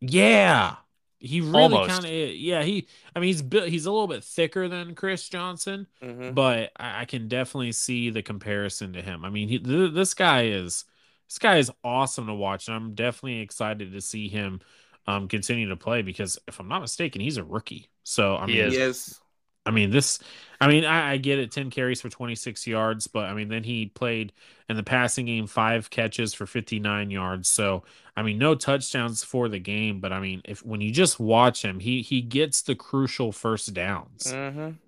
Yeah. 0.00 0.76
He 1.18 1.40
really 1.40 1.80
kind 1.80 2.04
of 2.04 2.10
yeah, 2.10 2.62
he 2.62 2.86
I 3.14 3.20
mean 3.20 3.28
he's 3.28 3.42
he's 3.70 3.86
a 3.86 3.90
little 3.90 4.06
bit 4.06 4.22
thicker 4.22 4.68
than 4.68 4.94
Chris 4.94 5.28
Johnson, 5.28 5.86
Mhm. 6.02 6.34
but 6.34 6.72
I, 6.76 7.02
I 7.02 7.04
can 7.06 7.26
definitely 7.28 7.72
see 7.72 8.10
the 8.10 8.22
comparison 8.22 8.92
to 8.92 9.02
him. 9.02 9.24
I 9.24 9.30
mean, 9.30 9.48
he, 9.48 9.58
th- 9.58 9.94
this 9.94 10.12
guy 10.14 10.46
is 10.48 10.84
this 11.28 11.38
guy 11.38 11.56
is 11.56 11.70
awesome 11.82 12.26
to 12.26 12.34
watch, 12.34 12.68
and 12.68 12.76
I'm 12.76 12.94
definitely 12.94 13.40
excited 13.40 13.92
to 13.92 14.00
see 14.02 14.28
him 14.28 14.60
um 15.06 15.28
continue 15.28 15.68
to 15.68 15.76
play 15.76 16.02
because 16.02 16.38
if 16.48 16.60
I'm 16.60 16.68
not 16.68 16.80
mistaken, 16.82 17.20
he's 17.20 17.36
a 17.38 17.44
rookie. 17.44 17.90
So 18.04 18.36
I 18.36 18.46
He 18.46 18.60
mean, 18.60 18.66
is. 18.66 18.76
He 18.76 18.82
is. 18.82 19.20
I 19.64 19.72
mean 19.72 19.90
this. 19.90 20.20
I 20.60 20.68
mean, 20.68 20.84
I, 20.84 21.12
I 21.12 21.16
get 21.16 21.38
it, 21.40 21.50
ten 21.50 21.70
carries 21.70 22.00
for 22.00 22.08
26 22.08 22.66
yards, 22.66 23.08
but 23.08 23.24
I 23.26 23.34
mean 23.34 23.48
then 23.48 23.64
he 23.64 23.86
played 23.86 24.32
in 24.68 24.76
the 24.76 24.82
passing 24.84 25.26
game 25.26 25.46
five 25.48 25.90
catches 25.90 26.34
for 26.34 26.46
59 26.46 27.10
yards. 27.10 27.48
So 27.48 27.82
I 28.16 28.22
mean, 28.22 28.38
no 28.38 28.54
touchdowns 28.54 29.24
for 29.24 29.48
the 29.48 29.58
game, 29.58 30.00
but 30.00 30.12
I 30.12 30.20
mean, 30.20 30.40
if 30.44 30.64
when 30.64 30.80
you 30.80 30.92
just 30.92 31.18
watch 31.20 31.64
him, 31.64 31.80
he 31.80 32.02
he 32.02 32.22
gets 32.22 32.62
the 32.62 32.74
crucial 32.76 33.32
first 33.32 33.74
downs. 33.74 34.38
hmm 34.44 34.78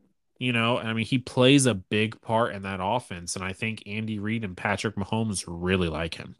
You 0.40 0.52
know, 0.52 0.78
I 0.78 0.92
mean, 0.94 1.06
he 1.06 1.18
plays 1.18 1.66
a 1.66 1.74
big 1.74 2.20
part 2.22 2.54
in 2.54 2.62
that 2.62 2.80
offense, 2.82 3.36
and 3.36 3.44
I 3.44 3.52
think 3.52 3.82
Andy 3.86 4.18
Reid 4.20 4.44
and 4.44 4.56
Patrick 4.56 4.96
Mahomes 4.96 5.44
really 5.48 5.88
like 5.88 6.14
him. 6.14 6.36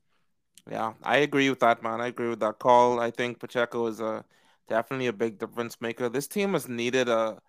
Yeah, 0.70 0.94
I 1.02 1.18
agree 1.18 1.48
with 1.50 1.60
that, 1.60 1.82
man. 1.82 2.00
I 2.00 2.08
agree 2.08 2.28
with 2.28 2.40
that 2.40 2.58
call. 2.58 3.00
I 3.00 3.10
think 3.10 3.38
Pacheco 3.40 3.86
is 3.86 4.00
a 4.00 4.24
definitely 4.68 5.06
a 5.06 5.12
big 5.12 5.38
difference 5.38 5.80
maker. 5.80 6.08
This 6.08 6.28
team 6.28 6.52
has 6.52 6.68
needed 6.68 7.08
a 7.08 7.40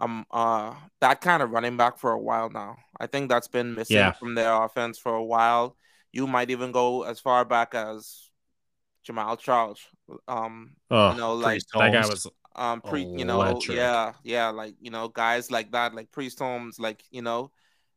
um 0.00 0.26
uh 0.30 0.74
that 1.00 1.20
kind 1.22 1.42
of 1.42 1.50
running 1.52 1.76
back 1.76 1.98
for 1.98 2.12
a 2.12 2.20
while 2.20 2.50
now. 2.50 2.76
I 3.00 3.06
think 3.06 3.28
that's 3.28 3.48
been 3.48 3.74
missing 3.74 3.96
Yeah. 3.96 4.12
from 4.12 4.34
their 4.34 4.52
offense 4.52 4.98
for 4.98 5.14
a 5.14 5.24
while. 5.24 5.76
You 6.12 6.26
might 6.26 6.50
even 6.50 6.72
go 6.72 7.02
as 7.04 7.20
far 7.20 7.44
back 7.44 7.74
as 7.74 8.30
Jamaal 9.06 9.38
Charles. 9.38 9.80
Um, 10.28 10.76
Oh, 10.90 11.10
you 11.10 11.16
know, 11.16 11.34
like 11.34 11.62
that 11.78 11.92
guy 11.92 12.06
was 12.06 12.26
um 12.56 12.80
pre 12.80 13.08
you 13.14 13.24
know 13.26 13.66
yeah 13.68 14.14
yeah 14.24 14.48
like 14.48 14.74
you 14.80 14.90
know 14.90 15.08
guys 15.08 15.50
like 15.50 15.70
that 15.72 15.94
like 15.94 16.10
priest 16.10 16.38
holmes 16.38 16.80
like 16.80 17.04
you 17.10 17.20
know 17.22 17.50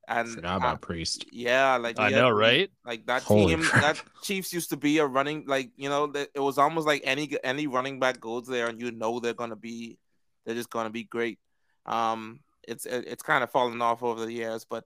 and 0.10 0.36
forgot 0.36 0.58
uh, 0.58 0.58
about 0.58 0.82
Priest. 0.82 1.26
yeah 1.32 1.78
like 1.78 1.98
I 1.98 2.10
we 2.10 2.16
know, 2.16 2.30
right? 2.32 2.70
like 2.86 3.06
that 3.08 3.24
Holy 3.24 3.56
team 3.56 3.62
crap. 3.62 3.84
that 3.84 3.98
chiefs 4.24 4.54
used 4.54 4.72
to 4.72 4.78
be 4.78 5.00
a 5.00 5.06
running 5.06 5.46
like 5.48 5.72
you 5.78 5.90
know 5.90 6.12
it 6.16 6.40
was 6.40 6.58
almost 6.58 6.88
like 6.88 7.02
any 7.06 7.38
any 7.44 7.68
running 7.68 8.00
back 8.00 8.20
goes 8.20 8.48
there 8.48 8.68
and 8.68 8.82
you 8.82 8.92
know 8.92 9.20
they're 9.20 9.34
gonna 9.36 9.56
be 9.56 9.98
they're 10.46 10.56
just 10.56 10.72
gonna 10.72 10.90
be 10.90 11.04
great 11.06 11.40
um 11.86 12.42
it's 12.68 12.86
it- 12.86 13.08
it's 13.08 13.24
kind 13.24 13.44
of 13.44 13.52
fallen 13.52 13.82
off 13.82 14.04
over 14.04 14.26
the 14.26 14.34
years 14.34 14.66
but 14.66 14.86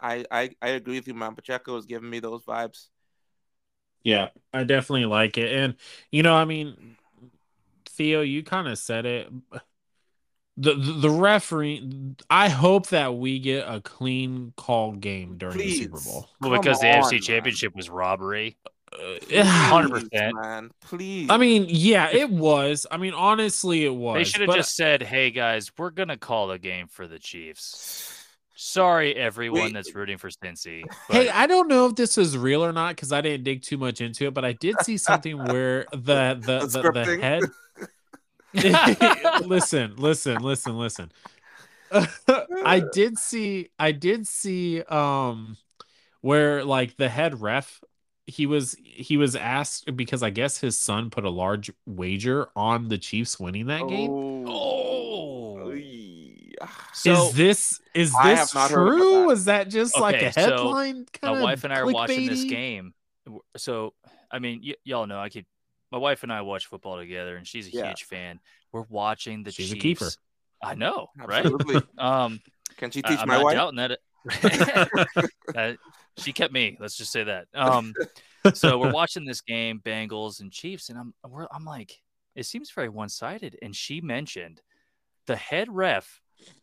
I, 0.00 0.24
I 0.30 0.50
I 0.62 0.68
agree 0.70 0.96
with 0.98 1.08
you, 1.08 1.14
man. 1.14 1.34
Pacheco 1.34 1.76
is 1.76 1.86
giving 1.86 2.10
me 2.10 2.20
those 2.20 2.44
vibes. 2.44 2.88
Yeah, 4.04 4.28
I 4.54 4.64
definitely 4.64 5.06
like 5.06 5.36
it, 5.38 5.52
and 5.52 5.74
you 6.10 6.22
know, 6.22 6.34
I 6.34 6.44
mean, 6.44 6.96
Theo, 7.86 8.22
you 8.22 8.42
kind 8.42 8.68
of 8.68 8.78
said 8.78 9.06
it. 9.06 9.28
The, 10.60 10.74
the 10.74 10.92
the 10.92 11.10
referee. 11.10 12.14
I 12.28 12.48
hope 12.48 12.88
that 12.88 13.14
we 13.16 13.38
get 13.38 13.64
a 13.68 13.80
clean 13.80 14.52
call 14.56 14.92
game 14.92 15.38
during 15.38 15.56
the 15.56 15.70
Super 15.70 16.00
Bowl. 16.00 16.28
Well, 16.40 16.50
Come 16.50 16.60
because 16.60 16.80
the 16.80 16.88
on, 16.88 17.04
AFC 17.04 17.12
man. 17.12 17.20
Championship 17.20 17.76
was 17.76 17.88
robbery. 17.88 18.56
Uh, 18.92 19.44
Hundred 19.44 19.90
Please, 20.00 20.08
percent. 20.10 20.34
man. 20.34 20.70
Please. 20.80 21.30
I 21.30 21.36
mean, 21.36 21.66
yeah, 21.68 22.10
it 22.10 22.30
was. 22.30 22.86
I 22.90 22.96
mean, 22.96 23.14
honestly, 23.14 23.84
it 23.84 23.94
was. 23.94 24.16
They 24.16 24.24
should 24.24 24.40
have 24.40 24.48
but- 24.48 24.56
just 24.56 24.74
said, 24.74 25.02
"Hey 25.02 25.30
guys, 25.30 25.70
we're 25.78 25.90
gonna 25.90 26.16
call 26.16 26.48
the 26.48 26.58
game 26.58 26.88
for 26.88 27.06
the 27.06 27.18
Chiefs." 27.18 28.14
Sorry, 28.60 29.14
everyone 29.14 29.60
Wait. 29.60 29.74
that's 29.74 29.94
rooting 29.94 30.18
for 30.18 30.30
Cincy. 30.30 30.82
Hey, 31.08 31.28
I 31.28 31.46
don't 31.46 31.68
know 31.68 31.86
if 31.86 31.94
this 31.94 32.18
is 32.18 32.36
real 32.36 32.64
or 32.64 32.72
not 32.72 32.96
because 32.96 33.12
I 33.12 33.20
didn't 33.20 33.44
dig 33.44 33.62
too 33.62 33.78
much 33.78 34.00
into 34.00 34.26
it, 34.26 34.34
but 34.34 34.44
I 34.44 34.52
did 34.52 34.74
see 34.82 34.96
something 34.98 35.38
where 35.38 35.86
the 35.92 36.34
the 36.34 36.66
The 36.66 36.92
the, 36.92 37.04
the, 37.04 37.20
head. 37.20 37.42
listen, 39.44 39.94
listen, 39.96 40.42
listen, 40.42 40.78
listen. 40.78 41.12
I 42.64 42.82
did 42.92 43.18
see, 43.18 43.70
I 43.78 43.92
did 43.92 44.26
see, 44.26 44.82
um, 44.82 45.56
where 46.20 46.64
like 46.64 46.96
the 46.96 47.08
head 47.08 47.40
ref, 47.40 47.80
he 48.26 48.46
was 48.46 48.76
he 48.82 49.16
was 49.16 49.34
asked 49.36 49.96
because 49.96 50.22
I 50.22 50.30
guess 50.30 50.58
his 50.58 50.76
son 50.76 51.10
put 51.10 51.24
a 51.24 51.30
large 51.30 51.70
wager 51.86 52.48
on 52.54 52.88
the 52.88 52.98
Chiefs 52.98 53.40
winning 53.40 53.66
that 53.66 53.88
game. 53.88 54.10
Oh. 54.10 54.44
Oh. 54.48 55.74
So 56.92 57.12
is 57.12 57.32
this 57.34 57.80
is 57.94 58.10
this 58.10 58.38
have 58.38 58.54
not 58.54 58.70
heard 58.70 58.88
about 58.88 58.96
true? 58.96 59.20
that. 59.20 59.26
Was 59.26 59.44
that 59.46 59.68
just 59.68 59.98
like 59.98 60.16
a 60.16 60.18
Okay, 60.18 60.30
so 60.32 60.40
headline 60.40 61.06
kind 61.12 61.34
my 61.34 61.38
of 61.38 61.42
wife 61.44 61.64
and 61.64 61.72
I 61.72 61.78
are 61.80 61.86
watching 61.86 62.26
this 62.26 62.44
game. 62.44 62.94
So, 63.56 63.94
I 64.30 64.38
mean, 64.38 64.62
y- 64.64 64.74
y'all 64.84 65.06
know 65.06 65.20
I 65.20 65.28
keep 65.28 65.46
my 65.92 65.98
wife 65.98 66.22
and 66.22 66.32
I 66.32 66.42
watch 66.42 66.66
football 66.66 66.96
together, 66.96 67.36
and 67.36 67.46
she's 67.46 67.68
a 67.68 67.70
Yeah. 67.70 67.88
huge 67.88 68.04
fan. 68.04 68.40
We're 68.72 68.84
watching 68.88 69.42
the 69.42 69.50
She's 69.50 69.72
a 69.72 69.74
Chiefs. 69.76 69.82
keeper. 69.82 70.10
I 70.62 70.74
know, 70.74 71.08
right? 71.16 71.46
Absolutely. 71.46 71.82
Um, 71.98 72.40
Can 72.76 72.90
she 72.90 73.02
I- 73.04 73.08
teach 73.08 73.18
I'm 73.20 73.28
my 73.28 73.36
not 73.36 73.44
wife? 73.44 73.54
doubting 73.54 73.76
that. 73.76 73.90
It, 73.92 74.00
Uh, 75.56 75.72
she 76.18 76.32
kept 76.32 76.52
me. 76.52 76.76
Let's 76.80 76.96
just 76.96 77.10
say 77.12 77.24
that. 77.24 77.46
Um, 77.54 77.94
so 78.54 78.78
we're 78.78 78.92
watching 78.92 79.24
this 79.24 79.40
game, 79.40 79.80
Bengals 79.84 80.40
and 80.40 80.52
Chiefs, 80.52 80.88
and 80.90 80.98
I'm 80.98 81.14
we're, 81.26 81.46
I'm 81.50 81.64
like, 81.64 82.00
it 82.34 82.44
seems 82.44 82.70
very 82.70 82.88
one 82.88 83.08
sided. 83.08 83.56
And 83.62 83.74
she 83.74 84.00
mentioned 84.00 84.60
the 85.26 85.36
head 85.36 85.68
ref 85.70 86.20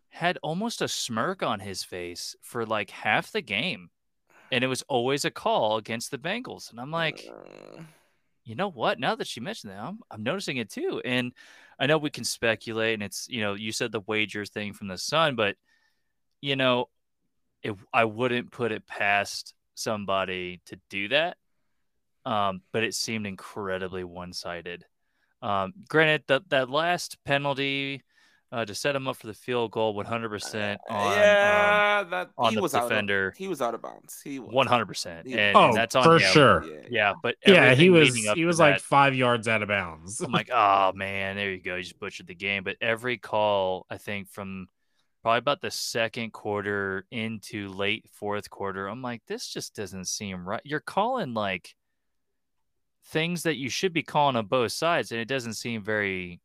had 0.09 0.37
almost 0.43 0.81
a 0.81 0.87
smirk 0.87 1.41
on 1.43 1.59
his 1.59 1.83
face 1.83 2.35
for 2.41 2.65
like 2.65 2.89
half 2.91 3.31
the 3.31 3.41
game, 3.41 3.89
and 4.51 4.63
it 4.63 4.67
was 4.67 4.83
always 4.83 5.25
a 5.25 5.31
call 5.31 5.77
against 5.77 6.11
the 6.11 6.17
Bengals. 6.19 6.69
And 6.69 6.79
I'm 6.79 6.91
like, 6.91 7.27
Uh, 7.29 7.81
you 8.45 8.55
know 8.55 8.69
what? 8.69 8.99
Now 8.99 9.15
that 9.15 9.27
she 9.27 9.39
mentioned 9.39 9.73
that, 9.73 9.79
I'm, 9.79 9.99
I'm 10.09 10.23
noticing 10.23 10.57
it 10.57 10.69
too. 10.69 11.01
And 11.03 11.33
I 11.79 11.87
know 11.87 11.97
we 11.97 12.09
can 12.11 12.23
speculate, 12.23 12.93
and 12.93 13.03
it's 13.03 13.27
you 13.27 13.41
know 13.41 13.55
you 13.55 13.71
said 13.71 13.91
the 13.91 14.01
wagers 14.01 14.49
thing 14.49 14.73
from 14.73 14.87
the 14.87 14.97
sun, 14.97 15.35
but 15.35 15.57
you 16.41 16.55
know, 16.55 16.89
if 17.63 17.75
I 17.91 18.05
wouldn't 18.05 18.51
put 18.51 18.71
it 18.71 18.85
past 18.87 19.53
somebody 19.73 20.61
to 20.67 20.79
do 20.89 21.09
that. 21.09 21.37
Um, 22.25 22.61
but 22.71 22.83
it 22.83 22.95
seemed 22.95 23.27
incredibly 23.27 24.03
one-sided. 24.03 24.83
Um, 25.43 25.73
granted, 25.87 26.23
that 26.27 26.49
that 26.49 26.69
last 26.69 27.17
penalty 27.23 28.01
uh, 28.51 28.63
to 28.63 28.73
set 28.75 28.95
him 28.95 29.07
up 29.07 29.17
for 29.17 29.27
the 29.27 29.33
field 29.33 29.71
goal, 29.71 29.93
100% 29.95 30.77
on 30.89 31.07
um, 31.07 31.11
yeah, 31.11 32.03
that 32.09 32.29
on 32.37 32.51
he 32.51 32.55
the 32.55 32.61
was 32.61 32.73
out 32.75 32.87
defender. 32.89 33.29
Of, 33.29 33.35
he 33.37 33.47
was 33.47 33.61
out 33.61 33.73
of 33.73 33.81
bounds. 33.81 34.21
He 34.23 34.39
was 34.39 34.51
100%, 34.53 35.23
Yeah. 35.25 35.37
and, 35.49 35.57
Oh, 35.57 35.73
that's 35.73 35.95
on 35.95 36.03
for 36.03 36.15
him. 36.19 36.31
sure. 36.31 36.63
Yeah. 36.63 36.79
Yeah, 36.89 37.13
but 37.21 37.35
Yeah, 37.45 37.73
he 37.73 37.89
was 37.89 38.15
he 38.15 38.23
to 38.35 38.45
was 38.45 38.59
that- 38.59 38.63
like 38.71 38.79
five 38.81 39.15
yards 39.15 39.47
out 39.47 39.61
of 39.61 39.67
bounds. 39.67 40.21
I'm 40.21 40.31
like, 40.31 40.49
oh 40.53 40.93
man, 40.93 41.35
there 41.35 41.51
you 41.51 41.61
go. 41.61 41.75
You 41.75 41.83
just 41.83 41.99
butchered 41.99 42.27
the 42.27 42.35
game. 42.35 42.63
But 42.63 42.77
every 42.81 43.17
call, 43.17 43.85
I 43.89 43.97
think, 43.97 44.29
from 44.29 44.67
probably 45.23 45.39
about 45.39 45.59
the 45.61 45.71
second 45.71 46.31
quarter 46.31 47.05
into 47.11 47.67
late 47.69 48.05
fourth 48.13 48.49
quarter, 48.49 48.87
I'm 48.87 49.01
like, 49.01 49.23
this 49.27 49.47
just 49.47 49.75
doesn't 49.75 50.05
seem 50.05 50.47
right. 50.47 50.61
You're 50.63 50.79
calling 50.79 51.33
like 51.33 51.75
things 53.07 53.43
that 53.43 53.57
you 53.57 53.69
should 53.69 53.91
be 53.93 54.03
calling 54.03 54.35
on 54.35 54.45
both 54.45 54.71
sides, 54.71 55.11
and 55.11 55.19
it 55.19 55.27
doesn't 55.27 55.53
seem 55.55 55.83
very 55.83 56.41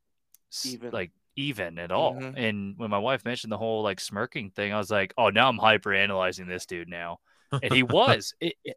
Even. 0.64 0.90
like 0.90 1.10
even 1.36 1.78
at 1.78 1.92
all. 1.92 2.14
Mhm. 2.14 2.34
And 2.36 2.74
when 2.76 2.90
my 2.90 2.98
wife 2.98 3.24
mentioned 3.24 3.52
the 3.52 3.58
whole 3.58 3.82
like 3.82 4.00
smirking 4.00 4.50
thing, 4.50 4.72
I 4.72 4.78
was 4.78 4.90
like, 4.90 5.14
oh, 5.16 5.30
now 5.30 5.48
I'm 5.48 5.58
hyper 5.58 5.94
analyzing 5.94 6.46
this 6.46 6.66
dude 6.66 6.88
now, 6.88 7.18
and 7.52 7.72
he 7.72 7.82
was. 7.82 8.34
It, 8.40 8.54
it, 8.64 8.76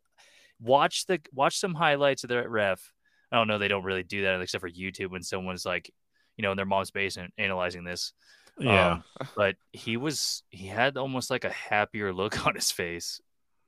watch 0.59 1.05
the 1.07 1.19
watch 1.33 1.57
some 1.57 1.73
highlights 1.73 2.23
of 2.23 2.29
the 2.29 2.47
ref. 2.47 2.91
I 3.31 3.37
don't 3.37 3.47
know. 3.47 3.57
They 3.57 3.67
don't 3.67 3.83
really 3.83 4.03
do 4.03 4.23
that 4.23 4.41
except 4.41 4.61
for 4.61 4.69
YouTube 4.69 5.09
when 5.09 5.23
someone's 5.23 5.65
like, 5.65 5.91
you 6.37 6.43
know, 6.43 6.51
in 6.51 6.57
their 6.57 6.65
mom's 6.65 6.91
basement 6.91 7.33
analyzing 7.37 7.83
this. 7.83 8.13
yeah. 8.59 8.91
Um, 8.93 9.03
but 9.35 9.55
he 9.71 9.97
was 9.97 10.43
he 10.49 10.67
had 10.67 10.97
almost 10.97 11.29
like 11.31 11.43
a 11.43 11.49
happier 11.49 12.13
look 12.13 12.45
on 12.47 12.55
his 12.55 12.71
face, 12.71 13.19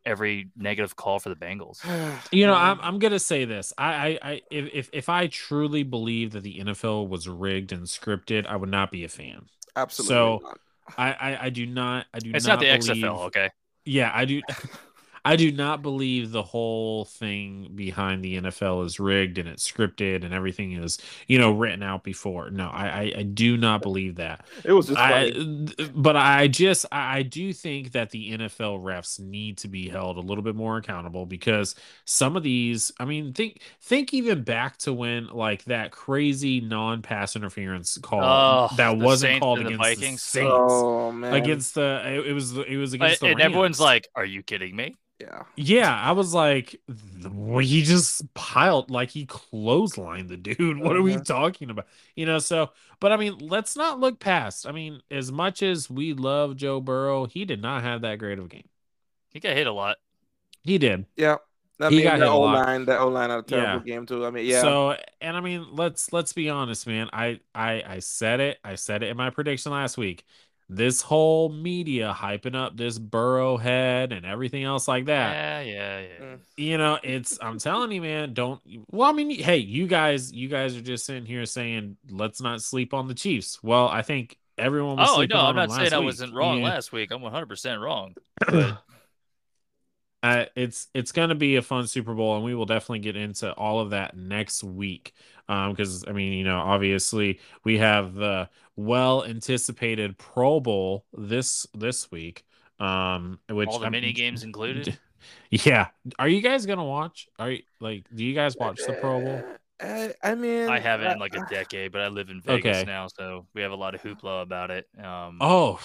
every 0.06 0.50
negative 0.56 0.96
call 0.96 1.20
for 1.20 1.30
the 1.30 1.36
Bengals. 1.36 1.80
You 2.32 2.48
know, 2.48 2.54
I'm 2.54 2.80
I'm 2.82 3.00
gonna 3.00 3.20
say 3.20 3.46
this. 3.46 3.74
I 3.78 3.94
I, 3.94 4.20
I 4.22 4.42
if, 4.52 4.70
if 4.74 4.90
if 4.94 5.10
I 5.10 5.28
truly 5.28 5.84
believe 5.84 6.32
that 6.32 6.44
the 6.44 6.60
NFL 6.60 7.08
was 7.08 7.28
rigged 7.28 7.72
and 7.72 7.84
scripted, 7.84 8.46
I 8.46 8.56
would 8.56 8.70
not 8.70 8.92
be 8.92 9.04
a 9.04 9.10
fan. 9.10 9.48
absolutely. 9.76 10.14
so- 10.14 10.42
not. 10.44 10.60
I 10.98 11.12
I, 11.14 11.46
I 11.46 11.50
do 11.50 11.66
not 11.66 12.06
I 12.14 12.20
do 12.20 12.32
It's 12.34 12.46
not 12.46 12.54
not 12.54 12.60
the 12.60 12.78
believe, 12.78 13.04
XFL, 13.04 13.20
okay? 13.28 13.50
Yeah, 13.86 14.12
I 14.14 14.26
do. 14.26 14.42
I 15.26 15.36
do 15.36 15.52
not 15.52 15.82
believe 15.82 16.32
the 16.32 16.44
whole 16.44 17.06
thing 17.06 17.72
behind 17.74 18.24
the 18.24 18.38
NFL 18.38 18.86
is 18.86 19.00
rigged 19.00 19.40
and 19.40 19.50
it's 19.50 19.70
scripted 19.70 20.24
and 20.24 20.36
everything 20.36 20.74
is, 20.74 21.00
you 21.28 21.40
know, 21.40 21.52
written 21.52 21.82
out 21.82 22.04
before. 22.04 22.52
No, 22.52 22.68
I 22.68 22.86
I, 22.86 23.14
I 23.18 23.24
do 23.24 23.58
not 23.58 23.82
believe 23.82 24.16
that. 24.16 24.46
It 24.64 24.72
was 24.72 24.88
just 24.88 25.00
I, 25.00 25.32
but 25.96 26.16
I 26.16 26.48
just 26.48 26.86
I 26.92 27.18
I 27.18 27.22
do 27.24 27.54
think 27.54 27.94
that 27.94 28.12
the 28.12 28.34
NFL 28.38 28.84
refs 28.84 29.20
need 29.20 29.58
to 29.60 29.68
be 29.68 29.90
held 29.90 30.18
a 30.18 30.22
little 30.22 30.44
bit 30.44 30.56
more 30.56 30.78
accountable 30.78 31.26
because 31.26 31.74
some 32.06 32.38
of 32.38 32.44
these, 32.44 32.92
I 33.00 33.06
mean, 33.06 33.34
think 33.34 33.62
think 33.82 34.14
even 34.14 34.44
back 34.44 34.78
to 34.80 34.94
when 34.94 35.28
like 35.28 35.64
that 35.66 35.92
crazy 35.92 36.62
non-pass 36.62 37.36
interference 37.36 37.98
call 37.98 38.22
Oh, 38.24 38.76
that 38.76 38.98
wasn't 38.98 39.32
Saints 39.32 39.44
called 39.44 39.60
and 39.60 39.68
the 39.68 39.74
against 39.74 39.96
the 39.96 39.96
Vikings. 39.96 40.22
Saints 40.22 40.52
oh 40.52 41.12
man, 41.12 41.34
against 41.34 41.74
the 41.74 42.02
it, 42.06 42.28
it 42.28 42.34
was 42.34 42.56
it 42.58 42.78
was 42.78 42.94
against 42.94 43.22
And, 43.24 43.30
the 43.30 43.32
and 43.32 43.42
everyone's 43.42 43.80
like, 43.80 44.08
"Are 44.16 44.26
you 44.26 44.44
kidding 44.44 44.76
me?" 44.76 44.96
Yeah. 45.20 45.44
Yeah, 45.58 45.94
I 45.94 46.12
was 46.12 46.34
like, 46.34 46.82
well, 47.24 47.60
he 47.60 47.82
just 47.84 48.34
piled 48.34 48.90
like 48.92 49.10
he 49.10 49.26
clotheslined 49.26 50.28
the 50.28 50.36
dude. 50.36 50.80
What 50.82 50.98
are 50.98 51.02
we 51.02 51.18
Mhm. 51.18 51.24
talking 51.24 51.70
about? 51.70 51.88
You 52.16 52.26
know, 52.26 52.40
so 52.40 52.72
but 53.00 53.14
I 53.14 53.18
mean, 53.18 53.38
let's 53.38 53.78
not 53.78 54.00
look 54.00 54.20
past. 54.20 54.68
I 54.68 54.72
mean, 54.74 55.02
as 55.10 55.32
much 55.32 55.64
as 55.64 55.90
we 55.90 56.14
love 56.14 56.58
Joe 56.58 56.82
Burrow, 56.82 57.26
he 57.26 57.46
did 57.46 57.62
not 57.62 57.84
have 57.84 58.02
that 58.02 58.20
great 58.20 58.38
of 58.38 58.46
a 58.46 58.48
game. 58.50 58.68
He 59.32 59.40
got 59.42 59.56
hit 59.58 59.68
a 59.68 59.74
lot. 59.74 59.98
He 60.64 60.78
did. 60.80 61.08
Yeah. 61.16 61.38
I 61.80 61.90
He 61.90 62.02
mean, 62.02 62.04
got 62.04 62.20
the 62.20 62.22
hit 62.22 62.32
a 62.32 62.36
O 62.36 62.40
lot. 62.40 62.66
line, 62.66 62.86
the 62.86 62.98
O 62.98 63.10
line 63.10 63.30
had 63.30 63.40
a 63.40 63.44
terrible 63.44 63.80
Yeah. 63.80 63.82
game 63.82 64.06
too. 64.06 64.26
I 64.26 64.32
mean, 64.32 64.46
yeah. 64.46 64.70
So 64.70 64.96
and 65.22 65.36
I 65.36 65.42
mean, 65.42 65.68
let's 65.72 66.14
let's 66.14 66.34
be 66.34 66.50
honest, 66.50 66.88
man. 66.88 67.10
I 67.14 67.40
I 67.54 67.84
I 67.86 68.00
said 68.00 68.40
it. 68.40 68.60
I 68.64 68.76
said 68.76 69.04
it 69.04 69.10
in 69.10 69.18
my 69.18 69.30
prediction 69.30 69.72
last 69.72 69.98
week. 69.98 70.24
This 70.68 71.02
whole 71.02 71.50
media 71.50 72.16
hyping 72.18 72.56
up 72.56 72.76
this 72.76 72.98
Burrowhead 72.98 74.12
and 74.16 74.26
everything 74.26 74.64
else 74.64 74.88
like 74.88 75.06
that. 75.06 75.32
Yeah, 75.34 75.62
yeah, 75.62 76.00
yeah. 76.00 76.26
Mm. 76.26 76.40
you 76.58 76.78
know 76.78 76.98
it's 77.04 77.38
i'm 77.42 77.60
telling 77.60 77.92
you 77.92 78.02
man 78.02 78.34
don't 78.34 78.60
well 78.90 79.10
i 79.10 79.14
mean 79.14 79.30
hey 79.30 79.58
you 79.58 79.86
guys 79.88 80.32
you 80.34 80.48
guys 80.48 80.76
are 80.76 80.82
just 80.82 81.06
sitting 81.06 81.26
here 81.26 81.46
saying 81.46 81.98
let's 82.10 82.42
not 82.42 82.62
sleep 82.62 82.94
on 82.94 83.08
the 83.08 83.14
chiefs 83.14 83.62
well 83.62 83.88
i 83.90 84.02
think 84.02 84.38
everyone 84.58 84.96
was 84.98 85.10
Oh 85.12 85.16
sleeping 85.18 85.36
no, 85.38 85.44
on 85.44 85.50
I'm 85.50 85.56
not 85.68 85.72
saying 85.72 85.84
last 85.84 85.94
I 85.94 86.00
week. 86.00 86.06
wasn't 86.06 86.34
wrong 86.34 86.60
Yeah. 86.60 86.66
last 86.70 86.92
week. 86.94 87.12
I'm 87.12 87.22
100 87.22 87.46
percent 87.48 87.82
wrong. 87.82 88.16
But 88.48 88.78
Uh, 90.26 90.46
it's 90.56 90.88
it's 90.96 91.12
going 91.12 91.30
to 91.30 91.36
be 91.36 91.56
a 91.58 91.62
fun 91.62 91.86
super 91.86 92.16
bowl 92.16 92.36
and 92.36 92.44
we 92.44 92.56
will 92.56 92.66
definitely 92.66 92.98
get 93.00 93.16
into 93.16 93.54
all 93.54 93.80
of 93.80 93.92
that 93.92 94.18
next 94.18 94.64
week 94.64 95.14
um 95.48 95.72
because 95.72 96.04
i 96.08 96.12
mean 96.12 96.34
you 96.34 96.44
know 96.44 96.58
obviously 96.58 97.40
we 97.64 97.78
have 97.78 98.16
the 98.16 98.50
well 98.76 99.24
anticipated 99.24 100.18
pro 100.18 100.60
bowl 100.60 101.06
this 101.14 101.68
this 101.76 102.10
week 102.10 102.44
um 102.80 103.40
which 103.50 103.70
all 103.70 103.78
the 103.78 103.86
I'm- 103.86 103.92
mini 103.92 104.14
games 104.14 104.42
included. 104.44 104.98
yeah 105.52 105.90
are 106.18 106.28
you 106.28 106.42
guys 106.42 106.66
gonna 106.66 106.84
watch 106.84 107.28
are 107.38 107.52
you 107.52 107.62
like 107.80 108.06
do 108.16 108.26
you 108.26 108.34
guys 108.34 108.56
watch 108.60 108.84
the 108.88 108.94
pro 108.94 109.22
bowl 109.22 109.44
Uh, 109.80 110.08
I 110.24 110.36
mean, 110.36 110.70
I 110.70 110.80
haven't 110.80 111.12
in 111.12 111.20
like 111.20 111.36
a 111.36 111.42
decade, 111.42 111.92
but 111.92 112.00
I 112.02 112.08
live 112.08 112.30
in 112.30 112.42
Vegas 112.42 112.78
Okay. 112.78 112.86
now, 112.86 113.08
so 113.08 113.46
we 113.54 113.62
have 113.62 113.74
a 113.74 113.76
lot 113.76 113.94
of 113.94 114.02
hoopla 114.02 114.42
about 114.42 114.72
it. 114.72 114.88
Um, 114.98 115.38
Oh, 115.42 115.80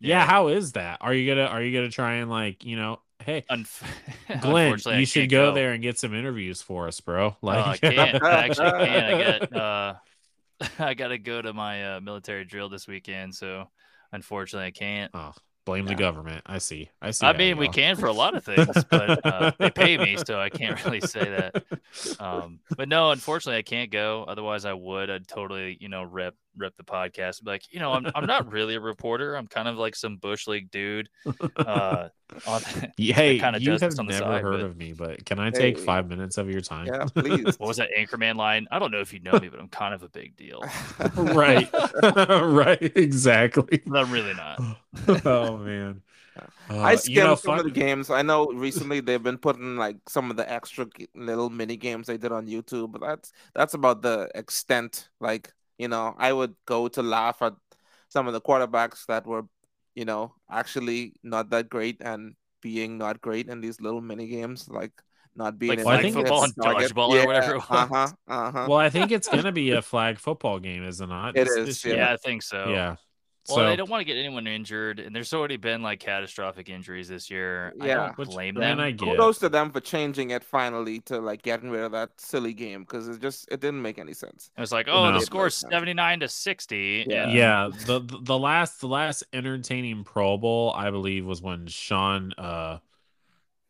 yeah. 0.00 0.20
Yeah. 0.20 0.24
How 0.24 0.48
is 0.48 0.72
that? 0.72 0.98
Are 1.00 1.12
you 1.12 1.26
gonna 1.28 1.46
Are 1.48 1.60
you 1.60 1.76
gonna 1.76 1.90
try 1.90 2.14
and 2.22 2.30
like 2.30 2.64
you 2.64 2.76
know? 2.76 3.00
Hey, 3.24 3.46
unf- 3.50 3.82
Glenn, 4.38 4.82
unfortunately, 4.82 4.98
I 4.98 5.00
you 5.00 5.06
should 5.06 5.28
can't 5.28 5.30
go, 5.30 5.52
there 5.52 5.72
and 5.72 5.82
get 5.82 5.98
some 5.98 6.14
interviews 6.14 6.62
for 6.62 6.88
us, 6.88 7.00
bro. 7.00 7.36
Oh, 7.50 7.62
I 7.64 7.78
Like, 7.78 7.80
can't. 7.82 8.18
I 8.28 8.44
actually 8.44 8.72
can't. 8.72 9.06
I 9.06 9.14
get. 9.14 9.42
Uh, 9.52 9.94
I 10.78 10.94
got 10.94 11.08
to 11.08 11.18
go 11.18 11.42
to 11.42 11.52
my 11.52 11.96
uh, 11.96 12.00
military 12.00 12.44
drill 12.44 12.68
this 12.68 12.88
weekend, 12.88 13.34
so 13.34 13.70
unfortunately, 14.12 14.68
I 14.68 14.72
can't. 14.72 15.12
oh, 15.14 15.32
blame 15.64 15.86
the 15.86 15.94
government. 15.94 16.42
I 16.46 16.58
see. 16.58 16.90
I 17.00 17.10
see. 17.12 17.26
I 17.26 17.32
mean, 17.32 17.56
we 17.56 17.68
can 17.68 17.96
for 17.96 18.06
a 18.06 18.12
lot 18.12 18.34
of 18.36 18.44
things, 18.44 18.84
but 18.84 19.12
uh, 19.24 19.50
they 19.58 19.70
pay 19.70 19.98
me, 19.98 20.16
so 20.16 20.40
I 20.40 20.50
can't 20.50 20.78
really 20.84 21.00
say 21.00 21.30
that. 21.30 21.56
Um, 22.20 22.60
but 22.76 22.88
no, 22.88 23.10
unfortunately, 23.10 23.58
I 23.58 23.62
can't 23.62 23.90
go. 23.90 24.24
Otherwise, 24.28 24.64
I 24.64 24.72
would. 24.74 25.10
I'd 25.10 25.26
totally, 25.28 25.76
you 25.80 25.88
know, 25.88 26.04
rep 26.04 26.34
rep 26.58 26.76
the 26.76 26.84
podcast. 26.84 27.46
Like, 27.46 27.62
you 27.72 27.78
know, 27.80 27.92
I'm 27.92 28.06
I'm 28.14 28.26
not 28.34 28.50
really 28.52 28.74
a 28.74 28.80
reporter. 28.80 29.34
I'm 29.36 29.46
kind 29.46 29.68
of 29.68 29.76
like 29.76 29.94
some 29.96 30.16
bush 30.16 30.46
league 30.46 30.70
dude. 30.70 31.08
Uh, 31.56 32.08
on, 32.46 32.62
hey, 32.96 33.38
kinda 33.38 33.60
you 33.60 33.66
does 33.70 33.80
have 33.80 33.98
on 33.98 34.06
never 34.06 34.18
side, 34.24 34.42
heard 34.42 34.60
but- 34.60 34.66
of 34.66 34.76
me, 34.76 34.92
but 34.92 35.24
can 35.24 35.38
I 35.38 35.50
take 35.50 35.78
Hey. 35.78 35.84
five 35.84 36.08
minutes 36.08 36.36
of 36.38 36.50
your 36.50 36.60
time? 36.60 36.86
Yeah, 36.86 37.04
please. 37.14 37.58
what 37.58 37.68
was 37.68 37.76
that 37.78 37.88
Anchorman 37.98 38.36
line? 38.36 38.66
I 38.70 38.78
don't 38.78 38.90
know 38.90 39.00
if 39.00 39.12
you 39.12 39.20
know 39.20 39.38
me, 39.38 39.48
but 39.48 39.58
I'm 39.60 39.68
kind 39.68 39.94
of 39.94 40.02
a 40.02 40.08
big 40.08 40.36
deal. 40.36 40.62
right, 41.16 41.68
right, 42.42 42.82
exactly. 42.96 43.82
But 43.86 43.98
I'm 44.04 44.10
really 44.10 44.34
not. 44.34 44.60
oh 45.24 45.56
man, 45.58 46.02
Uh, 46.70 46.78
I 46.78 46.92
you 46.92 46.98
skimmed 46.98 47.16
know, 47.28 47.34
some 47.34 47.58
of 47.58 47.64
the 47.64 47.70
games. 47.70 48.10
I 48.10 48.22
know 48.22 48.46
recently 48.46 49.00
they've 49.00 49.22
been 49.22 49.38
putting 49.38 49.76
like 49.76 49.96
some 50.08 50.30
of 50.30 50.36
the 50.36 50.50
extra 50.50 50.86
little 51.14 51.50
mini 51.50 51.76
games 51.76 52.06
they 52.06 52.16
did 52.18 52.30
on 52.32 52.46
YouTube, 52.46 52.92
but 52.92 53.00
that's 53.00 53.32
that's 53.54 53.74
about 53.74 54.02
the 54.02 54.30
extent. 54.34 55.08
Like 55.20 55.52
you 55.78 55.88
know, 55.88 56.14
I 56.18 56.32
would 56.32 56.54
go 56.66 56.88
to 56.88 57.02
laugh 57.02 57.40
at 57.42 57.54
some 58.08 58.26
of 58.26 58.32
the 58.32 58.40
quarterbacks 58.40 59.06
that 59.06 59.26
were, 59.26 59.44
you 59.94 60.04
know, 60.04 60.34
actually 60.50 61.14
not 61.22 61.50
that 61.50 61.68
great 61.68 61.98
and 62.00 62.34
being 62.62 62.98
not 62.98 63.20
great 63.20 63.48
in 63.48 63.60
these 63.60 63.80
little 63.80 64.00
mini 64.00 64.26
games, 64.26 64.68
like 64.68 64.92
not 65.36 65.58
being 65.58 65.70
Like 65.70 65.78
in 65.78 66.12
flag 66.12 66.12
football 66.12 66.44
and 66.44 66.54
target. 66.60 66.90
dodgeball 66.92 67.10
or 67.22 67.26
whatever 67.26 67.54
it 67.56 67.62
Uh-huh, 67.70 68.08
Uh 68.26 68.50
huh. 68.50 68.66
Well, 68.68 68.78
I 68.78 68.90
think 68.90 69.12
it's 69.12 69.28
gonna 69.28 69.52
be 69.52 69.70
a 69.70 69.82
flag 69.82 70.18
football 70.18 70.58
game, 70.58 70.82
is 70.84 71.00
it 71.00 71.06
not? 71.08 71.36
It 71.36 71.44
this- 71.46 71.56
is, 71.56 71.66
this 71.66 71.84
Yeah. 71.84 71.94
Yeah. 71.94 72.12
I 72.12 72.16
think 72.16 72.42
so. 72.42 72.70
yeah. 72.70 72.96
Well, 73.48 73.56
so 73.58 73.66
they 73.66 73.76
don't 73.76 73.88
want 73.88 74.00
to 74.00 74.04
get 74.04 74.16
anyone 74.18 74.46
injured, 74.46 75.00
and 75.00 75.14
there's 75.14 75.32
already 75.32 75.56
been 75.56 75.82
like 75.82 76.00
catastrophic 76.00 76.68
injuries 76.68 77.08
this 77.08 77.30
year. 77.30 77.72
I 77.80 77.86
Yeah. 77.86 77.94
don't 77.94 78.18
Which- 78.18 78.28
blame 78.30 78.56
and 78.56 78.64
them. 78.64 78.80
I 78.80 78.90
get 78.90 79.04
Kudos 79.04 79.38
to 79.38 79.48
them 79.48 79.70
for 79.70 79.80
changing 79.80 80.30
it 80.30 80.44
finally 80.44 81.00
to 81.00 81.18
like 81.20 81.42
getting 81.42 81.70
rid 81.70 81.82
of 81.82 81.92
that 81.92 82.10
silly 82.20 82.52
game 82.52 82.82
because 82.82 83.08
it 83.08 83.20
just 83.20 83.48
it 83.50 83.60
didn't 83.60 83.80
make 83.82 83.98
any 83.98 84.12
sense. 84.14 84.50
It 84.56 84.60
was 84.60 84.72
like, 84.72 84.86
oh, 84.88 85.10
No. 85.10 85.18
the 85.18 85.24
score's 85.24 85.54
79 85.54 86.20
to 86.20 86.28
60. 86.28 87.06
Yeah. 87.08 87.24
and- 87.24 87.32
yeah 87.32 87.70
the 87.86 88.00
the- 88.00 88.18
the 88.22 88.38
last 88.38 88.80
the 88.80 88.88
last 88.88 89.24
entertaining 89.32 90.04
pro 90.04 90.36
bowl 90.36 90.72
i 90.76 90.90
believe 90.90 91.24
was 91.24 91.40
when 91.40 91.66
sean 91.66 92.32
uh 92.38 92.78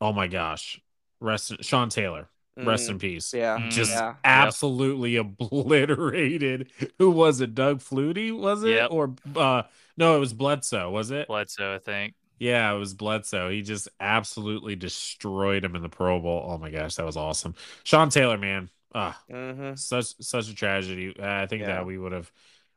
oh 0.01 0.13
my 0.13 0.27
gosh 0.27 0.81
rest 1.21 1.53
sean 1.63 1.89
taylor 1.89 2.29
rest 2.61 2.89
Mm, 2.89 2.93
in 2.93 2.99
peace 2.99 3.33
Yeah. 3.35 3.59
Mm, 3.59 3.71
just 3.71 3.91
yeah. 3.93 4.15
absolutely 4.25 5.17
obliterated 5.17 6.71
who 6.99 7.11
was 7.11 7.41
it 7.41 7.55
doug 7.55 7.81
flutie 7.81 8.37
was 8.37 8.65
it 8.65 8.71
Yep. 8.75 8.91
or 8.91 9.15
uh 9.37 9.63
no 9.97 10.17
it 10.17 10.21
was 10.21 10.33
bledsoe 10.33 10.91
was 10.91 11.11
it 11.11 11.27
Bledsoe, 11.29 11.75
I 11.75 11.79
think. 11.79 12.15
yeah 12.39 12.73
it 12.73 12.79
was 12.79 12.95
bledsoe 12.95 13.51
he 13.51 13.63
just 13.63 13.89
absolutely 14.01 14.77
destroyed 14.77 15.65
him 15.65 15.75
in 15.77 15.83
the 15.83 15.89
pro 15.89 16.21
bowl 16.21 16.49
oh 16.51 16.59
my 16.59 16.71
gosh 16.71 16.95
that 16.97 17.07
was 17.07 17.17
awesome 17.17 17.55
sean 17.85 18.09
taylor 18.11 18.39
man 18.39 18.71
ah 18.95 19.21
hmm 19.31 19.75
such 19.75 20.15
such 20.21 20.49
a 20.49 20.55
tragedy. 20.55 21.15
I 21.21 21.47
think 21.47 21.61
Yeah. 21.63 21.67
that 21.69 21.87
we 21.87 21.99
would 21.99 22.13
have 22.13 22.31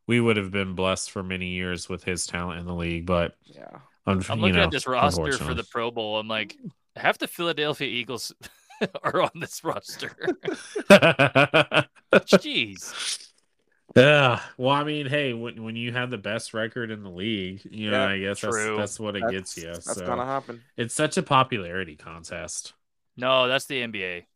we 0.07 0.19
would 0.19 0.35
have 0.37 0.51
been 0.51 0.75
blessed 0.75 1.11
for 1.11 1.23
many 1.23 1.49
years 1.49 1.87
with 1.87 2.03
his 2.03 2.25
talent 2.27 2.59
in 2.59 2.65
the 2.65 2.75
league, 2.75 3.05
but 3.05 3.35
Yeah. 3.45 3.79
un- 4.05 4.21
I'm 4.29 4.39
looking 4.41 4.55
know, 4.55 4.63
at 4.63 4.71
this 4.71 4.87
roster 4.87 5.31
for 5.37 5.53
the 5.53 5.63
Pro 5.63 5.89
Bowl. 5.91 6.19
I'm 6.19 6.27
like, 6.27 6.57
half 6.95 7.17
the 7.17 7.27
Philadelphia 7.27 7.87
Eagles 7.87 8.33
are 9.03 9.21
on 9.21 9.31
this 9.35 9.63
roster. 9.63 10.11
Jeez. 12.25 12.95
Yeah. 13.95 14.41
Well, 14.57 14.69
I 14.73 14.83
mean, 14.83 15.07
hey, 15.07 15.33
when 15.33 15.63
when 15.63 15.75
you 15.75 15.91
have 15.91 16.09
the 16.11 16.17
best 16.17 16.53
record 16.53 16.91
in 16.91 17.03
the 17.03 17.09
league, 17.09 17.61
you 17.65 17.91
know, 17.91 17.99
Yeah, 17.99 18.07
I 18.07 18.19
guess 18.19 18.39
true. 18.39 18.67
that's 18.71 18.71
that's 18.73 18.99
what 18.99 19.15
it 19.15 19.23
That's, 19.25 19.27
gets 19.27 19.57
you. 19.57 19.79
that's 19.85 20.01
so 20.01 20.01
gonna 20.01 20.25
happen. 20.25 20.65
it's 20.77 20.93
such 20.93 21.17
a 21.17 21.23
popularity 21.23 21.95
contest. 21.97 22.73
No, 23.15 23.47
that's 23.47 23.65
the 23.65 23.81
NBA. 23.81 24.27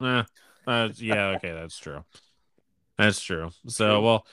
Eh, 0.00 0.22
uh, 0.66 0.88
yeah, 0.96 1.28
okay, 1.30 1.52
that's 1.52 1.78
true. 1.78 2.04
That's 2.98 3.20
true. 3.20 3.50
So, 3.68 4.02
well, 4.02 4.26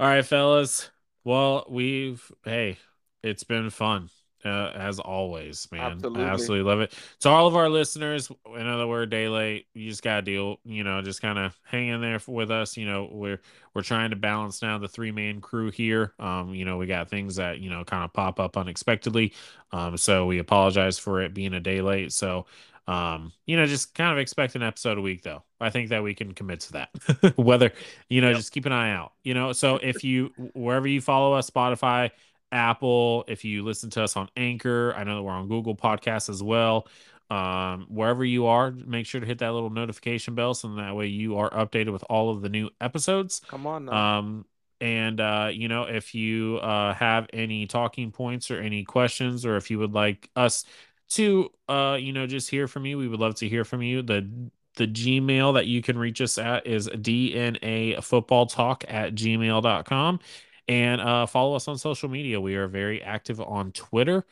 all 0.00 0.08
right, 0.08 0.26
fellas. 0.26 0.90
Well, 1.24 1.66
we've 1.68 2.30
hey, 2.44 2.78
it's 3.22 3.44
been 3.44 3.70
fun. 3.70 4.10
Uh, 4.44 4.70
as 4.74 4.98
always, 4.98 5.68
man. 5.70 5.92
Absolutely. 5.92 6.22
I 6.24 6.28
absolutely 6.32 6.68
love 6.70 6.80
it. 6.80 6.92
To 7.20 7.28
all 7.28 7.46
of 7.46 7.54
our 7.56 7.68
listeners, 7.68 8.30
in 8.56 8.66
other 8.66 8.86
we're 8.86 9.06
day 9.06 9.28
late. 9.28 9.66
You 9.74 9.88
just 9.88 10.02
gotta 10.02 10.22
deal, 10.22 10.58
you 10.64 10.82
know, 10.84 11.00
just 11.02 11.22
kind 11.22 11.38
of 11.38 11.58
hang 11.64 11.88
in 11.88 12.00
there 12.00 12.20
with 12.26 12.50
us. 12.50 12.76
You 12.76 12.86
know, 12.86 13.08
we're 13.12 13.40
we're 13.74 13.82
trying 13.82 14.10
to 14.10 14.16
balance 14.16 14.60
now 14.62 14.78
the 14.78 14.88
three 14.88 15.12
man 15.12 15.40
crew 15.40 15.70
here. 15.70 16.12
Um, 16.18 16.54
you 16.54 16.64
know, 16.64 16.76
we 16.78 16.86
got 16.86 17.08
things 17.08 17.36
that 17.36 17.60
you 17.60 17.70
know 17.70 17.84
kind 17.84 18.04
of 18.04 18.12
pop 18.12 18.40
up 18.40 18.56
unexpectedly. 18.56 19.32
Um, 19.70 19.96
so 19.96 20.26
we 20.26 20.38
apologize 20.38 20.98
for 20.98 21.22
it 21.22 21.34
being 21.34 21.54
a 21.54 21.60
day 21.60 21.80
late. 21.80 22.12
So 22.12 22.46
um 22.88 23.32
you 23.46 23.56
know 23.56 23.64
just 23.64 23.94
kind 23.94 24.12
of 24.12 24.18
expect 24.18 24.56
an 24.56 24.62
episode 24.62 24.98
a 24.98 25.00
week 25.00 25.22
though 25.22 25.44
i 25.60 25.70
think 25.70 25.90
that 25.90 26.02
we 26.02 26.14
can 26.14 26.32
commit 26.34 26.58
to 26.58 26.72
that 26.72 26.88
whether 27.36 27.70
you 28.08 28.20
know 28.20 28.30
Yep. 28.30 28.36
just 28.38 28.50
keep 28.50 28.66
an 28.66 28.72
eye 28.72 28.90
out 28.92 29.12
you 29.22 29.34
know 29.34 29.52
so 29.52 29.76
if 29.82 30.02
you 30.02 30.32
wherever 30.54 30.88
you 30.88 31.00
follow 31.00 31.32
us 31.32 31.48
spotify 31.48 32.10
Apple, 32.52 33.24
if 33.26 33.44
you 33.44 33.64
listen 33.64 33.90
to 33.90 34.02
us 34.02 34.16
on 34.16 34.28
Anchor, 34.36 34.94
I 34.96 35.04
know 35.04 35.16
that 35.16 35.22
we're 35.22 35.32
on 35.32 35.48
Google 35.48 35.74
Podcasts 35.74 36.28
as 36.28 36.42
well. 36.42 36.86
Um, 37.30 37.86
wherever 37.88 38.24
you 38.24 38.46
are, 38.46 38.70
make 38.70 39.06
sure 39.06 39.20
to 39.20 39.26
hit 39.26 39.38
that 39.38 39.52
little 39.52 39.70
notification 39.70 40.34
bell 40.34 40.52
so 40.52 40.68
that 40.74 40.94
way 40.94 41.06
you 41.06 41.38
are 41.38 41.48
updated 41.50 41.92
with 41.92 42.04
all 42.10 42.28
of 42.30 42.42
the 42.42 42.50
new 42.50 42.68
episodes. 42.80 43.40
Come 43.48 43.66
on 43.66 43.86
now. 43.86 44.18
Um, 44.18 44.44
and 44.82 45.20
uh, 45.20 45.48
you 45.50 45.68
know, 45.68 45.84
if 45.84 46.14
you 46.14 46.58
uh, 46.58 46.92
have 46.94 47.28
any 47.32 47.66
talking 47.66 48.10
points 48.10 48.50
or 48.50 48.60
any 48.60 48.84
questions, 48.84 49.46
or 49.46 49.56
if 49.56 49.70
you 49.70 49.78
would 49.78 49.94
like 49.94 50.28
us 50.36 50.64
to, 51.10 51.50
uh, 51.68 51.96
you 51.98 52.12
know, 52.12 52.26
just 52.26 52.50
hear 52.50 52.68
from 52.68 52.84
you, 52.84 52.98
we 52.98 53.08
would 53.08 53.20
love 53.20 53.36
to 53.36 53.48
hear 53.48 53.64
from 53.64 53.80
you. 53.80 54.02
The 54.02 54.28
the 54.76 54.86
Gmail 54.86 55.54
that 55.54 55.66
you 55.66 55.82
can 55.82 55.96
reach 55.98 56.20
us 56.20 56.36
at 56.36 56.66
is 56.66 56.88
DNA 56.88 58.02
football 58.02 58.46
talk 58.46 58.84
at 58.88 59.14
gmail.com. 59.14 60.20
And 60.68 61.00
uh, 61.00 61.26
follow 61.26 61.54
us 61.54 61.68
on 61.68 61.78
social 61.78 62.08
media. 62.08 62.40
We 62.40 62.54
are 62.56 62.68
very 62.68 63.02
active 63.02 63.40
on 63.40 63.72
Twitter, 63.72 64.24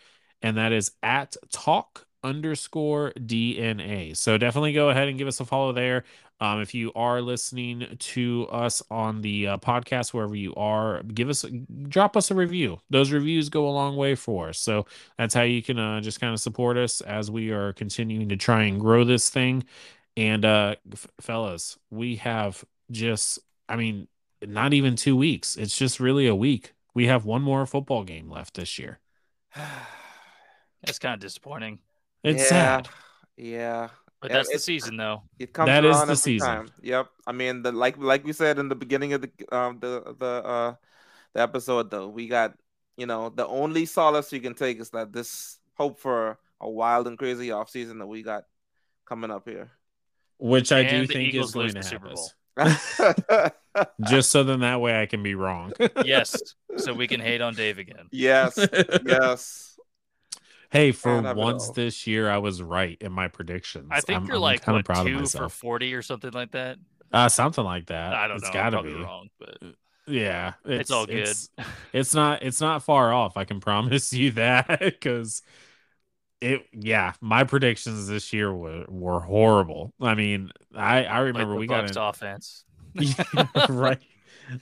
and 0.43 0.57
that 0.57 0.73
is 0.73 0.93
at 1.02 1.36
talk 1.52 2.07
underscore 2.23 3.12
DNA. 3.12 4.16
So 4.16 4.39
definitely 4.39 4.73
go 4.73 4.90
ahead 4.90 5.09
and 5.09 5.19
give 5.19 5.28
us 5.28 5.40
a 5.40 5.44
follow 5.44 5.73
there. 5.73 6.05
Um, 6.40 6.62
if 6.62 6.73
you 6.73 6.90
are 6.94 7.20
listening 7.20 7.97
to 7.98 8.47
us 8.51 8.82
on 8.90 9.20
the 9.20 9.47
uh, 9.48 9.59
podcast, 9.59 10.15
wherever 10.15 10.35
you 10.35 10.55
are, 10.55 11.02
give 11.02 11.28
us, 11.28 11.44
drop 11.89 12.16
us 12.16 12.31
a 12.31 12.35
review. 12.35 12.81
Those 12.89 13.12
reviews 13.12 13.51
go 13.51 13.69
a 13.69 13.70
long 13.70 13.97
way 13.97 14.15
for 14.15 14.48
us. 14.48 14.59
So 14.59 14.86
that's 15.19 15.35
how 15.35 15.43
you 15.43 15.62
can 15.62 15.78
uh, 15.78 16.01
just 16.01 16.19
kind 16.19 16.32
of 16.32 16.40
support 16.40 16.78
us 16.78 17.02
as 17.02 17.31
we 17.31 17.51
are 17.51 17.74
continuing 17.74 18.31
to 18.31 18.36
try 18.36 18.62
and 18.62 18.81
grow 18.81 19.05
this 19.05 19.28
thing. 19.28 19.65
And 20.16 20.44
uh, 20.47 20.77
f- 20.90 21.09
fellas, 21.20 21.78
we 21.90 22.16
have 22.16 22.65
just, 22.90 23.39
I 23.69 23.77
mean, 23.77 24.09
not 24.46 24.72
even 24.72 24.96
two 24.96 25.16
weeks. 25.16 25.56
It's 25.56 25.76
just 25.76 26.00
really 26.00 26.26
a 26.26 26.34
week. 26.34 26.74
We 26.94 27.06
have 27.06 27.24
one 27.24 27.42
more 27.42 27.66
football 27.66 28.04
game 28.04 28.30
left 28.30 28.54
this 28.54 28.78
year. 28.78 28.98
That's 29.54 30.98
kind 30.98 31.14
of 31.14 31.20
disappointing. 31.20 31.78
It's 32.22 32.42
yeah, 32.42 32.48
sad. 32.48 32.88
Yeah. 33.36 33.88
But 34.20 34.30
Yeah, 34.30 34.36
that's 34.38 34.52
the 34.52 34.58
season, 34.58 34.96
though. 34.98 35.22
It 35.38 35.52
comes 35.54 35.68
That 35.68 35.84
is 35.84 36.04
the 36.04 36.14
season. 36.16 36.48
time. 36.48 36.68
Yep. 36.82 37.08
I 37.26 37.32
mean, 37.32 37.62
the 37.62 37.72
like 37.72 37.96
like 37.96 38.24
we 38.24 38.32
said 38.34 38.58
in 38.58 38.68
the 38.68 38.74
beginning 38.74 39.14
of 39.14 39.22
the 39.22 39.30
um 39.50 39.78
the 39.80 40.14
the 40.18 40.26
uh 40.26 40.74
the 41.32 41.40
episode 41.40 41.90
though, 41.90 42.08
we 42.08 42.28
got 42.28 42.54
you 42.96 43.06
know 43.06 43.30
the 43.30 43.46
only 43.46 43.86
solace 43.86 44.32
you 44.32 44.40
can 44.40 44.54
take 44.54 44.78
is 44.78 44.90
that 44.90 45.12
this 45.12 45.58
hope 45.74 46.00
for 46.00 46.38
a 46.60 46.68
wild 46.68 47.06
and 47.06 47.18
crazy 47.18 47.48
offseason 47.48 47.98
that 47.98 48.06
we 48.06 48.22
got 48.22 48.44
coming 49.06 49.30
up 49.30 49.48
here. 49.48 49.70
Which 50.38 50.72
I 50.72 50.82
do 50.82 50.96
And 50.96 51.08
the 51.08 51.14
think 51.14 51.28
Eagles 51.28 51.48
is 51.48 51.54
going 51.54 51.68
to 51.68 51.74
the 51.74 51.82
Super 51.82 52.08
happen. 52.08 52.16
Bowl. 52.98 53.50
Just 54.08 54.30
so 54.30 54.42
then 54.42 54.60
that 54.60 54.80
way 54.80 55.00
I 55.00 55.06
can 55.06 55.22
be 55.22 55.34
wrong. 55.34 55.72
Yes. 56.04 56.40
so 56.76 56.92
we 56.92 57.06
can 57.06 57.20
hate 57.20 57.40
on 57.40 57.54
Dave 57.54 57.78
again. 57.78 58.06
yes, 58.10 58.58
yes. 59.06 59.78
hey, 60.70 60.92
for 60.92 61.14
Can't 61.14 61.26
have 61.26 61.36
it 61.36 61.40
once 61.40 61.68
all. 61.68 61.74
this 61.74 62.06
year, 62.06 62.30
I 62.30 62.38
was 62.38 62.62
right 62.62 62.96
in 63.00 63.12
my 63.12 63.28
predictions. 63.28 63.88
I 63.90 64.00
think 64.00 64.18
I'm- 64.18 64.26
you're 64.26 64.36
I'm 64.36 64.42
like 64.42 64.66
what, 64.66 64.84
proud 64.84 65.06
of 65.06 65.12
two 65.32 65.38
for 65.38 65.48
forty 65.48 65.94
or 65.94 66.02
something 66.02 66.32
like 66.32 66.52
that. 66.52 66.78
Uh, 67.12 67.28
something 67.28 67.64
like 67.64 67.86
that. 67.86 68.12
I 68.14 68.28
don't 68.28 68.36
It's 68.36 68.44
know. 68.52 68.60
I'm 68.60 68.72
gotta 68.72 68.82
be. 68.82 68.94
wrong, 68.94 69.28
but 69.38 69.58
Yeah, 70.06 70.54
it's, 70.64 70.90
all 70.90 71.06
good. 71.06 71.16
It's, 71.28 71.50
it's 71.92 72.14
not. 72.14 72.42
It's 72.42 72.60
not 72.60 72.82
far 72.82 73.12
off. 73.12 73.36
I 73.36 73.44
can 73.44 73.60
promise 73.60 74.12
you 74.20 74.30
that 74.32 74.78
because 74.80 75.42
it. 76.40 76.62
Yeah, 76.72 77.12
my 77.20 77.44
predictions 77.44 78.06
this 78.08 78.32
year 78.32 78.52
were 78.54 78.84
were 78.88 79.20
horrible. 79.20 79.94
I 80.00 80.14
mean, 80.14 80.50
I 80.74 81.04
I 81.04 81.20
like 81.34 81.46
remember 81.46 81.54
the 81.54 81.56
we 81.56 81.66
got 81.66 81.84
an, 81.84 81.96
offense. 81.96 82.64
Right. 83.68 84.00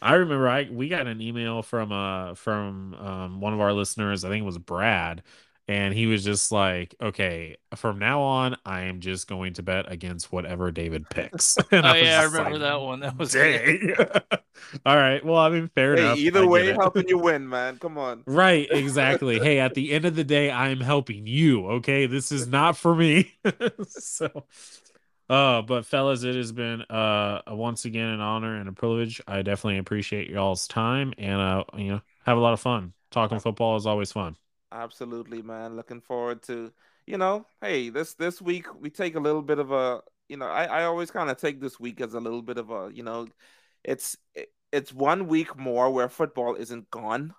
I 0.02 0.14
remember 0.14 0.48
I 0.48 0.68
we 0.70 0.88
got 0.88 1.06
an 1.06 1.20
email 1.22 1.62
from 1.62 1.92
uh 1.92 2.34
from 2.34 2.94
um 2.94 3.40
one 3.40 3.55
of 3.55 3.60
our 3.60 3.72
listeners, 3.72 4.24
I 4.24 4.28
think 4.28 4.42
it 4.42 4.46
was 4.46 4.59
Brad, 4.59 5.22
and 5.69 5.95
he 5.95 6.07
was 6.07 6.24
just 6.24 6.51
like, 6.53 6.95
"Okay, 7.01 7.57
from 7.77 7.99
now 7.99 8.23
on, 8.23 8.57
I 8.65 8.82
am 8.82 9.01
just 9.01 9.28
going 9.28 9.55
to 9.55 9.62
bet 9.62 9.90
against 9.93 10.32
whatever 10.32 10.70
David 10.73 11.09
picks." 11.11 11.57
And 11.73 11.85
Oh 11.85 11.95
was 12.01 12.03
yeah, 12.03 12.20
I 12.20 12.24
remember 12.24 12.59
like, 12.59 12.61
that 12.61 12.81
one. 12.81 13.01
That 13.01 13.16
was 13.19 13.35
good. 13.35 13.62
Dang. 13.62 13.95
All 14.86 14.97
right. 14.97 15.24
Well, 15.24 15.39
I 15.39 15.51
mean, 15.51 15.69
fair 15.74 15.95
Hey, 15.95 16.01
enough. 16.03 16.19
either 16.19 16.43
I 16.43 16.47
way, 16.47 16.69
it. 16.69 16.77
helping 16.81 17.09
you 17.09 17.19
win, 17.19 17.49
man. 17.49 17.78
Come 17.78 17.99
on. 17.99 18.24
Right, 18.27 18.69
exactly. 18.70 19.40
hey, 19.40 19.59
at 19.59 19.73
the 19.74 19.93
end 19.93 20.05
of 20.05 20.15
the 20.15 20.24
day, 20.24 20.51
I 20.51 20.69
am 20.69 20.81
helping 20.81 21.27
you. 21.27 21.66
Okay, 21.66 22.07
this 22.07 22.31
is 22.31 22.47
not 22.47 22.77
for 22.77 22.95
me. 22.95 23.32
so, 23.89 24.45
uh, 25.31 25.62
but 25.62 25.86
fellas, 25.86 26.24
it 26.24 26.36
has 26.36 26.53
been 26.53 26.82
uh 26.82 27.43
once 27.49 27.85
again 27.86 28.09
an 28.09 28.20
honor 28.20 28.57
and 28.57 28.69
a 28.69 28.73
privilege. 28.73 29.20
I 29.27 29.43
definitely 29.43 29.78
appreciate 29.78 30.31
y'all's 30.31 30.69
time, 30.69 31.15
and 31.19 31.40
uh, 31.40 31.65
you 31.77 31.89
know, 31.93 32.01
have 32.27 32.39
a 32.39 32.40
lot 32.40 32.53
of 32.55 32.61
fun. 32.61 32.93
Talking 33.11 33.40
football 33.40 33.77
is 33.77 33.86
always 33.86 34.12
fun. 34.12 34.36
Absolutely, 34.73 35.43
man. 35.43 35.77
Looking 35.77 36.01
forward 36.01 36.43
to, 36.45 36.73
you 37.07 37.16
know, 37.16 37.47
hey, 37.62 37.89
this 37.89 38.15
this 38.15 38.43
week 38.43 38.66
we 38.74 38.90
take 38.90 39.15
a 39.16 39.20
little 39.20 39.43
bit 39.43 39.59
of 39.59 39.73
a, 39.73 40.03
you 40.28 40.36
know, 40.36 40.47
I 40.47 40.65
I 40.65 40.85
always 40.85 41.11
kind 41.11 41.31
of 41.31 41.39
take 41.39 41.61
this 41.61 41.81
week 41.81 42.01
as 42.01 42.15
a 42.15 42.20
little 42.20 42.43
bit 42.43 42.59
of 42.59 42.70
a, 42.70 42.90
you 42.93 43.03
know, 43.03 43.28
it's 43.85 44.16
it's 44.73 44.93
one 44.93 45.27
week 45.28 45.57
more 45.57 45.90
where 45.90 46.09
football 46.11 46.55
isn't 46.55 46.90
gone. 46.90 47.35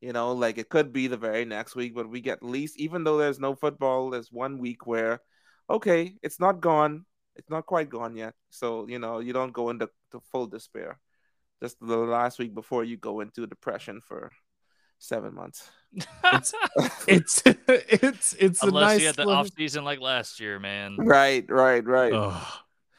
You 0.00 0.12
know, 0.14 0.32
like 0.34 0.58
it 0.58 0.68
could 0.70 0.92
be 0.92 1.08
the 1.08 1.16
very 1.18 1.44
next 1.46 1.76
week, 1.76 1.94
but 1.94 2.10
we 2.10 2.20
get 2.22 2.42
least, 2.42 2.78
even 2.78 3.04
though 3.04 3.18
there's 3.18 3.40
no 3.40 3.54
football, 3.56 4.10
there's 4.10 4.32
one 4.32 4.58
week 4.58 4.86
where, 4.86 5.22
okay, 5.70 6.16
it's 6.22 6.40
not 6.40 6.60
gone, 6.60 7.06
it's 7.36 7.50
not 7.50 7.66
quite 7.66 7.90
gone 7.90 8.16
yet. 8.16 8.34
So 8.50 8.88
you 8.88 8.98
know, 9.00 9.20
you 9.20 9.32
don't 9.34 9.52
go 9.52 9.70
into 9.70 9.90
to 10.12 10.20
full 10.32 10.46
despair. 10.48 11.00
Just 11.62 11.78
the 11.80 11.96
last 11.98 12.38
week 12.40 12.54
before 12.54 12.84
you 12.84 12.96
go 12.98 13.20
into 13.20 13.46
depression 13.46 14.00
for 14.02 14.32
seven 14.98 15.34
months. 15.34 15.68
It's 16.24 16.52
it's 17.08 17.42
it's 17.46 18.32
it's 18.34 18.62
a 18.62 18.66
Unless 18.66 18.82
nice 18.82 19.00
you 19.00 19.06
had 19.06 19.16
the 19.16 19.24
little- 19.24 19.40
off 19.40 19.50
season 19.56 19.84
like 19.84 20.00
last 20.00 20.38
year, 20.40 20.58
man. 20.58 20.96
Right, 20.98 21.44
right, 21.50 21.84
right. 21.84 22.12
Ugh. 22.12 22.46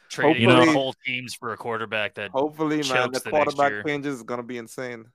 Trading 0.09 0.41
You 0.41 0.47
know- 0.47 0.65
the 0.65 0.71
whole 0.71 0.95
teams 1.05 1.33
for 1.35 1.53
a 1.53 1.57
quarterback 1.57 2.15
that 2.15 2.31
Hopefully, 2.31 2.77
man, 2.77 2.83
chokes 2.85 3.19
the 3.21 3.29
the 3.29 3.31
next 3.37 3.55
quarterback 3.55 3.71
year. 3.71 3.83
changes 3.83 4.15
is 4.17 4.23
gonna 4.23 4.43
be 4.43 4.57
insane. 4.57 5.05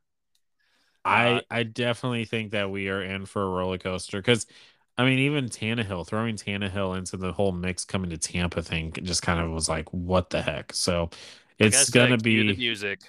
I 1.04 1.28
Uh, 1.34 1.40
I 1.50 1.62
definitely 1.64 2.24
think 2.26 2.52
that 2.52 2.70
we 2.70 2.88
are 2.88 3.02
in 3.02 3.26
for 3.26 3.42
a 3.42 3.48
roller 3.48 3.76
coaster 3.78 4.18
because, 4.18 4.46
I 4.96 5.04
mean, 5.04 5.18
even 5.18 5.48
Tannehill 5.50 6.06
throwing 6.06 6.36
Tannehill 6.36 6.96
into 6.96 7.16
the 7.16 7.32
whole 7.32 7.52
mix 7.52 7.84
coming 7.84 8.10
to 8.10 8.16
Tampa 8.18 8.62
thing 8.62 8.92
just 9.02 9.20
kind 9.22 9.40
of 9.40 9.50
was 9.50 9.68
like, 9.68 9.88
what 9.92 10.30
the 10.30 10.40
heck? 10.40 10.72
So 10.72 11.10
it's 11.58 11.90
gonna 11.90 12.16
cue 12.18 12.44
the 12.44 12.52
be 12.52 12.56
music. 12.56 13.00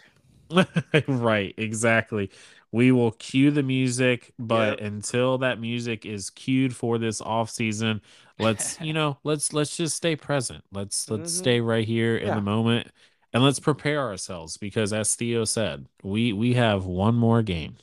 right, 1.07 1.53
exactly. 1.57 2.31
We 2.76 2.91
will 2.91 3.11
cue 3.11 3.52
the 3.52 3.64
music, 3.64 4.34
but 4.38 4.80
Yep. 4.80 4.81
until 4.81 5.38
that 5.38 5.60
music 5.61 6.06
is 6.06 6.30
cued 6.30 6.76
for 6.76 6.97
this 6.97 7.22
off 7.22 7.49
season, 7.49 8.02
let's 8.38 8.80
you 8.81 8.91
know, 8.93 9.18
let's 9.23 9.53
let's 9.53 9.77
just 9.77 9.95
stay 9.95 10.15
present. 10.18 10.64
Let's 10.73 11.10
let's 11.10 11.31
Mhm. 11.31 11.38
stay 11.38 11.61
right 11.61 11.88
here 11.88 12.18
in 12.18 12.35
the 12.35 12.41
moment 12.41 12.91
and 13.34 13.43
let's 13.43 13.60
prepare 13.60 14.02
ourselves 14.02 14.57
because 14.57 14.91
as 14.91 15.15
Theo 15.15 15.45
said, 15.45 15.88
we 16.03 16.34
we 16.34 16.56
have 16.56 16.85
one 16.85 17.15
more 17.15 17.41
game 17.43 17.77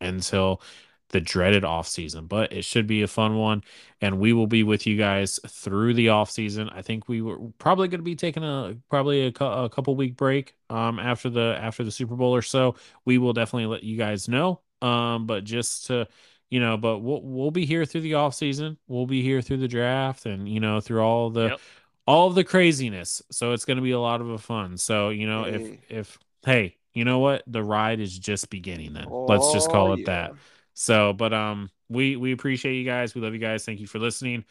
until 0.00 0.62
the 1.10 1.20
dreaded 1.20 1.64
off 1.64 1.88
season, 1.88 2.26
but 2.26 2.52
it 2.52 2.64
should 2.64 2.86
be 2.86 3.02
a 3.02 3.08
fun 3.08 3.36
one 3.36 3.62
and 4.00 4.18
we 4.18 4.32
will 4.32 4.46
be 4.46 4.62
with 4.62 4.86
you 4.86 4.96
guys 4.96 5.38
through 5.48 5.94
the 5.94 6.08
off 6.10 6.30
season. 6.30 6.68
I 6.70 6.82
think 6.82 7.08
we 7.08 7.20
were 7.22 7.38
probably 7.58 7.88
going 7.88 8.00
to 8.00 8.04
be 8.04 8.16
taking 8.16 8.44
a 8.44 8.76
probably 8.88 9.26
a, 9.26 9.44
a 9.44 9.68
couple 9.68 9.94
week 9.96 10.16
break 10.16 10.54
um 10.70 10.98
after 10.98 11.28
the 11.30 11.56
after 11.60 11.84
the 11.84 11.90
Super 11.90 12.16
Bowl 12.16 12.34
or 12.34 12.42
so. 12.42 12.76
We 13.04 13.18
will 13.18 13.32
definitely 13.32 13.66
let 13.66 13.82
you 13.82 13.96
guys 13.96 14.28
know. 14.28 14.60
Um 14.82 15.26
but 15.26 15.44
just 15.44 15.86
to 15.86 16.08
you 16.50 16.60
know, 16.60 16.76
but 16.76 16.98
we'll 16.98 17.22
we'll 17.22 17.50
be 17.50 17.66
here 17.66 17.84
through 17.84 18.00
the 18.02 18.14
off 18.14 18.34
season. 18.34 18.76
We'll 18.88 19.06
be 19.06 19.22
here 19.22 19.40
through 19.42 19.58
the 19.58 19.68
draft 19.68 20.26
and 20.26 20.48
you 20.48 20.60
know 20.60 20.80
through 20.80 21.00
all 21.02 21.30
the 21.30 21.50
Yep. 21.50 21.60
all 22.06 22.28
of 22.28 22.34
the 22.34 22.44
craziness. 22.44 23.22
So 23.30 23.52
it's 23.52 23.64
going 23.64 23.76
to 23.76 23.82
be 23.82 23.92
a 23.92 24.00
lot 24.00 24.20
of 24.20 24.42
fun. 24.42 24.76
So, 24.76 25.10
you 25.10 25.26
know, 25.26 25.44
if 25.44 25.70
if 25.88 26.18
hey, 26.44 26.76
you 26.92 27.04
know 27.04 27.18
what? 27.20 27.42
The 27.46 27.62
ride 27.62 28.00
is 28.00 28.18
just 28.18 28.50
beginning 28.50 28.92
then. 28.94 29.14
Let's 29.26 29.52
just 29.52 29.68
call 29.68 29.92
Oh, 29.92 29.92
it 29.92 30.04
that. 30.06 30.34
So, 30.80 31.12
but 31.12 31.34
um 31.34 31.70
we 31.90 32.16
we 32.16 32.32
appreciate 32.32 32.74
you 32.76 32.84
guys. 32.86 33.14
We 33.14 33.20
love 33.20 33.34
you 33.34 33.38
guys. 33.38 33.66
Thank 33.66 33.80
you 33.80 33.86
for 33.86 33.98
listening. 33.98 34.44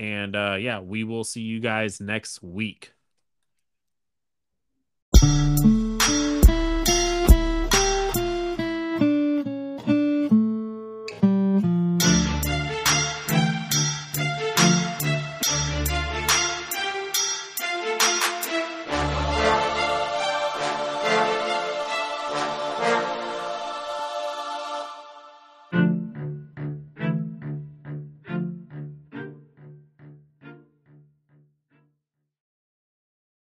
And 0.00 0.34
uh 0.34 0.56
yeah, 0.58 0.80
we 0.80 1.04
will 1.04 1.22
see 1.22 1.42
you 1.42 1.60
guys 1.60 2.00
next 2.00 2.42
week. 2.42 2.92